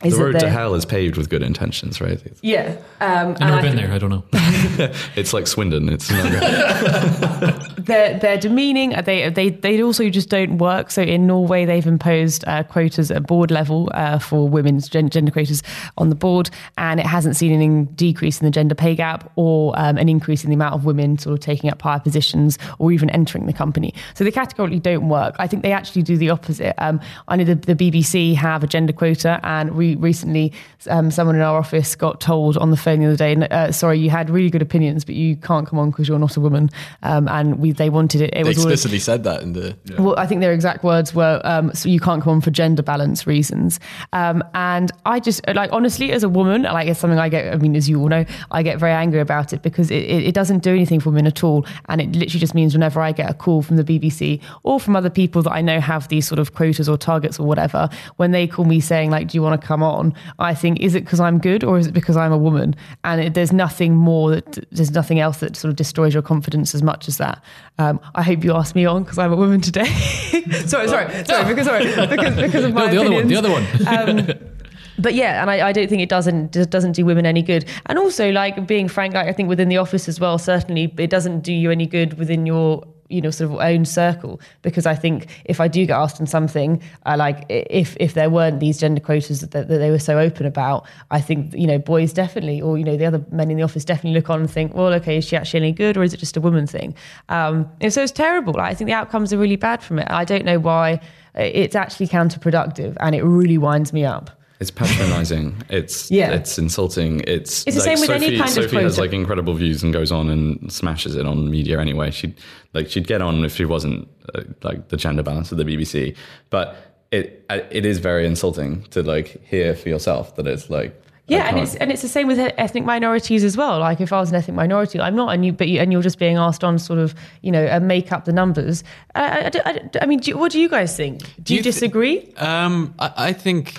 is 0.04 0.12
the 0.12 0.18
that 0.18 0.24
road 0.24 0.40
to 0.40 0.50
hell 0.50 0.74
is 0.74 0.84
paved 0.84 1.16
with 1.16 1.30
good 1.30 1.42
intentions, 1.42 2.00
right? 2.00 2.20
Yeah, 2.42 2.76
um, 3.00 3.30
I've 3.32 3.40
never 3.40 3.52
I 3.52 3.62
been 3.62 3.76
think 3.76 3.86
there. 3.86 3.94
I 3.94 3.98
don't 3.98 4.10
know. 4.10 4.24
it's 5.16 5.32
like 5.32 5.46
Swindon. 5.46 5.88
It's 5.88 6.10
not 6.10 7.75
They're 7.86 8.18
they're 8.18 8.38
demeaning. 8.38 8.90
They 9.04 9.30
they 9.30 9.50
they 9.50 9.82
also 9.82 10.08
just 10.10 10.28
don't 10.28 10.58
work. 10.58 10.90
So 10.90 11.02
in 11.02 11.26
Norway, 11.26 11.64
they've 11.64 11.86
imposed 11.86 12.44
uh, 12.46 12.64
quotas 12.64 13.10
at 13.10 13.26
board 13.26 13.50
level 13.50 13.90
uh, 13.94 14.18
for 14.18 14.48
women's 14.48 14.88
gen- 14.88 15.08
gender 15.08 15.30
quotas 15.30 15.62
on 15.96 16.08
the 16.08 16.16
board, 16.16 16.50
and 16.76 16.98
it 16.98 17.06
hasn't 17.06 17.36
seen 17.36 17.52
any 17.52 17.84
decrease 17.94 18.40
in 18.40 18.44
the 18.44 18.50
gender 18.50 18.74
pay 18.74 18.94
gap 18.96 19.30
or 19.36 19.72
um, 19.78 19.96
an 19.98 20.08
increase 20.08 20.42
in 20.42 20.50
the 20.50 20.54
amount 20.54 20.74
of 20.74 20.84
women 20.84 21.16
sort 21.16 21.34
of 21.34 21.40
taking 21.40 21.70
up 21.70 21.80
higher 21.80 22.00
positions 22.00 22.58
or 22.80 22.90
even 22.90 23.08
entering 23.10 23.46
the 23.46 23.52
company. 23.52 23.94
So 24.14 24.24
they 24.24 24.32
categorically 24.32 24.80
don't 24.80 25.08
work. 25.08 25.36
I 25.38 25.46
think 25.46 25.62
they 25.62 25.72
actually 25.72 26.02
do 26.02 26.16
the 26.16 26.30
opposite. 26.30 26.74
Um, 26.78 27.00
I 27.28 27.36
know 27.36 27.44
the, 27.44 27.54
the 27.54 27.76
BBC 27.76 28.34
have 28.34 28.64
a 28.64 28.66
gender 28.66 28.92
quota, 28.92 29.38
and 29.44 29.76
we 29.76 29.94
recently 29.94 30.52
um, 30.90 31.12
someone 31.12 31.36
in 31.36 31.42
our 31.42 31.56
office 31.56 31.94
got 31.94 32.20
told 32.20 32.56
on 32.56 32.72
the 32.72 32.76
phone 32.76 32.98
the 32.98 33.06
other 33.06 33.16
day, 33.16 33.36
uh, 33.36 33.70
"Sorry, 33.70 34.00
you 34.00 34.10
had 34.10 34.28
really 34.28 34.50
good 34.50 34.62
opinions, 34.62 35.04
but 35.04 35.14
you 35.14 35.36
can't 35.36 35.68
come 35.68 35.78
on 35.78 35.90
because 35.90 36.08
you're 36.08 36.18
not 36.18 36.36
a 36.36 36.40
woman." 36.40 36.68
Um, 37.04 37.28
and 37.28 37.60
we 37.60 37.75
they 37.76 37.90
wanted 37.90 38.20
it. 38.20 38.30
It 38.32 38.34
they 38.34 38.44
was 38.44 38.58
all, 38.58 38.64
explicitly 38.64 38.98
said 38.98 39.24
that 39.24 39.42
in 39.42 39.52
the. 39.52 39.76
well, 39.98 40.14
I 40.18 40.26
think 40.26 40.40
their 40.40 40.52
exact 40.52 40.84
words 40.84 41.14
were, 41.14 41.40
um, 41.44 41.72
"So 41.74 41.88
you 41.88 42.00
can't 42.00 42.22
come 42.22 42.34
on 42.34 42.40
for 42.40 42.50
gender 42.50 42.82
balance 42.82 43.26
reasons." 43.26 43.80
Um, 44.12 44.42
and 44.54 44.92
I 45.04 45.20
just 45.20 45.46
like 45.54 45.72
honestly, 45.72 46.12
as 46.12 46.22
a 46.22 46.28
woman, 46.28 46.62
like 46.62 46.88
it's 46.88 47.00
something 47.00 47.18
I 47.18 47.28
get. 47.28 47.52
I 47.52 47.56
mean, 47.56 47.76
as 47.76 47.88
you 47.88 48.00
all 48.00 48.08
know, 48.08 48.24
I 48.50 48.62
get 48.62 48.78
very 48.78 48.92
angry 48.92 49.20
about 49.20 49.52
it 49.52 49.62
because 49.62 49.90
it, 49.90 50.04
it, 50.04 50.26
it 50.28 50.34
doesn't 50.34 50.62
do 50.62 50.72
anything 50.72 51.00
for 51.00 51.10
women 51.10 51.26
at 51.26 51.44
all, 51.44 51.66
and 51.88 52.00
it 52.00 52.12
literally 52.12 52.40
just 52.40 52.54
means 52.54 52.74
whenever 52.74 53.00
I 53.00 53.12
get 53.12 53.30
a 53.30 53.34
call 53.34 53.62
from 53.62 53.76
the 53.76 53.84
BBC 53.84 54.40
or 54.62 54.80
from 54.80 54.96
other 54.96 55.10
people 55.10 55.42
that 55.42 55.52
I 55.52 55.62
know 55.62 55.80
have 55.80 56.08
these 56.08 56.26
sort 56.26 56.38
of 56.38 56.54
quotas 56.54 56.88
or 56.88 56.96
targets 56.96 57.38
or 57.38 57.46
whatever, 57.46 57.88
when 58.16 58.30
they 58.30 58.46
call 58.46 58.64
me 58.64 58.80
saying 58.80 59.10
like, 59.10 59.28
"Do 59.28 59.38
you 59.38 59.42
want 59.42 59.60
to 59.60 59.66
come 59.66 59.82
on?" 59.82 60.14
I 60.38 60.54
think, 60.54 60.80
is 60.80 60.94
it 60.94 61.04
because 61.04 61.20
I'm 61.20 61.38
good 61.38 61.64
or 61.64 61.78
is 61.78 61.86
it 61.86 61.92
because 61.92 62.16
I'm 62.16 62.32
a 62.32 62.38
woman? 62.38 62.74
And 63.04 63.20
it, 63.20 63.34
there's 63.34 63.52
nothing 63.52 63.94
more 63.94 64.30
that 64.30 64.58
there's 64.70 64.90
nothing 64.90 65.20
else 65.20 65.38
that 65.38 65.56
sort 65.56 65.70
of 65.70 65.76
destroys 65.76 66.14
your 66.14 66.22
confidence 66.22 66.74
as 66.74 66.82
much 66.82 67.08
as 67.08 67.18
that. 67.18 67.42
Um, 67.78 68.00
I 68.14 68.22
hope 68.22 68.44
you 68.44 68.54
asked 68.54 68.74
me 68.74 68.86
on 68.86 69.02
because 69.04 69.18
I'm 69.18 69.32
a 69.32 69.36
woman 69.36 69.60
today. 69.60 69.84
sorry, 70.66 70.88
sorry, 70.88 71.24
sorry, 71.24 71.44
because 71.44 71.66
sorry, 71.66 71.84
because 72.08 72.36
because 72.36 72.64
of 72.64 72.74
my 72.74 72.86
No, 72.86 72.90
the 72.90 72.98
other 73.00 73.12
one. 73.12 73.28
The 73.28 73.36
other 73.36 73.50
one. 73.50 74.20
Um, 74.20 74.52
but 74.98 75.14
yeah, 75.14 75.42
and 75.42 75.50
I, 75.50 75.68
I 75.68 75.72
don't 75.72 75.88
think 75.88 76.02
it 76.02 76.08
doesn't 76.08 76.56
it 76.56 76.70
doesn't 76.70 76.92
do 76.92 77.04
women 77.04 77.26
any 77.26 77.42
good. 77.42 77.66
And 77.86 77.98
also, 77.98 78.30
like 78.30 78.66
being 78.66 78.88
frank, 78.88 79.14
like 79.14 79.28
I 79.28 79.32
think 79.32 79.48
within 79.48 79.68
the 79.68 79.76
office 79.76 80.08
as 80.08 80.18
well, 80.18 80.38
certainly 80.38 80.92
it 80.96 81.10
doesn't 81.10 81.40
do 81.40 81.52
you 81.52 81.70
any 81.70 81.86
good 81.86 82.18
within 82.18 82.46
your 82.46 82.86
you 83.08 83.20
know 83.20 83.30
sort 83.30 83.50
of 83.50 83.58
own 83.58 83.84
circle 83.84 84.40
because 84.62 84.86
I 84.86 84.94
think 84.94 85.28
if 85.44 85.60
I 85.60 85.68
do 85.68 85.86
get 85.86 85.96
asked 85.96 86.20
on 86.20 86.26
something, 86.26 86.82
I 87.04 87.16
like 87.16 87.44
if 87.48 87.96
if 88.00 88.14
there 88.14 88.30
weren't 88.30 88.60
these 88.60 88.78
gender 88.78 89.00
quotas 89.00 89.40
that, 89.40 89.50
that 89.50 89.66
they 89.66 89.90
were 89.90 89.98
so 89.98 90.18
open 90.18 90.46
about, 90.46 90.86
I 91.10 91.20
think 91.20 91.54
you 91.54 91.66
know 91.66 91.78
boys 91.78 92.12
definitely 92.12 92.60
or 92.60 92.78
you 92.78 92.84
know 92.84 92.96
the 92.96 93.06
other 93.06 93.24
men 93.30 93.50
in 93.50 93.56
the 93.56 93.62
office 93.62 93.84
definitely 93.84 94.18
look 94.18 94.30
on 94.30 94.40
and 94.40 94.50
think, 94.50 94.74
well, 94.74 94.92
okay, 94.94 95.18
is 95.18 95.24
she 95.24 95.36
actually 95.36 95.60
any 95.60 95.72
good 95.72 95.96
or 95.96 96.02
is 96.02 96.14
it 96.14 96.18
just 96.18 96.36
a 96.36 96.40
woman 96.40 96.66
thing? 96.66 96.94
Um, 97.28 97.68
and 97.80 97.92
so 97.92 98.02
it's 98.02 98.12
terrible. 98.12 98.54
Like, 98.54 98.70
I 98.70 98.74
think 98.74 98.88
the 98.88 98.94
outcomes 98.94 99.32
are 99.32 99.38
really 99.38 99.56
bad 99.56 99.82
from 99.82 99.98
it. 99.98 100.08
I 100.10 100.24
don't 100.24 100.44
know 100.44 100.58
why. 100.58 101.00
It's 101.34 101.76
actually 101.76 102.08
counterproductive, 102.08 102.96
and 102.98 103.14
it 103.14 103.22
really 103.22 103.58
winds 103.58 103.92
me 103.92 104.06
up. 104.06 104.30
It's 104.60 104.70
patronizing. 104.70 105.54
It's 105.68 106.10
Yeah. 106.10 106.30
It's 106.32 106.58
insulting. 106.58 107.20
It's 107.20 107.66
It's 107.66 107.76
the 107.76 107.82
same 107.82 108.00
with 108.00 108.06
Sophie, 108.08 108.26
any 108.26 108.36
kind 108.38 108.48
of 108.48 108.54
Sophie 108.54 108.76
has 108.82 108.98
like 108.98 109.12
incredible 109.12 109.54
views 109.54 109.82
and 109.82 109.92
goes 109.92 110.10
on 110.10 110.30
and 110.30 110.72
smashes 110.72 111.14
it 111.14 111.26
on 111.26 111.50
media 111.50 111.78
anyway. 111.80 112.10
She'd 112.10 112.34
like 112.72 112.88
she'd 112.88 113.06
get 113.06 113.20
on 113.20 113.44
if 113.44 113.54
she 113.56 113.64
wasn't 113.64 114.08
uh, 114.34 114.42
like 114.62 114.88
the 114.88 114.96
gender 114.96 115.22
balance 115.22 115.52
of 115.52 115.58
the 115.58 115.64
BBC. 115.64 116.16
But 116.50 116.76
it 117.12 117.44
uh, 117.50 117.60
it 117.70 117.84
is 117.86 117.98
very 117.98 118.26
insulting 118.26 118.82
to 118.90 119.02
like 119.02 119.44
hear 119.44 119.74
for 119.74 119.88
yourself 119.90 120.34
that 120.36 120.46
it's 120.46 120.68
like 120.70 120.92
Yeah, 121.28 121.48
and 121.48 121.58
it's 121.58 121.74
and 121.74 121.90
it's 121.92 122.02
the 122.02 122.08
same 122.08 122.26
with 122.26 122.38
ethnic 122.38 122.84
minorities 122.84 123.44
as 123.44 123.56
well. 123.56 123.78
Like 123.80 124.00
if 124.00 124.12
I 124.12 124.20
was 124.20 124.30
an 124.30 124.36
ethnic 124.36 124.56
minority, 124.56 124.98
I'm 125.00 125.14
not, 125.16 125.28
and 125.34 125.44
you 125.44 125.52
but 125.52 125.68
you, 125.68 125.80
and 125.80 125.92
you're 125.92 126.02
just 126.02 126.18
being 126.18 126.36
asked 126.38 126.64
on 126.64 126.78
sort 126.78 126.98
of 126.98 127.14
you 127.42 127.52
know 127.52 127.66
uh, 127.66 127.80
make 127.80 128.10
up 128.12 128.24
the 128.24 128.32
numbers. 128.32 128.82
I, 129.14 129.50
I, 129.54 129.70
I, 129.70 129.90
I 130.02 130.06
mean, 130.06 130.20
do, 130.20 130.36
what 130.38 130.50
do 130.52 130.58
you 130.60 130.68
guys 130.68 130.96
think? 130.96 131.20
Do, 131.42 131.52
you, 131.52 131.58
you 131.58 131.62
thi- 131.62 131.70
disagree? 131.70 132.32
Um, 132.38 132.94
I, 132.98 133.28
I 133.28 133.32
think. 133.34 133.74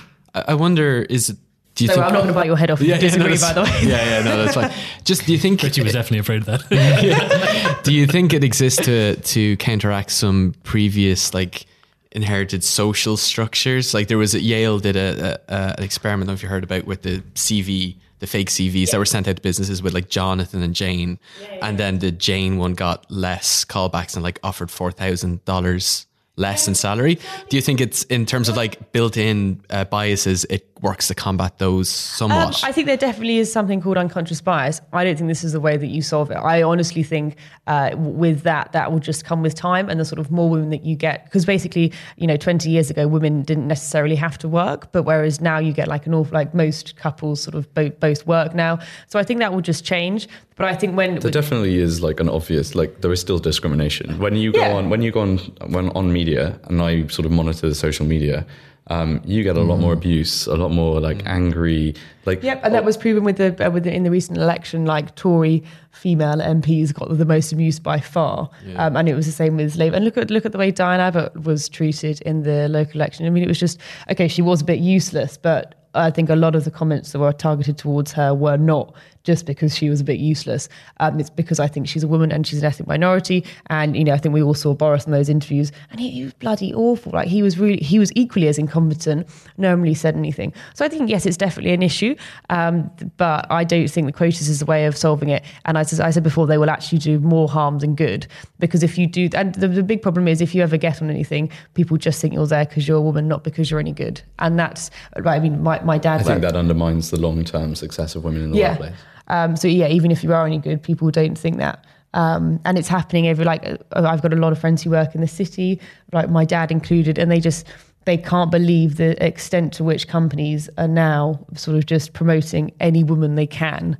I 0.48 0.52
I 0.52 0.54
wonder. 0.56 1.02
Is 1.10 1.30
it? 1.30 1.38
Do 1.76 1.84
you 1.84 1.90
So 1.90 1.94
think? 1.96 2.06
I'm 2.08 2.14
not 2.14 2.20
going 2.22 2.28
to 2.30 2.34
bite 2.34 2.48
your 2.48 2.58
head 2.58 2.72
off 2.72 2.82
Yeah, 2.82 2.96
you 3.00 3.08
yeah, 3.08 3.16
no, 3.18 3.24
by 3.26 3.30
the 3.30 3.38
that's- 3.38 3.84
way, 3.84 3.88
Yeah, 3.90 4.04
yeah, 4.18 4.24
no, 4.24 4.38
that's 4.44 4.56
fine. 4.56 4.72
Just 5.04 5.26
do 5.28 5.32
you 5.32 5.38
think? 5.38 5.62
Richie 5.62 5.84
was 5.84 5.94
definitely 5.94 6.20
afraid 6.20 6.42
of 6.42 6.46
that. 6.48 7.82
do 7.84 7.94
you 7.94 8.08
think 8.08 8.34
it 8.34 8.44
exists 8.44 8.84
to 8.86 9.16
to 9.16 9.58
counteract 9.58 10.10
some 10.12 10.56
previous 10.64 11.36
like 11.36 11.68
inherited 12.14 12.64
social 12.64 13.16
structures? 13.16 13.94
Like 13.94 14.08
there 14.08 14.18
was 14.18 14.34
at 14.34 14.42
Yale 14.42 14.80
did 14.80 14.96
a, 14.96 15.40
a, 15.48 15.54
a 15.54 15.76
an 15.78 15.84
experiment. 15.84 16.30
I 16.30 16.32
don't 16.32 16.34
know 16.34 16.38
if 16.38 16.44
you 16.44 16.50
heard 16.50 16.64
about 16.64 16.86
with 16.86 17.04
the 17.04 17.20
CV, 17.36 17.96
the 18.20 18.26
fake 18.28 18.50
CVs 18.50 18.90
that 18.90 18.98
were 18.98 19.06
sent 19.06 19.28
out 19.28 19.36
to 19.36 19.42
businesses 19.44 19.84
with 19.84 19.94
like 19.94 20.10
Jonathan 20.10 20.64
and 20.64 20.74
Jane, 20.74 21.20
and 21.62 21.78
then 21.78 22.00
the 22.00 22.12
Jane 22.12 22.58
one 22.58 22.74
got 22.74 23.06
less 23.12 23.64
callbacks 23.66 24.16
and 24.16 24.24
like 24.24 24.40
offered 24.42 24.72
four 24.72 24.92
thousand 24.92 25.46
dollars 25.46 26.07
less 26.38 26.68
in 26.68 26.76
salary. 26.76 27.20
Do 27.50 27.58
you 27.58 27.62
think 27.62 27.82
it's 27.82 28.04
in 28.04 28.26
terms 28.26 28.48
of 28.48 28.56
like 28.56 28.94
built-in 28.94 29.62
uh, 29.70 29.84
biases, 29.86 30.46
it 30.46 30.70
works 30.82 31.08
to 31.08 31.16
combat 31.16 31.58
those 31.58 31.88
Um, 32.22 32.30
somewhat? 32.32 32.62
I 32.64 32.72
think 32.72 32.88
there 32.88 32.98
definitely 32.98 33.38
is 33.38 33.52
something 33.52 33.82
called 33.82 33.98
unconscious 33.98 34.42
bias. 34.42 34.82
I 34.94 35.04
don't 35.04 35.16
think 35.18 35.28
this 35.28 35.44
is 35.44 35.54
the 35.54 35.60
way 35.60 35.78
that 35.78 35.88
you 35.88 36.02
solve 36.02 36.32
it. 36.32 36.36
I 36.38 36.62
honestly 36.64 37.04
think 37.04 37.36
uh, 37.68 37.92
with 37.98 38.44
that, 38.44 38.72
that 38.74 38.92
will 38.92 39.00
just 39.00 39.26
come 39.26 39.42
with 39.42 39.56
time 39.56 39.90
and 39.90 40.00
the 40.00 40.06
sort 40.06 40.20
of 40.20 40.30
more 40.32 40.50
women 40.50 40.70
that 40.70 40.84
you 40.86 40.96
get. 40.96 41.26
Because 41.26 41.46
basically, 41.46 41.92
you 42.18 42.28
know, 42.28 42.38
20 42.38 42.70
years 42.70 42.90
ago, 42.90 43.08
women 43.08 43.42
didn't 43.44 43.68
necessarily 43.68 44.16
have 44.16 44.38
to 44.40 44.48
work, 44.48 44.92
but 44.92 45.04
whereas 45.04 45.42
now 45.42 45.58
you 45.58 45.74
get 45.74 45.88
like 45.88 46.06
an 46.06 46.14
awful, 46.14 46.34
like 46.34 46.54
most 46.54 46.96
couples 46.98 47.42
sort 47.42 47.56
of 47.56 47.74
both, 47.74 48.00
both 48.00 48.26
work 48.28 48.54
now. 48.54 48.80
So 49.08 49.20
I 49.20 49.24
think 49.24 49.40
that 49.40 49.54
will 49.54 49.62
just 49.62 49.84
change. 49.86 50.28
But 50.56 50.66
I 50.68 50.76
think 50.76 50.98
when 50.98 51.20
There 51.20 51.30
definitely 51.32 51.78
is 51.78 52.02
like 52.02 52.20
an 52.20 52.30
obvious 52.30 52.74
like 52.74 53.02
there 53.02 53.12
is 53.12 53.22
still 53.22 53.38
discrimination 53.38 54.18
when 54.20 54.36
you 54.36 54.52
go 54.52 54.60
Yeah. 54.60 54.74
on 54.74 54.90
when 54.90 55.04
you 55.04 55.12
go 55.12 55.20
on 55.22 55.38
when 55.70 55.90
on 55.90 56.12
media 56.12 56.60
and 56.64 56.82
I 56.82 57.06
sort 57.08 57.28
of 57.28 57.32
monitor 57.32 57.70
the 57.70 57.76
social 57.76 58.08
media. 58.08 58.44
Um, 58.90 59.22
you 59.26 59.44
get 59.44 59.58
a 59.58 59.62
lot 59.62 59.80
more 59.80 59.94
abuse, 59.94 60.48
a 60.48 60.56
lot 60.56 60.72
more 60.72 61.02
like 61.02 61.22
angry, 61.26 61.94
like 62.26 62.42
Yep, 62.42 62.62
and 62.64 62.74
that 62.74 62.86
was 62.86 62.96
proven 62.96 63.24
with 63.24 63.38
the, 63.38 63.66
uh, 63.66 63.70
with 63.70 63.84
the 63.84 63.94
in 63.94 64.04
the 64.04 64.12
recent 64.12 64.38
election. 64.38 64.86
Like 64.86 65.16
Tory 65.16 65.64
female 65.92 66.38
MPs 66.38 66.94
got 66.94 67.16
the 67.18 67.26
most 67.26 67.52
abuse 67.52 67.80
by 67.80 68.00
far, 68.00 68.50
um, 68.76 68.96
and 68.96 69.10
it 69.10 69.14
was 69.14 69.26
the 69.26 69.32
same 69.32 69.58
with 69.58 69.76
Labour. 69.76 69.98
And 69.98 70.06
look 70.06 70.18
at 70.18 70.32
look 70.32 70.46
at 70.46 70.54
the 70.54 70.58
way 70.58 70.72
Diane 70.72 71.02
Abbott 71.02 71.44
was 71.44 71.68
treated 71.68 72.22
in 72.22 72.44
the 72.44 72.70
local 72.70 72.94
election. 72.96 73.26
I 73.26 73.30
mean, 73.30 73.44
it 73.44 73.48
was 73.48 73.60
just 73.60 73.80
okay. 74.10 74.28
She 74.28 74.42
was 74.42 74.62
a 74.62 74.66
bit 74.66 74.80
useless, 74.80 75.38
but 75.38 75.87
I 75.98 76.12
think 76.12 76.30
a 76.30 76.36
lot 76.36 76.56
of 76.56 76.64
the 76.64 76.72
comments 76.72 77.12
that 77.12 77.20
were 77.20 77.34
targeted 77.34 77.78
towards 77.78 78.12
her 78.14 78.34
were 78.34 78.58
not 78.58 78.94
just 79.28 79.46
because 79.46 79.76
she 79.76 79.90
was 79.90 80.00
a 80.00 80.06
bit 80.06 80.20
useless. 80.20 80.70
Um, 81.02 81.20
it's 81.20 81.30
because 81.30 81.60
I 81.60 81.68
think 81.68 81.86
she's 81.90 82.02
a 82.02 82.08
woman 82.08 82.32
and 82.32 82.48
she's 82.48 82.60
an 82.60 82.66
ethnic 82.66 82.88
minority. 82.88 83.44
And 83.68 83.96
you 83.98 84.06
know, 84.06 84.14
I 84.14 84.18
think 84.18 84.34
we 84.34 84.42
all 84.42 84.54
saw 84.54 84.74
Boris 84.74 85.06
in 85.06 85.12
those 85.12 85.28
interviews, 85.28 85.74
and 85.92 86.00
he, 86.00 86.10
he 86.12 86.24
was 86.24 86.34
bloody 86.34 86.74
awful. 86.74 87.12
Like 87.12 87.28
he 87.28 87.44
was 87.44 87.60
really, 87.60 87.78
he 87.84 88.00
was 88.00 88.10
equally 88.16 88.48
as 88.48 88.58
incompetent. 88.58 89.28
No 89.58 89.72
one 89.72 89.82
really 89.82 89.96
said 89.96 90.16
anything. 90.16 90.54
So 90.76 90.86
I 90.86 90.88
think 90.88 91.10
yes, 91.10 91.26
it's 91.26 91.36
definitely 91.36 91.74
an 91.74 91.84
issue, 91.84 92.16
um, 92.50 92.90
but 93.18 93.46
I 93.52 93.66
don't 93.66 93.90
think 93.90 94.08
the 94.08 94.14
quotas 94.14 94.48
is 94.48 94.60
the 94.60 94.66
way 94.66 94.86
of 94.86 94.96
solving 94.96 95.28
it. 95.28 95.44
And 95.66 95.78
as 95.78 96.00
I 96.00 96.10
said 96.10 96.24
before, 96.24 96.48
they 96.48 96.58
will 96.58 96.70
actually 96.70 97.00
do 97.00 97.20
more 97.20 97.50
harm 97.50 97.80
than 97.80 97.96
good 97.96 98.28
because 98.60 98.82
if 98.82 98.98
you 98.98 99.08
do, 99.08 99.30
and 99.34 99.54
the, 99.56 99.68
the 99.68 99.84
big 99.84 100.02
problem 100.02 100.30
is 100.30 100.40
if 100.40 100.56
you 100.56 100.64
ever 100.64 100.78
get 100.78 101.02
on 101.02 101.10
anything, 101.10 101.52
people 101.74 101.98
just 101.98 102.22
think 102.22 102.34
you're 102.34 102.48
there 102.48 102.66
because 102.66 102.88
you're 102.88 102.98
a 102.98 103.02
woman, 103.02 103.28
not 103.28 103.44
because 103.44 103.70
you're 103.70 103.80
any 103.82 103.92
good. 103.92 104.22
And 104.40 104.58
that's. 104.58 104.90
I 105.26 105.40
mean, 105.40 105.62
my 105.62 105.82
my 105.88 105.98
dad. 105.98 106.22
I 106.22 106.24
think 106.24 106.30
worked- 106.30 106.42
that 106.54 106.56
undermines 106.56 107.10
the 107.10 107.20
long 107.20 107.44
term 107.44 107.74
success 107.74 108.16
of 108.16 108.24
women 108.24 108.44
in 108.44 108.52
the 108.52 108.58
yeah. 108.60 108.70
workplace. 108.72 109.00
Um, 109.30 109.56
so 109.58 109.68
yeah, 109.68 109.88
even 109.88 110.12
if 110.12 110.24
you 110.24 110.34
are 110.34 110.46
any 110.46 110.60
good, 110.60 110.82
people 110.84 111.10
don't 111.12 111.38
think 111.38 111.58
that. 111.58 111.86
Um, 112.14 112.60
and 112.64 112.78
it's 112.78 112.88
happening 112.88 113.28
every 113.28 113.46
like 113.46 113.66
uh, 113.66 113.78
I've 113.92 114.22
got 114.22 114.34
a 114.34 114.38
lot 114.38 114.52
of 114.52 114.60
friends 114.60 114.82
who 114.82 114.92
work 114.92 115.14
in 115.14 115.22
the 115.22 115.28
city, 115.28 115.80
like 116.14 116.30
my 116.30 116.46
dad 116.46 116.72
included, 116.72 117.18
and 117.18 117.30
they 117.30 117.40
just 117.40 117.66
they 118.06 118.18
can't 118.18 118.50
believe 118.50 118.96
the 118.96 119.22
extent 119.24 119.74
to 119.74 119.84
which 119.84 120.08
companies 120.08 120.70
are 120.78 120.88
now 120.88 121.46
sort 121.56 121.76
of 121.78 121.86
just 121.86 122.14
promoting 122.14 122.72
any 122.80 123.04
woman 123.04 123.36
they 123.36 123.46
can 123.46 123.98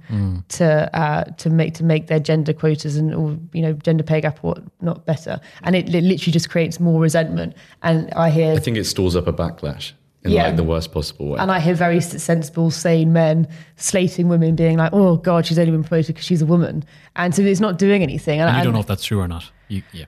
to 0.48 0.98
uh, 0.98 1.26
to 1.26 1.50
make 1.50 1.74
to 1.74 1.84
make 1.84 2.08
their 2.08 2.20
gender 2.20 2.54
quotas 2.54 2.96
and 2.96 3.14
or 3.14 3.38
you 3.52 3.62
know 3.62 3.74
gender 3.74 4.04
pay 4.04 4.22
gap 4.22 4.40
or 4.44 4.56
not 4.82 5.06
better, 5.06 5.40
and 5.64 5.76
it, 5.76 5.94
it 5.94 6.04
literally 6.04 6.32
just 6.32 6.50
creates 6.50 6.80
more 6.80 7.02
resentment. 7.02 7.54
And 7.84 8.12
I 8.14 8.30
hear 8.30 8.54
I 8.54 8.60
think 8.60 8.78
it 8.78 8.86
stores 8.86 9.18
up 9.18 9.28
a 9.28 9.34
backlash 9.34 9.92
in 10.28 10.34
Yeah. 10.34 10.44
like 10.48 10.56
the 10.56 10.64
worst 10.64 10.92
possible 10.92 11.30
way. 11.30 11.40
And 11.40 11.52
I 11.52 11.60
hear 11.60 11.74
very 11.74 12.00
sensible, 12.02 12.70
sane 12.72 13.12
men 13.14 13.48
slating 13.76 14.28
women, 14.30 14.56
being 14.56 14.78
like, 14.78 14.92
"Oh 14.94 15.18
God, 15.18 15.46
she's 15.46 15.58
only 15.60 15.72
been 15.72 15.84
promoted 15.84 16.08
because 16.16 16.26
she's 16.26 16.42
a 16.42 16.46
woman," 16.46 16.84
and 17.16 17.34
so 17.34 17.42
it's 17.42 17.60
not 17.60 17.78
doing 17.78 18.04
anything. 18.04 18.40
And 18.40 18.50
you 18.52 18.56
and- 18.58 18.64
don't 18.64 18.74
know 18.74 18.80
if 18.80 18.88
that's 18.88 19.04
true 19.06 19.20
or 19.20 19.28
not. 19.28 19.52
You, 19.68 19.82
yeah. 19.92 20.06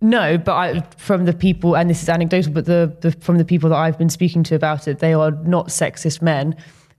No, 0.00 0.38
but 0.38 0.52
I, 0.54 0.80
from 0.96 1.24
the 1.24 1.32
people, 1.32 1.76
and 1.76 1.90
this 1.90 2.02
is 2.04 2.08
anecdotal, 2.08 2.52
but 2.52 2.66
the, 2.66 2.96
the 3.00 3.10
from 3.12 3.38
the 3.38 3.44
people 3.44 3.68
that 3.70 3.76
I've 3.76 3.98
been 3.98 4.10
speaking 4.10 4.44
to 4.44 4.54
about 4.54 4.86
it, 4.86 5.00
they 5.00 5.12
are 5.12 5.32
not 5.32 5.68
sexist 5.68 6.22
men, 6.22 6.54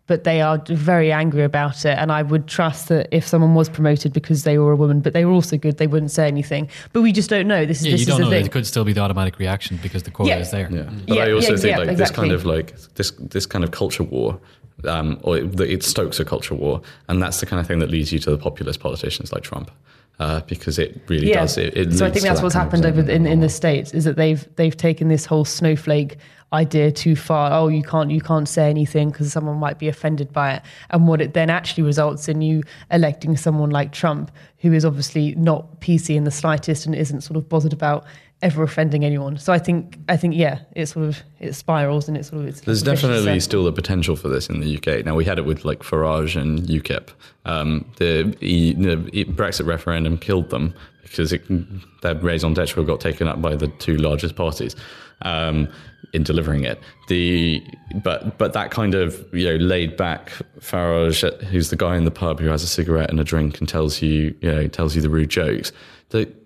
but 0.09 0.23
they 0.23 0.41
are 0.41 0.61
very 0.67 1.11
angry 1.11 1.43
about 1.43 1.85
it. 1.85 1.95
And 1.97 2.11
I 2.11 2.23
would 2.23 2.47
trust 2.47 2.89
that 2.89 3.07
if 3.11 3.25
someone 3.25 3.53
was 3.53 3.69
promoted 3.69 4.11
because 4.11 4.43
they 4.43 4.57
were 4.57 4.71
a 4.71 4.75
woman, 4.75 4.99
but 5.01 5.13
they 5.13 5.23
were 5.23 5.31
also 5.31 5.55
good, 5.55 5.77
they 5.77 5.85
wouldn't 5.87 6.11
say 6.11 6.27
anything. 6.27 6.67
But 6.91 7.03
we 7.03 7.11
just 7.11 7.29
don't 7.29 7.47
know. 7.47 7.65
This 7.65 7.79
is 7.81 7.85
Yeah, 7.85 7.91
this 7.91 7.99
you 8.01 8.07
don't 8.07 8.17
the 8.17 8.23
know. 8.25 8.29
thing. 8.31 8.45
It 8.47 8.51
could 8.51 8.65
still 8.65 8.83
be 8.83 8.91
the 8.91 9.01
automatic 9.01 9.37
reaction 9.37 9.79
because 9.83 10.01
the 10.03 10.11
quota 10.11 10.31
Yeah. 10.31 10.39
is 10.39 10.49
there. 10.51 10.67
Yeah, 10.71 10.89
but 11.07 11.15
Yeah, 11.15 11.23
I 11.25 11.31
also 11.31 11.51
yeah, 11.51 11.57
think 11.57 11.77
yeah, 11.77 11.77
like 11.85 11.97
this 11.97 12.11
kind 12.11 12.31
of 12.31 12.43
like 12.43 12.73
this 12.95 13.11
this 13.19 13.45
kind 13.45 13.63
of 13.63 13.69
culture 13.69 14.03
war, 14.03 14.39
um, 14.85 15.19
or 15.21 15.37
it, 15.37 15.59
it 15.61 15.83
stokes 15.83 16.19
a 16.19 16.25
culture 16.25 16.55
war, 16.55 16.81
and 17.07 17.21
that's 17.21 17.39
the 17.39 17.45
kind 17.45 17.59
of 17.59 17.67
thing 17.67 17.79
that 17.79 17.91
leads 17.91 18.11
you 18.11 18.17
to 18.19 18.31
the 18.31 18.37
populist 18.37 18.79
politicians 18.79 19.31
like 19.31 19.43
Trump, 19.43 19.69
uh, 20.19 20.41
because 20.47 20.79
it 20.79 20.99
really 21.07 21.31
does. 21.31 21.55
It, 21.57 21.77
it 21.77 21.93
so 21.93 22.05
I 22.07 22.09
think 22.09 22.23
that's 22.23 22.39
that 22.39 22.43
what's 22.43 22.55
happened 22.55 22.83
over 22.85 23.01
in, 23.01 23.27
in 23.27 23.41
the 23.41 23.49
states 23.49 23.93
is 23.93 24.05
that 24.05 24.15
they've 24.15 24.43
they've 24.55 24.75
taken 24.75 25.07
this 25.07 25.25
whole 25.27 25.45
snowflake 25.45 26.17
idea 26.53 26.91
too 26.91 27.15
far. 27.15 27.51
Oh, 27.51 27.67
you 27.67 27.83
can't 27.83 28.11
you 28.11 28.21
can't 28.21 28.47
say 28.47 28.69
anything 28.69 29.09
because 29.09 29.31
someone 29.31 29.57
might 29.57 29.79
be 29.79 29.87
offended 29.87 30.33
by 30.33 30.55
it. 30.55 30.61
And 30.89 31.07
what 31.07 31.21
it 31.21 31.33
then 31.33 31.49
actually 31.49 31.83
results 31.83 32.27
in 32.27 32.41
you 32.41 32.63
electing 32.91 33.37
someone 33.37 33.69
like 33.69 33.91
Trump, 33.91 34.31
who 34.59 34.73
is 34.73 34.85
obviously 34.85 35.35
not 35.35 35.79
PC 35.81 36.15
in 36.15 36.23
the 36.23 36.31
slightest 36.31 36.85
and 36.85 36.95
isn't 36.95 37.21
sort 37.21 37.37
of 37.37 37.47
bothered 37.47 37.73
about 37.73 38.05
ever 38.41 38.63
offending 38.63 39.03
anyone. 39.03 39.37
So 39.37 39.51
I 39.53 39.59
think 39.59 39.97
I 40.07 40.17
think 40.17 40.35
yeah, 40.35 40.59
it 40.75 40.87
sort 40.87 41.05
of 41.05 41.21
it 41.39 41.53
spirals 41.53 42.07
and 42.07 42.17
it 42.17 42.25
sort 42.25 42.41
of 42.41 42.47
it's 42.47 42.61
There's 42.61 42.83
definitely 42.83 43.39
still 43.39 43.65
the 43.65 43.73
potential 43.73 44.15
for 44.15 44.29
this 44.29 44.49
in 44.49 44.59
the 44.59 44.77
UK. 44.77 45.05
Now 45.05 45.15
we 45.15 45.25
had 45.25 45.37
it 45.37 45.45
with 45.45 45.65
like 45.65 45.79
Farage 45.79 46.39
and 46.39 46.59
UKIP. 46.59 47.09
Um, 47.45 47.85
the, 47.97 48.35
e, 48.41 48.73
the 48.73 49.25
Brexit 49.25 49.65
referendum 49.65 50.17
killed 50.17 50.49
them 50.49 50.73
because 51.09 51.33
it, 51.33 51.43
their 52.01 52.15
raison 52.15 52.53
d'etre 52.53 52.83
got 52.83 52.99
taken 52.99 53.27
up 53.27 53.41
by 53.41 53.55
the 53.55 53.67
two 53.79 53.97
largest 53.97 54.35
parties 54.35 54.75
um, 55.23 55.67
in 56.13 56.23
delivering 56.23 56.63
it. 56.63 56.79
The 57.07 57.63
but 58.03 58.37
but 58.37 58.53
that 58.53 58.71
kind 58.71 58.95
of 58.95 59.27
you 59.33 59.45
know 59.45 59.55
laid 59.57 59.97
back 59.97 60.31
Farage, 60.59 61.21
who's 61.43 61.69
the 61.69 61.75
guy 61.75 61.97
in 61.97 62.05
the 62.05 62.11
pub 62.11 62.39
who 62.39 62.47
has 62.47 62.63
a 62.63 62.67
cigarette 62.67 63.09
and 63.09 63.19
a 63.19 63.23
drink 63.23 63.59
and 63.59 63.67
tells 63.67 64.01
you 64.01 64.35
you 64.41 64.51
know 64.51 64.67
tells 64.67 64.95
you 64.95 65.01
the 65.01 65.09
rude 65.09 65.29
jokes. 65.29 65.71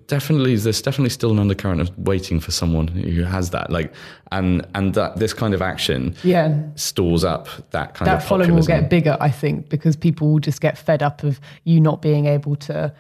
Definitely 0.07 0.57
there's 0.57 0.81
definitely 0.81 1.09
still 1.09 1.31
an 1.31 1.39
undercurrent 1.39 1.79
of 1.79 1.97
waiting 1.97 2.41
for 2.41 2.51
someone 2.51 2.87
who 2.89 3.23
has 3.23 3.51
that 3.51 3.69
like 3.71 3.93
and 4.33 4.67
and 4.75 4.93
that 4.95 5.15
this 5.15 5.33
kind 5.33 5.53
of 5.53 5.61
action 5.61 6.13
Yeah. 6.23 6.61
stores 6.75 7.23
up 7.23 7.47
that 7.71 7.93
kind 7.93 8.07
that 8.09 8.15
of 8.15 8.19
that 8.21 8.27
following 8.27 8.53
will 8.53 8.63
get 8.63 8.89
bigger, 8.89 9.15
I 9.21 9.29
think, 9.31 9.69
because 9.69 9.95
people 9.95 10.29
will 10.31 10.39
just 10.39 10.59
get 10.59 10.77
fed 10.77 11.01
up 11.01 11.23
of 11.23 11.39
you 11.63 11.79
not 11.79 12.01
being 12.01 12.25
able 12.25 12.57
to, 12.57 12.93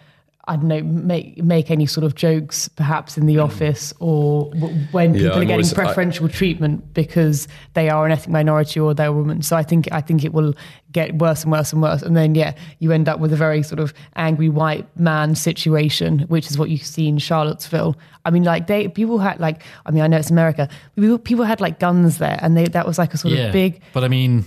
I 0.45 0.57
don't 0.57 0.67
know, 0.67 0.81
make 0.83 1.41
make 1.41 1.71
any 1.71 1.85
sort 1.85 2.03
of 2.03 2.15
jokes, 2.15 2.67
perhaps 2.67 3.17
in 3.17 3.27
the 3.27 3.35
hmm. 3.35 3.39
office 3.41 3.93
or 3.99 4.51
w- 4.51 4.75
when 4.91 5.13
Yeah, 5.13 5.19
people 5.21 5.37
are 5.37 5.39
getting 5.41 5.51
always- 5.51 5.73
I- 5.73 5.75
preferential 5.85 6.27
treatment 6.27 6.93
because 6.93 7.47
they 7.75 7.89
are 7.89 8.05
an 8.05 8.11
ethnic 8.11 8.33
minority 8.33 8.79
or 8.81 8.93
they're 8.93 9.07
a 9.07 9.13
woman. 9.13 9.41
So 9.41 9.55
I 9.55 9.63
think 9.63 9.87
I 9.93 10.01
think 10.01 10.25
it 10.25 10.33
will 10.33 10.53
get 10.91 11.17
worse 11.17 11.43
and 11.43 11.51
worse 11.51 11.71
and 11.71 11.81
worse, 11.81 12.01
and 12.01 12.15
then 12.17 12.35
yeah, 12.35 12.53
you 12.79 12.91
end 12.91 13.07
up 13.07 13.19
with 13.21 13.31
a 13.31 13.37
very 13.37 13.63
sort 13.63 13.79
of 13.79 13.93
angry 14.17 14.49
white 14.49 14.85
man 14.99 15.33
situation, 15.35 16.19
which 16.27 16.51
is 16.51 16.57
what 16.57 16.69
you 16.69 16.77
see 16.77 17.07
in 17.07 17.17
Charlottesville. 17.19 17.95
I 18.25 18.29
mean, 18.29 18.43
like 18.43 18.67
they 18.67 18.89
people 18.89 19.19
had 19.19 19.39
like, 19.39 19.63
I 19.85 19.91
mean, 19.91 20.03
I 20.03 20.07
know 20.07 20.17
it's 20.17 20.29
America, 20.29 20.67
people, 20.97 21.19
people 21.19 21.45
had 21.45 21.61
like 21.61 21.79
guns 21.79 22.17
there, 22.17 22.37
and 22.41 22.57
they 22.57 22.65
that 22.65 22.85
was 22.85 22.97
like 22.97 23.13
a 23.13 23.17
sort 23.17 23.33
Yeah. 23.33 23.45
of 23.45 23.53
big. 23.53 23.79
But 23.93 24.03
I 24.03 24.09
mean, 24.09 24.43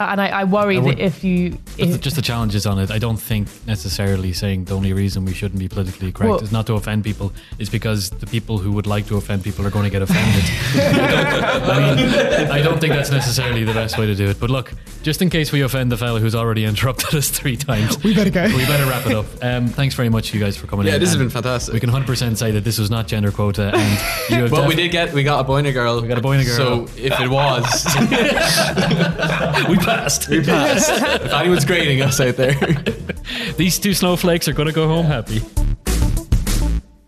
And 0.00 0.18
I, 0.20 0.28
I 0.28 0.44
worry 0.44 0.78
I 0.78 0.80
would- 0.80 0.96
that 0.96 1.04
if 1.04 1.22
you, 1.22 1.58
if, 1.76 2.00
just 2.00 2.16
the 2.16 2.22
challenges 2.22 2.64
on 2.66 2.78
it. 2.78 2.90
I 2.90 2.98
don't 2.98 3.18
think 3.18 3.48
necessarily 3.66 4.32
saying 4.32 4.64
the 4.64 4.74
only 4.74 4.92
reason 4.94 5.24
we 5.26 5.34
shouldn't 5.34 5.58
be 5.60 5.68
politically 5.68 6.10
correct 6.10 6.30
Well- 6.30 6.40
is 6.42 6.50
not 6.50 6.66
to 6.68 6.74
offend 6.74 7.04
people 7.04 7.32
is 7.58 7.68
because 7.68 8.08
the 8.10 8.26
people 8.26 8.56
who 8.58 8.72
would 8.72 8.86
like 8.86 9.06
to 9.08 9.16
offend 9.18 9.44
people 9.44 9.66
are 9.66 9.70
going 9.70 9.84
to 9.84 9.90
get 9.90 10.00
offended. 10.00 10.44
I 10.74 11.94
mean, 11.96 12.50
I 12.50 12.62
don't 12.62 12.80
think 12.80 12.94
that's 12.94 13.10
necessarily 13.10 13.64
the 13.64 13.74
best 13.74 13.98
way 13.98 14.06
to 14.06 14.14
do 14.14 14.26
it. 14.28 14.40
But 14.40 14.48
look, 14.50 14.72
just 15.02 15.20
in 15.20 15.28
case 15.30 15.52
we 15.52 15.60
offend 15.62 15.92
the 15.92 15.96
fellow 15.98 16.18
who's 16.18 16.34
already 16.34 16.64
interrupted 16.64 17.14
us 17.20 17.28
three 17.28 17.56
times, 17.56 18.02
we 18.02 18.14
better 18.14 18.30
go. 18.30 18.44
We 18.44 18.64
better 18.66 18.86
wrap 18.88 19.06
it 19.06 19.12
up. 19.14 19.26
Um, 19.42 19.68
thanks 19.68 19.94
very 19.94 20.08
much, 20.08 20.32
you 20.32 20.40
guys, 20.40 20.56
for 20.56 20.66
coming 20.66 20.86
Yeah, 20.86 20.94
in. 20.94 21.00
this 21.00 21.10
has 21.10 21.18
been 21.18 21.30
fantastic. 21.30 21.74
We 21.74 21.80
can 21.80 21.90
100% 21.90 22.36
say 22.38 22.50
that 22.52 22.64
this 22.64 22.78
was 22.78 22.90
not 22.90 23.06
gender 23.06 23.30
quota, 23.30 23.70
and 23.74 24.00
you 24.30 24.42
have 24.42 24.50
But 24.60 24.66
we 24.66 24.74
did 24.74 24.90
get 24.90 25.12
we 25.12 25.22
got 25.24 25.40
a 25.40 25.44
boy 25.44 25.56
and 25.58 25.66
a 25.66 25.72
girl. 25.72 26.00
We 26.00 26.08
got 26.08 26.18
a 26.18 26.22
boy 26.22 26.32
and 26.38 26.42
a 26.42 26.44
girl. 26.44 26.86
So 26.86 26.88
if 26.96 27.18
it 27.20 27.28
was, 27.28 27.84
we 29.68 29.76
passed. 29.96 30.28
we 30.28 30.42
passed. 30.42 30.90
if 31.24 31.32
anyone's 31.32 31.64
grading 31.64 32.02
us 32.02 32.20
out 32.20 32.36
there. 32.36 32.54
These 33.56 33.78
two 33.78 33.94
snowflakes 33.94 34.48
are 34.48 34.52
going 34.52 34.68
to 34.68 34.74
go 34.74 34.88
home 34.88 35.06
happy. 35.06 35.40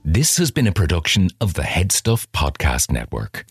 This 0.05 0.37
has 0.39 0.51
been 0.51 0.67
a 0.67 0.73
production 0.73 1.31
of 1.41 1.55
the 1.55 1.63
HeadStuff 1.63 2.27
Podcast 2.29 2.91
Network. 2.91 3.47